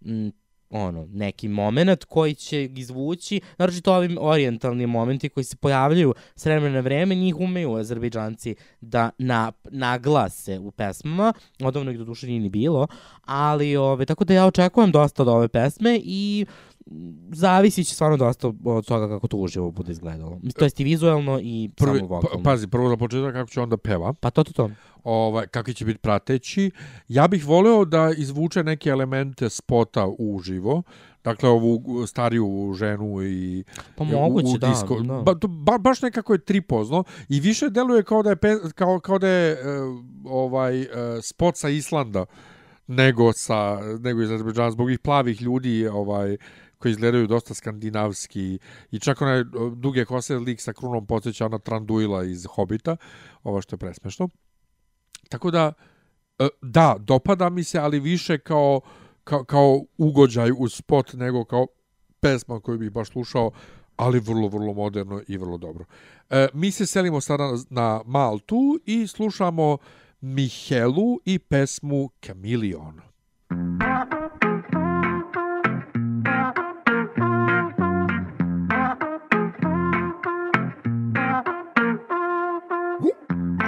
mm, 0.00 0.28
ono, 0.70 1.06
neki 1.10 1.48
moment 1.48 2.04
koji 2.04 2.34
će 2.34 2.64
izvući, 2.64 3.40
naročito 3.58 3.94
ovi 3.94 4.16
orijentalni 4.20 4.86
momenti 4.86 5.28
koji 5.28 5.44
se 5.44 5.56
pojavljaju 5.56 6.14
s 6.36 6.46
vremena 6.46 6.74
na 6.74 6.80
vreme, 6.80 7.14
njih 7.14 7.36
umeju 7.36 7.74
Azerbejdžanci 7.74 8.54
da 8.80 9.10
na, 9.18 9.52
naglase 9.70 10.58
u 10.58 10.70
pesmama, 10.70 11.32
odavno 11.60 11.90
ih 11.90 11.98
do 11.98 12.04
duše 12.04 12.26
nije 12.26 12.40
ni 12.40 12.48
bilo, 12.48 12.86
ali 13.24 13.76
ove, 13.76 14.06
tako 14.06 14.24
da 14.24 14.34
ja 14.34 14.46
očekujem 14.46 14.90
dosta 14.92 15.22
od 15.22 15.28
ove 15.28 15.48
pesme 15.48 16.00
i 16.04 16.46
mm, 16.86 17.10
zavisi 17.32 17.84
će 17.84 17.94
stvarno 17.94 18.16
dosta 18.16 18.52
od 18.64 18.86
toga 18.86 19.08
kako 19.08 19.28
to 19.28 19.36
uživo 19.36 19.70
bude 19.70 19.92
izgledalo. 19.92 20.40
To 20.58 20.64
jest 20.64 20.80
i 20.80 20.84
vizuelno 20.84 21.40
i 21.42 21.70
prvi, 21.76 21.98
samo 21.98 22.08
pa, 22.08 22.14
vokalno. 22.14 22.44
pazi, 22.44 22.66
prvo 22.66 22.88
za 22.88 22.96
početak 22.96 23.32
kako 23.32 23.50
će 23.50 23.60
onda 23.60 23.76
peva. 23.76 24.12
Pa 24.12 24.30
to, 24.30 24.44
to, 24.44 24.52
to. 24.52 24.70
Ovaj, 25.04 25.46
kakvi 25.46 25.74
će 25.74 25.84
biti 25.84 25.98
prateći. 25.98 26.70
Ja 27.08 27.28
bih 27.28 27.46
voleo 27.46 27.84
da 27.84 28.12
izvuče 28.16 28.64
neke 28.64 28.90
elemente 28.90 29.50
spota 29.50 30.06
uživo, 30.18 30.82
dakle 31.24 31.48
ovu 31.48 32.06
stariju 32.06 32.74
ženu 32.76 33.22
i 33.22 33.64
Pa 33.96 34.04
moguće, 34.04 34.58
da, 34.58 34.74
da. 35.06 35.22
Ba, 35.22 35.34
to, 35.34 35.48
ba, 35.48 35.78
baš 35.78 36.02
nekako 36.02 36.32
je 36.32 36.44
tripozno 36.44 37.04
i 37.28 37.40
više 37.40 37.70
deluje 37.70 38.02
kao 38.02 38.22
da 38.22 38.30
je, 38.30 38.36
pe, 38.36 38.56
kao, 38.74 39.00
kao 39.00 39.18
da 39.18 39.28
je 39.28 39.52
e, 39.52 39.56
ovaj 40.24 40.82
e, 40.82 40.86
spot 41.22 41.56
sa 41.56 41.68
Islanda 41.68 42.24
nego 42.86 43.32
sa 43.32 43.80
nego 44.00 44.22
iz 44.22 44.30
Azerbejdžana 44.30 44.70
zbog 44.70 44.90
ih 44.90 44.98
plavih 44.98 45.42
ljudi 45.42 45.86
ovaj 45.86 46.36
koji 46.78 46.90
izgledaju 46.90 47.26
dosta 47.26 47.54
skandinavski 47.54 48.58
i 48.90 48.98
čak 48.98 49.22
onaj 49.22 49.40
e, 49.40 49.44
duge 49.76 50.04
kose 50.04 50.36
lik 50.36 50.60
sa 50.60 50.72
krunom 50.72 51.06
podsjeća 51.06 51.48
na 51.48 51.58
Tranduila 51.58 52.24
iz 52.24 52.46
Hobita, 52.46 52.96
ovo 53.42 53.60
što 53.60 53.74
je 53.74 53.78
presmešno. 53.78 54.28
Tako 55.28 55.50
da, 55.50 55.72
e, 56.38 56.48
da, 56.62 56.96
dopada 56.98 57.48
mi 57.48 57.64
se, 57.64 57.78
ali 57.78 58.00
više 58.00 58.38
kao, 58.38 58.80
kao, 59.24 59.44
kao 59.44 59.84
ugođaj 59.98 60.50
u 60.58 60.68
spot 60.68 61.12
nego 61.12 61.44
kao 61.44 61.66
pesma 62.20 62.60
koju 62.60 62.78
bih 62.78 62.90
baš 62.90 63.08
slušao, 63.08 63.50
ali 63.96 64.20
vrlo, 64.20 64.48
vrlo 64.48 64.72
moderno 64.72 65.22
i 65.28 65.36
vrlo 65.36 65.56
dobro. 65.56 65.84
E, 66.30 66.48
mi 66.54 66.70
se 66.70 66.86
selimo 66.86 67.20
sada 67.20 67.48
na 67.70 68.00
Maltu 68.06 68.80
i 68.86 69.06
slušamo 69.06 69.78
Mihelu 70.20 71.20
i 71.24 71.38
pesmu 71.38 72.10
Chameleon. 72.26 73.00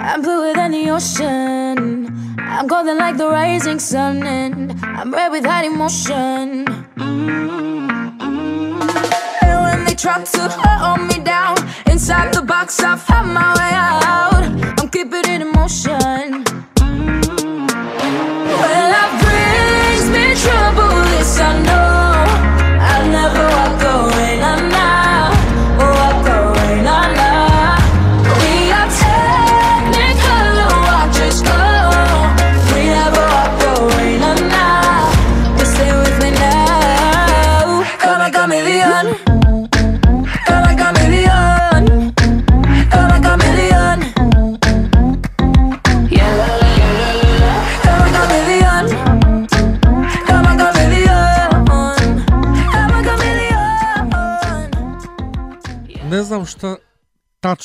I'm 0.03 0.21
bluer 0.23 0.53
than 0.53 0.71
the 0.71 0.89
ocean. 0.89 2.35
I'm 2.39 2.65
golden 2.67 2.97
like 2.97 3.17
the 3.17 3.27
rising 3.27 3.77
sun, 3.79 4.23
and 4.23 4.73
I'm 4.83 5.13
red 5.13 5.31
with 5.31 5.45
hot 5.45 5.63
emotion. 5.63 6.65
Mm-hmm. 6.97 8.21
And 9.43 9.61
when 9.63 9.85
they 9.85 9.93
try 9.93 10.23
to 10.23 10.49
hold 10.49 11.01
me 11.07 11.19
down 11.23 11.55
inside 11.85 12.33
the 12.33 12.41
box, 12.41 12.79
I 12.81 12.95
found 12.97 13.31
my 13.33 13.53
way 13.59 13.73
out. 13.73 14.43
I'm 14.79 14.89
keeping 14.89 15.19
it 15.19 15.41
in 15.41 15.51
motion. 15.51 16.45
Mm-hmm. 16.81 17.67
Well, 18.59 18.85
life 18.95 19.15
brings 19.23 20.05
me 20.09 20.33
trouble, 20.43 20.95
this 21.11 21.39
I 21.39 21.61
know. 21.61 21.80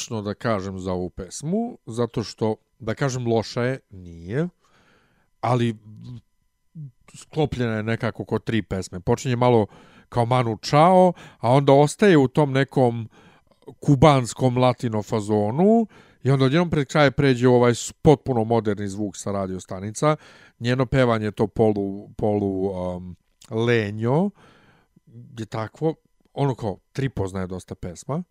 Tačno 0.07 0.23
da 0.23 0.35
kažem 0.35 0.78
za 0.78 0.93
ovu 0.93 1.11
pesmu, 1.11 1.78
zato 1.87 2.23
što, 2.23 2.57
da 2.78 2.95
kažem 2.95 3.27
loša 3.27 3.62
je, 3.62 3.78
nije, 3.91 4.49
ali 5.41 5.77
sklopljena 7.15 7.77
je 7.77 7.83
nekako 7.83 8.24
ko 8.24 8.39
tri 8.39 8.62
pesme. 8.62 9.01
Počinje 9.01 9.37
malo 9.37 9.66
kao 10.09 10.27
Manu 10.27 10.59
Chao, 10.62 11.12
a 11.39 11.51
onda 11.51 11.73
ostaje 11.73 12.16
u 12.16 12.28
tom 12.28 12.53
nekom 12.53 13.09
kubanskom 13.81 14.59
latino 14.59 15.03
fazonu 15.03 15.87
i 16.23 16.31
onda 16.31 16.45
odjednom 16.45 16.70
pred 16.70 16.87
kraje 16.87 17.11
pređe 17.11 17.49
ovaj 17.49 17.73
potpuno 18.03 18.45
moderni 18.45 18.89
zvuk 18.89 19.16
sa 19.16 19.33
radio 19.33 19.61
stanica. 19.61 20.16
Njeno 20.61 20.87
pevanje 20.87 21.31
to 21.31 21.47
polu, 21.47 22.09
polu 22.16 22.70
um, 22.70 23.16
lenjo 23.51 24.31
je 25.39 25.47
takvo, 25.47 25.95
ono 26.35 26.55
kao 26.55 26.78
tri 26.93 27.09
poznaje 27.09 27.47
dosta 27.47 27.74
pesma, 27.74 28.23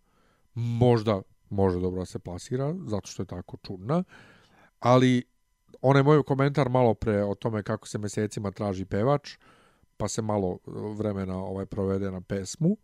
možda 0.54 1.22
može 1.50 1.80
dobro 1.80 2.00
da 2.00 2.06
se 2.06 2.18
plasira, 2.18 2.74
zato 2.86 3.06
što 3.06 3.22
je 3.22 3.26
tako 3.26 3.56
čudna, 3.56 4.04
ali 4.80 5.22
onaj 5.82 6.02
moj 6.02 6.22
komentar 6.22 6.68
malo 6.68 6.94
pre 6.94 7.24
o 7.24 7.34
tome 7.34 7.62
kako 7.62 7.88
se 7.88 7.98
mesecima 7.98 8.50
traži 8.50 8.84
pevač, 8.84 9.36
pa 9.96 10.08
se 10.08 10.22
malo 10.22 10.58
e, 10.66 10.70
vremena 10.96 11.36
ovaj 11.36 11.66
provede 11.66 12.10
na 12.10 12.20
pesmu, 12.20 12.76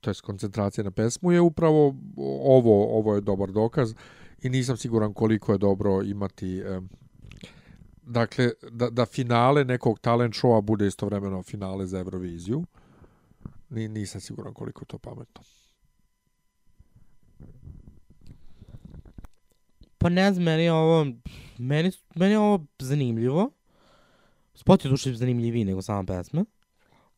to 0.00 0.10
je 0.10 0.14
koncentracija 0.22 0.84
na 0.84 0.90
pesmu, 0.90 1.32
je 1.32 1.40
upravo 1.40 1.94
ovo, 2.44 2.98
ovo 2.98 3.14
je 3.14 3.20
dobar 3.20 3.50
dokaz 3.50 3.94
i 4.42 4.48
nisam 4.48 4.76
siguran 4.76 5.14
koliko 5.14 5.52
je 5.52 5.58
dobro 5.58 6.02
imati 6.02 6.58
e, 6.58 6.80
dakle, 8.06 8.50
da, 8.70 8.90
da 8.90 9.06
finale 9.06 9.64
nekog 9.64 9.98
talent 9.98 10.34
showa 10.34 10.60
bude 10.60 10.86
istovremeno 10.86 11.42
finale 11.42 11.86
za 11.86 11.98
Euroviziju. 11.98 12.64
Ni, 13.70 13.88
nisam 13.88 14.20
siguran 14.20 14.54
koliko 14.54 14.82
je 14.82 14.86
to 14.86 14.98
pametno. 14.98 15.42
Pa 20.04 20.08
ne 20.08 20.32
znam, 20.32 20.44
meni 20.44 20.62
je 20.62 20.72
ovo, 20.72 21.06
meni, 21.58 21.92
meni 22.14 22.32
je 22.32 22.38
ovo 22.38 22.66
zanimljivo. 22.78 23.50
Spot 24.54 24.84
je 24.84 24.88
duše 24.88 25.14
zanimljiviji 25.14 25.64
nego 25.64 25.82
sama 25.82 26.04
pesma. 26.04 26.44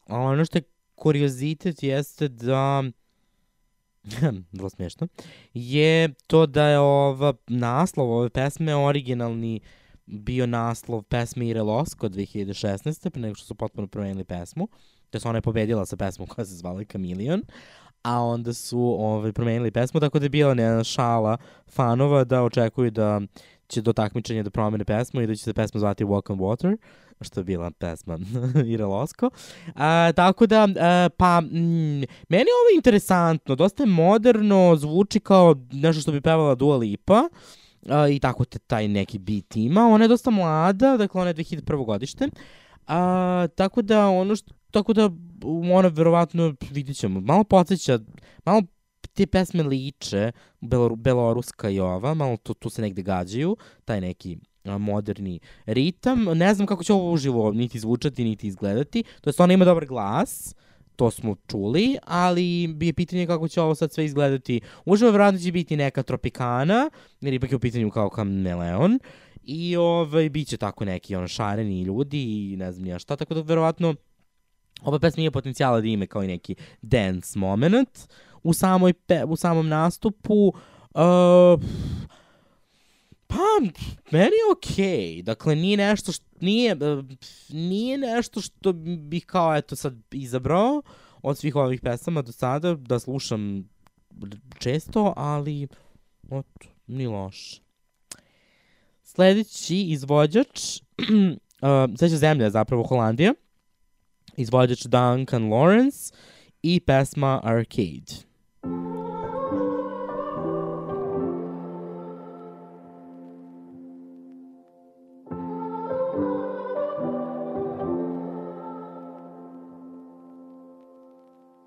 A 0.06 0.18
ono 0.18 0.44
što 0.44 0.58
je 0.58 0.62
kuriozitet 0.94 1.82
jeste 1.82 2.28
da 2.28 2.84
vrlo 4.52 4.70
smiješno, 4.70 5.08
je 5.54 6.14
to 6.26 6.46
da 6.46 6.66
je 6.66 6.78
ova 6.78 7.34
naslov 7.46 8.12
ove 8.12 8.30
pesme 8.30 8.76
originalni 8.76 9.60
bio 10.06 10.46
naslov 10.46 11.02
pesme 11.02 11.48
Ire 11.48 11.62
Losko 11.62 12.08
2016. 12.08 13.10
pre 13.10 13.22
nego 13.22 13.34
što 13.34 13.46
su 13.46 13.54
potpuno 13.54 13.86
promenili 13.86 14.24
pesmu. 14.24 14.68
To 15.10 15.18
je 15.18 15.22
ona 15.24 15.38
je 15.38 15.42
pobedila 15.42 15.86
sa 15.86 15.96
pesmom 15.96 16.28
koja 16.28 16.44
se 16.44 16.54
zvala 16.54 16.84
Chameleon, 16.84 17.42
a 18.06 18.22
onda 18.22 18.52
su 18.52 18.80
ovaj, 18.80 19.32
promenili 19.32 19.70
pesmu, 19.70 20.00
tako 20.00 20.18
da 20.18 20.24
je 20.24 20.28
bila 20.28 20.50
jedna 20.50 20.84
šala 20.84 21.36
fanova 21.68 22.24
da 22.24 22.42
očekuju 22.42 22.90
da 22.90 23.20
će 23.68 23.82
do 23.82 23.92
takmičenja 23.92 24.42
da 24.42 24.50
promene 24.50 24.84
pesmu 24.84 25.20
i 25.20 25.26
da 25.26 25.34
će 25.34 25.42
se 25.42 25.54
pesma 25.54 25.80
zvati 25.80 26.04
Walk 26.04 26.32
on 26.32 26.38
Water, 26.38 26.76
što 27.20 27.40
je 27.40 27.44
bila 27.44 27.70
pesma 27.70 28.18
Ire 28.72 28.84
Losko. 28.84 29.30
A, 29.74 30.12
tako 30.16 30.46
da, 30.46 30.68
a, 30.80 31.08
pa, 31.16 31.40
mm, 31.40 32.04
meni 32.28 32.46
je 32.48 32.56
ovo 32.62 32.76
interesantno, 32.76 33.54
dosta 33.54 33.82
je 33.82 33.86
moderno, 33.86 34.76
zvuči 34.76 35.20
kao 35.20 35.54
nešto 35.72 36.02
što 36.02 36.12
bi 36.12 36.20
pevala 36.20 36.54
Dua 36.54 36.76
Lipa, 36.76 37.28
a, 37.88 38.08
i 38.08 38.18
tako 38.18 38.44
te 38.44 38.58
taj 38.58 38.88
neki 38.88 39.18
beat 39.18 39.56
ima. 39.56 39.88
Ona 39.88 40.04
je 40.04 40.08
dosta 40.08 40.30
mlada, 40.30 40.96
dakle 40.96 41.20
ona 41.20 41.30
je 41.30 41.34
2001. 41.34 41.84
godište. 41.84 42.28
A, 42.86 43.46
tako 43.54 43.82
da 43.82 44.08
ono 44.08 44.36
što 44.36 44.54
tako 44.70 44.92
da 44.92 45.10
ona 45.70 45.88
verovatno 45.88 46.54
vidit 46.70 46.96
ćemo. 46.96 47.20
Malo 47.20 47.44
podsjeća, 47.44 47.98
malo 48.44 48.62
te 49.12 49.26
pesme 49.26 49.62
liče, 49.62 50.32
Belor, 50.60 50.96
beloruska 50.96 51.70
i 51.70 51.80
ova, 51.80 52.14
malo 52.14 52.36
tu, 52.36 52.54
tu 52.54 52.70
se 52.70 52.82
negde 52.82 53.02
gađaju, 53.02 53.56
taj 53.84 54.00
neki 54.00 54.38
moderni 54.64 55.40
ritam. 55.66 56.24
Ne 56.24 56.54
znam 56.54 56.66
kako 56.66 56.84
će 56.84 56.92
ovo 56.92 57.12
uživo 57.12 57.52
niti 57.52 57.78
zvučati, 57.78 58.24
niti 58.24 58.46
izgledati. 58.46 59.04
To 59.20 59.30
jest 59.30 59.40
ona 59.40 59.54
ima 59.54 59.64
dobar 59.64 59.86
glas, 59.86 60.54
to 60.96 61.10
smo 61.10 61.34
čuli, 61.46 61.96
ali 62.04 62.66
bi 62.74 62.86
je 62.86 62.92
pitanje 62.92 63.26
kako 63.26 63.48
će 63.48 63.60
ovo 63.60 63.74
sad 63.74 63.92
sve 63.92 64.04
izgledati. 64.04 64.60
Uživo 64.84 65.10
verovatno 65.10 65.40
će 65.40 65.52
biti 65.52 65.76
neka 65.76 66.02
tropikana, 66.02 66.90
jer 67.20 67.34
ipak 67.34 67.50
je 67.50 67.56
u 67.56 67.60
pitanju 67.60 67.90
kao 67.90 68.10
kameleon. 68.10 68.98
I 69.46 69.76
ovaj, 69.76 70.28
bit 70.28 70.48
će 70.48 70.56
tako 70.56 70.84
neki 70.84 71.16
ono, 71.16 71.28
šareni 71.28 71.82
ljudi 71.82 72.52
i 72.52 72.56
ne 72.56 72.72
znam 72.72 72.84
nija 72.84 72.98
šta, 72.98 73.16
tako 73.16 73.34
da 73.34 73.40
verovatno 73.40 73.94
ova 74.82 74.98
pesma 74.98 75.22
ima 75.22 75.30
potencijala 75.30 75.80
da 75.80 75.86
ima 75.86 76.06
kao 76.06 76.24
i 76.24 76.26
neki 76.26 76.54
dance 76.82 77.38
moment 77.38 78.08
u, 78.42 78.52
samoj 78.52 78.92
pe, 78.92 79.24
u 79.24 79.36
samom 79.36 79.68
nastupu. 79.68 80.46
Uh, 80.48 81.62
pa, 83.26 83.36
meni 84.10 84.24
je 84.24 84.52
okej. 84.52 84.84
Okay. 84.84 85.22
Dakle, 85.22 85.56
nije 85.56 85.76
nešto 85.76 86.12
što, 86.12 86.24
nije, 86.40 86.74
uh, 86.74 87.04
nije 87.48 87.98
nešto 87.98 88.40
što 88.40 88.72
bih 88.72 89.26
kao, 89.26 89.56
eto, 89.56 89.76
sad 89.76 89.94
izabrao 90.10 90.82
od 91.22 91.38
svih 91.38 91.56
ovih 91.56 91.80
pesama 91.80 92.22
do 92.22 92.32
sada, 92.32 92.74
da 92.74 92.98
slušam 92.98 93.68
često, 94.58 95.12
ali, 95.16 95.68
ot, 96.30 96.46
ni 96.86 97.06
loš. 97.06 97.65
Sledeći 99.08 99.76
izvođač, 99.80 100.80
uh, 101.62 101.96
sledeća 101.98 102.16
zemlja 102.16 102.44
je 102.44 102.50
zapravo 102.50 102.82
Holandija, 102.82 103.34
izvođač 104.36 104.82
Duncan 104.82 105.42
Lawrence 105.42 106.14
i 106.62 106.80
pesma 106.80 107.40
Arcade. 107.44 108.26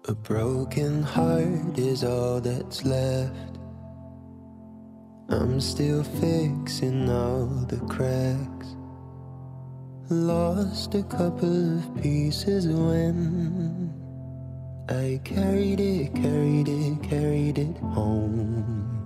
A 0.07 0.13
broken 0.27 1.03
heart 1.03 1.77
is 1.77 2.03
all 2.03 2.41
that's 2.41 2.85
left. 2.85 3.58
I'm 5.31 5.61
still 5.61 6.03
fixing 6.03 7.07
all 7.07 7.45
the 7.45 7.77
cracks. 7.87 8.75
Lost 10.09 10.95
a 10.95 11.03
couple 11.03 11.77
of 11.77 12.01
pieces 12.01 12.67
when 12.67 13.93
I 14.89 15.21
carried 15.23 15.79
it, 15.79 16.15
carried 16.15 16.67
it, 16.67 17.03
carried 17.03 17.59
it 17.59 17.77
home. 17.77 18.98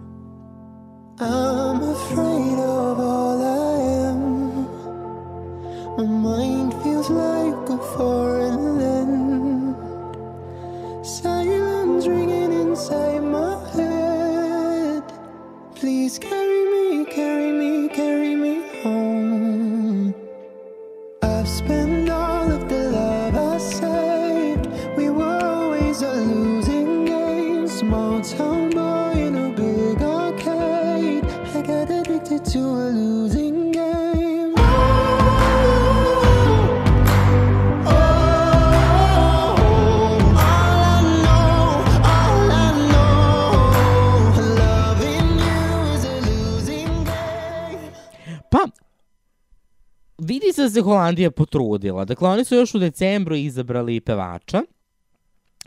Se 50.74 50.82
Holandija 50.82 51.32
potrudila. 51.32 52.06
Dakle, 52.06 52.30
oni 52.30 52.46
su 52.46 52.56
još 52.56 52.76
u 52.76 52.80
decembru 52.80 53.36
izabrali 53.36 54.02
pevača. 54.02 54.62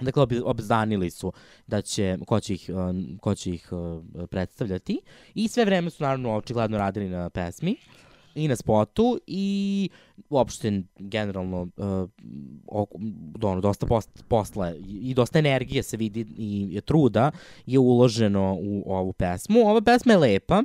Dakle, 0.00 0.22
ob- 0.22 0.42
obznanili 0.44 1.10
su 1.10 1.32
da 1.66 1.82
će, 1.82 2.18
ko 2.26 2.40
će 2.40 2.54
ih, 2.54 2.70
uh, 2.70 3.18
ko 3.20 3.34
će 3.34 3.54
ih 3.54 3.68
uh, 3.72 4.28
predstavljati. 4.28 5.00
I 5.34 5.48
sve 5.48 5.64
vreme 5.64 5.90
su 5.90 6.02
naravno 6.02 6.36
očigledno 6.36 6.78
radili 6.78 7.08
na 7.08 7.30
pesmi 7.30 7.76
i 8.34 8.48
na 8.48 8.56
spotu 8.56 9.20
i 9.26 9.88
uopšte 10.28 10.82
generalno 10.98 11.68
uh, 11.76 12.08
ono, 13.42 13.60
dosta 13.60 13.86
post, 13.86 14.24
posla 14.28 14.74
i 14.88 15.14
dosta 15.14 15.38
energije 15.38 15.82
se 15.82 15.96
vidi 15.96 16.26
i 16.38 16.80
truda 16.84 17.30
je 17.66 17.78
uloženo 17.78 18.56
u 18.60 18.92
ovu 18.92 19.12
pesmu. 19.12 19.60
Ova 19.60 19.80
pesma 19.80 20.12
je 20.12 20.18
lepa. 20.18 20.62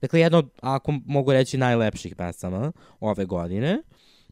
Dakle, 0.00 0.20
jedno, 0.20 0.48
ako 0.60 0.92
mogu 1.06 1.32
reći, 1.32 1.58
najlepših 1.58 2.16
pesama 2.16 2.72
ove 3.00 3.24
godine. 3.24 3.82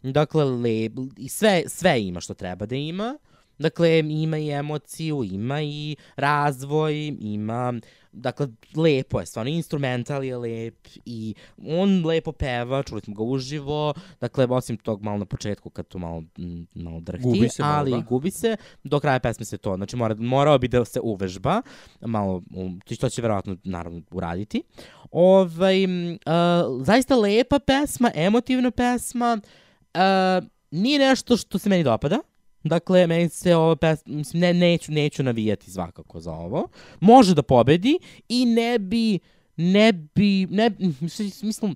Dakle, 0.02 0.44
lep, 0.44 0.92
i 1.16 1.28
sve, 1.28 1.62
sve 1.66 2.02
ima 2.02 2.20
što 2.20 2.34
treba 2.34 2.66
da 2.66 2.76
ima. 2.76 3.18
Dakle, 3.58 3.98
ima 3.98 4.38
i 4.38 4.50
emociju, 4.50 5.24
ima 5.24 5.62
i 5.62 5.96
razvoj, 6.16 7.06
ima... 7.20 7.74
Dakle, 8.12 8.48
lepo 8.76 9.20
je, 9.20 9.26
stvarno, 9.26 9.50
instrumental 9.50 10.24
je 10.24 10.36
lep 10.36 10.86
i 11.04 11.34
on 11.66 12.06
lepo 12.06 12.32
peva, 12.32 12.82
čuli 12.82 13.00
smo 13.00 13.14
ga 13.14 13.22
uživo, 13.22 13.94
dakle, 14.20 14.46
osim 14.50 14.76
tog 14.76 15.02
malo 15.02 15.18
na 15.18 15.24
početku 15.24 15.70
kad 15.70 15.88
to 15.88 15.98
malo, 15.98 16.22
m, 16.38 16.66
malo 16.74 17.00
drhti, 17.00 17.22
Gubi 17.22 17.48
se 17.48 17.62
malo, 17.62 17.74
ali 17.74 17.90
da. 17.90 17.98
gubi 17.98 18.30
se, 18.30 18.56
do 18.84 19.00
kraja 19.00 19.18
pesme 19.18 19.44
se 19.44 19.58
to, 19.58 19.76
znači 19.76 19.96
mora, 19.96 20.14
morao 20.18 20.58
bi 20.58 20.68
da 20.68 20.84
se 20.84 21.00
uvežba, 21.00 21.62
malo, 22.00 22.42
što 22.90 23.08
će 23.08 23.22
verovatno, 23.22 23.56
naravno, 23.64 24.02
uraditi. 24.10 24.62
Ovaj, 25.10 25.84
uh, 25.84 26.20
zaista 26.82 27.16
lepa 27.16 27.58
pesma, 27.58 28.10
emotivna 28.14 28.70
pesma, 28.70 29.40
uh, 29.94 30.48
nije 30.70 30.98
nešto 30.98 31.36
što 31.36 31.58
se 31.58 31.68
meni 31.68 31.84
dopada, 31.84 32.18
Dakle, 32.64 33.06
meni 33.06 33.28
se 33.28 33.56
ovo 33.56 33.76
pes, 33.76 34.06
mislim, 34.06 34.40
ne, 34.40 34.54
neću, 34.54 34.92
neću 34.92 35.22
navijati 35.22 35.70
svakako 35.70 36.20
za 36.20 36.32
ovo. 36.32 36.68
Može 37.00 37.34
da 37.34 37.42
pobedi 37.42 37.98
i 38.28 38.44
ne 38.44 38.78
bi, 38.78 39.18
ne 39.56 39.92
bi, 39.92 40.46
ne, 40.50 40.70
mislim, 41.42 41.74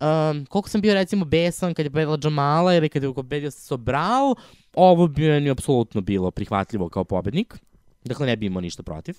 um, 0.00 0.46
koliko 0.46 0.68
sam 0.68 0.80
bio 0.80 0.94
recimo 0.94 1.24
besan 1.24 1.74
kad 1.74 1.86
je 1.86 1.90
pobedila 1.90 2.18
Jamala 2.22 2.74
ili 2.74 2.88
kad 2.88 3.02
je 3.02 3.14
pobedio 3.14 3.50
Sobral, 3.50 4.34
ovo 4.74 5.08
bi 5.08 5.28
meni 5.28 5.50
apsolutno 5.50 6.00
bilo 6.00 6.30
prihvatljivo 6.30 6.88
kao 6.88 7.04
pobednik. 7.04 7.58
Dakle, 8.04 8.26
ne 8.26 8.36
bi 8.36 8.46
imao 8.46 8.60
ništa 8.60 8.82
protiv 8.82 9.16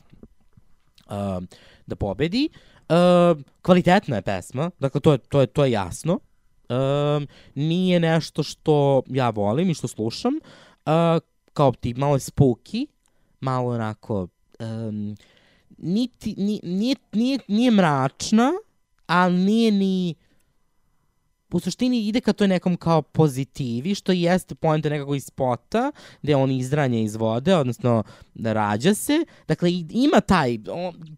um, 1.10 1.48
da 1.86 1.96
pobedi. 1.96 2.50
Um, 2.90 3.44
kvalitetna 3.62 4.16
je 4.16 4.22
pesma, 4.22 4.72
dakle, 4.80 5.02
to 5.02 5.12
je, 5.12 5.18
to 5.18 5.42
je, 5.42 5.48
to 5.48 5.66
je 5.66 5.72
jasno. 5.72 6.20
Um, 6.70 7.28
nije 7.56 8.00
nešto 8.00 8.44
što 8.44 9.02
ja 9.08 9.30
volim 9.30 9.70
i 9.70 9.74
što 9.74 9.88
slušam. 9.88 10.34
Kao 11.54 11.72
ti 11.72 11.94
malo 11.94 12.20
spooky, 12.20 12.88
malo 13.40 13.72
onako 13.72 14.28
um, 14.60 15.16
niti, 15.78 16.36
ni, 16.38 16.60
nije, 16.64 16.96
nije, 17.12 17.40
nije 17.48 17.72
mračna, 17.72 18.52
ali 19.08 19.38
nije 19.38 19.72
ni 19.72 20.16
u 21.54 21.60
suštini 21.60 22.08
ide 22.08 22.22
ka 22.22 22.34
toj 22.34 22.48
nekom 22.48 22.78
kao 22.78 23.02
pozitivi, 23.02 23.96
što 23.96 24.12
i 24.12 24.22
jeste 24.22 24.56
poenta 24.56 24.90
nekako 24.90 25.16
iz 25.16 25.26
spota, 25.26 25.92
gde 26.22 26.36
on 26.36 26.52
izranje 26.52 27.04
iz 27.04 27.16
vode, 27.16 27.56
odnosno 27.56 28.04
rađa 28.36 28.94
se. 28.94 29.26
Dakle, 29.48 29.70
ima 29.90 30.22
taj, 30.22 30.58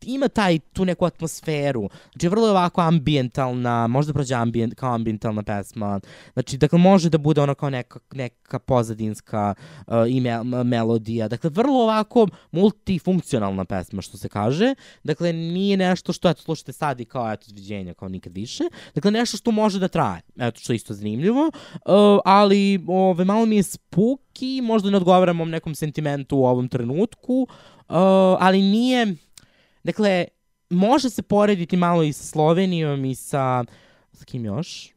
ima 0.06 0.28
taj, 0.28 0.60
tu 0.60 0.86
neku 0.86 1.06
atmosferu. 1.06 1.90
Znači, 2.12 2.28
vrlo 2.28 2.48
je 2.48 2.52
ovako 2.52 2.82
ambientalna, 2.82 3.88
možda 3.88 4.14
prođe 4.14 4.36
ambient, 4.36 4.76
kao 4.76 4.94
ambientalna 4.94 5.44
pesma. 5.44 6.00
Znači, 6.34 6.58
dakle, 6.58 6.80
može 6.80 7.10
da 7.10 7.18
bude 7.18 7.42
ono 7.42 7.56
kao 7.56 7.70
neka, 7.70 8.00
neka 8.14 8.60
pozadinska 8.60 9.54
uh, 9.88 9.94
i 10.10 10.22
me, 10.22 10.44
melodija. 10.64 11.28
Dakle, 11.28 11.50
vrlo 11.50 11.84
ovako 11.84 12.28
multifunkcionalna 12.52 13.66
pesma, 13.66 14.02
što 14.02 14.18
se 14.18 14.30
kaže. 14.30 14.76
Dakle, 15.04 15.34
nije 15.34 15.78
nešto 15.78 16.14
što, 16.14 16.30
eto, 16.30 16.42
slušate 16.42 16.74
sad 16.74 17.00
i 17.00 17.06
kao, 17.06 17.34
eto, 17.34 17.44
izviđenja, 17.48 17.94
kao 17.94 18.10
nikad 18.10 18.34
više. 18.34 18.64
Dakle, 18.96 19.12
nešto 19.12 19.38
što 19.38 19.52
može 19.52 19.80
da 19.80 19.88
traje. 19.88 20.25
Eto, 20.40 20.60
što 20.60 20.74
je 20.74 20.76
isto 20.76 20.94
zanimljivo. 20.94 21.52
Uh, 21.74 22.20
ali, 22.26 22.86
ove, 22.88 23.26
malo 23.26 23.46
mi 23.46 23.56
je 23.56 23.64
spooky, 23.64 24.62
možda 24.62 24.90
ne 24.90 24.98
odgovara 24.98 25.34
mom 25.34 25.50
nekom 25.50 25.76
sentimentu 25.76 26.38
u 26.38 26.46
ovom 26.46 26.70
trenutku, 26.70 27.42
uh, 27.42 27.96
ali 28.40 28.62
nije... 28.62 29.16
Dakle, 29.84 30.26
može 30.70 31.10
se 31.10 31.22
porediti 31.22 31.78
malo 31.78 32.04
i 32.04 32.14
sa 32.14 32.24
Slovenijom 32.24 33.06
i 33.06 33.16
sa... 33.16 33.64
Sa 34.14 34.26
kim 34.26 34.46
još? 34.46 34.92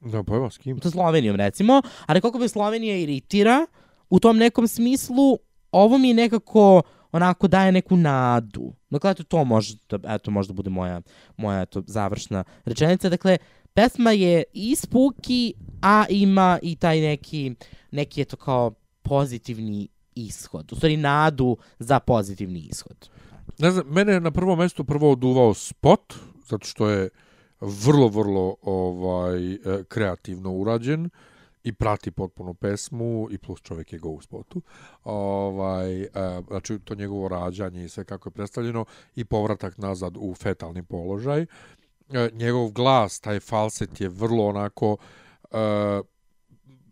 Da, 0.00 0.22
pojma, 0.22 0.50
s 0.50 0.58
kim? 0.58 0.80
sa 0.80 0.90
Slovenijom 0.90 1.36
recimo, 1.36 1.82
ali 2.06 2.20
koliko 2.20 2.38
me 2.38 2.48
Slovenija 2.48 2.96
iritira 2.96 3.66
u 4.10 4.20
tom 4.20 4.36
nekom 4.36 4.68
smislu, 4.68 5.38
ovo 5.72 5.98
mi 5.98 6.14
nekako 6.14 6.82
onako 7.12 7.48
daje 7.48 7.72
neku 7.72 7.96
nadu. 7.96 8.72
Dakle, 8.90 9.10
eto, 9.10 9.22
to 9.22 9.44
može 9.44 9.76
da, 9.90 10.14
eto, 10.14 10.30
možda 10.30 10.54
bude 10.54 10.70
moja, 10.70 11.00
moja 11.36 11.60
eto, 11.60 11.82
završna 11.86 12.44
rečenica. 12.64 13.08
Dakle, 13.08 13.38
pesma 13.74 14.10
je 14.10 14.44
i 14.52 14.76
spooky, 14.76 15.52
a 15.82 16.04
ima 16.10 16.58
i 16.62 16.76
taj 16.76 17.00
neki, 17.00 17.54
neki 17.90 18.22
eto 18.22 18.36
kao 18.36 18.70
pozitivni 19.02 19.88
ishod. 20.14 20.72
U 20.72 20.76
stvari, 20.76 20.96
nadu 20.96 21.56
za 21.78 22.00
pozitivni 22.00 22.58
ishod. 22.58 23.10
Ne 23.58 23.70
znam, 23.70 23.86
mene 23.86 24.12
je 24.12 24.20
na 24.20 24.30
prvom 24.30 24.58
mestu 24.58 24.84
prvo 24.84 25.12
oduvao 25.12 25.54
spot, 25.54 26.14
zato 26.44 26.66
što 26.66 26.88
je 26.88 27.08
vrlo, 27.60 28.08
vrlo 28.08 28.56
ovaj, 28.62 29.52
e, 29.52 29.58
kreativno 29.88 30.52
urađen 30.52 31.10
i 31.64 31.72
prati 31.72 32.10
potpuno 32.10 32.54
pesmu 32.54 33.28
i 33.30 33.38
plus 33.38 33.60
čovjek 33.60 33.92
je 33.92 33.98
go 33.98 34.08
u 34.08 34.20
spotu. 34.20 34.62
Ovaj, 35.04 36.02
e, 36.02 36.08
znači 36.48 36.78
to 36.78 36.94
njegovo 36.94 37.28
rađanje 37.28 37.84
i 37.84 37.88
sve 37.88 38.04
kako 38.04 38.28
je 38.28 38.32
predstavljeno 38.32 38.84
i 39.14 39.24
povratak 39.24 39.78
nazad 39.78 40.16
u 40.16 40.34
fetalni 40.34 40.82
položaj. 40.82 41.42
E, 41.42 42.30
njegov 42.32 42.70
glas, 42.70 43.20
taj 43.20 43.40
falset 43.40 44.00
je 44.00 44.08
vrlo 44.08 44.46
onako 44.46 44.96
e, 45.50 46.00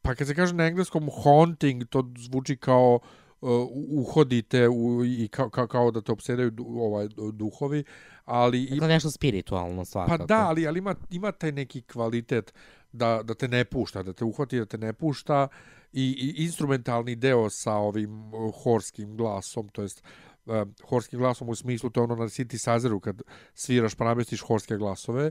pa 0.03 0.15
kad 0.15 0.27
se 0.27 0.35
kaže 0.35 0.55
na 0.55 0.67
engleskom 0.67 1.11
haunting, 1.25 1.85
to 1.89 2.11
zvuči 2.17 2.57
kao 2.57 2.95
uh, 3.41 3.69
uhodite 3.91 4.69
u, 4.69 5.05
i 5.05 5.29
kao, 5.29 5.51
kao, 5.51 5.67
kao 5.67 5.91
da 5.91 6.01
te 6.01 6.13
obsedaju 6.13 6.53
ovaj, 6.77 7.09
duhovi, 7.33 7.85
ali... 8.31 8.67
Dakle, 8.67 8.89
nešto 8.89 9.11
spiritualno 9.11 9.85
svakako. 9.85 10.19
Pa 10.19 10.27
da, 10.27 10.49
ali, 10.49 10.67
ali 10.67 10.79
ima, 10.79 10.95
ima 11.11 11.33
taj 11.33 11.53
neki 11.53 11.83
kvalitet 11.83 12.55
da, 12.93 13.21
da 13.25 13.35
te 13.35 13.49
ne 13.49 13.65
pušta, 13.65 14.03
da 14.03 14.13
te 14.13 14.25
uhvati, 14.25 14.59
da 14.59 14.67
te 14.67 14.79
ne 14.79 14.93
pušta 14.93 15.49
i, 15.93 16.35
i 16.39 16.45
instrumentalni 16.45 17.17
deo 17.17 17.51
sa 17.51 17.75
ovim 17.75 18.35
uh, 18.35 18.55
horskim 18.63 19.17
glasom, 19.17 19.69
to 19.69 19.83
jest 19.83 20.03
uh, 20.47 20.55
horskim 20.89 21.19
glasom 21.19 21.49
u 21.49 21.55
smislu, 21.55 21.91
to 21.91 22.01
je 22.01 22.05
ono 22.05 22.17
na 22.17 22.25
synthesizeru 22.25 23.01
kad 23.01 23.23
sviraš 23.55 23.95
pa 23.95 24.05
namestiš 24.05 24.41
horske 24.41 24.77
glasove, 24.77 25.31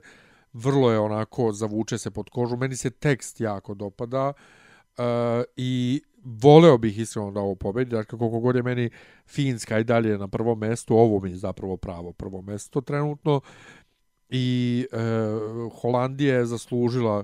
vrlo 0.54 0.92
je 0.92 1.00
onako, 1.00 1.52
zavuče 1.52 1.98
se 1.98 2.12
pod 2.12 2.30
kožu. 2.30 2.58
Meni 2.58 2.76
se 2.76 2.90
tekst 2.90 3.42
jako 3.42 3.74
dopada 3.74 4.28
uh, 4.28 4.36
i 5.56 6.02
voleo 6.24 6.78
bih 6.78 7.00
iskreno 7.00 7.32
da 7.32 7.40
ovo 7.40 7.56
pobedi, 7.56 7.92
dakle 7.92 8.20
koliko 8.20 8.40
god 8.40 8.56
je 8.56 8.64
meni 8.64 8.90
Finska 9.28 9.80
i 9.80 9.84
dalje 9.84 10.18
na 10.18 10.28
prvom 10.28 10.60
mestu, 10.60 10.96
ovo 10.96 11.20
mi 11.20 11.30
je 11.30 11.38
zapravo 11.38 11.78
pravo 11.78 12.12
prvo 12.14 12.42
mesto 12.42 12.82
trenutno 12.82 13.42
i 14.30 14.86
e, 14.92 14.98
Holandija 15.72 16.36
je 16.36 16.46
zaslužila 16.46 17.24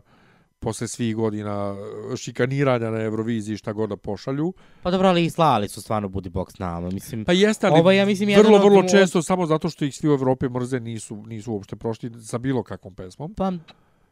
posle 0.59 0.87
svih 0.87 1.15
godina 1.15 1.75
e, 2.13 2.17
šikaniranja 2.17 2.89
na 2.89 3.01
Euroviziji 3.01 3.57
šta 3.57 3.73
god 3.73 3.89
da 3.89 3.97
pošalju. 3.97 4.53
Pa 4.83 4.91
dobro, 4.91 5.07
ali 5.07 5.25
i 5.25 5.29
slali 5.29 5.67
su 5.69 5.81
stvarno 5.81 6.09
Budi 6.09 6.29
Bog 6.29 6.51
s 6.51 6.59
nama. 6.59 6.89
Mislim, 6.89 7.25
Pa 7.25 7.33
jeste, 7.33 7.67
ali 7.67 7.79
ovo 7.79 7.91
ja 7.91 8.05
mislim, 8.05 8.39
vrlo, 8.39 8.57
vrlo 8.59 8.79
od- 8.79 8.91
često 8.91 9.21
samo 9.21 9.45
zato 9.45 9.69
što 9.69 9.85
ih 9.85 9.95
svi 9.95 10.09
u 10.09 10.13
Evropi 10.13 10.49
mrze 10.49 10.79
nisu, 10.79 11.15
nisu 11.17 11.53
uopšte 11.53 11.75
prošli 11.75 12.11
sa 12.21 12.37
bilo 12.37 12.63
kakvom 12.63 12.95
pesmom. 12.95 13.33
Pa, 13.33 13.51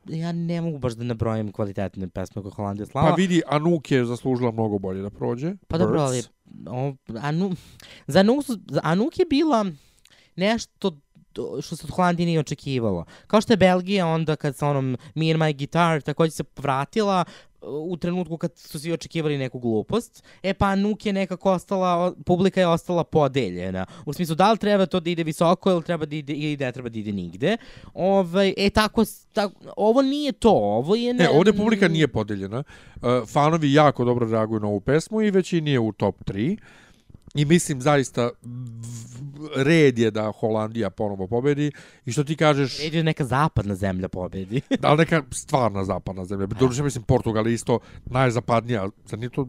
ja 0.07 0.31
ne 0.31 0.61
mogu 0.61 0.77
baš 0.77 0.93
da 0.93 1.03
nabrojim 1.03 1.51
kvalitetne 1.51 2.07
pesme 2.07 2.41
koje 2.41 2.51
Holandija 2.51 2.85
slava. 2.85 3.09
Pa 3.09 3.15
vidi, 3.15 3.41
Anuk 3.47 3.91
je 3.91 4.05
zaslužila 4.05 4.51
mnogo 4.51 4.79
bolje 4.79 5.01
da 5.01 5.09
prođe. 5.09 5.53
Pa 5.67 5.77
dobro, 5.77 6.01
ali 6.01 6.23
o, 6.67 6.93
Anu, 7.21 7.51
za, 8.07 8.19
Anuk, 8.19 8.45
za 8.67 8.81
Anuk 8.83 9.19
je 9.19 9.25
bila 9.25 9.65
nešto 10.35 10.99
što 11.61 11.75
se 11.75 11.85
od 11.85 11.91
Holandije 11.95 12.25
nije 12.25 12.39
očekivalo. 12.39 13.05
Kao 13.27 13.41
što 13.41 13.53
je 13.53 13.57
Belgija 13.57 14.07
onda 14.07 14.35
kad 14.35 14.55
sa 14.55 14.67
onom 14.67 14.97
Me 15.15 15.31
and 15.31 15.41
My 15.41 15.57
Guitar 15.57 16.01
takođe 16.01 16.31
se 16.31 16.43
vratila 16.57 17.25
u 17.67 17.97
trenutku 17.97 18.37
kad 18.37 18.57
su 18.57 18.79
svi 18.79 18.93
očekivali 18.93 19.37
neku 19.37 19.59
glupost, 19.59 20.23
e 20.43 20.53
pa 20.53 20.65
Anuk 20.65 21.05
je 21.05 21.13
nekako 21.13 21.51
ostala, 21.51 22.13
publika 22.25 22.59
je 22.59 22.67
ostala 22.67 23.03
podeljena. 23.03 23.85
U 24.05 24.13
smislu, 24.13 24.35
da 24.35 24.51
li 24.51 24.57
treba 24.57 24.85
to 24.85 24.99
da 24.99 25.09
ide 25.09 25.23
visoko 25.23 25.71
ili 25.71 25.83
treba 25.83 26.05
da 26.05 26.15
ide, 26.15 26.33
ili 26.33 26.57
ne 26.57 26.71
treba 26.71 26.89
da 26.89 26.99
ide 26.99 27.11
nigde. 27.11 27.57
Ovaj, 27.93 28.53
e, 28.57 28.69
tako, 28.69 29.03
tako, 29.33 29.53
ovo 29.77 30.01
nije 30.01 30.31
to, 30.31 30.51
ovo 30.51 30.95
je... 30.95 31.13
Ne, 31.13 31.29
ovdje 31.29 31.53
publika 31.53 31.87
nije 31.87 32.07
podeljena. 32.07 32.63
Uh, 32.95 33.27
fanovi 33.27 33.73
jako 33.73 34.05
dobro 34.05 34.29
reaguju 34.31 34.59
na 34.59 34.67
ovu 34.67 34.79
pesmu 34.79 35.21
i 35.21 35.31
većini 35.31 35.71
je 35.71 35.79
u 35.79 35.91
top 35.91 36.23
3. 36.23 36.57
I 37.33 37.45
mislim 37.45 37.81
zaista 37.81 38.29
red 39.55 39.99
je 39.99 40.11
da 40.11 40.31
Holandija 40.31 40.89
ponovo 40.89 41.27
pobedi. 41.27 41.71
I 42.05 42.11
što 42.11 42.23
ti 42.23 42.35
kažeš, 42.35 42.79
Red 42.79 42.93
je 42.93 43.03
neka 43.03 43.25
zapadna 43.25 43.75
zemlja 43.75 44.07
pobedi. 44.07 44.61
da 44.81 44.91
li 44.91 44.97
neka 44.97 45.23
stvarna 45.31 45.83
zapadna 45.85 46.25
zemlja. 46.25 46.45
Doduše 46.45 46.83
mislim 46.83 47.03
Portugal 47.03 47.47
je 47.47 47.53
isto 47.53 47.79
najzapadnija. 48.05 48.89
Zar 49.05 49.19
nije 49.19 49.29
to 49.29 49.47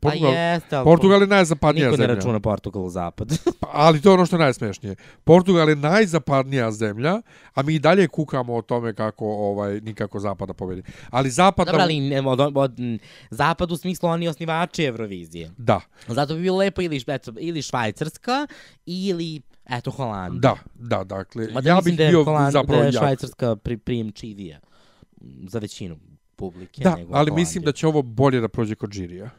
Portugal? 0.00 0.32
Pa 0.32 0.38
jeste, 0.38 0.76
ali 0.76 0.84
Portugal 0.84 1.20
je 1.20 1.26
najzapadnija 1.26 1.86
Niko 1.86 1.96
ne 1.96 2.06
zemlja. 2.06 2.14
računa 2.14 2.40
Portugal 2.40 2.84
u 2.84 2.90
zapad. 2.90 3.28
Pa, 3.60 3.68
ali 3.72 4.00
to 4.00 4.08
je 4.10 4.14
ono 4.14 4.26
što 4.26 4.36
je 4.36 4.40
najsmešnije. 4.40 4.96
Portugal 5.24 5.68
je 5.68 5.76
najzapadnija 5.76 6.72
zemlja, 6.72 7.20
a 7.54 7.62
mi 7.62 7.74
i 7.74 7.78
dalje 7.78 8.08
kukamo 8.08 8.54
o 8.54 8.62
tome 8.62 8.94
kako 8.94 9.26
ovaj 9.26 9.80
nikako 9.80 10.20
zapada 10.20 10.52
pobedi. 10.52 10.82
Ali 11.10 11.30
zapadna 11.30 11.72
Dobro, 11.72 11.82
ali 11.82 12.26
od, 12.26 12.52
od, 12.54 12.80
m, 12.80 12.98
zapad 13.30 13.72
u 13.72 13.76
smislu 13.76 14.08
oni 14.08 14.28
osnivači 14.28 14.84
Eurovizije. 14.84 15.50
Da. 15.58 15.80
Zato 16.08 16.34
bi 16.34 16.42
bilo 16.42 16.56
lepo 16.56 16.82
ili, 16.82 17.00
eto, 17.30 17.40
ili 17.40 17.62
Švajcarska 17.62 18.46
ili 18.86 19.40
eto 19.70 19.90
Holandija. 19.90 20.40
Da, 20.40 20.56
da, 20.74 21.04
dakle, 21.04 21.48
Mada 21.52 21.68
ja 21.68 21.80
bih 21.84 21.96
da 21.96 22.08
bio 22.08 22.24
Holand- 22.24 22.50
zapravo 22.52 22.80
da 22.80 22.86
je. 22.86 22.92
Švajcarska 22.92 23.56
pri, 23.56 23.76
prijemčivija 23.76 24.60
za 25.48 25.58
većinu 25.58 25.98
publike. 26.36 26.82
Da, 26.82 26.90
nego 26.90 27.00
ali 27.00 27.08
Holandija. 27.08 27.34
mislim 27.34 27.64
da 27.64 27.72
će 27.72 27.86
ovo 27.86 28.02
bolje 28.02 28.40
da 28.40 28.48
prođe 28.48 28.74
kod 28.74 28.92
žirija 28.92 29.30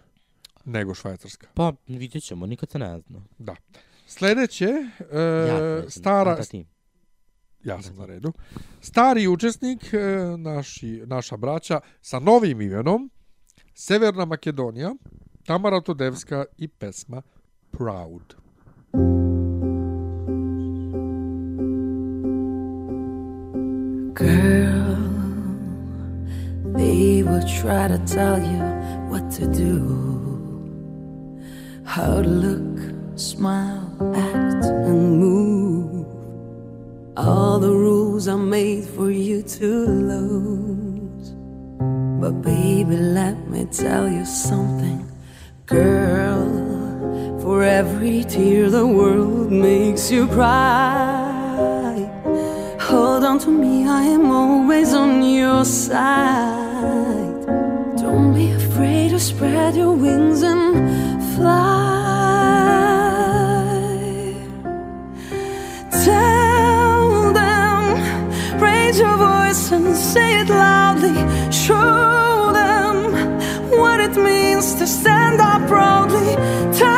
nego 0.65 0.93
Švajcarska. 0.93 1.47
Pa, 1.53 1.73
vidjet 1.87 2.23
ćemo, 2.23 2.45
nikad 2.45 2.69
se 2.69 2.79
ne 2.79 2.99
zna. 2.99 3.21
Da. 3.37 3.55
Sledeće, 4.07 4.65
e, 5.11 5.19
Ja 5.19 5.89
stara... 5.89 6.37
Ja 7.63 7.81
sam 7.81 7.95
na 7.95 8.05
redu. 8.05 8.33
Stari 8.81 9.27
učesnik, 9.27 9.93
e, 9.93 9.97
naši, 10.37 11.01
naša 11.05 11.37
braća, 11.37 11.79
sa 12.01 12.19
novim 12.19 12.61
imenom, 12.61 13.11
Severna 13.73 14.25
Makedonija, 14.25 14.95
Tamara 15.45 15.81
Todevska 15.81 16.45
i 16.57 16.67
pesma 16.67 17.21
Proud. 17.71 18.35
Girl, 24.13 24.97
they 26.73 27.21
will 27.21 27.47
try 27.47 27.87
to 27.87 27.99
tell 28.07 28.39
you 28.39 28.63
what 29.09 29.29
to 29.33 29.45
do, 29.47 29.79
how 31.85 32.21
to 32.23 32.27
look, 32.27 32.93
smile, 33.15 33.95
act, 34.15 34.65
and 34.65 35.19
move. 35.19 36.07
All 37.15 37.59
the 37.59 37.69
rules 37.69 38.27
are 38.27 38.37
made 38.37 38.85
for 38.85 39.11
you 39.11 39.43
to 39.43 39.85
lose. 39.85 41.35
But 42.19 42.41
baby, 42.41 42.97
let 42.97 43.47
me 43.47 43.65
tell 43.65 44.09
you 44.09 44.25
something, 44.25 45.07
girl. 45.67 46.76
For 47.47 47.63
every 47.63 48.25
tear 48.25 48.69
the 48.69 48.85
world 48.85 49.49
makes 49.49 50.11
you 50.11 50.27
cry. 50.27 51.95
Hold 52.81 53.23
on 53.23 53.39
to 53.39 53.49
me, 53.49 53.87
I 53.87 54.03
am 54.03 54.29
always 54.29 54.93
on 54.93 55.23
your 55.23 55.63
side. 55.63 57.45
Don't 57.95 58.33
be 58.33 58.51
afraid 58.51 59.11
to 59.11 59.19
spread 59.21 59.77
your 59.77 59.93
wings 59.93 60.41
and 60.41 60.73
fly. 61.35 61.63
Tell 66.03 67.31
them, 67.31 67.81
raise 68.59 68.99
your 68.99 69.15
voice 69.15 69.71
and 69.71 69.95
say 69.95 70.41
it 70.41 70.49
loudly. 70.49 71.15
Show 71.49 72.51
them 72.59 72.97
what 73.79 74.01
it 74.01 74.17
means 74.17 74.75
to 74.75 74.85
stand 74.85 75.39
up 75.39 75.65
proudly. 75.69 76.35
Tell 76.77 76.96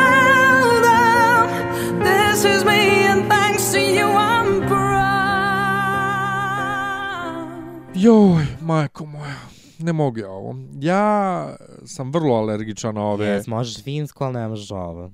Joj, 8.02 8.46
majko 8.60 9.06
moja, 9.06 9.36
ne 9.78 9.92
mogu 9.92 10.18
ja 10.18 10.30
ovo. 10.30 10.54
Ja 10.80 11.56
sam 11.84 12.12
vrlo 12.12 12.34
alergičan 12.34 12.94
na 12.94 13.04
ove... 13.04 13.26
Jes, 13.26 13.46
možeš 13.46 13.82
finsko, 13.84 14.24
ali 14.24 14.34
ne 14.34 14.48
možeš 14.48 14.70
ovo. 14.70 15.10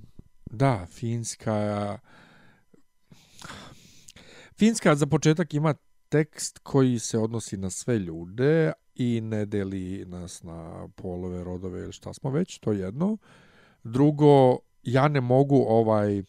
Da, 0.51 0.87
Finska... 0.93 1.99
Finska 4.59 4.95
za 4.95 5.07
početak 5.07 5.55
ima 5.55 5.75
tekst 6.09 6.59
koji 6.59 6.99
se 6.99 7.19
odnosi 7.19 7.57
na 7.57 7.71
sve 7.71 7.99
ljude 7.99 8.73
i 8.95 9.21
ne 9.21 9.47
deli 9.47 10.05
nas 10.05 10.43
na 10.43 10.89
polove, 10.97 11.45
rodove 11.45 11.81
ili 11.81 11.93
šta 11.93 12.13
smo 12.13 12.31
već, 12.31 12.59
to 12.59 12.73
je 12.73 12.79
jedno. 12.79 13.17
Drugo, 13.85 14.59
ja 14.83 15.09
ne 15.09 15.21
mogu 15.21 15.65
ovaj 15.69 16.23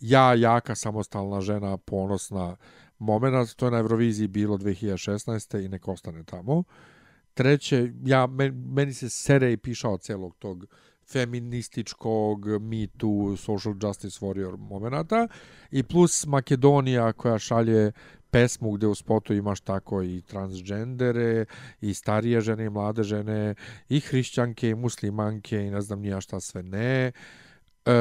ja, 0.00 0.34
jaka, 0.34 0.74
samostalna 0.74 1.40
žena, 1.40 1.76
ponosna 1.76 2.56
moment, 2.98 3.54
to 3.56 3.66
je 3.66 3.70
na 3.70 3.78
Euroviziji 3.78 4.28
bilo 4.28 4.56
2016. 4.58 5.64
i 5.64 5.68
nek 5.68 5.88
ostane 5.88 6.24
tamo. 6.24 6.64
Treće, 7.34 7.92
ja, 8.04 8.26
men- 8.26 8.72
meni 8.74 8.94
se 8.94 9.10
sere 9.10 9.52
i 9.52 9.56
piša 9.56 9.88
od 9.88 10.00
celog 10.00 10.36
tog 10.38 10.66
feminističkog 11.08 12.46
Too, 12.96 13.36
social 13.36 13.74
justice 13.82 14.18
warrior 14.20 14.56
momenata 14.56 15.28
i 15.70 15.82
plus 15.82 16.26
Makedonija 16.26 17.12
koja 17.12 17.38
šalje 17.38 17.92
pesmu 18.30 18.72
gde 18.72 18.86
u 18.86 18.94
spotu 18.94 19.34
imaš 19.34 19.60
tako 19.60 20.02
i 20.02 20.22
transgendere 20.26 21.44
i 21.80 21.94
starije 21.94 22.40
žene 22.40 22.64
i 22.64 22.70
mlade 22.70 23.02
žene 23.02 23.54
i 23.88 24.00
hrišćanke 24.00 24.68
i 24.68 24.74
muslimanke 24.74 25.60
i 25.60 25.70
ne 25.70 25.80
znam 25.80 26.00
nija 26.00 26.20
šta 26.20 26.40
sve 26.40 26.62
ne. 26.62 27.12
E, 27.84 27.92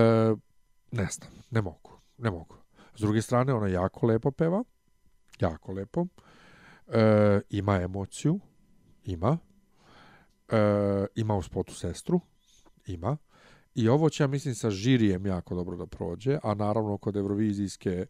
ne 0.92 1.08
znam, 1.12 1.30
ne 1.52 1.62
mogu, 1.62 1.92
ne 2.18 2.32
mogu. 2.32 2.56
S 2.96 3.02
druge 3.02 3.22
strane, 3.22 3.54
ona 3.54 3.68
jako 3.68 4.06
lepo 4.06 4.32
peva, 4.32 4.64
jako 5.40 5.72
lepo. 5.72 6.06
E, 6.88 7.41
ima 7.49 7.82
emociju, 7.82 8.40
ima. 9.03 9.38
E, 10.49 10.57
ima 11.16 11.36
u 11.36 11.41
spotu 11.41 11.74
sestru, 11.74 12.22
ima. 12.86 13.18
I 13.76 13.90
ovo 13.90 14.10
će, 14.10 14.24
ja 14.24 14.28
mislim, 14.28 14.56
sa 14.56 14.70
žirijem 14.70 15.26
jako 15.26 15.56
dobro 15.56 15.78
da 15.78 15.86
prođe, 15.86 16.38
a 16.44 16.53
naravno 16.53 16.98
kod 16.98 17.16
evrovizijske 17.16 17.90
e, 17.90 18.06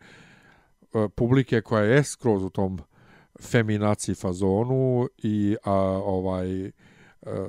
publike 1.16 1.62
koja 1.62 1.84
je 1.84 2.04
skroz 2.04 2.44
u 2.44 2.50
tom 2.50 2.80
feminaciji 3.42 4.16
fazonu 4.16 5.08
i 5.18 5.56
a, 5.64 5.72
ovaj 6.06 6.66
e, 6.66 6.72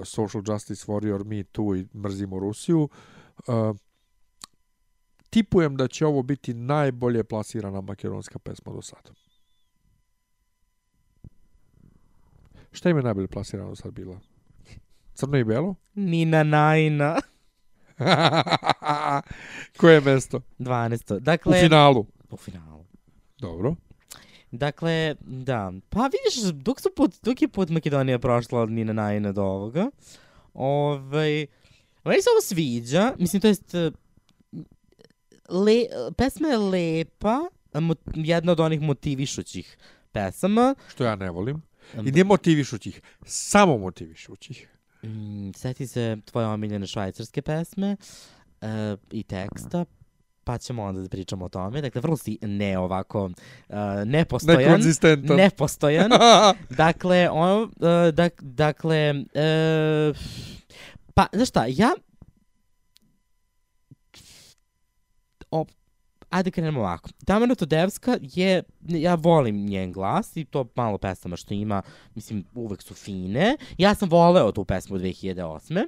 social 0.05 0.43
justice 0.47 0.86
warrior 0.86 1.24
me 1.24 1.44
too 1.44 1.77
i 1.77 1.86
mrzimo 1.94 2.39
Rusiju 2.39 2.89
e, 3.39 3.53
tipujem 5.31 5.77
da 5.77 5.89
će 5.89 6.07
ovo 6.07 6.23
biti 6.23 6.55
najbolje 6.55 7.24
plasirana 7.24 7.81
makedonska 7.81 8.39
pesma 8.39 8.73
do 8.73 8.82
sada. 8.82 9.26
Šta 12.77 12.90
im 12.90 12.97
je 12.97 13.03
najbolje 13.03 13.28
plasirano 13.28 13.77
sad 13.77 13.93
bila? 13.93 14.20
Crno 15.15 15.39
i 15.39 15.44
belo? 15.44 15.74
Nina 15.94 16.43
Najna. 16.43 17.16
Koje 19.78 19.94
je 19.94 20.01
mesto? 20.01 20.40
12. 20.59 21.16
U 21.16 21.20
Dakle, 21.20 21.61
finalu. 21.61 22.07
U 22.31 22.36
finalu. 22.36 22.85
Dobro. 23.39 23.74
Dakle, 24.51 25.15
da. 25.20 25.73
Pa 25.89 26.03
vidiš, 26.03 26.53
dok, 26.53 26.81
su 26.81 26.90
put, 26.97 27.15
dok 27.23 27.43
je 27.43 27.48
put 27.48 27.70
Makedonija 27.70 28.19
prošla 28.19 28.61
od 28.61 28.70
Nina 28.70 28.93
Najna 28.93 29.32
do 29.32 29.43
ovoga, 29.43 29.90
ovaj, 30.55 31.47
meni 32.05 32.23
se 32.23 32.31
ovo 32.32 32.40
sviđa, 32.43 33.12
mislim, 33.19 33.40
to 33.43 33.48
jest, 33.48 33.74
le, 35.48 35.85
pesma 36.16 36.48
je 36.48 36.59
lepa, 36.59 37.40
jedna 38.15 38.53
od 38.53 38.61
onih 38.61 38.81
motivišućih 38.81 39.78
pesama. 40.12 40.74
Što 40.89 41.05
ja 41.05 41.16
ne 41.16 41.31
volim. 41.31 41.66
I 41.95 42.13
nije 42.13 42.25
motivišućih, 42.25 43.01
samo 43.25 43.79
motivišućih. 43.79 44.69
Mm, 45.03 45.51
seti 45.57 45.87
se 45.87 46.17
tvoje 46.25 46.47
omiljene 46.47 46.87
švajcarske 46.87 47.43
pesme 47.43 47.97
uh, 48.61 48.69
i 49.11 49.23
teksta, 49.23 49.85
pa 50.45 50.59
ćemo 50.59 50.83
onda 50.83 51.01
da 51.01 51.09
pričamo 51.09 51.45
o 51.45 51.49
tome. 51.49 51.81
Dakle, 51.81 52.01
vrlo 52.01 52.17
si 52.17 52.39
ne 52.43 52.79
ovako 52.79 53.25
uh, 53.25 53.77
nepostojan. 54.05 54.63
Nekonzistentan. 54.63 55.37
Nepostojan. 55.37 56.11
dakle, 56.71 57.29
on, 57.31 57.63
uh, 57.63 57.71
dak, 58.15 58.43
dakle, 58.43 59.15
uh, 59.15 60.17
pa, 61.15 61.27
znaš 61.33 61.49
šta, 61.49 61.65
ja 61.69 61.91
o, 65.51 65.65
ajde 66.37 66.51
krenemo 66.51 66.81
ovako. 66.81 67.11
Tamara 67.25 67.55
Todevska 67.55 68.19
je, 68.23 68.63
ja 68.89 69.15
volim 69.15 69.67
njen 69.67 69.93
glas 69.93 70.37
i 70.37 70.45
to 70.45 70.69
malo 70.75 70.99
pesama 70.99 71.37
što 71.37 71.55
ima, 71.55 71.83
mislim, 72.15 72.45
uvek 72.55 72.83
su 72.83 72.95
fine. 72.95 73.57
Ja 73.79 73.95
sam 73.95 74.09
voleo 74.09 74.53
tu 74.53 74.65
pesmu 74.65 74.99
2008. 74.99 75.87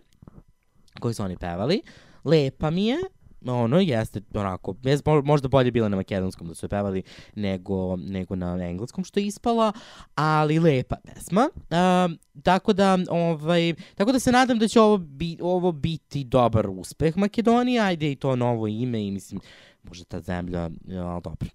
koju 1.01 1.15
su 1.15 1.23
oni 1.23 1.37
pevali. 1.37 1.83
Lepa 2.25 2.71
mi 2.71 2.87
je, 2.87 2.99
ono, 3.47 3.81
jeste 3.81 4.21
onako, 4.35 4.75
jest 4.83 5.05
mo- 5.05 5.25
možda 5.25 5.49
bolje 5.49 5.71
bila 5.71 5.89
na 5.89 5.97
makedonskom 5.97 6.49
da 6.49 6.55
su 6.55 6.67
je 6.67 6.71
pevali 6.71 7.03
nego, 7.35 7.97
nego 7.97 8.37
na 8.37 8.69
engleskom 8.69 9.05
što 9.05 9.21
je 9.21 9.27
ispala, 9.27 9.73
ali 10.15 10.59
lepa 10.59 10.97
pesma. 11.05 11.51
Um, 11.55 12.19
tako 12.43 12.73
da, 12.73 12.99
ovaj, 13.11 13.75
tako 13.95 14.13
da 14.13 14.19
se 14.19 14.33
nadam 14.33 14.59
da 14.59 14.69
će 14.69 14.81
ovo, 14.81 14.99
bi, 14.99 15.37
ovo 15.41 15.73
biti 15.73 16.25
dobar 16.25 16.67
uspeh 16.71 17.17
Makedonije, 17.17 17.81
ajde 17.81 18.13
i 18.13 18.17
to 18.17 18.37
novo 18.37 18.67
ime 18.67 19.07
i 19.07 19.11
mislim, 19.11 19.41
možda 19.89 20.05
ta 20.05 20.21
zemlja, 20.21 20.71
ja, 20.87 21.07
ali 21.07 21.23
dobro. 21.23 21.49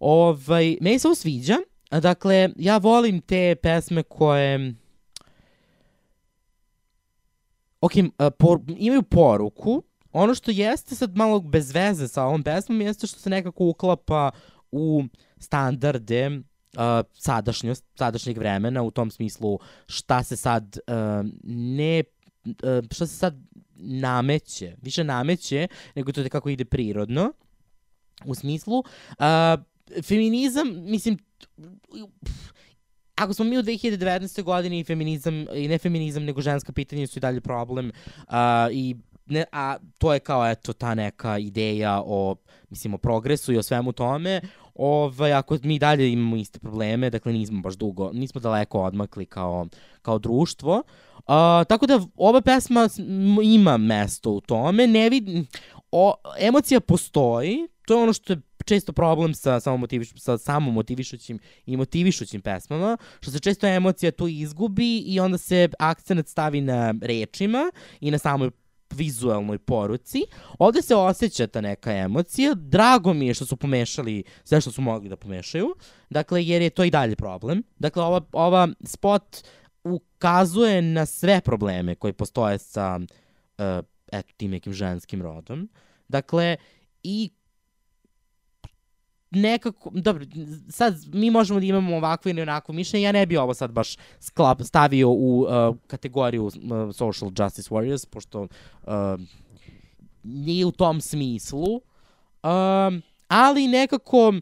Ovaj, 0.00 0.76
meni 0.80 0.98
se 0.98 1.08
ovo 1.08 1.14
sviđa, 1.14 1.56
dakle, 1.90 2.50
ja 2.56 2.78
volim 2.78 3.20
te 3.20 3.56
pesme 3.62 4.02
koje 4.02 4.74
ok, 7.80 7.92
por, 8.38 8.60
imaju 8.78 9.02
poruku, 9.02 9.82
ono 10.12 10.34
što 10.34 10.50
jeste 10.50 10.94
sad 10.94 11.16
malo 11.16 11.40
bez 11.40 11.74
veze 11.74 12.08
sa 12.08 12.24
ovom 12.24 12.42
pesmom 12.42 12.80
jeste 12.80 13.06
što 13.06 13.18
se 13.18 13.30
nekako 13.30 13.64
uklapa 13.64 14.30
u 14.72 15.04
standarde 15.38 16.26
uh, 16.28 16.40
sadašnjost, 17.14 17.84
sadašnjeg 17.94 18.38
vremena 18.38 18.82
u 18.82 18.90
tom 18.90 19.10
smislu 19.10 19.58
šta 19.86 20.22
se 20.22 20.36
sad 20.36 20.78
uh, 20.86 21.30
ne 21.44 22.04
uh, 22.44 22.52
šta 22.90 23.06
se 23.06 23.16
sad 23.16 23.36
nameće, 23.74 24.76
više 24.82 25.04
nameće 25.04 25.68
nego 25.94 26.12
to 26.12 26.28
kako 26.30 26.48
ide 26.48 26.64
prirodno 26.64 27.32
u 28.24 28.34
smislu 28.34 28.78
uh, 28.78 28.84
feminizam, 30.02 30.68
mislim 30.84 31.18
ako 33.16 33.34
smo 33.34 33.44
mi 33.44 33.58
u 33.58 33.62
2019. 33.62 34.42
godini 34.42 34.84
feminizam, 34.84 35.46
i 35.54 35.68
ne 35.68 35.78
feminizam, 35.78 36.24
nego 36.24 36.40
ženska 36.40 36.72
pitanja 36.72 37.06
su 37.06 37.18
i 37.18 37.20
dalje 37.20 37.40
problem 37.40 37.92
uh, 38.16 38.34
i 38.72 38.96
ne, 39.26 39.44
a 39.52 39.76
to 39.98 40.14
je 40.14 40.20
kao 40.20 40.50
eto 40.50 40.72
ta 40.72 40.94
neka 40.94 41.38
ideja 41.38 42.02
o 42.06 42.36
mislim 42.70 42.94
o 42.94 42.98
progresu 42.98 43.52
i 43.52 43.58
o 43.58 43.62
svemu 43.62 43.92
tome 43.92 44.40
ovaj, 44.78 45.32
ako 45.32 45.58
mi 45.62 45.78
dalje 45.78 46.12
imamo 46.12 46.36
iste 46.36 46.58
probleme, 46.58 47.10
dakle 47.10 47.32
nismo 47.32 47.60
baš 47.60 47.74
dugo, 47.74 48.10
nismo 48.12 48.40
daleko 48.40 48.80
odmakli 48.80 49.26
kao, 49.26 49.66
kao 50.02 50.18
društvo. 50.18 50.82
Uh, 51.16 51.34
tako 51.68 51.86
da 51.86 52.00
ova 52.16 52.40
pesma 52.40 52.88
ima 53.42 53.76
mesto 53.76 54.30
u 54.30 54.40
tome, 54.40 54.86
ne 54.86 55.10
vidim, 55.10 55.46
o, 55.92 56.14
emocija 56.38 56.80
postoji, 56.80 57.68
to 57.86 57.94
je 57.94 58.02
ono 58.02 58.12
što 58.12 58.32
je 58.32 58.40
često 58.64 58.92
problem 58.92 59.34
sa 59.34 59.60
samo 59.60 59.76
motiviš, 59.76 60.12
sa 60.16 60.38
samo 60.38 60.70
motivišućim 60.70 61.38
i 61.66 61.76
motivišućim 61.76 62.40
pesmama, 62.40 62.96
što 63.20 63.30
se 63.30 63.40
često 63.40 63.66
emocija 63.66 64.12
tu 64.12 64.28
izgubi 64.28 64.98
i 64.98 65.20
onda 65.20 65.38
se 65.38 65.68
akcenat 65.78 66.26
stavi 66.26 66.60
na 66.60 66.94
rečima 67.02 67.70
i 68.00 68.10
na 68.10 68.18
samoj 68.18 68.50
vizualnoj 68.94 69.58
poruci. 69.58 70.22
Ovde 70.58 70.82
se 70.82 70.94
osjeća 70.94 71.46
ta 71.46 71.60
neka 71.60 71.92
emocija. 71.92 72.54
Drago 72.54 73.14
mi 73.14 73.26
je 73.26 73.34
što 73.34 73.46
su 73.46 73.56
pomešali 73.56 74.22
sve 74.44 74.60
što 74.60 74.70
su 74.70 74.82
mogli 74.82 75.08
da 75.08 75.16
pomešaju. 75.16 75.74
Dakle, 76.10 76.44
jer 76.44 76.62
je 76.62 76.70
to 76.70 76.84
i 76.84 76.90
dalje 76.90 77.16
problem. 77.16 77.62
Dakle, 77.78 78.02
ova, 78.02 78.20
ova 78.32 78.68
spot 78.84 79.36
ukazuje 79.84 80.82
na 80.82 81.06
sve 81.06 81.40
probleme 81.40 81.94
koji 81.94 82.12
postoje 82.12 82.58
sa 82.58 83.00
uh, 83.58 83.64
eto, 84.12 84.32
tim 84.36 84.50
nekim 84.50 84.72
ženskim 84.72 85.22
rodom. 85.22 85.68
Dakle, 86.08 86.56
i 87.02 87.30
nekako, 89.30 89.90
dobro, 89.94 90.24
sad 90.68 90.94
mi 91.14 91.30
možemo 91.30 91.60
da 91.60 91.66
imamo 91.66 91.96
ovakvo 91.96 92.28
ili 92.28 92.42
onako 92.42 92.72
mišljenje, 92.72 93.04
ja 93.04 93.12
ne 93.12 93.26
bi 93.26 93.36
ovo 93.36 93.54
sad 93.54 93.70
baš 93.70 93.96
sklap, 94.20 94.62
stavio 94.62 95.10
u 95.10 95.40
uh, 95.40 95.76
kategoriju 95.86 96.44
uh, 96.44 96.52
social 96.94 97.30
justice 97.38 97.70
warriors, 97.70 98.08
pošto 98.10 98.42
uh, 98.42 98.92
nije 100.22 100.66
u 100.66 100.72
tom 100.72 101.00
smislu, 101.00 101.74
um, 101.74 103.02
ali 103.28 103.68
nekako, 103.68 104.34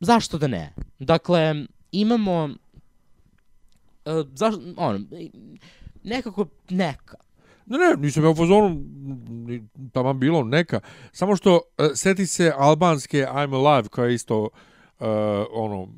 zašto 0.00 0.38
da 0.38 0.46
ne? 0.46 0.74
Dakle, 0.98 1.64
imamo, 1.92 2.44
uh, 4.04 4.26
zašto, 4.34 4.60
ono, 4.76 5.00
nekako 6.02 6.46
neka. 6.70 7.16
Ne, 7.66 7.78
ne, 7.78 7.96
nisam 7.98 8.24
ja 8.24 8.30
u 8.30 8.34
fazonu, 8.34 8.84
taman 9.92 10.18
bilo 10.18 10.44
neka. 10.44 10.80
Samo 11.12 11.36
što, 11.36 11.54
uh, 11.54 11.86
seti 11.94 12.26
se 12.26 12.52
albanske 12.56 13.18
I'm 13.18 13.54
Alive, 13.54 13.88
koja 13.88 14.08
je 14.08 14.14
isto 14.14 14.48
ono, 15.50 15.82
uh, 15.82 15.90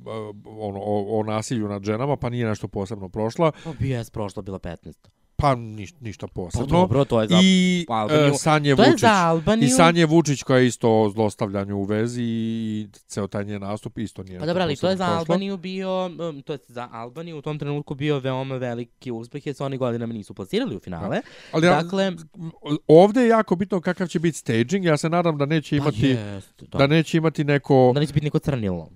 ono 0.47 0.81
o, 0.81 1.21
o 1.21 1.23
nasilju 1.23 1.69
nad 1.69 1.85
ženama, 1.85 2.17
pa 2.17 2.29
nije 2.29 2.47
nešto 2.47 2.69
posebno 2.69 3.09
prošla. 3.09 3.53
Pa 3.65 3.71
BS 3.73 4.11
prošla 4.11 4.43
bila 4.43 4.59
15. 4.59 5.09
Pa 5.39 5.55
niš, 5.55 5.95
ništa 6.01 6.27
posebno. 6.27 6.67
Pa 6.67 6.73
dobro, 6.73 7.05
to 7.05 7.23
je 7.23 7.29
za 7.29 7.39
I 7.43 7.87
Albaniju. 7.89 8.25
e, 8.25 8.35
Sanje 8.35 8.77
To 8.77 8.83
je 8.83 8.89
Vučić. 8.89 9.01
za 9.01 9.13
Albaniju. 9.13 9.67
I 9.67 9.71
Sanje 9.71 10.07
Vučić 10.07 10.43
koja 10.43 10.59
je 10.59 10.67
isto 10.67 10.91
o 10.93 11.11
zlostavljanju 11.11 11.77
u 11.77 11.83
vezi 11.83 12.23
i 12.23 12.87
ceo 13.07 13.27
taj 13.27 13.45
njen 13.45 13.61
nastup 13.61 13.99
isto 13.99 14.23
nije 14.23 14.39
Pa 14.39 14.47
dobro, 14.47 14.63
ali 14.63 14.77
to 14.77 14.89
je 14.89 14.97
za 14.97 15.05
prošlo. 15.05 15.19
Albaniju 15.19 15.57
bio, 15.57 16.07
um, 16.07 16.43
to 16.43 16.53
je 16.53 16.59
za 16.69 16.89
Albaniju 16.93 17.39
u 17.39 17.43
tom 17.43 17.59
trenutku 17.59 17.95
bio 17.95 18.19
veoma 18.19 18.57
veliki 18.57 19.11
uspeh 19.11 19.47
jer 19.47 19.55
se 19.55 19.65
oni 19.65 19.77
godinama 19.79 20.13
nisu 20.13 20.35
plasirali 20.35 20.77
u 20.77 20.81
finale. 20.81 21.21
Ali 21.53 21.67
ja- 21.67 21.83
dakle, 21.83 22.13
Ovde 22.89 23.21
je 23.21 23.29
jako 23.29 23.57
bitno 23.57 23.81
kakav 23.81 24.07
će 24.07 24.19
biti 24.19 24.39
staging. 24.39 24.85
Ja 24.85 24.97
se 24.97 25.09
nadam 25.09 25.39
da 25.39 25.47
neće 25.47 25.71
Pa 25.71 25.77
imati 25.79 26.07
jest, 26.09 26.63
da. 26.63 26.79
da 26.79 26.87
neće 26.87 27.17
imati 27.17 27.45
neko 27.45 27.91
da 27.95 28.01
neće 28.01 28.13
biti 28.13 28.25
neko 28.25 28.39
crnilo. 28.39 28.91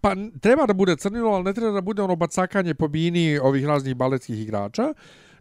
Pa 0.00 0.14
treba 0.40 0.66
da 0.66 0.72
bude 0.72 0.96
crnilo, 0.96 1.30
ali 1.30 1.44
ne 1.44 1.52
treba 1.54 1.72
da 1.72 1.80
bude 1.80 2.02
ono 2.02 2.16
bacakanje 2.16 2.74
po 2.74 2.88
bini 2.88 3.38
ovih 3.38 3.66
raznih 3.66 3.94
baletskih 3.94 4.40
igrača, 4.40 4.94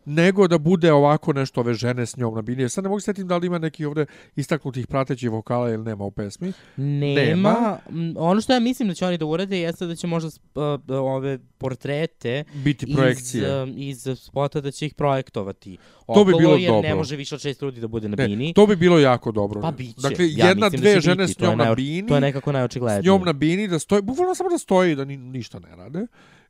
nego 0.06 0.48
da 0.48 0.58
bude 0.58 0.94
ovako 0.94 1.34
nešto 1.34 1.62
ove 1.62 1.74
žene 1.74 2.06
s 2.06 2.18
njom 2.18 2.36
na 2.36 2.42
bini. 2.42 2.70
Sad 2.70 2.84
ne 2.84 2.90
mogu 2.90 3.00
setim 3.00 3.28
da 3.28 3.38
li 3.38 3.48
ima 3.48 3.58
neki 3.58 3.86
ovde 3.86 4.06
istaknutih 4.36 4.88
pratećih 4.88 5.30
vokala 5.30 5.70
ili 5.70 5.84
nema 5.84 6.04
u 6.04 6.12
pesmi. 6.12 6.54
Nema. 6.78 7.78
M, 7.90 8.14
Ono 8.18 8.42
što 8.42 8.54
ja 8.54 8.60
mislim 8.60 8.88
da 8.88 8.94
će 8.94 9.06
oni 9.06 9.18
da 9.18 9.26
urade 9.26 9.60
jeste 9.60 9.86
da 9.86 9.96
će 9.96 10.08
možda 10.08 10.28
uh, 10.56 10.64
ove 10.90 11.40
portrete 11.58 12.44
Biti 12.56 12.94
projekcije. 12.94 13.44
iz, 13.44 14.08
uh, 14.08 14.10
iz 14.10 14.18
spota 14.18 14.62
da 14.62 14.72
će 14.72 14.86
ih 14.86 14.94
projektovati. 14.94 15.78
To 16.08 16.14
bi 16.16 16.32
okolo, 16.32 16.38
bilo 16.40 16.54
jer 16.54 16.72
ne 16.72 16.82
dobro. 16.82 16.96
može 16.96 17.16
više 17.16 17.36
od 17.36 17.42
šest 17.42 17.62
ljudi 17.62 17.82
da 17.82 17.88
bude 17.88 18.10
na 18.10 18.16
Ne, 18.16 18.28
bini. 18.28 18.54
to 18.54 18.68
bi 18.68 18.76
bilo 18.76 19.00
jako 19.00 19.32
dobro. 19.32 19.62
Pa 19.62 19.72
biće. 19.72 20.02
Dakle, 20.02 20.26
Ja 20.30 20.48
jedna, 20.48 20.70
da 20.70 20.78
dve 20.78 20.94
će 20.94 21.00
žene 21.00 21.24
biti, 21.24 21.34
s 21.34 21.40
njom 21.40 21.58
na 21.58 21.76
bini. 21.76 22.08
to 22.08 22.16
je 22.16 22.22
nekako 22.22 22.50
S 22.50 22.54
najočiglednije. 22.54 23.02
njom 23.04 23.24
na 23.24 23.34
bini 23.34 23.68
da 23.68 23.80
stoji, 23.80 24.02
bukvalno 24.02 24.36
samo 24.36 24.50
da 24.50 24.58
stoji 24.58 24.96
da 24.96 25.06
ni, 25.06 25.18
ništa 25.18 25.60
ne 25.60 25.76
rade. 25.76 26.08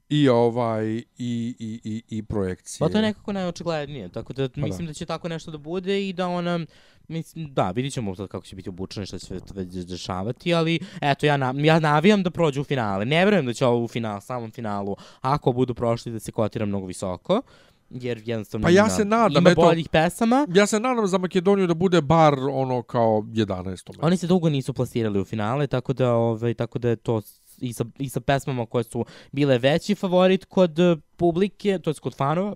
I 0.10 0.30
ovaj 0.30 0.86
i 0.96 1.04
i 1.18 1.80
i 1.84 2.04
i 2.10 2.24
projekcije. 2.24 2.80
Pa 2.80 2.90
to 2.90 2.98
je 2.98 3.02
nekako 3.02 3.34
najočiglednije, 3.34 4.10
tako 4.10 4.34
da 4.34 4.50
Pa 4.50 4.62
mislim 4.62 4.88
da. 4.88 4.94
će 4.94 5.06
tako 5.06 5.30
nešto 5.30 5.52
da 5.52 5.58
bude 5.58 6.10
i 6.10 6.14
da 6.14 6.28
ona 6.28 6.66
Mislim, 7.08 7.54
da, 7.54 7.72
vidit 7.72 7.94
ćemo 7.94 8.16
sad 8.16 8.28
kako 8.28 8.46
će 8.46 8.56
biti 8.56 8.70
obučena 8.70 9.04
i 9.04 9.06
šta 9.06 9.20
će 9.20 9.26
sve 9.26 9.40
to 9.40 9.54
već 9.54 9.68
dešavati, 9.68 10.54
ali 10.54 10.80
eto, 11.02 11.26
ja, 11.26 11.38
na, 11.38 11.54
ja 11.58 11.80
navijam 11.80 12.24
da 12.24 12.30
prođu 12.30 12.62
u 12.62 12.64
finale. 12.64 13.06
Ne 13.06 13.26
verujem 13.26 13.46
da 13.46 13.54
će 13.54 13.66
ovo 13.66 13.84
u 13.84 13.88
final, 13.88 14.22
samom 14.22 14.52
finalu, 14.52 14.96
ako 15.22 15.52
budu 15.52 15.74
prošli, 15.74 16.12
da 16.12 16.20
se 16.20 16.32
kotira 16.32 16.66
mnogo 16.66 16.86
visoko, 16.86 17.42
jer 17.90 18.22
jednostavno 18.26 18.66
Pa 18.66 18.70
ja 18.70 18.86
ima, 18.86 18.90
se 18.90 19.06
nadam, 19.06 19.44
ima 19.44 19.50
eto, 19.50 19.62
boljih 19.62 19.90
pesama. 19.90 20.48
Ja 20.54 20.66
se 20.66 20.80
nadam 20.80 21.08
za 21.08 21.18
Makedoniju 21.18 21.68
da 21.68 21.74
bude 21.74 22.02
bar 22.02 22.34
ono 22.52 22.82
kao 22.82 23.22
11. 23.22 23.66
mesto. 23.66 23.94
Oni 24.02 24.18
se 24.18 24.28
dugo 24.28 24.50
nisu 24.50 24.74
plasirali 24.74 25.20
u 25.22 25.26
finale, 25.26 25.68
tako 25.68 25.94
da, 25.94 26.14
ovaj, 26.14 26.54
tako 26.54 26.80
da 26.80 26.90
je 26.90 26.96
to 26.96 27.22
i 27.64 27.74
sa, 27.74 27.86
i 28.00 28.10
sa 28.10 28.20
pesmama 28.20 28.66
koje 28.66 28.84
su 28.84 29.06
bile 29.32 29.58
veći 29.58 29.96
favorit 29.96 30.46
kod 30.46 30.80
eh, 30.80 30.96
publike, 31.18 31.80
to 31.80 31.90
je 31.90 31.94
kod 31.94 32.16
fanova. 32.16 32.56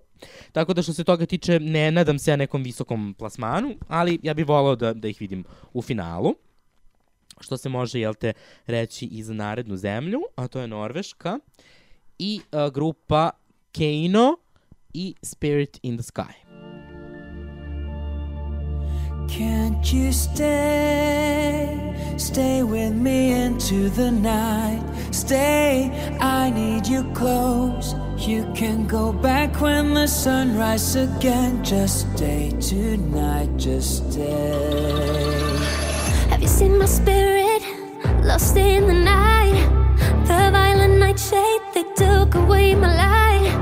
Tako 0.52 0.74
da 0.74 0.82
što 0.82 0.94
se 0.94 1.04
toga 1.04 1.26
tiče, 1.26 1.60
ne 1.60 1.92
nadam 1.92 2.20
se 2.20 2.32
ja 2.32 2.36
nekom 2.36 2.64
visokom 2.64 3.16
plasmanu, 3.18 3.76
ali 3.88 4.20
ja 4.24 4.34
bih 4.34 4.48
volao 4.48 4.76
da, 4.76 4.94
da 4.94 5.08
ih 5.08 5.18
vidim 5.20 5.44
u 5.74 5.82
finalu. 5.82 6.34
Što 7.40 7.58
se 7.58 7.70
može, 7.70 8.00
jel 8.00 8.14
te, 8.14 8.34
reći 8.66 9.06
i 9.06 9.24
za 9.24 9.34
narednu 9.34 9.78
zemlju, 9.78 10.20
a 10.36 10.48
to 10.48 10.60
je 10.60 10.68
Norveška 10.68 11.40
i 12.20 12.42
uh, 12.52 12.74
grupa 12.74 13.30
Keino 13.72 14.38
i 14.94 15.16
Spirit 15.22 15.80
in 15.82 15.98
the 15.98 16.04
Sky. 16.04 16.47
Can't 19.28 19.94
you 19.94 20.12
stay? 20.12 21.78
Stay 22.18 22.64
with 22.64 22.94
me 22.94 23.32
into 23.32 23.90
the 23.90 24.12
night. 24.12 24.82
Stay, 25.12 25.92
I 26.20 26.50
need 26.50 26.88
you 26.88 27.04
close. 27.14 27.96
You 28.18 28.52
can 28.56 28.88
go 28.88 29.14
back 29.14 29.62
when 29.62 29.94
the 29.94 30.08
sun 30.08 30.58
rises 30.58 30.96
again. 30.96 31.64
Just 31.64 32.08
stay 32.16 32.52
tonight, 32.60 33.56
just 33.58 34.12
stay. 34.12 35.58
Have 36.30 36.42
you 36.42 36.48
seen 36.48 36.78
my 36.78 36.86
spirit 36.86 37.62
lost 38.24 38.58
in 38.58 38.88
the 38.88 38.94
night? 38.94 39.64
The 40.28 40.50
violent 40.52 40.98
nightshade, 41.00 41.62
they 41.74 41.84
took 41.96 42.36
away 42.36 42.76
my 42.76 42.94
light. 42.96 43.54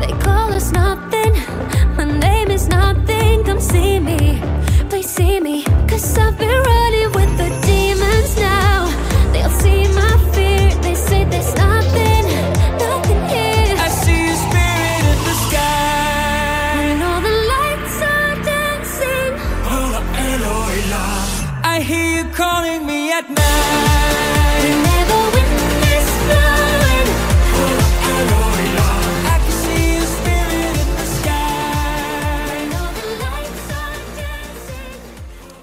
They 0.00 0.12
call 0.24 0.52
us 0.52 0.70
nothing. 0.72 1.32
My 1.96 2.04
name 2.04 2.50
is 2.50 2.68
nothing. 2.68 3.44
Come 3.44 3.60
see 3.60 3.98
me, 4.00 4.40
please 4.98 5.10
see 5.10 5.38
me. 5.40 5.62
Cause 5.86 6.18
I've 6.18 6.36
been 6.38 6.60
running 6.70 7.12
with 7.12 7.32
the 7.38 7.50
demons 7.66 8.36
now. 8.36 8.86
They'll 9.32 9.56
see 9.62 9.86
my 9.94 10.14
fear. 10.34 10.74
They 10.82 10.94
say 10.94 11.22
there's 11.24 11.54
nothing, 11.54 12.24
nothing 12.84 13.22
here. 13.32 13.76
I 13.86 13.88
see 14.02 14.26
your 14.26 14.40
spirit 14.46 15.02
in 15.12 15.18
the 15.28 15.36
sky. 15.46 16.74
When 16.78 17.02
all 17.08 17.20
the 17.28 17.36
lights 17.52 17.96
are 18.14 18.36
dancing. 18.52 19.32
I 21.74 21.80
hear 21.80 22.08
you 22.16 22.24
calling 22.32 22.84
me 22.84 23.12
at 23.12 23.30
night. 23.30 23.87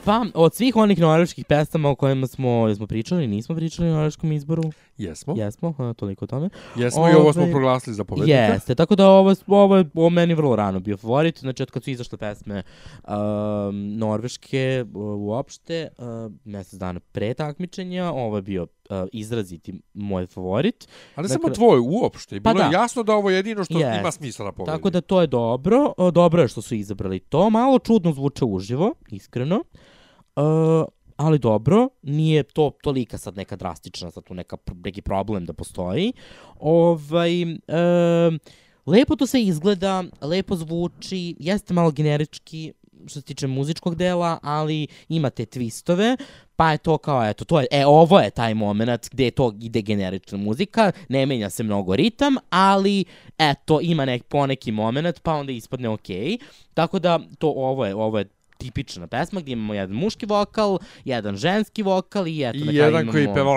Pa, 0.06 0.26
od 0.34 0.54
svih 0.54 0.76
onih 0.76 1.00
norveških 1.00 1.46
pesama 1.46 1.90
o 1.90 1.96
kojima 1.96 2.28
smo, 2.28 2.76
smo 2.76 2.88
pričali, 2.88 3.28
nismo 3.28 3.56
pričali 3.56 3.90
o 3.90 3.94
norveškom 3.94 4.32
izboru. 4.32 4.64
Jesmo. 4.98 5.34
Jesmo, 5.38 5.74
a, 5.78 5.94
toliko 5.94 6.26
o 6.26 6.28
tome. 6.28 6.50
Jesmo 6.76 7.10
i 7.10 7.14
ovo 7.14 7.34
smo 7.34 7.42
Ovaj, 7.42 7.52
proglasili 7.52 7.96
za 7.96 8.04
pobednika. 8.04 8.40
Jeste, 8.40 8.76
tako 8.76 8.96
da 8.96 9.10
ovo, 9.10 9.36
ovo 9.48 9.78
je 9.78 9.90
po 9.90 10.10
meni 10.10 10.34
vrlo 10.34 10.56
rano 10.56 10.80
bio 10.80 10.98
favorit. 10.98 11.40
Znači, 11.40 11.64
od 11.64 11.72
kad 11.72 11.84
su 11.84 11.90
izašle 11.90 12.18
pesme 12.18 12.64
um, 13.08 13.14
norveške 13.98 14.86
uh, 14.94 15.02
uopšte, 15.20 15.88
uh, 15.98 16.32
mesec 16.44 16.80
dana 16.80 17.00
pre 17.00 17.34
takmičenja, 17.34 18.12
ovo 18.12 18.36
je 18.36 18.42
bio 18.42 18.64
uh, 18.64 18.96
izraziti 19.12 19.82
moj 19.94 20.26
favorit. 20.26 20.88
Ali 21.16 21.28
Dakle- 21.28 21.42
samo 21.42 21.54
tvoj, 21.54 21.80
uopšte. 21.80 22.42
Pa 22.42 22.54
Bilo 22.54 22.66
je 22.66 22.70
da. 22.70 22.78
jasno 22.78 23.04
da 23.04 23.14
ovo 23.14 23.30
je 23.30 23.36
jedino 23.36 23.64
što 23.64 23.80
Jest. 23.80 24.00
ima 24.00 24.12
smisla 24.12 24.46
da 24.46 24.52
pobedi. 24.52 24.78
Tako 24.78 24.90
da 24.90 25.02
to 25.02 25.22
je 25.22 25.28
dobro. 25.28 25.94
O, 25.98 26.12
Dobro 26.12 26.42
je 26.42 26.48
što 26.48 26.62
su 26.62 26.76
izabrali 26.76 27.20
to. 27.20 27.50
Malo 27.50 27.80
čudno 27.80 28.14
zvuče 28.14 28.46
uživo, 28.46 28.94
iskreno. 29.12 29.56
Uh, 29.56 29.95
ali 31.16 31.40
dobro, 31.40 31.90
nije 32.02 32.44
to 32.44 32.72
tolika 32.84 33.18
sad 33.18 33.38
neka 33.38 33.56
drastična, 33.56 34.12
sad 34.12 34.24
tu 34.24 34.34
neka, 34.34 34.58
neki 34.84 35.02
problem 35.02 35.46
da 35.46 35.54
postoji. 35.54 36.14
Ovaj, 36.60 37.42
e, 37.42 37.48
lepo 38.86 39.16
to 39.16 39.28
se 39.28 39.42
izgleda, 39.42 40.04
lepo 40.22 40.56
zvuči, 40.56 41.36
jeste 41.40 41.74
malo 41.74 41.92
generički 41.92 42.74
što 43.08 43.20
se 43.20 43.26
tiče 43.26 43.48
muzičkog 43.48 43.96
dela, 43.96 44.40
ali 44.42 44.88
ima 45.10 45.30
te 45.30 45.46
twistove, 45.46 46.18
pa 46.56 46.72
je 46.72 46.78
to 46.78 46.98
kao, 46.98 47.30
eto, 47.30 47.46
to 47.46 47.60
je, 47.60 47.68
e, 47.72 47.86
ovo 47.86 48.20
je 48.20 48.30
taj 48.30 48.54
moment 48.54 49.10
gde 49.12 49.32
to 49.32 49.54
ide 49.62 49.82
generična 49.82 50.38
muzika, 50.38 50.92
ne 51.10 51.26
menja 51.26 51.50
se 51.50 51.64
mnogo 51.64 51.96
ritam, 51.96 52.36
ali, 52.50 53.06
eto, 53.38 53.80
ima 53.82 54.06
nek, 54.06 54.24
poneki 54.24 54.72
moment, 54.72 55.22
pa 55.24 55.34
onda 55.34 55.52
ispadne 55.52 55.90
okej. 55.90 56.38
Tako 56.74 57.00
da, 57.00 57.20
to, 57.38 57.54
ovo 57.58 57.86
je, 57.86 57.96
ovo 57.96 58.20
je 58.20 58.26
tipična 58.66 59.08
pesma 59.08 59.42
gdje 59.42 59.54
imamo 59.54 59.74
jedan 59.74 59.96
muški 59.96 60.26
vokal, 60.26 60.78
jedan 61.06 61.36
ženski 61.36 61.84
vokal 61.84 62.28
i 62.28 62.44
eto 62.44 62.58
I 62.58 62.76
jedan 62.76 62.92
imamo... 63.02 63.12
koji 63.12 63.28
peva, 63.34 63.52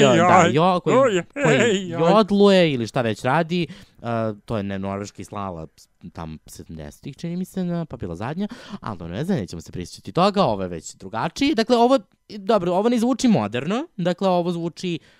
I 0.00 0.04
on, 0.04 0.16
da, 0.16 0.46
jo, 0.52 0.80
koji, 0.80 0.96
oj, 0.96 1.22
koji 1.44 1.88
jodluje 1.88 2.72
ili 2.72 2.86
šta 2.86 3.02
već 3.02 3.22
radi. 3.24 3.66
Uh, 3.98 4.06
to 4.44 4.56
je 4.56 4.62
ne 4.62 4.78
norveški 4.78 5.24
slala 5.24 5.66
tam 6.12 6.38
70-ih, 6.46 7.16
čini 7.16 7.36
mi 7.36 7.44
se, 7.44 7.60
pa 7.88 7.96
bila 7.96 8.16
zadnja, 8.16 8.48
ali 8.80 8.98
dobro, 8.98 9.14
ne 9.14 9.24
znam, 9.24 9.38
nećemo 9.38 9.60
se 9.62 9.72
prisjećati 9.72 10.12
toga, 10.12 10.42
ovo 10.44 10.62
je 10.62 10.68
već 10.68 10.94
drugačiji. 10.94 11.54
Dakle, 11.54 11.76
ovo, 11.76 11.98
dobro, 12.28 12.72
ovo 12.72 12.88
ne 12.88 12.98
zvuči 12.98 13.28
moderno, 13.28 13.86
dakle, 13.96 14.28
ovo 14.28 14.52
zvuči 14.52 14.98
k- 14.98 15.19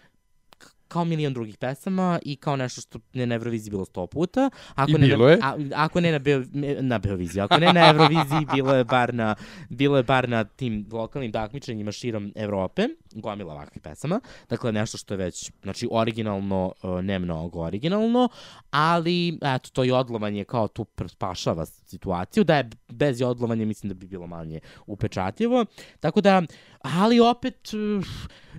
kao 0.91 1.05
milion 1.05 1.33
drugih 1.35 1.57
pesama 1.57 2.19
i 2.23 2.37
kao 2.37 2.57
nešto 2.57 2.81
što 2.81 2.99
je 3.13 3.27
na 3.27 3.35
Euroviziji 3.35 3.71
bilo 3.71 3.85
sto 3.85 4.07
puta. 4.07 4.51
Ako 4.75 4.91
I 4.91 4.95
ne 4.95 5.07
bilo 5.07 5.27
na, 5.27 5.31
je. 5.31 5.39
A, 5.43 5.57
ako 5.75 6.01
ne 6.01 6.13
na, 6.13 6.19
Beo, 6.19 6.43
na 6.81 6.99
Beoviziji, 6.99 7.41
ako 7.41 7.59
ne 7.59 7.73
na 7.73 7.89
Euroviziji, 7.89 8.47
bilo 8.55 8.75
je 8.75 8.85
bar 8.85 9.15
na, 9.15 9.35
bilo 9.69 9.97
je 9.97 10.03
bar 10.03 10.29
na 10.29 10.45
tim 10.45 10.87
lokalnim 10.93 11.33
takmičenjima 11.33 11.93
širom 11.93 12.33
Evrope, 12.35 12.89
gomila 13.15 13.55
ovakvih 13.55 13.83
pesama. 13.83 14.21
Dakle, 14.49 14.73
nešto 14.73 14.99
što 14.99 15.15
je 15.15 15.19
već, 15.19 15.51
znači, 15.63 15.89
originalno, 15.91 16.73
uh, 16.83 17.01
ne 17.05 17.19
mnogo 17.19 17.61
originalno, 17.61 18.29
ali, 18.71 19.39
eto, 19.43 19.71
to 19.73 19.85
jodlovanje 19.85 20.45
kao 20.45 20.69
tu 20.69 20.87
spašava 21.09 21.67
situaciju, 21.67 22.45
da 22.45 22.57
je 22.57 22.71
bez 22.89 23.21
jodlovanja 23.21 23.67
mislim 23.67 23.89
da 23.89 23.95
bi 23.95 24.07
bilo 24.07 24.27
manje 24.27 24.61
upečatljivo. 24.87 25.65
Tako 26.01 26.21
da, 26.21 26.43
ali 26.83 27.21
opet, 27.21 27.71
uh, 27.75 28.07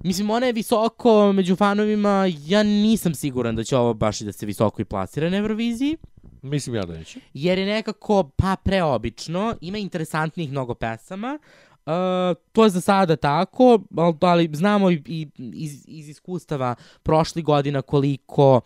mislim, 0.04 0.30
ona 0.30 0.46
je 0.46 0.54
visoko 0.54 1.34
među 1.34 1.56
fanovima, 1.56 2.21
ja 2.26 2.64
nisam 2.64 3.16
siguran 3.16 3.56
da 3.56 3.64
će 3.64 3.78
ovo 3.78 3.94
baš 3.94 4.20
da 4.20 4.32
se 4.32 4.46
visoko 4.46 4.82
i 4.82 4.86
plasira 4.86 5.30
na 5.30 5.38
Euroviziji 5.38 5.98
Mislim 6.42 6.76
ja 6.76 6.86
da 6.86 6.94
neće. 6.94 7.20
jer 7.34 7.58
je 7.58 7.66
nekako 7.66 8.24
pa 8.36 8.56
preobično, 8.64 9.56
ima 9.62 9.78
interesantnih 9.78 10.52
mnogo 10.52 10.74
pesama, 10.74 11.40
Uh, 11.86 11.94
to 12.52 12.64
je 12.64 12.70
za 12.70 12.82
sada 12.82 13.16
tako, 13.16 13.80
ali, 13.98 14.18
ali 14.22 14.50
znamo 14.54 14.92
i, 14.92 15.02
i 15.06 15.28
iz, 15.38 15.86
iz 15.88 16.10
iskustava 16.10 16.76
prošlih 17.04 17.46
godina 17.46 17.82
koliko 17.82 18.62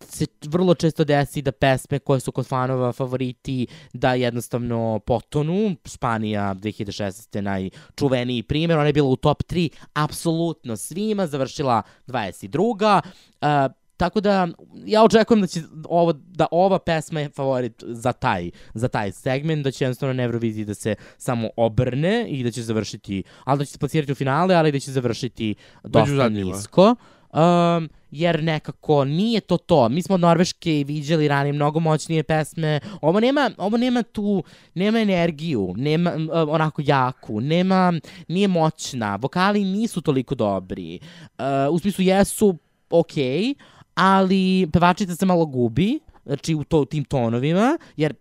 se 0.00 0.26
vrlo 0.46 0.74
često 0.74 1.04
desi 1.04 1.42
da 1.42 1.52
pesme 1.52 1.98
koje 1.98 2.20
su 2.20 2.32
kod 2.32 2.46
fanova 2.46 2.92
favoriti 2.92 3.66
da 3.92 4.14
jednostavno 4.14 5.00
potonu. 5.06 5.76
Španija 5.84 6.54
2016. 6.54 7.40
najčuveniji 7.40 8.42
primjer, 8.42 8.78
ona 8.78 8.86
je 8.86 8.92
bila 8.92 9.08
u 9.08 9.16
top 9.16 9.42
3 9.42 9.68
apsolutno 9.92 10.76
svima, 10.76 11.26
završila 11.26 11.82
22. 12.06 13.00
Uh, 13.40 13.80
tako 14.00 14.20
da 14.20 14.48
ja 14.86 15.04
očekujem 15.04 15.40
da 15.40 15.46
će 15.46 15.62
ovo 15.88 16.12
da 16.12 16.46
ova 16.50 16.78
pesma 16.78 17.20
je 17.20 17.28
favorit 17.28 17.84
za 17.86 18.12
taj 18.12 18.50
za 18.74 18.88
taj 18.88 19.12
segment 19.12 19.64
da 19.64 19.70
će 19.70 19.84
jednostavno 19.84 20.12
na 20.12 20.22
Euroviziji 20.22 20.64
da 20.64 20.74
se 20.74 20.94
samo 21.18 21.50
obrne 21.56 22.26
i 22.28 22.44
da 22.44 22.50
će 22.50 22.62
završiti 22.62 23.22
ali 23.44 23.58
da 23.58 23.64
će 23.64 23.72
se 23.72 23.78
plasirati 23.78 24.12
u 24.12 24.14
finale 24.14 24.54
ali 24.54 24.72
da 24.72 24.78
će 24.78 24.92
završiti 24.92 25.54
dosta 25.84 26.28
nisko 26.28 26.94
um, 27.32 27.88
jer 28.10 28.42
nekako 28.42 29.04
nije 29.04 29.40
to 29.40 29.56
to. 29.56 29.88
Mi 29.88 30.02
smo 30.02 30.14
od 30.14 30.20
Norveške 30.20 30.84
viđali 30.86 31.28
ranije 31.28 31.52
mnogo 31.52 31.80
moćnije 31.80 32.22
pesme. 32.22 32.80
Ovo 33.00 33.20
nema, 33.20 33.50
ovo 33.58 33.76
nema 33.76 34.02
tu, 34.02 34.44
nema 34.74 35.00
energiju, 35.00 35.74
nema 35.76 36.12
um, 36.14 36.28
onako 36.32 36.82
jaku, 36.84 37.40
nema, 37.40 37.92
nije 38.28 38.48
moćna. 38.48 39.16
Vokali 39.16 39.64
nisu 39.64 40.00
toliko 40.00 40.34
dobri. 40.34 40.98
Uh, 41.38 41.44
u 41.74 41.78
smislu 41.78 42.04
jesu 42.04 42.56
okej, 42.90 43.54
ali 43.94 44.68
pevačica 44.72 45.16
se 45.16 45.26
malo 45.26 45.46
gubi, 45.46 45.98
znači 46.26 46.54
u, 46.54 46.64
to, 46.64 46.84
tim 46.84 47.04
tonovima, 47.04 47.78
jer 47.96 48.14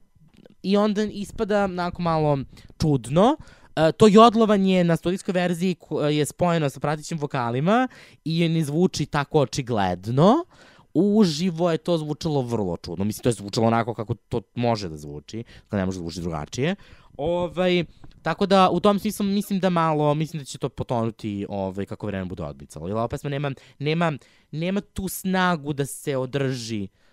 i 0.64 0.78
onda 0.78 1.04
ispada 1.04 1.64
onako 1.64 2.02
malo 2.02 2.38
čudno. 2.82 3.38
E, 3.40 3.59
to 3.98 4.08
jodlovanje 4.08 4.84
na 4.84 4.96
studijskoj 4.96 5.32
verziji 5.32 5.76
ko- 5.76 6.02
je 6.02 6.26
spojeno 6.26 6.70
sa 6.70 6.80
pratićim 6.80 7.18
vokalima 7.18 7.88
i 8.26 8.50
ne 8.50 8.64
zvuči 8.64 9.06
tako 9.06 9.40
očigledno. 9.40 10.46
Uživo 10.94 11.72
je 11.72 11.78
to 11.78 11.98
zvučalo 11.98 12.42
vrlo 12.42 12.78
čudno. 12.78 13.06
Mislim, 13.06 13.24
to 13.24 13.30
je 13.30 13.34
zvučalo 13.34 13.68
onako 13.68 13.94
kako 13.94 14.14
to 14.14 14.42
može 14.56 14.90
da 14.90 14.98
zvuči, 14.98 15.44
kada 15.68 15.82
ne 15.82 15.86
može 15.86 15.98
da 15.98 16.02
zvuči 16.02 16.22
drugačije. 16.22 16.76
Ovaj, 17.18 17.84
tako 18.22 18.46
da, 18.46 18.70
u 18.70 18.80
tom 18.80 19.00
smislu 19.00 19.26
mislim 19.26 19.60
da 19.60 19.70
malo, 19.70 20.14
mislim 20.14 20.40
da 20.40 20.46
će 20.46 20.58
to 20.58 20.70
potonuti 20.70 21.46
ovaj, 21.50 21.86
kako 21.86 22.08
vreme 22.08 22.26
bude 22.26 22.44
odmicalo. 22.44 22.88
Jer 22.88 22.98
ova 22.98 23.08
pesma 23.08 23.30
nema, 23.30 23.52
nema, 23.80 24.14
nema 24.52 24.82
tu 24.82 25.08
snagu 25.08 25.74
da 25.74 25.86
se 25.86 26.18
održi 26.18 26.84
uh, 26.84 27.09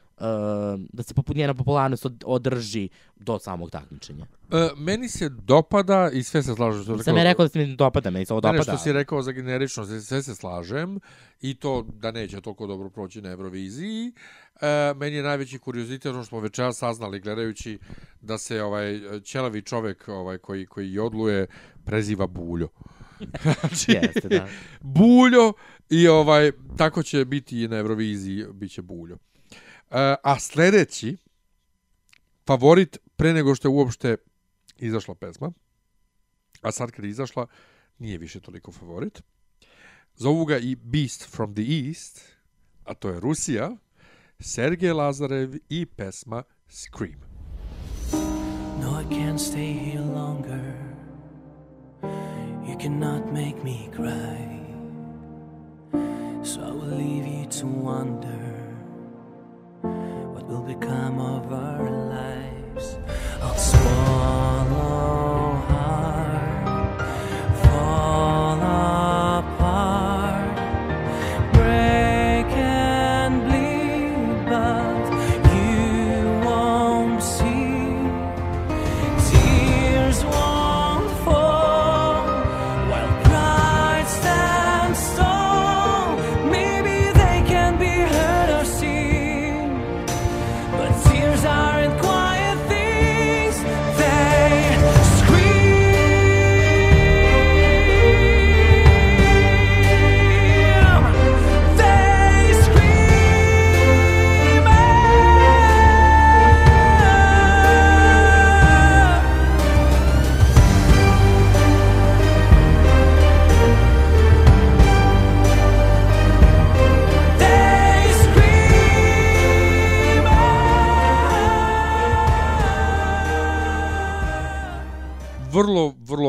da 0.93 1.03
se 1.03 1.15
poput 1.15 1.37
njena 1.37 1.55
popularnost 1.55 2.07
od, 2.07 2.25
održi 2.27 2.89
do 3.17 3.39
samog 3.39 3.71
takmičenja. 3.71 4.27
E, 4.51 4.69
meni 4.77 5.09
se 5.09 5.29
dopada 5.29 6.11
i 6.13 6.23
sve 6.23 6.43
se 6.43 6.55
slažem. 6.55 6.83
što 6.83 7.03
Sam 7.03 7.17
je 7.17 7.25
rekao 7.25 7.45
da 7.45 7.49
se 7.49 7.59
mi 7.59 7.77
dopada, 7.77 8.11
meni 8.11 8.27
se 8.27 8.33
ovo 8.33 8.41
Ne, 8.41 8.53
ne, 8.53 8.59
dopada. 8.59 8.77
što 8.77 8.85
si 8.85 8.93
rekao 8.93 9.23
za 9.23 9.33
generičnost, 9.33 10.07
sve 10.07 10.23
se 10.23 10.35
slažem 10.35 11.01
i 11.41 11.55
to 11.55 11.87
da 12.01 12.11
neće 12.11 12.41
toliko 12.41 12.67
dobro 12.67 12.91
proći 12.91 13.23
na 13.23 13.31
Euroviziji. 13.31 14.13
E, 14.61 14.95
meni 14.97 15.17
je 15.17 15.23
najveći 15.23 15.59
kuriozitet 15.59 16.13
ono 16.13 16.23
što 16.23 16.29
smo 16.29 16.41
večera 16.41 16.73
saznali 16.73 17.21
gledajući 17.21 17.79
da 18.21 18.39
se 18.39 18.63
ovaj 18.63 19.01
ćelavi 19.25 19.63
čovek 19.63 20.09
ovaj 20.09 20.39
koji 20.39 20.67
koji 20.67 20.93
jodluje 20.93 21.47
preziva 21.85 22.27
Buljo. 22.27 22.69
znači, 23.61 23.93
Jeste, 23.93 24.29
da. 24.29 24.49
Buljo 24.81 25.53
i 25.91 26.09
ovaj 26.09 26.53
tako 26.77 27.03
će 27.03 27.25
biti 27.25 27.63
i 27.63 27.69
na 27.69 27.77
Euroviziji 27.77 28.45
biće 28.53 28.83
Buljo. 28.83 29.19
E, 29.91 30.17
a 30.23 30.39
sledeći 30.39 31.17
favorit 32.47 32.99
pre 33.17 33.33
nego 33.33 33.55
što 33.55 33.69
je 33.69 33.73
uopšte 33.73 34.17
izašla 34.77 35.15
pesma, 35.15 35.53
a 36.61 36.73
sad 36.73 36.91
kad 36.91 37.05
je 37.05 37.11
izašla, 37.11 37.47
nije 37.99 38.19
više 38.19 38.41
toliko 38.41 38.73
favorit. 38.73 39.23
Zovu 40.17 40.45
ga 40.45 40.59
i 40.59 40.75
Beast 40.75 41.29
from 41.31 41.55
the 41.55 41.63
East, 41.63 42.23
a 42.85 42.95
to 42.95 43.09
je 43.09 43.21
Rusija, 43.21 43.77
Sergej 44.41 44.93
Lazarev 44.93 45.55
i 45.69 45.87
pesma 45.87 46.43
Scream. 46.69 47.21
No, 48.81 49.01
I 49.01 49.05
can't 49.05 49.39
stay 49.39 49.73
here 49.73 50.05
longer. 50.05 50.75
You 52.69 52.77
cannot 52.79 53.33
make 53.33 53.65
me 53.65 53.89
cry. 53.97 54.57
So 56.45 56.61
I 56.61 56.71
will 56.71 56.97
leave 56.97 57.27
you 57.27 57.47
to 57.61 57.67
wonder 57.67 58.46
will 60.57 60.75
become 60.75 61.21
of 61.21 61.53
our 61.53 61.91
lives. 61.91 62.97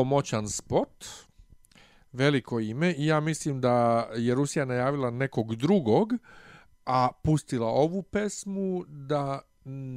Moćan 0.08 0.48
spot, 0.48 1.04
veliko 2.12 2.60
ime 2.60 2.94
i 2.98 3.06
ja 3.06 3.20
mislim 3.20 3.60
da 3.60 4.08
je 4.16 4.34
Rusija 4.34 4.64
najavila 4.64 5.10
nekog 5.10 5.56
drugog, 5.56 6.12
a 6.86 7.08
pustila 7.22 7.66
ovu 7.66 8.02
pesmu 8.02 8.84
da 8.88 9.40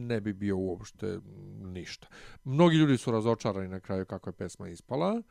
ne 0.07 0.21
bi 0.21 0.33
bio 0.33 0.57
uopšte 0.57 1.19
ništa. 1.61 2.07
Mnogi 2.43 2.75
ljudi 2.75 2.97
su 2.97 3.11
razočarani 3.11 3.67
na 3.67 3.79
kraju 3.79 4.05
kako 4.05 4.29
je 4.29 4.33
pesma 4.33 4.69
ispala. 4.69 5.21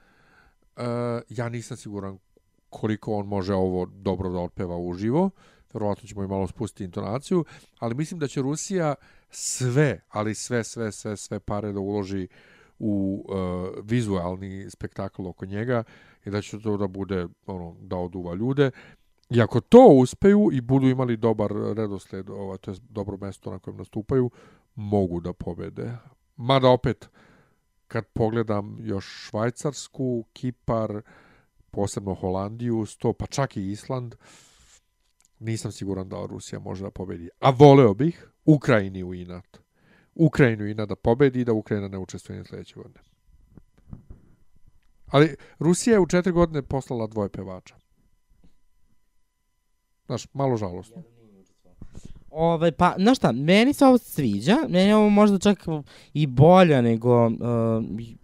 E, 0.77 0.83
ja 1.29 1.49
nisam 1.49 1.77
siguran 1.77 2.19
koliko 2.71 3.15
on 3.15 3.27
može 3.27 3.55
ovo 3.55 3.87
dobro 3.87 4.31
da 4.31 4.39
otpeva 4.39 4.77
uživo. 4.77 5.31
Verovatno 5.73 6.09
ćemo 6.09 6.25
i 6.25 6.29
malo 6.29 6.47
spustiti 6.47 6.85
intonaciju, 6.85 7.45
ali 7.79 7.95
mislim 7.95 8.21
da 8.21 8.29
će 8.29 8.43
Rusija 8.43 8.95
sve, 9.31 10.01
ali 10.09 10.35
sve, 10.35 10.65
sve, 10.65 10.93
sve, 10.93 11.17
sve 11.17 11.41
pare 11.41 11.73
da 11.73 11.81
uloži 11.81 12.29
u 12.81 13.25
uh, 13.29 13.85
vizualni 13.85 14.71
spektakl 14.71 15.27
oko 15.27 15.47
njega 15.47 15.85
i 16.25 16.31
da 16.31 16.43
će 16.43 16.61
to 16.61 16.77
da 16.77 16.87
bude 16.87 17.27
ono 17.47 17.77
da 17.81 17.97
oduva 17.97 18.35
ljude. 18.35 18.71
I 19.31 19.41
ako 19.41 19.61
to 19.61 19.87
uspeju 19.87 20.49
i 20.53 20.61
budu 20.61 20.89
imali 20.89 21.17
dobar 21.17 21.53
redosled, 21.77 22.31
ovaj, 22.31 22.59
to 22.59 22.71
je 22.71 22.77
dobro 22.89 23.17
mesto 23.17 23.51
na 23.51 23.59
kojem 23.59 23.77
nastupaju, 23.77 24.31
mogu 24.75 25.21
da 25.21 25.33
pobede. 25.33 25.97
Mada 26.37 26.69
opet, 26.69 27.09
kad 27.89 28.07
pogledam 28.07 28.77
još 28.81 29.29
Švajcarsku, 29.29 30.25
Kipar, 30.33 31.03
posebno 31.71 32.15
Holandiju, 32.15 32.87
sto, 32.87 33.13
pa 33.13 33.27
čak 33.27 33.57
i 33.57 33.71
Island, 33.71 34.15
nisam 35.39 35.73
siguran 35.73 36.09
da 36.09 36.27
Rusija 36.27 36.59
može 36.59 36.85
da 36.85 36.91
pobedi. 36.91 37.29
A 37.41 37.51
voleo 37.51 37.95
bih 37.95 38.29
Ukrajini 38.45 39.05
u 39.05 39.15
inat. 39.15 39.61
Ukrajinu 40.21 40.67
i 40.67 40.75
da 40.75 40.97
pobedi 40.97 41.41
i 41.41 41.45
da 41.45 41.53
Ukrajina 41.53 41.89
ne 41.89 41.99
učestvuje 41.99 42.39
ni 42.39 42.45
sledeće 42.45 42.75
godine. 42.75 43.01
Ali 45.07 45.37
Rusija 45.59 45.95
je 45.95 46.01
u 46.01 46.07
četiri 46.07 46.33
godine 46.33 46.63
poslala 46.63 47.07
dvoje 47.07 47.29
pevača. 47.29 47.75
Znaš, 50.07 50.27
malo 50.33 50.57
žalostno. 50.57 51.03
Ovaj, 52.31 52.73
pa, 52.73 52.95
znaš 52.99 53.17
šta, 53.17 53.33
meni 53.33 53.73
se 53.73 53.87
ovo 53.87 53.99
sviđa, 53.99 54.57
meni 54.69 54.93
ovo 54.93 55.09
možda 55.09 55.39
čak 55.39 55.59
i 56.15 56.27
bolja 56.27 56.81
nego, 56.81 57.27
uh, 57.27 57.33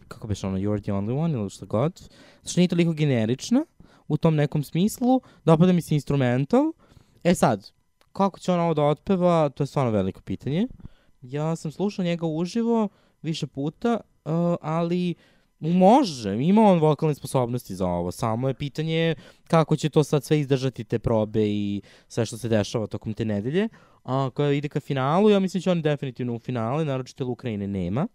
kako 0.09 0.27
biš 0.27 0.45
ono, 0.45 0.59
You're 0.59 0.83
the 0.83 0.93
only 0.93 1.19
one 1.19 1.35
ili 1.35 1.51
što 1.51 1.67
god, 1.67 2.09
što 2.45 2.61
nije 2.61 2.69
toliko 2.69 2.93
generična 2.93 3.65
u 4.09 4.17
tom 4.17 4.35
nekom 4.35 4.63
smislu, 4.63 5.21
dopada 5.45 5.73
mi 5.73 5.83
se 5.83 5.95
instrumental. 5.95 6.73
E 7.25 7.35
sad, 7.35 7.71
kako 8.13 8.39
će 8.39 8.53
on 8.53 8.61
ovo 8.61 8.75
da 8.75 8.83
otpeva, 8.83 9.49
to 9.49 9.63
je 9.63 9.67
stvarno 9.67 9.91
veliko 9.91 10.21
pitanje. 10.21 10.67
Ja 11.31 11.57
sam 11.57 11.71
slušao 11.71 12.05
njega 12.05 12.27
uživo 12.27 12.89
više 13.23 13.47
puta, 13.47 14.01
uh, 14.25 14.33
ali 14.61 15.15
Može, 15.61 16.37
ima 16.43 16.63
on 16.63 16.79
vokalne 16.79 17.15
sposobnosti 17.15 17.75
za 17.75 17.87
ovo, 17.87 18.13
samo 18.13 18.49
je 18.49 18.55
pitanje 18.55 19.15
kako 19.49 19.77
će 19.77 19.89
to 19.89 20.05
sad 20.05 20.25
sve 20.25 20.41
izdržati 20.41 20.85
te 20.85 20.99
probe 20.99 21.47
i 21.47 21.83
sve 22.09 22.27
što 22.27 22.39
se 22.39 22.49
dešava 22.49 22.87
tokom 22.87 23.15
te 23.15 23.25
nedelje. 23.25 23.69
A 24.05 24.31
koja 24.35 24.53
ide 24.53 24.69
ka 24.69 24.81
finalu, 24.81 25.31
ja 25.31 25.39
mislim 25.39 25.61
da 25.61 25.63
će 25.63 25.71
oni 25.71 25.83
definitivno 25.83 26.35
u 26.35 26.39
finale, 26.39 26.85
naročito 26.85 27.27
Ukrajine 27.27 27.67
nema. 27.67 28.07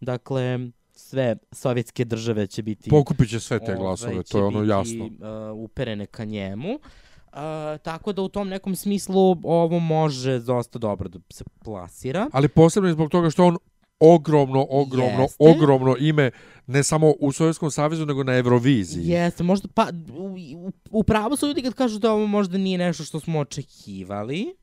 Dakle, 0.00 0.58
sve 0.92 1.36
sovjetske 1.52 2.04
države 2.04 2.46
će 2.46 2.62
biti... 2.62 2.90
Pokupit 2.90 3.30
će 3.30 3.40
sve 3.40 3.64
te 3.64 3.74
glasove, 3.74 4.22
to 4.22 4.38
je 4.38 4.44
ono 4.44 4.60
biti, 4.60 4.70
jasno. 4.70 5.04
uh, 5.04 5.58
uperene 5.58 6.06
ka 6.06 6.24
njemu. 6.24 6.74
Uh, 6.74 6.80
tako 7.82 8.12
da 8.12 8.22
u 8.22 8.28
tom 8.28 8.48
nekom 8.48 8.76
smislu 8.76 9.36
ovo 9.44 9.78
može 9.78 10.38
dosta 10.38 10.78
dobro 10.78 11.08
da 11.08 11.18
se 11.30 11.44
plasira. 11.64 12.28
Ali 12.32 12.48
posebno 12.48 12.88
je 12.88 12.92
zbog 12.92 13.10
toga 13.10 13.30
što 13.30 13.44
on 13.44 13.56
ogromno, 14.00 14.66
ogromno, 14.70 15.22
Jeste. 15.22 15.36
ogromno 15.38 15.96
ime 15.98 16.30
ne 16.66 16.82
samo 16.82 17.14
u 17.20 17.32
Sovjetskom 17.32 17.70
savezu, 17.70 18.06
nego 18.06 18.24
na 18.24 18.36
Euroviziji. 18.36 19.08
Jeste, 19.08 19.42
možda, 19.42 19.68
pa, 19.74 19.88
u, 20.90 21.02
pravu 21.02 21.36
su 21.36 21.46
ljudi 21.46 21.62
kad 21.62 21.74
kažu 21.74 21.98
da 21.98 22.12
ovo 22.12 22.26
možda 22.26 22.58
nije 22.58 22.78
nešto 22.78 23.04
što 23.04 23.20
smo 23.20 23.38
očekivali. 23.38 24.54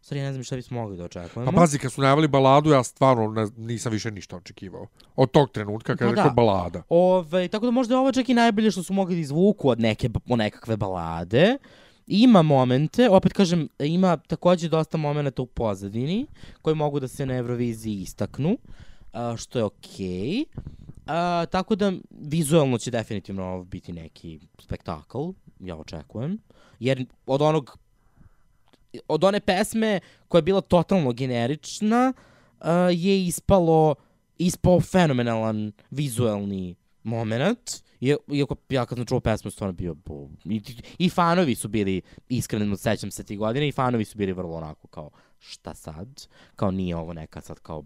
U 0.00 0.04
stvari, 0.04 0.20
ja 0.20 0.26
ne 0.26 0.32
znam 0.32 0.44
šta 0.44 0.56
bismo 0.56 0.80
mogli 0.80 0.96
da 0.96 1.04
očekujemo. 1.04 1.52
Pa 1.52 1.58
pazi, 1.58 1.78
kad 1.78 1.92
su 1.92 2.00
najavili 2.00 2.28
baladu, 2.28 2.70
ja 2.70 2.84
stvarno 2.84 3.28
ne, 3.28 3.46
nisam 3.56 3.92
više 3.92 4.10
ništa 4.10 4.36
očekivao. 4.36 4.86
Od 5.16 5.30
tog 5.30 5.50
trenutka 5.50 5.96
kad 5.96 5.98
Pa 5.98 6.04
je 6.04 6.14
da. 6.14 6.22
rekao 6.22 6.34
balada. 6.34 6.82
Ove, 6.88 7.48
tako 7.48 7.66
da 7.66 7.70
možda 7.70 7.94
je 7.94 7.98
ovo 7.98 8.12
čak 8.12 8.28
i 8.28 8.34
najbolje 8.34 8.70
što 8.70 8.82
su 8.82 8.92
mogli 8.92 9.14
da 9.14 9.20
izvuku 9.20 9.68
od 9.68 9.80
neke, 9.80 10.10
nekakve 10.26 10.76
balade. 10.76 11.58
Ima 12.12 12.42
momente, 12.42 13.08
opet 13.10 13.32
kažem, 13.32 13.68
ima 13.78 14.16
takođe 14.16 14.68
dosta 14.68 14.98
momenta 14.98 15.42
u 15.42 15.46
pozadini 15.46 16.26
koji 16.62 16.76
mogu 16.76 17.00
da 17.00 17.08
se 17.08 17.26
na 17.26 17.34
Euroviziji 17.34 18.00
istaknu, 18.00 18.58
što 19.36 19.58
je 19.58 19.64
okej. 19.64 20.44
A, 21.06 21.46
tako 21.50 21.74
da 21.74 21.92
vizualno 22.10 22.78
će 22.78 22.90
definitivno 22.90 23.44
ovo 23.44 23.64
biti 23.64 23.92
neki 23.92 24.40
spektakl, 24.58 25.18
ja 25.60 25.76
očekujem. 25.76 26.38
Jer 26.80 27.06
od 27.26 27.42
onog 27.42 27.78
od 29.08 29.24
one 29.24 29.40
pesme 29.40 30.00
koja 30.28 30.38
je 30.38 30.42
bila 30.42 30.60
totalno 30.60 31.12
generična 31.12 32.12
je 32.92 33.26
ispalo 33.26 33.94
ispao 34.38 34.80
fenomenalan 34.80 35.72
vizuelni 35.90 36.74
moment. 37.02 37.89
Iako 38.00 38.56
ja 38.68 38.86
kad 38.86 38.98
sam 38.98 39.06
čuo 39.06 39.20
pesmu 39.20 39.50
stvarno 39.50 39.72
bio 39.72 39.94
bo, 39.94 40.28
i, 40.44 40.62
i 40.98 41.08
fanovi 41.10 41.54
su 41.54 41.68
bili 41.68 42.02
iskreno 42.28 42.76
sećam 42.76 43.10
se 43.10 43.24
tih 43.24 43.38
godina 43.38 43.66
i 43.66 43.72
fanovi 43.72 44.04
su 44.04 44.18
bili 44.18 44.32
vrlo 44.32 44.56
onako 44.56 44.88
kao 44.88 45.10
šta 45.38 45.74
sad? 45.74 46.26
Kao 46.56 46.70
nije 46.70 46.96
ovo 46.96 47.12
neka 47.12 47.40
sad 47.40 47.58
kao 47.60 47.84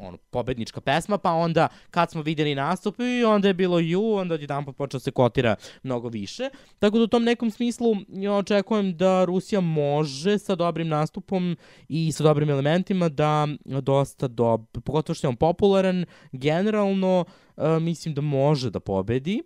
ono, 0.00 0.16
pobednička 0.16 0.80
pesma, 0.80 1.18
pa 1.18 1.32
onda 1.32 1.68
kad 1.90 2.10
smo 2.10 2.22
vidjeli 2.22 2.54
nastup 2.54 3.00
i 3.00 3.24
onda 3.24 3.48
je 3.48 3.54
bilo 3.54 3.78
ju, 3.78 4.12
onda 4.12 4.34
jedan 4.34 4.64
put 4.64 4.76
počeo 4.76 5.00
se 5.00 5.10
kotira 5.10 5.56
mnogo 5.82 6.08
više. 6.08 6.50
Tako 6.78 6.98
da 6.98 7.04
u 7.04 7.06
tom 7.06 7.24
nekom 7.24 7.50
smislu 7.50 7.96
ja 8.08 8.32
očekujem 8.32 8.96
da 8.96 9.24
Rusija 9.24 9.60
može 9.60 10.38
sa 10.38 10.54
dobrim 10.54 10.88
nastupom 10.88 11.56
i 11.88 12.12
sa 12.12 12.24
dobrim 12.24 12.50
elementima 12.50 13.08
da 13.08 13.48
dosta 13.64 14.28
dobro, 14.28 14.80
pogotovo 14.80 15.14
što 15.14 15.26
je 15.26 15.28
on 15.28 15.36
popularan, 15.36 16.04
generalno 16.32 17.24
uh, 17.56 17.64
mislim 17.80 18.14
da 18.14 18.20
može 18.20 18.70
da 18.70 18.80
pobedi 18.80 19.42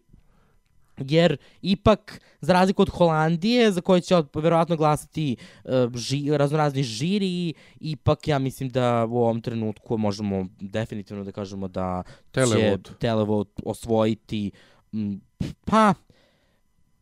jer 1.09 1.37
ipak, 1.63 2.21
za 2.41 2.53
razliku 2.53 2.83
od 2.83 2.89
Holandije, 2.89 3.73
za 3.73 3.81
koje 3.81 4.01
će 4.01 4.23
verovatno 4.35 4.77
glasati 4.77 5.37
uh, 5.65 5.71
ži, 5.95 6.37
raznorazni 6.37 6.83
žiri, 6.83 7.55
ipak 7.81 8.29
ja 8.29 8.39
mislim 8.39 8.69
da 8.69 9.07
u 9.11 9.19
ovom 9.19 9.41
trenutku 9.41 9.99
možemo 9.99 10.47
definitivno 10.61 11.25
da 11.25 11.33
kažemo 11.33 11.69
da 11.69 12.03
Televote. 12.31 12.91
će 12.91 12.99
Televote 12.99 13.63
osvojiti, 13.67 14.51
m, 14.93 15.21
pa, 15.65 15.95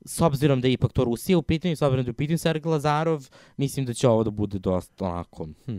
s 0.05 0.21
obzirom 0.21 0.61
da 0.61 0.69
je 0.69 0.73
ipak 0.73 0.93
to 0.93 1.05
Rusija 1.05 1.39
u 1.39 1.43
pitanju, 1.43 1.77
s 1.77 1.83
obzirom 1.83 2.05
da 2.05 2.09
je 2.09 2.13
u 2.13 2.15
pitanju 2.15 2.39
Sergej 2.39 2.71
Lazarov, 2.71 3.29
mislim 3.57 3.87
da 3.87 3.95
će 3.95 4.09
ovo 4.09 4.25
da 4.25 4.31
bude 4.31 4.59
dosta 4.59 5.05
onako, 5.05 5.49
hm. 5.65 5.77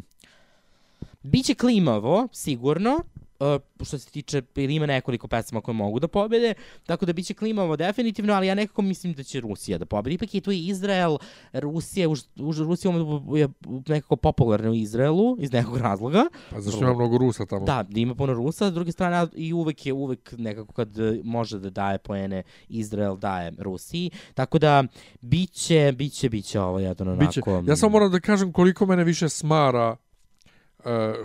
Biće 1.23 1.53
klimavo, 1.53 2.27
sigurno, 2.33 2.99
uh, 3.39 3.85
što 3.85 3.97
se 3.97 4.11
tiče, 4.11 4.41
ili 4.55 4.75
ima 4.75 4.85
nekoliko 4.85 5.27
pesama 5.27 5.61
koje 5.61 5.75
mogu 5.75 5.99
da 5.99 6.07
pobede, 6.07 6.53
tako 6.85 7.05
da 7.05 7.13
biće 7.13 7.33
klimavo 7.33 7.75
definitivno, 7.75 8.33
ali 8.33 8.47
ja 8.47 8.55
nekako 8.55 8.81
mislim 8.81 9.13
da 9.13 9.23
će 9.23 9.39
Rusija 9.39 9.77
da 9.77 9.85
pobedi. 9.85 10.15
Ipak 10.15 10.33
je 10.33 10.41
tu 10.41 10.51
i 10.51 10.67
Izrael, 10.67 11.17
Rusija, 11.53 12.09
už, 12.09 12.21
už, 12.35 12.59
Rusija 12.59 12.93
je 13.35 13.47
nekako 13.87 14.15
popularna 14.15 14.69
u 14.69 14.73
Izraelu, 14.73 15.37
iz 15.39 15.51
nekog 15.51 15.77
razloga. 15.77 16.25
Pa 16.49 16.61
zašto 16.61 16.83
ima 16.83 16.93
mnogo 16.93 17.17
Rusa 17.17 17.45
tamo? 17.45 17.65
Da, 17.65 17.85
ima 17.95 18.15
puno 18.15 18.33
Rusa, 18.33 18.69
s 18.69 18.73
druge 18.73 18.91
strane 18.91 19.27
i 19.35 19.53
uvek 19.53 19.85
je 19.85 19.93
uvek 19.93 20.33
nekako 20.37 20.73
kad 20.73 20.89
može 21.23 21.59
da 21.59 21.69
daje 21.69 21.97
poene 21.97 22.43
Izrael 22.69 23.17
daje 23.17 23.51
Rusiji. 23.57 24.11
Tako 24.33 24.59
da 24.59 24.83
biće 25.21 25.93
biće 25.95 26.29
biće 26.29 26.59
ovo 26.59 26.79
jedan 26.79 27.07
onako. 27.07 27.25
Biće. 27.25 27.41
Ja 27.67 27.75
samo 27.75 27.91
moram 27.91 28.11
da 28.11 28.19
kažem 28.19 28.51
koliko 28.51 28.85
mene 28.85 29.03
više 29.03 29.29
smara 29.29 29.95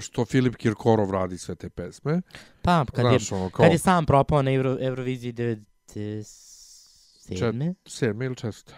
što 0.00 0.24
Filip 0.24 0.56
Kirkorov 0.56 1.10
radi 1.10 1.38
sve 1.38 1.54
te 1.54 1.68
pesme. 1.68 2.20
Pa, 2.62 2.84
kad, 2.86 3.00
Znaš, 3.00 3.30
je, 3.30 3.36
ono, 3.36 3.50
kao- 3.50 3.64
kad 3.64 3.72
je 3.72 3.78
sam 3.78 4.06
propao 4.06 4.42
na 4.42 4.52
Euro, 4.52 4.76
Euroviziji 4.80 5.32
97. 5.32 6.24
Čet, 7.28 7.54
sedme 7.86 8.26
ili 8.26 8.36
četvrte? 8.36 8.74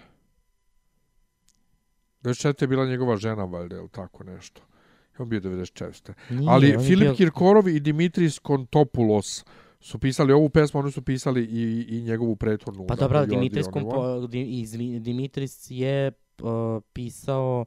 94. 2.22 2.62
je 2.62 2.68
bila 2.68 2.86
njegova 2.86 3.16
žena, 3.16 3.44
valjda, 3.44 3.76
ili 3.76 3.88
tako 3.88 4.24
nešto. 4.24 4.60
Je 5.10 5.22
on 5.22 5.28
bio 5.28 5.40
94. 5.40 6.12
Nije, 6.30 6.50
Ali 6.50 6.76
Filip 6.78 7.00
bio- 7.00 7.14
Kirkorov 7.14 7.68
i 7.68 7.80
Dimitris 7.80 8.38
Kontopoulos 8.38 9.44
su 9.80 9.98
pisali 9.98 10.32
ovu 10.32 10.48
pesmu, 10.48 10.80
oni 10.80 10.92
su 10.92 11.02
pisali 11.02 11.42
i, 11.42 11.62
i 11.90 12.02
njegovu 12.02 12.36
prethodnu. 12.36 12.86
Pa 12.86 12.94
dobro, 12.96 13.20
the 13.20 13.26
Dimitris, 13.26 13.66
kompo, 13.66 14.26
Dimitris 15.00 15.66
je 15.70 16.12
uh, 16.38 16.48
pisao 16.92 17.64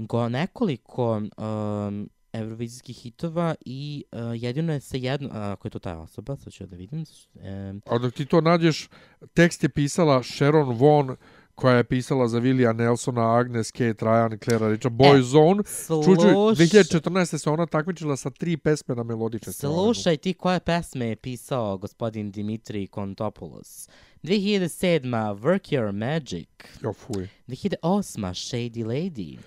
go, 0.00 0.28
nekoliko 0.28 1.16
um, 1.36 2.08
evrovizijskih 2.32 2.96
hitova 2.96 3.54
i 3.60 4.04
uh, 4.12 4.18
jedino 4.34 4.72
je 4.72 4.80
sa 4.80 4.96
jednom, 4.96 5.30
ako 5.32 5.66
je 5.66 5.70
to 5.70 5.78
ta 5.78 5.98
osoba, 5.98 6.36
sad 6.36 6.52
ću 6.52 6.66
da 6.66 6.76
vidim. 6.76 7.04
Um, 7.34 7.82
A 7.86 7.98
dok 7.98 8.14
ti 8.14 8.26
to 8.26 8.40
nađeš, 8.40 8.88
tekst 9.34 9.62
je 9.62 9.68
pisala 9.68 10.22
Sharon 10.22 10.78
Vaughn, 10.78 11.16
koja 11.54 11.76
je 11.76 11.84
pisala 11.84 12.28
za 12.28 12.38
Vilija 12.38 12.72
Nelsona, 12.72 13.36
Agnes, 13.36 13.70
Kate 13.70 14.04
Ryan, 14.04 14.38
Clara 14.38 14.68
Richard, 14.68 14.94
Boyzone. 14.94 15.62
Čuj, 16.04 16.16
sluš- 16.16 16.56
2014. 16.56 17.38
se 17.38 17.50
ona 17.50 17.66
takmičila 17.66 18.16
sa 18.16 18.30
tri 18.30 18.56
pesme 18.56 18.94
na 18.94 19.02
melodične 19.02 19.52
strane. 19.52 19.74
Slušaj 19.74 20.16
ti 20.16 20.34
koje 20.34 20.60
pesme 20.60 21.06
je 21.06 21.16
pisao 21.16 21.78
gospodin 21.78 22.30
Dimitri 22.30 22.86
Kontopoulos. 22.86 23.88
2007. 24.22 25.00
Work 25.34 25.72
Your 25.72 25.92
Magic. 25.92 26.48
Jo, 26.82 26.92
fuj. 26.92 27.28
2008. 27.48 28.34
Shady 28.34 28.84
Lady. 28.84 29.38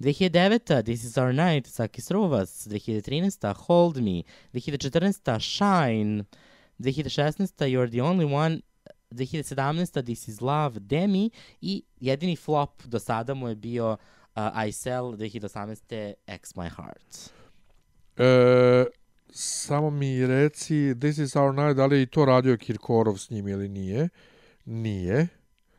2009. 0.00 0.82
This 0.82 1.04
is 1.04 1.18
Our 1.18 1.32
Night, 1.32 1.66
Sakis 1.66 2.10
Ruvas. 2.10 2.64
2013. 2.64 3.54
Hold 3.66 4.00
Me. 4.00 4.24
2014. 4.52 5.38
Shine. 5.38 6.24
2016. 6.82 7.68
You're 7.68 7.86
the 7.86 8.00
Only 8.00 8.24
One. 8.24 8.62
2017. 9.14 10.02
This 10.02 10.28
is 10.28 10.40
Love, 10.40 10.80
Demi. 10.80 11.30
I 11.60 11.82
jedini 12.00 12.36
flop 12.36 12.82
do 12.84 12.98
sada 12.98 13.34
mu 13.34 13.48
je 13.48 13.54
bio 13.54 13.96
uh, 14.36 14.66
I 14.66 14.72
Sell 14.72 15.12
2018. 15.16 16.14
X 16.26 16.54
My 16.54 16.68
Heart. 16.68 17.30
E, 18.16 18.86
samo 19.32 19.90
mi 19.90 20.26
reci, 20.26 20.94
This 21.00 21.18
is 21.18 21.36
our 21.36 21.54
night, 21.54 21.76
da 21.76 21.86
li 21.86 21.96
je 21.96 22.02
i 22.02 22.06
to 22.06 22.24
radio 22.24 22.56
Kirkorov 22.56 23.18
s 23.18 23.30
njim 23.30 23.48
ili 23.48 23.68
nije? 23.68 24.08
Nije. 24.64 25.28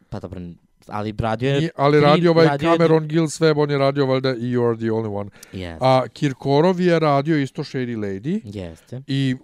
Pa 0.10 0.20
dobro, 0.20 0.42
ali 0.88 1.14
radio 1.14 1.50
je... 1.50 1.58
Nije, 1.58 1.70
ali 1.76 1.98
tri- 1.98 2.02
radio 2.02 2.32
ovaj 2.32 2.46
radio 2.48 2.70
je- 2.70 2.78
Cameron 2.78 3.08
Gills 3.08 3.40
Webb, 3.40 3.58
on 3.58 3.72
je 3.72 3.78
radio 3.78 4.06
valjda 4.06 4.30
i 4.32 4.42
You 4.42 4.68
are 4.68 4.78
the 4.78 4.86
only 4.86 5.12
one. 5.12 5.30
Yes. 5.54 5.78
A 5.82 6.08
Kirkorov 6.10 6.80
je 6.80 7.00
radio 7.00 7.38
isto 7.38 7.64
Shady 7.64 7.98
Lady. 7.98 8.42
Jeste. 8.46 9.02
I 9.08 9.36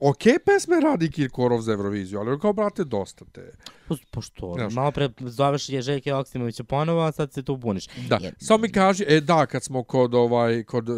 ok 0.00 0.22
pesme 0.46 0.80
radi 0.80 1.10
Kirkorov 1.10 1.60
za 1.60 1.72
Euroviziju, 1.72 2.18
ali 2.18 2.30
on 2.30 2.38
kao, 2.38 2.52
brate, 2.52 2.84
dosta 2.84 3.24
te. 3.24 3.50
Po, 3.88 3.96
pošto, 4.10 4.54
Znaš. 4.54 4.74
malo 4.74 4.90
pre 4.90 5.08
zoveš 5.20 5.68
je 5.68 5.82
Željke 5.82 6.14
Oksimovića 6.14 6.64
ponovo, 6.64 7.00
a 7.00 7.12
sad 7.12 7.32
se 7.32 7.42
tu 7.42 7.56
buniš. 7.56 7.86
Da, 8.08 8.18
Jer- 8.18 8.34
samo 8.38 8.58
mi 8.58 8.68
kaži, 8.70 9.04
e 9.08 9.20
da, 9.20 9.46
kad 9.46 9.62
smo 9.62 9.82
kod 9.82 10.14
ovaj 10.14 10.62
kod 10.62 10.88
uh, 10.88 10.96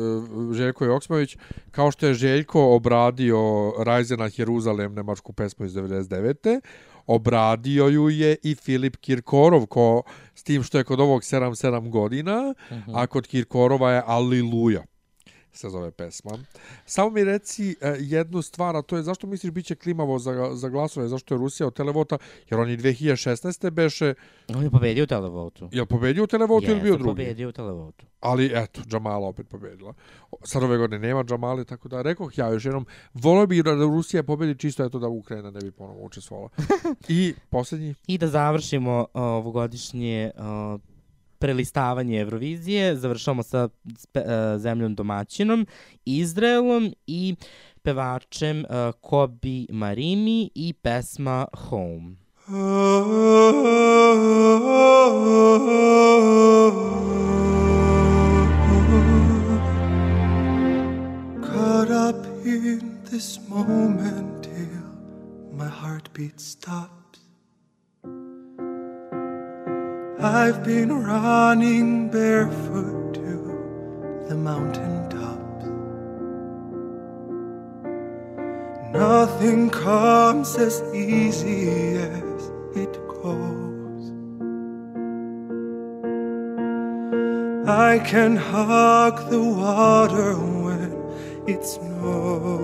Željko 0.53 0.85
Joksmović, 0.85 1.37
kao 1.71 1.91
što 1.91 2.07
je 2.07 2.15
Željko 2.15 2.65
obradio 2.67 3.39
Rajzena 3.79 4.31
Jeruzalem, 4.37 4.95
nemačku 4.95 5.33
pesmu 5.33 5.67
iz 5.67 5.73
99. 5.73 6.61
Obradio 7.07 7.87
ju 7.87 8.11
je 8.11 8.37
i 8.43 8.55
Filip 8.55 8.97
Kirkorov, 8.97 9.67
ko, 9.67 10.03
s 10.35 10.43
tim 10.43 10.63
što 10.63 10.79
je 10.79 10.85
kod 10.85 11.01
ovog 11.01 11.23
7-7 11.23 11.91
godina, 11.91 12.55
Mhm. 12.71 12.95
a 12.95 13.07
kod 13.07 13.27
Kirkorova 13.27 13.93
je 13.93 14.03
Aliluja. 14.07 14.85
Se 15.57 15.69
zove 15.69 15.91
pesma. 15.91 16.39
Samo 16.85 17.11
mi 17.11 17.25
reci 17.25 17.77
e, 17.81 17.97
jednu 18.01 18.43
stvar, 18.43 18.77
a 18.77 18.83
to 18.83 18.97
je 18.97 19.03
zašto 19.03 19.27
misliš 19.27 19.53
biće 19.53 19.75
klimavo 19.75 20.19
za, 20.19 20.51
za 20.55 20.69
glasove, 20.69 21.09
zašto 21.09 21.35
je 21.35 21.39
Rusija 21.39 21.67
od 21.67 21.75
televota, 21.75 22.19
jer 22.51 22.61
oni 22.61 22.77
2016. 22.77 23.71
beše, 23.71 24.15
On 24.55 24.63
je 24.63 24.71
pobedio 24.71 25.05
u 25.05 25.07
televotu. 25.07 25.69
je 25.73 25.81
li 25.81 25.87
pobedio 25.87 26.25
u 26.25 26.27
televotu 26.27 26.71
ili 26.71 26.81
bio 26.81 26.97
drugi? 26.97 27.23
pobedio 27.23 27.49
u 27.49 27.53
televotu. 27.53 28.07
Ali 28.21 28.51
eto, 28.55 28.81
Džamala 28.87 29.29
opet 29.29 29.49
pobedila. 29.49 29.95
Sad 30.43 30.63
ove 30.63 30.79
godine 30.79 31.09
nema 31.09 31.25
Džamali, 31.25 31.65
tako 31.65 31.89
da 31.89 32.03
rekoh 32.03 32.39
ja 32.39 32.49
još 32.49 32.65
jednom, 32.65 32.87
volio 33.15 33.47
bi 33.47 33.63
da 33.63 33.73
Rusija 33.75 34.23
pobedi 34.23 34.59
čisto 34.59 34.85
eto 34.85 34.99
da 34.99 35.09
Ukrajina 35.09 35.51
ne 35.51 35.61
bi 35.61 35.71
ponovo 35.71 36.05
učestvovala. 36.05 36.49
I 37.09 37.35
posljednji, 37.51 37.95
I 38.07 38.19
da 38.19 38.29
završimo 38.29 39.01
uh, 39.01 39.07
ovogodišnje 39.23 40.31
uh, 40.37 40.81
prelistavanje 41.47 42.21
Eurovizije, 42.21 42.97
završamo 42.97 43.43
sa 43.43 43.69
spe, 43.99 44.21
uh, 44.21 44.61
zemljom 44.61 44.95
domaćinom, 44.95 45.67
Izraelom 46.05 46.93
i 47.07 47.35
pevačem 47.83 48.59
uh, 48.59 48.95
Kobi 49.01 49.67
Marimi 49.71 50.51
i 50.55 50.73
pesma 50.73 51.47
Home. 51.53 52.17
Caught 61.47 61.91
up 61.91 62.27
in 62.45 62.99
this 63.11 63.39
moment 63.49 64.43
till 64.43 64.83
my 65.53 65.69
heartbeat 65.69 66.41
stops. 66.41 66.96
I've 70.19 70.65
been 70.65 71.05
running 71.05 72.09
barefoot 72.09 73.13
to 73.15 74.25
the 74.29 74.35
mountain 74.35 75.11
tops. 75.11 75.67
Nothing 78.95 79.69
comes 79.69 80.57
as 80.57 80.83
easy 80.95 81.99
as 81.99 82.51
it 82.75 82.95
goes. 83.09 84.13
I 87.69 87.99
can 87.99 88.37
hug 88.37 89.29
the 89.29 89.43
water 89.43 90.35
when 90.35 90.97
it 91.47 91.63
snows. 91.63 92.57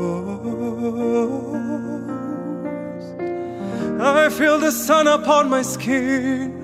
I 4.01 4.31
feel 4.31 4.59
the 4.59 4.73
sun 4.73 5.07
upon 5.07 5.51
my 5.51 5.61
skin, 5.61 6.61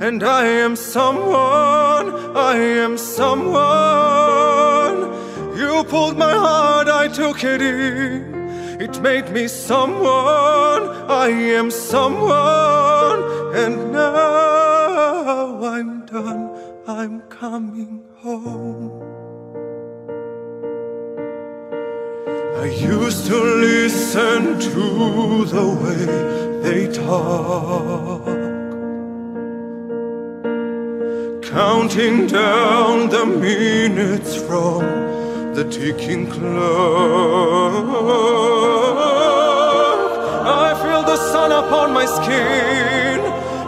and 0.00 0.22
I 0.22 0.46
am 0.46 0.76
someone, 0.76 2.34
I 2.34 2.56
am 2.56 2.96
someone. 2.96 3.50
You 5.58 5.84
pulled 5.84 6.16
my 6.16 6.32
heart, 6.32 6.88
I 6.88 7.06
took 7.08 7.44
it 7.44 7.60
in. 7.60 8.80
It 8.80 8.98
made 9.02 9.30
me 9.30 9.46
someone, 9.46 10.88
I 11.10 11.28
am 11.28 11.70
someone, 11.70 13.22
and 13.54 13.92
now 13.92 15.62
I'm 15.62 16.06
done, 16.06 16.50
I'm 16.86 17.20
coming 17.28 18.02
home. 18.22 19.02
I 22.56 22.64
used 22.64 23.26
to 23.26 23.36
listen 23.36 24.58
to 24.60 25.44
the 25.44 25.66
way 25.82 26.06
they 26.62 26.88
talk, 26.90 28.39
counting 31.52 32.26
down 32.28 33.08
the 33.08 33.26
minutes 33.26 34.36
from 34.36 34.80
the 35.54 35.64
ticking 35.64 36.26
clock. 36.26 36.50
I 40.46 40.74
feel 40.82 41.02
the 41.02 41.16
sun 41.32 41.50
upon 41.52 41.92
my 41.92 42.06
skin, 42.06 43.20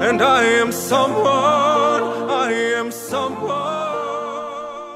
and 0.09 0.22
I 0.22 0.44
am 0.62 0.72
someone, 0.72 2.02
I 2.30 2.52
am 2.78 2.92
someone. 2.92 3.62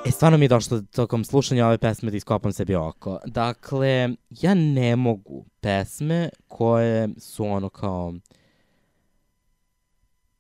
E, 0.05 0.11
stvarno 0.11 0.39
mi 0.39 0.45
je 0.45 0.49
došlo 0.49 0.81
tokom 0.81 1.25
slušanja 1.25 1.67
ove 1.67 1.79
pesme 1.79 2.11
da 2.11 2.17
iskopam 2.17 2.53
sebi 2.53 2.75
oko. 2.75 3.19
Dakle, 3.25 4.09
ja 4.31 4.55
ne 4.55 4.97
mogu 4.97 5.45
pesme 5.61 6.29
koje 6.49 7.09
su 7.19 7.45
ono 7.45 7.69
kao... 7.69 8.13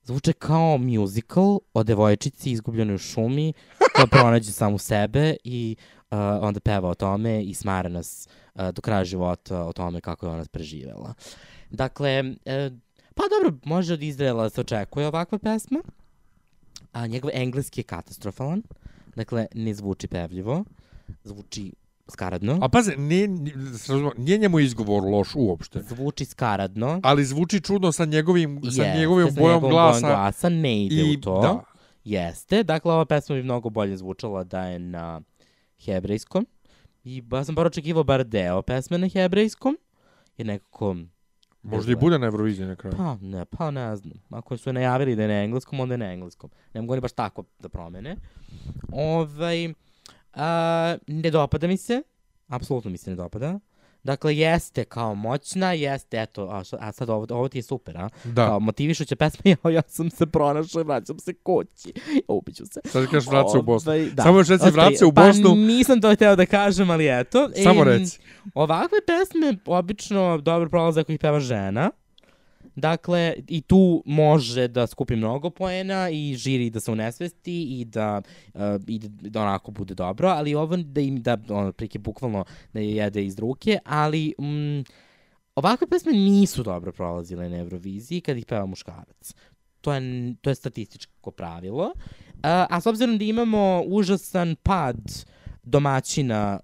Zvuče 0.06 0.32
kao 0.32 0.78
musical 0.78 1.58
o 1.74 1.82
devojčici 1.82 2.50
izgubljenoj 2.50 2.94
u 2.94 2.98
šumi 2.98 3.52
koja 3.94 4.06
pronađe 4.06 4.52
samu 4.52 4.78
sebe 4.78 5.36
i 5.44 5.76
uh, 6.10 6.18
onda 6.40 6.60
peva 6.60 6.88
o 6.88 6.94
tome 6.94 7.42
i 7.44 7.54
smara 7.54 7.88
nas 7.88 8.28
uh, 8.54 8.70
do 8.70 8.82
kraja 8.82 9.04
života 9.04 9.64
o 9.64 9.72
tome 9.72 10.00
kako 10.00 10.26
je 10.26 10.32
ona 10.32 10.44
preživela. 10.44 11.14
Dakle, 11.70 12.20
uh, 12.22 12.78
pa 13.14 13.22
dobro, 13.30 13.58
može 13.64 13.94
od 13.94 14.02
Izraela 14.02 14.42
da 14.42 14.50
se 14.50 14.60
očekuje 14.60 15.06
ovakva 15.06 15.38
pesma, 15.38 15.80
a 16.92 17.06
njegov 17.06 17.30
engleski 17.34 17.80
je 17.80 17.84
katastrofalan. 17.84 18.62
Dakle, 19.16 19.46
ne 19.54 19.74
zvuči 19.74 20.08
pevljivo, 20.08 20.64
zvuči 21.24 21.72
skaradno. 22.08 22.58
a 22.62 22.68
paze, 22.68 22.96
nije, 22.96 23.28
nije, 23.28 24.38
njemu 24.38 24.58
izgovor 24.58 25.02
loš 25.04 25.28
uopšte, 25.34 25.80
Zvuči 25.80 26.24
skaradno. 26.24 27.00
ali 27.02 27.24
zvuči 27.24 27.60
čudno 27.60 27.92
sa 27.92 28.04
njegovim, 28.04 28.60
sa 28.62 28.82
Jeste, 28.82 28.98
njegovim 28.98 29.28
sa 29.28 29.40
bojom 29.40 29.60
glasa. 29.60 30.06
glasa 30.08 30.48
ne 30.48 30.84
ide 30.84 30.94
i- 30.96 31.16
u 31.16 31.20
to. 31.20 31.40
da. 31.40 31.60
Jeste. 32.04 32.62
Dakle, 32.62 32.92
ova 32.92 33.04
pesma 33.04 33.36
bi 33.36 33.42
mnogo 33.42 33.70
bolje 33.70 33.96
zvučala 33.96 34.44
da 34.44 34.62
je 34.62 34.78
na 34.78 35.20
hebrejskom. 35.78 36.46
I 37.04 37.20
ba 37.20 37.44
sam 37.44 37.54
bar 37.54 37.66
očekivao 37.66 38.04
bar 38.04 38.24
deo 38.24 38.62
pesme 38.62 38.98
na 38.98 39.08
hebrejskom. 39.08 39.78
Jer 40.36 40.46
nekako... 40.46 40.96
Možda 41.62 41.92
i 41.92 41.96
bude 41.96 42.18
na 42.18 42.26
Euroviziji 42.26 42.66
na 42.66 42.76
kraju. 42.76 42.96
Pa 42.96 43.16
ne, 43.16 43.44
pa 43.46 43.70
ne 43.70 43.96
znam. 43.96 44.12
Ako 44.30 44.56
su 44.56 44.68
je 44.68 44.72
najavili 44.72 45.16
da 45.16 45.22
je 45.22 45.28
na 45.28 45.34
engleskom, 45.34 45.80
onda 45.80 45.94
je 45.94 45.98
na 45.98 46.12
engleskom. 46.12 46.50
Ne 46.74 46.80
mogu 46.80 46.92
oni 46.92 47.00
baš 47.00 47.12
tako 47.12 47.44
da 47.58 47.68
promene. 47.68 48.16
Ovaj, 48.92 49.72
a, 50.36 50.96
ne 51.06 51.30
dopada 51.30 51.66
mi 51.66 51.76
se. 51.76 52.02
Apsolutno 52.48 52.90
mi 52.90 52.98
se 52.98 53.10
ne 53.10 53.16
dopada. 53.16 53.58
Dakle, 54.04 54.36
jeste 54.36 54.84
kao 54.84 55.14
moćna, 55.14 55.72
jeste, 55.72 56.22
eto, 56.22 56.48
a, 56.50 56.64
šta, 56.64 56.76
a 56.80 56.92
sad 56.92 57.10
ovo, 57.10 57.26
ovo 57.30 57.48
ti 57.48 57.58
je 57.58 57.62
super, 57.62 57.98
a? 57.98 58.08
Da. 58.24 58.46
Kao 58.46 58.60
motivišuća 58.60 59.16
pesma, 59.16 59.40
ja, 59.64 59.70
ja 59.70 59.82
sam 59.88 60.10
se 60.10 60.26
pronašao 60.26 60.80
i 60.80 60.84
vraćam 60.84 61.18
se 61.18 61.34
kući. 61.34 61.92
Ubiću 62.28 62.66
se. 62.66 62.80
Sad 62.84 63.06
kažeš 63.10 63.28
vraća 63.28 63.58
u 63.58 63.62
Bosnu. 63.62 63.92
Ovaj, 63.92 64.10
da. 64.10 64.22
Samo 64.22 64.38
još 64.38 64.48
reci 64.48 64.70
vraća 64.70 65.06
u 65.06 65.12
Pa 65.12 65.26
Bosnu. 65.26 65.54
nisam 65.54 66.00
to 66.00 66.14
hteo 66.14 66.36
da 66.36 66.46
kažem, 66.46 66.90
ali 66.90 67.20
eto. 67.20 67.48
Samo 67.62 67.82
Em, 67.82 67.88
reci. 67.88 68.18
Ovakve 68.54 68.98
pesme 69.06 69.58
obično 69.66 70.38
dobro 70.38 70.68
prolaze 70.68 71.00
ako 71.00 71.12
ih 71.12 71.18
peva 71.18 71.40
žena. 71.40 71.90
Dakle, 72.76 73.34
i 73.48 73.60
tu 73.60 74.02
može 74.06 74.68
da 74.68 74.86
skupi 74.86 75.16
mnogo 75.16 75.50
poena 75.50 76.10
i 76.10 76.34
žiri 76.34 76.70
da 76.70 76.80
se 76.80 76.90
unesvesti 76.90 77.80
i 77.80 77.84
da, 77.84 78.22
uh, 78.54 78.60
i 78.86 78.98
da, 78.98 79.42
onako 79.42 79.70
bude 79.70 79.94
dobro, 79.94 80.28
ali 80.28 80.54
ovo 80.54 80.76
da 80.76 81.00
im 81.00 81.22
da, 81.22 81.36
ono, 81.48 81.72
prike 81.72 81.98
bukvalno 81.98 82.44
da 82.72 82.80
je 82.80 82.90
jede 82.96 83.24
iz 83.24 83.38
ruke, 83.38 83.78
ali 83.84 84.34
mm, 84.40 84.84
ovakve 85.54 85.86
pesme 85.86 86.12
nisu 86.12 86.62
dobro 86.62 86.92
prolazile 86.92 87.48
na 87.48 87.56
Euroviziji 87.56 88.20
kad 88.20 88.36
ih 88.36 88.46
peva 88.46 88.66
muškarac. 88.66 89.34
To 89.80 89.92
je, 89.92 90.34
to 90.40 90.50
je 90.50 90.54
statističko 90.54 91.30
pravilo. 91.30 91.84
Uh, 91.84 92.40
a 92.42 92.80
s 92.80 92.86
obzirom 92.86 93.18
da 93.18 93.24
imamo 93.24 93.82
užasan 93.86 94.56
pad 94.62 94.96
domaćina 95.62 96.60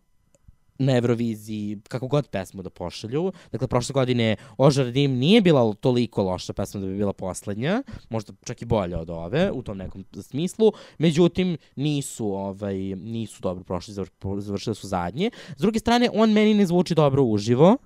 na 0.84 0.96
Euroviziji, 0.96 1.78
kako 1.88 2.06
god 2.08 2.28
pesmu 2.28 2.62
da 2.62 2.70
pošalju. 2.70 3.32
Dakle, 3.52 3.68
prošle 3.68 3.92
godine 3.92 4.36
Ožar 4.56 4.90
Dim 4.90 5.12
nije 5.12 5.40
bila 5.40 5.74
toliko 5.74 6.22
loša 6.22 6.52
pesma 6.52 6.80
da 6.80 6.86
bi 6.86 6.96
bila 6.96 7.12
poslednja, 7.12 7.82
možda 8.10 8.32
čak 8.44 8.62
i 8.62 8.64
bolja 8.64 9.00
od 9.00 9.10
ove, 9.10 9.50
u 9.50 9.62
tom 9.62 9.78
nekom 9.78 10.04
smislu. 10.22 10.72
Međutim, 10.98 11.56
nisu, 11.76 12.26
ovaj, 12.26 12.74
nisu 12.96 13.42
dobro 13.42 13.64
prošli, 13.64 13.94
zavr- 13.94 14.40
završili 14.40 14.74
su 14.74 14.86
zadnje. 14.86 15.30
S 15.56 15.60
druge 15.60 15.78
strane, 15.78 16.08
on 16.14 16.32
meni 16.32 16.54
ne 16.54 16.66
zvuči 16.66 16.94
dobro 16.94 17.22
uživo. 17.22 17.76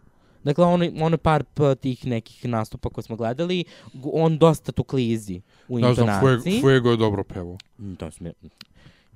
Dakle, 0.45 0.65
ono, 0.65 0.87
ono 1.01 1.17
par 1.17 1.45
tih 1.81 2.07
nekih 2.07 2.45
nastupa 2.45 2.89
koje 2.89 3.05
smo 3.05 3.17
gledali, 3.17 3.65
on 4.13 4.39
dosta 4.39 4.73
tu 4.73 4.85
klizi 4.85 5.41
u 5.69 5.79
Ne 5.79 5.95
znam, 5.95 6.07
Fuego, 6.07 6.29
intonaciji. 6.29 6.61
Fuego 6.61 6.91
je 6.91 6.97
dobro 6.97 7.25
pevo. 7.25 7.59
Mm, 7.79 7.95
To 7.95 8.11
smije... 8.11 8.33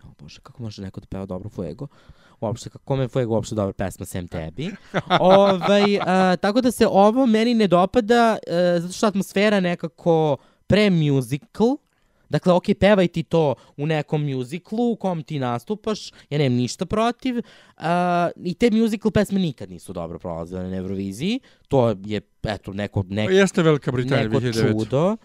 O 0.05 0.23
bože, 0.23 0.41
kako 0.41 0.63
može 0.63 0.83
neko 0.83 1.01
da 1.01 1.07
peva 1.07 1.27
dobro 1.27 1.49
Fuego? 1.49 1.87
Uopšte, 2.41 2.71
kako 2.71 2.95
je 2.95 3.09
Fuego 3.09 3.35
uopšte 3.35 3.55
dobra 3.55 3.73
pesma 3.73 4.07
sem 4.07 4.29
tebi? 4.29 4.71
ovaj, 5.21 5.99
a, 6.01 6.37
tako 6.37 6.61
da 6.61 6.71
se 6.71 6.87
ovo 6.87 7.27
meni 7.27 7.55
ne 7.55 7.67
dopada, 7.67 8.39
a, 8.51 8.81
zato 8.81 8.93
što 8.93 9.07
atmosfera 9.07 9.61
nekako 9.61 10.37
pre-musical, 10.67 11.77
Dakle, 12.31 12.53
ok, 12.53 12.65
pevaj 12.81 13.09
ti 13.09 13.23
to 13.23 13.55
u 13.77 13.87
nekom 13.87 14.25
muziklu 14.25 14.93
u 14.93 14.97
kom 14.97 15.23
ti 15.23 15.39
nastupaš, 15.39 16.13
ja 16.31 16.39
nemam 16.39 16.59
ništa 16.59 16.87
protiv. 16.87 17.37
Uh, 17.37 17.85
I 18.45 18.55
te 18.55 18.71
musical 18.71 19.11
pesme 19.11 19.41
nikad 19.41 19.71
nisu 19.71 19.93
dobro 19.93 20.19
prolazile 20.19 20.71
na 20.71 20.77
Euroviziji. 20.77 21.41
To 21.69 21.89
je, 22.07 22.21
eto, 22.43 22.73
neko, 22.73 23.05
neko, 23.09 23.29
Pa 23.29 23.35
Jeste 23.35 23.63
Velika 23.63 23.93
Britanija 23.93 24.29
neko 24.29 24.41
2009. 24.41 24.73
čudo. 24.73 25.17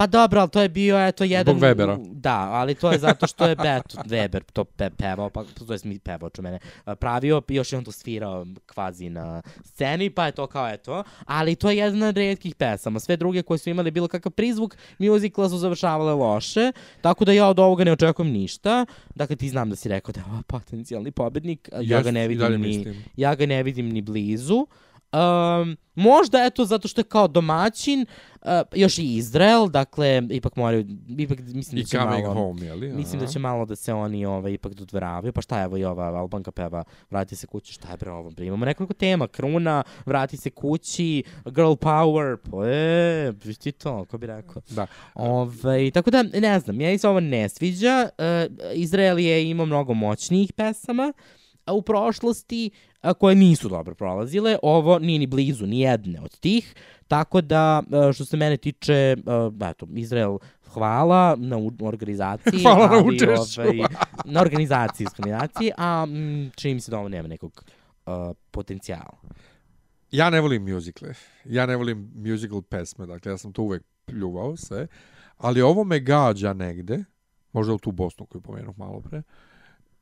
Pa 0.00 0.06
dobro, 0.06 0.40
ali 0.40 0.50
to 0.50 0.62
je 0.62 0.68
bio, 0.68 1.06
eto, 1.06 1.24
jedan... 1.24 1.56
Zbog 1.56 1.68
Webera. 1.68 1.98
Da, 2.12 2.48
ali 2.50 2.74
to 2.74 2.92
je 2.92 2.98
zato 2.98 3.26
što 3.26 3.44
je, 3.44 3.52
eto, 3.52 3.98
Weber 4.08 4.40
to 4.52 4.64
pe, 4.64 4.90
pevao, 4.90 5.30
pa 5.30 5.44
to 5.44 5.72
je 5.72 5.78
mi 5.84 5.98
pevao 5.98 6.30
ču 6.30 6.42
mene, 6.42 6.58
pravio, 7.00 7.42
još 7.48 7.72
je 7.72 7.78
on 7.78 7.84
to 7.84 7.92
svirao 7.92 8.46
kvazi 8.66 9.10
na 9.10 9.42
sceni, 9.64 10.10
pa 10.10 10.26
je 10.26 10.32
to 10.32 10.46
kao, 10.46 10.68
eto, 10.68 11.04
ali 11.26 11.54
to 11.54 11.70
je 11.70 11.76
jedna 11.76 12.08
od 12.08 12.16
redkih 12.16 12.54
pesama. 12.54 13.00
Sve 13.00 13.16
druge 13.16 13.42
koje 13.42 13.58
su 13.58 13.70
imali 13.70 13.90
bilo 13.90 14.08
kakav 14.08 14.32
prizvuk 14.32 14.76
muzikla 14.98 15.48
su 15.48 15.58
završavale 15.58 16.14
loše, 16.14 16.72
tako 17.00 17.24
da 17.24 17.32
ja 17.32 17.48
od 17.48 17.58
ovoga 17.58 17.84
ne 17.84 17.92
očekujem 17.92 18.32
ništa. 18.32 18.86
Dakle, 19.14 19.36
ti 19.36 19.48
znam 19.48 19.70
da 19.70 19.76
si 19.76 19.88
rekao 19.88 20.12
da 20.12 20.20
je 20.20 20.24
ovo 20.32 20.42
potencijalni 20.46 21.10
pobednik, 21.10 21.68
ja 21.72 21.96
Jest, 21.96 22.04
ga 22.04 22.10
ne 22.10 22.28
vidim 22.28 22.60
ni, 22.60 22.86
ja 23.16 23.34
ga 23.34 23.46
ne 23.46 23.62
vidim 23.62 23.88
ni 23.88 24.02
blizu. 24.02 24.66
Um, 25.12 25.76
možda 25.94 26.44
eto 26.44 26.64
zato 26.64 26.88
što 26.88 27.00
je 27.00 27.04
kao 27.04 27.28
domaćin, 27.28 28.06
uh, 28.42 28.48
još 28.74 28.98
i 28.98 29.14
Izrael, 29.14 29.68
dakle 29.68 30.22
ipak 30.30 30.56
moraju, 30.56 30.86
ipak 31.18 31.38
mislim 31.38 31.78
I 31.78 31.82
da 31.82 31.88
će 31.88 31.98
malo, 31.98 32.34
home, 32.34 32.66
je 32.66 32.74
li? 32.74 32.92
mislim 32.92 33.20
da 33.20 33.26
će 33.26 33.38
malo 33.38 33.64
da 33.64 33.76
se 33.76 33.92
oni 33.92 34.26
ovaj, 34.26 34.52
ipak 34.52 34.74
dodvoravaju, 34.74 35.32
pa 35.32 35.40
šta 35.40 35.58
je 35.58 35.64
evo 35.64 35.76
i 35.76 35.84
ova 35.84 36.04
Albanka 36.04 36.50
peva, 36.50 36.84
vrati 37.10 37.36
se 37.36 37.46
kući, 37.46 37.72
šta 37.72 37.90
je 37.90 37.96
bre 37.96 38.10
ovo, 38.10 38.30
bre, 38.30 38.46
imamo 38.46 38.64
nekoliko 38.64 38.94
tema, 38.94 39.28
kruna, 39.28 39.82
vrati 40.06 40.36
se 40.36 40.50
kući, 40.50 41.22
girl 41.44 41.72
power, 41.72 42.36
pa 42.50 42.68
e, 42.68 43.54
ti 43.54 43.72
to, 43.72 44.04
ko 44.04 44.18
bi 44.18 44.26
rekao. 44.26 44.62
Da. 44.70 44.86
Ovaj, 45.14 45.90
tako 45.90 46.10
da, 46.10 46.22
ne 46.22 46.60
znam, 46.60 46.80
ja 46.80 46.98
se 46.98 47.08
ovo 47.08 47.20
ne 47.20 47.48
sviđa. 47.48 48.08
Uh, 48.18 48.56
Izrael 48.74 49.18
je 49.18 49.50
imao 49.50 49.66
mnogo 49.66 49.94
moćnijih 49.94 50.52
pesama 50.52 51.12
a 51.12 51.39
u 51.72 51.82
prošlosti 51.82 52.70
a, 53.00 53.14
koje 53.14 53.34
nisu 53.34 53.68
dobro 53.68 53.94
prolazile. 53.94 54.56
Ovo 54.62 54.98
nije 54.98 55.18
ni 55.18 55.26
blizu, 55.26 55.66
ni 55.66 55.80
jedne 55.80 56.20
od 56.20 56.40
tih. 56.40 56.74
Tako 57.08 57.40
da, 57.40 57.82
što 58.14 58.24
se 58.24 58.36
mene 58.36 58.56
tiče, 58.56 59.16
eto, 59.70 59.86
Izrael 59.94 60.38
hvala 60.72 61.36
na 61.38 61.56
organizaciji. 61.82 62.62
Hvala 62.64 62.86
na 62.86 62.96
ali, 62.96 63.16
učešću. 63.16 63.60
Ovaj, 63.60 63.78
na 64.24 64.40
organizaciji 64.40 65.04
diskriminacije, 65.04 65.72
a 65.78 66.06
čini 66.56 66.74
mi 66.74 66.80
se 66.80 66.90
da 66.90 66.98
ovo 66.98 67.08
nema 67.08 67.28
nekog 67.28 67.64
a, 68.06 68.32
potencijala. 68.50 69.18
Ja 70.10 70.30
ne 70.30 70.40
volim 70.40 70.72
muzikle. 70.72 71.14
Ja 71.44 71.66
ne 71.66 71.76
volim 71.76 72.12
musical 72.14 72.62
pesme, 72.62 73.06
dakle 73.06 73.32
ja 73.32 73.38
sam 73.38 73.52
to 73.52 73.62
uvek 73.62 73.82
pljuvao 74.04 74.56
sve, 74.56 74.86
ali 75.36 75.62
ovo 75.62 75.84
me 75.84 76.00
gađa 76.00 76.52
negde, 76.52 77.04
možda 77.52 77.74
u 77.74 77.78
tu 77.78 77.92
Bosnu 77.92 78.26
koju 78.26 78.42
pomenuh 78.42 78.78
malo 78.78 79.00
pre, 79.00 79.22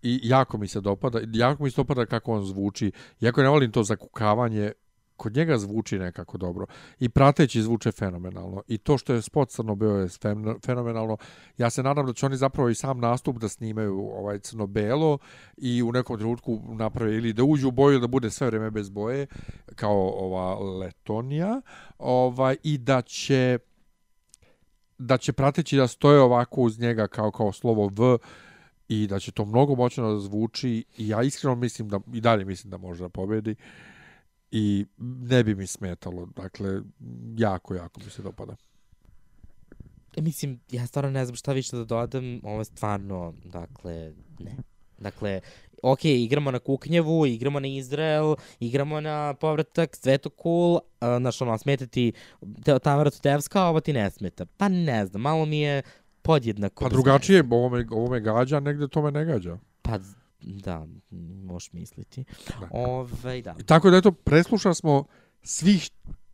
i 0.02 0.20
jako 0.22 0.58
mi 0.58 0.68
se 0.68 0.80
dopada, 0.80 1.20
jako 1.32 1.64
mi 1.64 1.70
se 1.70 1.76
dopada 1.76 2.06
kako 2.06 2.32
on 2.32 2.44
zvuči, 2.44 2.92
iako 3.20 3.42
ne 3.42 3.48
volim 3.48 3.72
to 3.72 3.82
zakukavanje, 3.82 4.72
kod 5.18 5.36
njega 5.36 5.58
zvuči 5.58 5.98
nekako 5.98 6.38
dobro. 6.38 6.66
I 7.00 7.08
prateći 7.08 7.62
zvuče 7.62 7.92
fenomenalno. 7.92 8.62
I 8.68 8.78
to 8.78 8.98
što 8.98 9.14
je 9.14 9.22
spot 9.22 9.50
crno-beo 9.50 9.96
je 9.96 10.08
fen- 10.08 10.66
fenomenalno. 10.66 11.16
Ja 11.58 11.70
se 11.70 11.82
nadam 11.82 12.06
da 12.06 12.12
će 12.12 12.26
oni 12.26 12.36
zapravo 12.36 12.68
i 12.68 12.74
sam 12.74 13.00
nastup 13.00 13.38
da 13.38 13.48
snimaju 13.48 13.98
ovaj 13.98 14.38
crno-belo 14.38 15.18
i 15.56 15.82
u 15.82 15.92
nekom 15.92 16.18
trenutku 16.18 16.60
naprave 16.68 17.16
ili 17.16 17.32
da 17.32 17.44
uđu 17.44 17.68
u 17.68 17.70
boju 17.70 17.98
da 17.98 18.06
bude 18.06 18.30
sve 18.30 18.46
vreme 18.46 18.70
bez 18.70 18.90
boje 18.90 19.26
kao 19.74 20.10
ova 20.10 20.58
Letonija 20.78 21.60
ovaj, 21.98 22.56
i 22.62 22.78
da 22.78 23.02
će 23.02 23.58
da 24.98 25.16
će 25.16 25.32
prateći 25.32 25.76
da 25.76 25.86
stoje 25.86 26.20
ovako 26.20 26.60
uz 26.60 26.78
njega 26.78 27.06
kao 27.06 27.30
kao 27.30 27.52
slovo 27.52 27.86
V 27.86 28.18
i 28.88 29.06
da 29.06 29.18
će 29.18 29.32
to 29.32 29.44
mnogo 29.44 29.74
moćno 29.74 30.12
da 30.12 30.20
zvuči 30.20 30.84
i 30.96 31.08
ja 31.08 31.22
iskreno 31.22 31.54
mislim 31.54 31.88
da 31.88 32.00
i 32.12 32.20
dalje 32.20 32.44
mislim 32.44 32.70
da 32.70 32.76
može 32.76 33.02
da 33.02 33.08
pobedi 33.08 33.54
i 34.50 34.86
ne 34.98 35.44
bi 35.44 35.54
mi 35.54 35.66
smetalo 35.66 36.26
dakle 36.36 36.80
jako 37.36 37.74
jako 37.74 38.00
mi 38.04 38.10
se 38.10 38.22
dopada 38.22 38.56
E, 40.16 40.22
Mislim, 40.22 40.60
ja 40.70 40.86
stvarno 40.86 41.10
ne 41.10 41.24
znam 41.24 41.36
šta 41.36 41.52
više 41.52 41.76
da 41.76 41.84
dodam, 41.84 42.40
ovo 42.42 42.58
je 42.58 42.64
stvarno, 42.64 43.34
dakle, 43.44 44.12
ne. 44.38 44.56
Dakle, 44.98 45.40
ok, 45.82 46.04
igramo 46.04 46.50
na 46.50 46.58
Kuknjevu, 46.58 47.26
igramo 47.26 47.60
na 47.60 47.68
Izrael, 47.68 48.34
igramo 48.60 49.00
na 49.00 49.34
povratak, 49.34 49.96
sve 49.96 50.18
to 50.18 50.30
cool, 50.42 50.78
znaš, 51.18 51.42
ono, 51.42 51.58
smeta 51.58 51.86
ti 51.86 52.12
Tamara 52.82 53.10
Tutevska, 53.10 53.64
ovo 53.64 53.80
ti 53.80 53.92
ne 53.92 54.10
smeta. 54.10 54.46
Pa 54.56 54.68
ne 54.68 55.06
znam, 55.06 55.22
malo 55.22 55.46
mi 55.46 55.60
je 55.60 55.82
podjednako. 56.28 56.84
pa 56.84 56.88
drugačije 56.88 57.44
ovo 57.50 57.68
me, 57.68 57.86
ovo 57.90 58.10
me 58.10 58.20
gađa 58.20 58.60
negde 58.60 58.88
to 58.88 59.02
me 59.02 59.10
ne 59.10 59.24
gađa 59.24 59.58
Pa, 59.82 59.98
da, 60.40 60.86
možeš 61.44 61.72
misliti. 61.72 62.24
Ove, 62.70 63.42
da. 63.42 63.54
I 63.58 63.62
tako 63.62 63.90
da 63.90 63.96
eto, 63.96 64.12
preslušali 64.12 64.74
smo 64.74 65.04
svih 65.42 65.90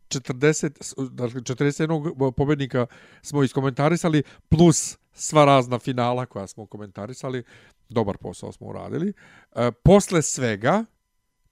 40, 0.09 1.09
dakle 1.09 1.41
41 1.41 2.31
pobednika 2.31 2.85
smo 3.21 3.43
iskomentarisali, 3.43 4.23
plus 4.49 4.97
sva 5.13 5.45
razna 5.45 5.79
finala 5.79 6.25
koja 6.25 6.47
smo 6.47 6.65
komentarisali. 6.65 7.43
Dobar 7.89 8.17
posao 8.17 8.51
smo 8.51 8.67
uradili. 8.67 9.13
E, 9.55 9.71
posle 9.71 10.21
svega, 10.21 10.85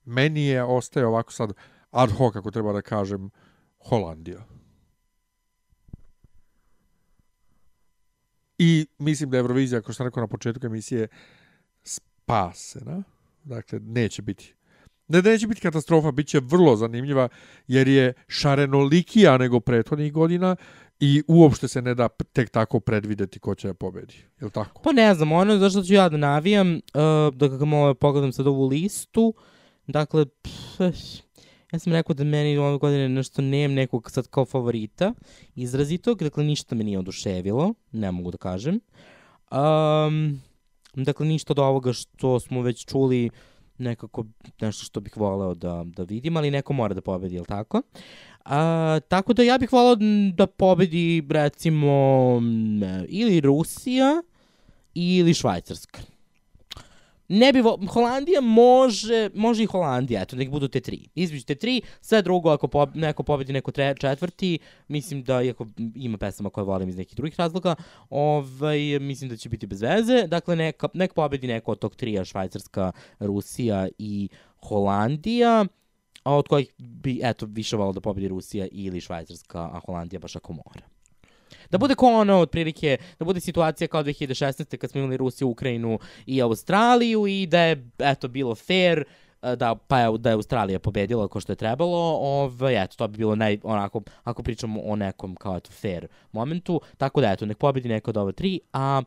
meni 0.05 0.45
je 0.45 0.63
ostaje 0.63 1.05
ovako 1.05 1.31
sad 1.31 1.53
ad 1.91 2.11
hoc, 2.11 2.35
ako 2.35 2.51
treba 2.51 2.73
da 2.73 2.81
kažem, 2.81 3.29
Holandija. 3.89 4.52
I 8.57 8.85
mislim 8.97 9.29
da 9.29 9.37
je 9.37 9.39
Eurovizija, 9.39 9.81
kao 9.81 9.93
što 9.93 9.93
sam 9.93 10.07
rekao 10.07 10.21
na 10.21 10.27
početku 10.27 10.65
emisije, 10.65 11.07
spasena. 11.83 13.03
Dakle, 13.43 13.79
neće 13.79 14.21
biti 14.21 14.53
Ne 15.07 15.21
da 15.21 15.29
neće 15.29 15.47
biti 15.47 15.61
katastrofa, 15.61 16.11
bit 16.11 16.27
će 16.27 16.39
vrlo 16.39 16.75
zanimljiva, 16.75 17.27
jer 17.67 17.87
je 17.87 18.13
šarenolikija 18.27 19.37
nego 19.37 19.59
prethodnih 19.59 20.13
godina 20.13 20.55
i 20.99 21.23
uopšte 21.27 21.67
se 21.67 21.81
ne 21.81 21.95
da 21.95 22.07
tek 22.07 22.49
tako 22.49 22.79
predvideti 22.79 23.39
ko 23.39 23.55
će 23.55 23.67
da 23.67 23.73
pobedi. 23.73 24.15
Je 24.41 24.49
tako? 24.49 24.81
Pa 24.83 24.91
ne 24.91 25.15
znam, 25.15 25.31
ono 25.31 25.57
zašto 25.57 25.83
ću 25.83 25.93
ja 25.93 26.09
da 26.09 26.17
navijam, 26.17 26.73
uh, 26.73 27.35
da 27.35 27.49
kako 27.49 27.65
malo 27.65 27.93
pogledam 27.93 28.31
sad 28.31 28.47
ovu 28.47 28.67
listu, 28.67 29.33
dakle, 29.87 30.25
pff, 30.25 30.79
ja 31.73 31.79
sam 31.79 31.93
rekao 31.93 32.13
da 32.13 32.23
meni 32.23 32.57
ove 32.57 32.77
godine 32.77 33.09
nešto 33.09 33.41
nemam 33.41 33.75
nekog 33.75 34.11
sad 34.11 34.27
kao 34.27 34.45
favorita 34.45 35.13
izrazitog, 35.55 36.23
dakle 36.23 36.43
ništa 36.43 36.75
me 36.75 36.83
nije 36.83 36.99
oduševilo, 36.99 37.73
ne 37.91 38.11
mogu 38.11 38.31
da 38.31 38.37
kažem. 38.37 38.79
Um, 39.51 40.41
dakle, 40.93 41.25
ništa 41.25 41.53
od 41.53 41.59
ovoga 41.59 41.93
što 41.93 42.39
smo 42.39 42.61
već 42.61 42.85
čuli 42.85 43.29
nekako 43.77 44.25
nešto 44.61 44.85
što 44.85 44.99
bih 44.99 45.17
voleo 45.17 45.53
da, 45.53 45.83
da 45.85 46.03
vidim, 46.03 46.37
ali 46.37 46.51
neko 46.51 46.73
mora 46.73 46.93
da 46.93 47.01
pobedi, 47.01 47.35
jel 47.35 47.45
tako? 47.45 47.81
A, 48.45 48.99
tako 49.07 49.33
da 49.33 49.43
ja 49.43 49.57
bih 49.57 49.73
volao 49.73 49.95
da 50.33 50.47
pobedi 50.47 51.23
recimo 51.29 51.91
ili 53.07 53.41
Rusija 53.41 54.23
ili 54.93 55.33
Švajcarska. 55.33 56.12
Ne 57.33 57.53
bi 57.53 57.61
vo... 57.61 57.79
Holandija 57.89 58.41
može, 58.41 59.29
može 59.33 59.63
i 59.63 59.65
Holandija, 59.65 60.21
eto, 60.21 60.35
nek 60.35 60.49
budu 60.49 60.67
te 60.67 60.79
tri. 60.79 61.09
Između 61.15 61.45
te 61.45 61.55
tri, 61.55 61.81
sve 62.01 62.21
drugo, 62.21 62.49
ako 62.49 62.67
po... 62.67 62.85
neko 62.93 63.23
pobedi 63.23 63.53
neko 63.53 63.71
tre... 63.71 63.95
četvrti, 63.99 64.59
mislim 64.87 65.23
da, 65.23 65.41
iako 65.41 65.67
ima 65.95 66.17
pesama 66.17 66.49
koje 66.49 66.63
volim 66.63 66.89
iz 66.89 66.97
nekih 66.97 67.15
drugih 67.15 67.39
razloga, 67.39 67.75
ovaj, 68.09 68.99
mislim 68.99 69.29
da 69.29 69.37
će 69.37 69.49
biti 69.49 69.67
bez 69.67 69.81
veze. 69.81 70.27
Dakle, 70.27 70.55
neka, 70.55 70.87
nek 70.93 71.13
pobedi 71.13 71.47
neko 71.47 71.71
od 71.71 71.79
tog 71.79 71.95
trija, 71.95 72.25
Švajcarska, 72.25 72.91
Rusija 73.19 73.87
i 73.97 74.29
Holandija, 74.67 75.65
a 76.23 76.35
od 76.35 76.47
kojih 76.47 76.73
bi, 76.77 77.19
eto, 77.23 77.45
više 77.49 77.75
volao 77.75 77.93
da 77.93 78.01
pobedi 78.01 78.27
Rusija 78.27 78.67
ili 78.71 79.01
Švajcarska, 79.01 79.59
a 79.59 79.79
Holandija 79.85 80.19
baš 80.19 80.35
ako 80.35 80.53
mora. 80.53 80.92
Da 81.69 81.77
bude 81.77 81.95
kao 81.95 82.09
ono, 82.09 82.39
otprilike, 82.39 82.97
da 83.19 83.25
bude 83.25 83.39
situacija 83.39 83.87
kao 83.87 84.03
2016. 84.03 84.77
kad 84.77 84.91
smo 84.91 84.99
imali 84.99 85.17
Rusiju, 85.17 85.47
Ukrajinu 85.47 85.99
i 86.25 86.41
Australiju 86.41 87.27
i 87.27 87.47
da 87.47 87.59
je, 87.59 87.89
eto, 87.99 88.27
bilo 88.27 88.55
fair, 88.55 89.03
e, 89.41 89.55
da, 89.55 89.75
pa 89.75 89.99
je, 89.99 90.17
da 90.17 90.29
je 90.29 90.33
Australija 90.33 90.79
pobedila 90.79 91.27
kao 91.27 91.41
što 91.41 91.51
je 91.51 91.55
trebalo, 91.55 92.17
ovaj, 92.21 92.83
eto, 92.83 92.95
to 92.95 93.07
bi 93.07 93.17
bilo 93.17 93.35
naj, 93.35 93.57
onako, 93.63 94.01
ako 94.23 94.43
pričamo 94.43 94.81
o 94.81 94.95
nekom 94.95 95.35
kao, 95.35 95.57
eto, 95.57 95.71
fair 95.71 96.07
momentu, 96.31 96.81
tako 96.97 97.21
da, 97.21 97.31
eto, 97.31 97.45
nek 97.45 97.57
pobedi 97.57 97.89
neko 97.89 98.11
od 98.11 98.17
ove 98.17 98.31
tri, 98.31 98.59
a 98.73 99.01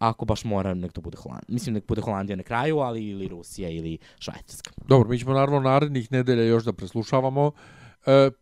ako 0.00 0.24
baš 0.24 0.44
mora, 0.44 0.74
nek 0.74 0.92
to 0.92 1.00
bude 1.00 1.16
Holandija. 1.16 1.54
Mislim, 1.54 1.74
nek 1.74 1.86
bude 1.86 2.00
Holandija 2.00 2.36
na 2.36 2.42
kraju, 2.42 2.78
ali 2.78 3.08
ili 3.08 3.28
Rusija 3.28 3.68
ili 3.68 3.98
Švajcarska. 4.18 4.70
Dobro, 4.88 5.08
mi 5.08 5.18
ćemo 5.18 5.32
naravno 5.32 5.60
narednih 5.60 6.12
nedelja 6.12 6.44
još 6.44 6.64
da 6.64 6.72
preslušavamo 6.72 7.46
e, 7.46 7.79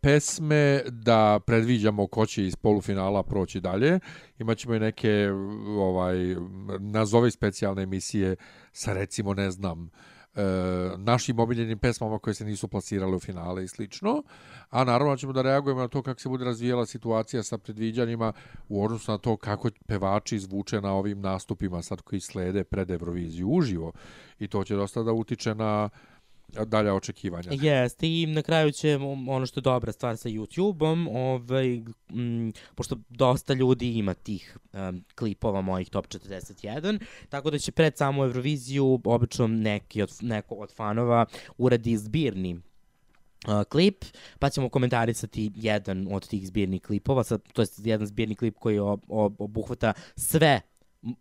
pesme, 0.01 0.81
da 0.89 1.39
predviđamo 1.45 2.07
ko 2.07 2.25
će 2.25 2.45
iz 2.45 2.55
polufinala 2.55 3.23
proći 3.23 3.59
dalje. 3.59 3.99
Imaćemo 4.39 4.75
i 4.75 4.79
neke 4.79 5.29
ovaj 5.77 6.15
nazovi 6.79 7.31
specijalne 7.31 7.83
emisije 7.83 8.35
sa 8.71 8.93
recimo, 8.93 9.33
ne 9.33 9.51
znam, 9.51 9.89
e, 10.35 10.41
našim 10.97 11.39
omiljenim 11.39 11.79
pesmama 11.79 12.19
koje 12.19 12.33
se 12.33 12.45
nisu 12.45 12.67
plasirale 12.67 13.15
u 13.15 13.19
finale 13.19 13.63
i 13.63 13.67
slično. 13.67 14.23
A 14.69 14.83
naravno 14.83 15.17
ćemo 15.17 15.33
da 15.33 15.41
reagujemo 15.41 15.81
na 15.81 15.87
to 15.87 16.01
kako 16.01 16.21
se 16.21 16.29
bude 16.29 16.45
razvijala 16.45 16.85
situacija 16.85 17.43
sa 17.43 17.57
predviđanjima 17.57 18.33
u 18.69 18.83
odnosu 18.83 19.11
na 19.11 19.17
to 19.17 19.37
kako 19.37 19.69
pevači 19.87 20.39
zvuče 20.39 20.81
na 20.81 20.93
ovim 20.93 21.21
nastupima 21.21 21.81
sad 21.81 22.01
koji 22.01 22.19
slede 22.19 22.63
pred 22.63 22.91
Euroviziju 22.91 23.49
uživo. 23.49 23.91
I 24.39 24.47
to 24.47 24.63
će 24.63 24.75
dosta 24.75 25.03
da 25.03 25.11
utiče 25.11 25.55
na 25.55 25.89
dalja 26.65 26.93
očekivanja. 26.93 27.49
Jeste, 27.51 28.07
i 28.07 28.25
na 28.25 28.41
kraju 28.41 28.71
će 28.71 28.95
ono 29.27 29.45
što 29.45 29.59
je 29.59 29.61
dobra 29.61 29.91
stvar 29.91 30.17
sa 30.17 30.29
YouTube-om, 30.29 31.07
ovaj, 31.07 31.81
m, 32.09 32.51
pošto 32.75 32.97
dosta 33.09 33.53
ljudi 33.53 33.97
ima 33.97 34.13
tih 34.13 34.57
um, 34.73 35.03
klipova 35.15 35.61
mojih 35.61 35.89
Top 35.89 36.07
41, 36.07 36.99
tako 37.29 37.49
da 37.49 37.57
će 37.57 37.71
pred 37.71 37.97
samu 37.97 38.23
Euroviziju 38.23 39.01
obično 39.05 39.47
neki 39.47 40.01
od, 40.01 40.17
neko 40.21 40.55
od 40.55 40.75
fanova 40.75 41.25
uradi 41.57 41.97
zbirni 41.97 42.53
uh, 42.55 43.63
klip, 43.63 44.05
pa 44.39 44.49
ćemo 44.49 44.69
komentarisati 44.69 45.51
jedan 45.55 46.07
od 46.11 46.27
tih 46.27 46.47
zbirnih 46.47 46.81
klipova, 46.81 47.23
sa, 47.23 47.37
to 47.37 47.61
je 47.61 47.67
jedan 47.77 48.07
zbirni 48.07 48.35
klip 48.35 48.55
koji 48.59 48.79
ob, 48.79 49.01
ob, 49.07 49.41
obuhvata 49.41 49.93
sve 50.15 50.61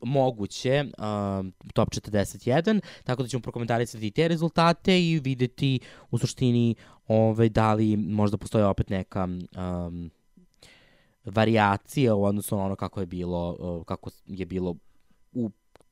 moguće 0.00 0.84
um, 0.84 1.52
top 1.74 1.88
41, 1.88 2.80
tako 3.04 3.22
da 3.22 3.28
ćemo 3.28 3.40
prokomentarisati 3.40 4.06
i 4.06 4.10
te 4.10 4.28
rezultate 4.28 5.02
i 5.02 5.20
videti 5.20 5.80
u 6.10 6.18
suštini 6.18 6.74
ovaj, 7.08 7.48
da 7.48 7.74
li 7.74 7.96
možda 7.96 8.36
postoje 8.36 8.66
opet 8.66 8.90
neka 8.90 9.24
um, 9.24 10.10
variacija 11.24 12.14
u 12.14 12.24
odnosu 12.24 12.56
na 12.56 12.64
ono 12.64 12.76
kako 12.76 13.00
je 13.00 13.06
bilo, 13.06 13.56
uh, 13.58 13.84
kako 13.84 14.10
je 14.26 14.46
bilo 14.46 14.74
u 15.32 15.50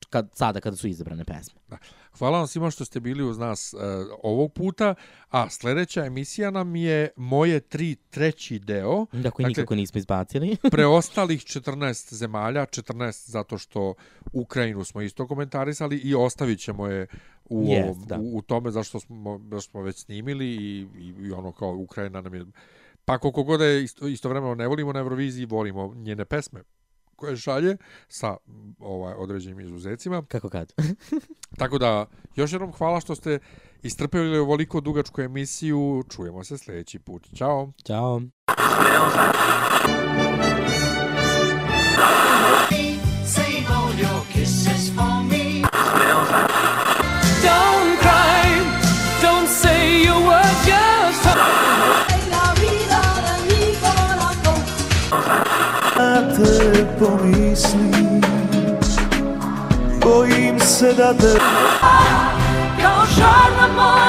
kad, 0.09 0.29
sada 0.33 0.59
kada 0.59 0.77
su 0.77 0.87
izabrane 0.87 1.25
pesme. 1.25 1.59
Da. 1.67 1.77
Hvala 2.17 2.37
vam 2.37 2.47
svima 2.47 2.71
što 2.71 2.85
ste 2.85 2.99
bili 2.99 3.23
uz 3.23 3.37
nas 3.37 3.73
uh, 3.73 3.79
ovog 4.23 4.53
puta, 4.53 4.95
a 5.29 5.49
sledeća 5.49 6.05
emisija 6.05 6.51
nam 6.51 6.75
je 6.75 7.09
moje 7.15 7.59
tri 7.59 7.95
treći 8.09 8.59
deo. 8.59 9.05
Da, 9.11 9.31
koji 9.31 9.45
nikako 9.45 9.75
nismo 9.75 9.97
izbacili. 9.97 10.57
preostalih 10.71 11.41
14 11.41 12.13
zemalja, 12.13 12.61
14 12.65 13.29
zato 13.29 13.57
što 13.57 13.93
Ukrajinu 14.33 14.83
smo 14.83 15.01
isto 15.01 15.27
komentarisali 15.27 15.97
i 15.97 16.15
ostavit 16.15 16.59
ćemo 16.59 16.87
je 16.87 17.07
u, 17.45 17.63
Yes, 17.67 17.83
ovom- 17.83 18.05
da. 18.07 18.17
u, 18.19 18.37
u 18.37 18.41
tome 18.41 18.71
zašto 18.71 18.99
smo, 18.99 19.39
zašto 19.51 19.71
smo 19.71 19.81
već 19.81 19.95
snimili 19.97 20.45
i, 20.47 20.87
i, 20.97 21.13
i 21.27 21.31
ono 21.31 21.51
kao 21.51 21.75
Ukrajina 21.75 22.21
nam 22.21 22.33
je... 22.33 22.45
Pa 23.05 23.17
koliko 23.17 23.43
god 23.43 23.61
je 23.61 23.83
isto, 23.83 24.07
istovremeno 24.07 24.55
ne 24.55 24.67
volimo 24.67 24.93
na 24.93 24.99
Euroviziji, 24.99 25.45
volimo 25.45 25.93
njene 25.95 26.25
pesme 26.25 26.63
koje 27.17 27.37
šalje 27.37 27.77
sa 28.07 28.37
ovaj 28.79 29.13
određenim 29.13 29.59
izuzecima. 29.59 30.23
Kako 30.27 30.49
kad? 30.49 30.73
Tako 31.59 31.77
da, 31.77 32.05
još 32.35 32.51
jednom 32.51 32.71
hvala 32.71 32.99
što 32.99 33.15
ste 33.15 33.39
istrpeli 33.83 34.37
ovoliko 34.37 34.81
dugačku 34.81 35.21
emisiju. 35.21 36.03
Čujemo 36.09 36.43
se 36.43 36.57
sljedeći 36.57 36.99
put. 36.99 37.27
Ćao. 37.35 37.71
Ćao. 37.85 38.21
Te 56.99 57.05
pomislim 57.05 58.21
Bojim 60.01 60.59
se 60.59 60.93
da 60.93 61.13
te 61.13 61.39
Kao 62.81 63.05
žar 63.17 63.51
na 63.61 63.67
moj 63.75 64.06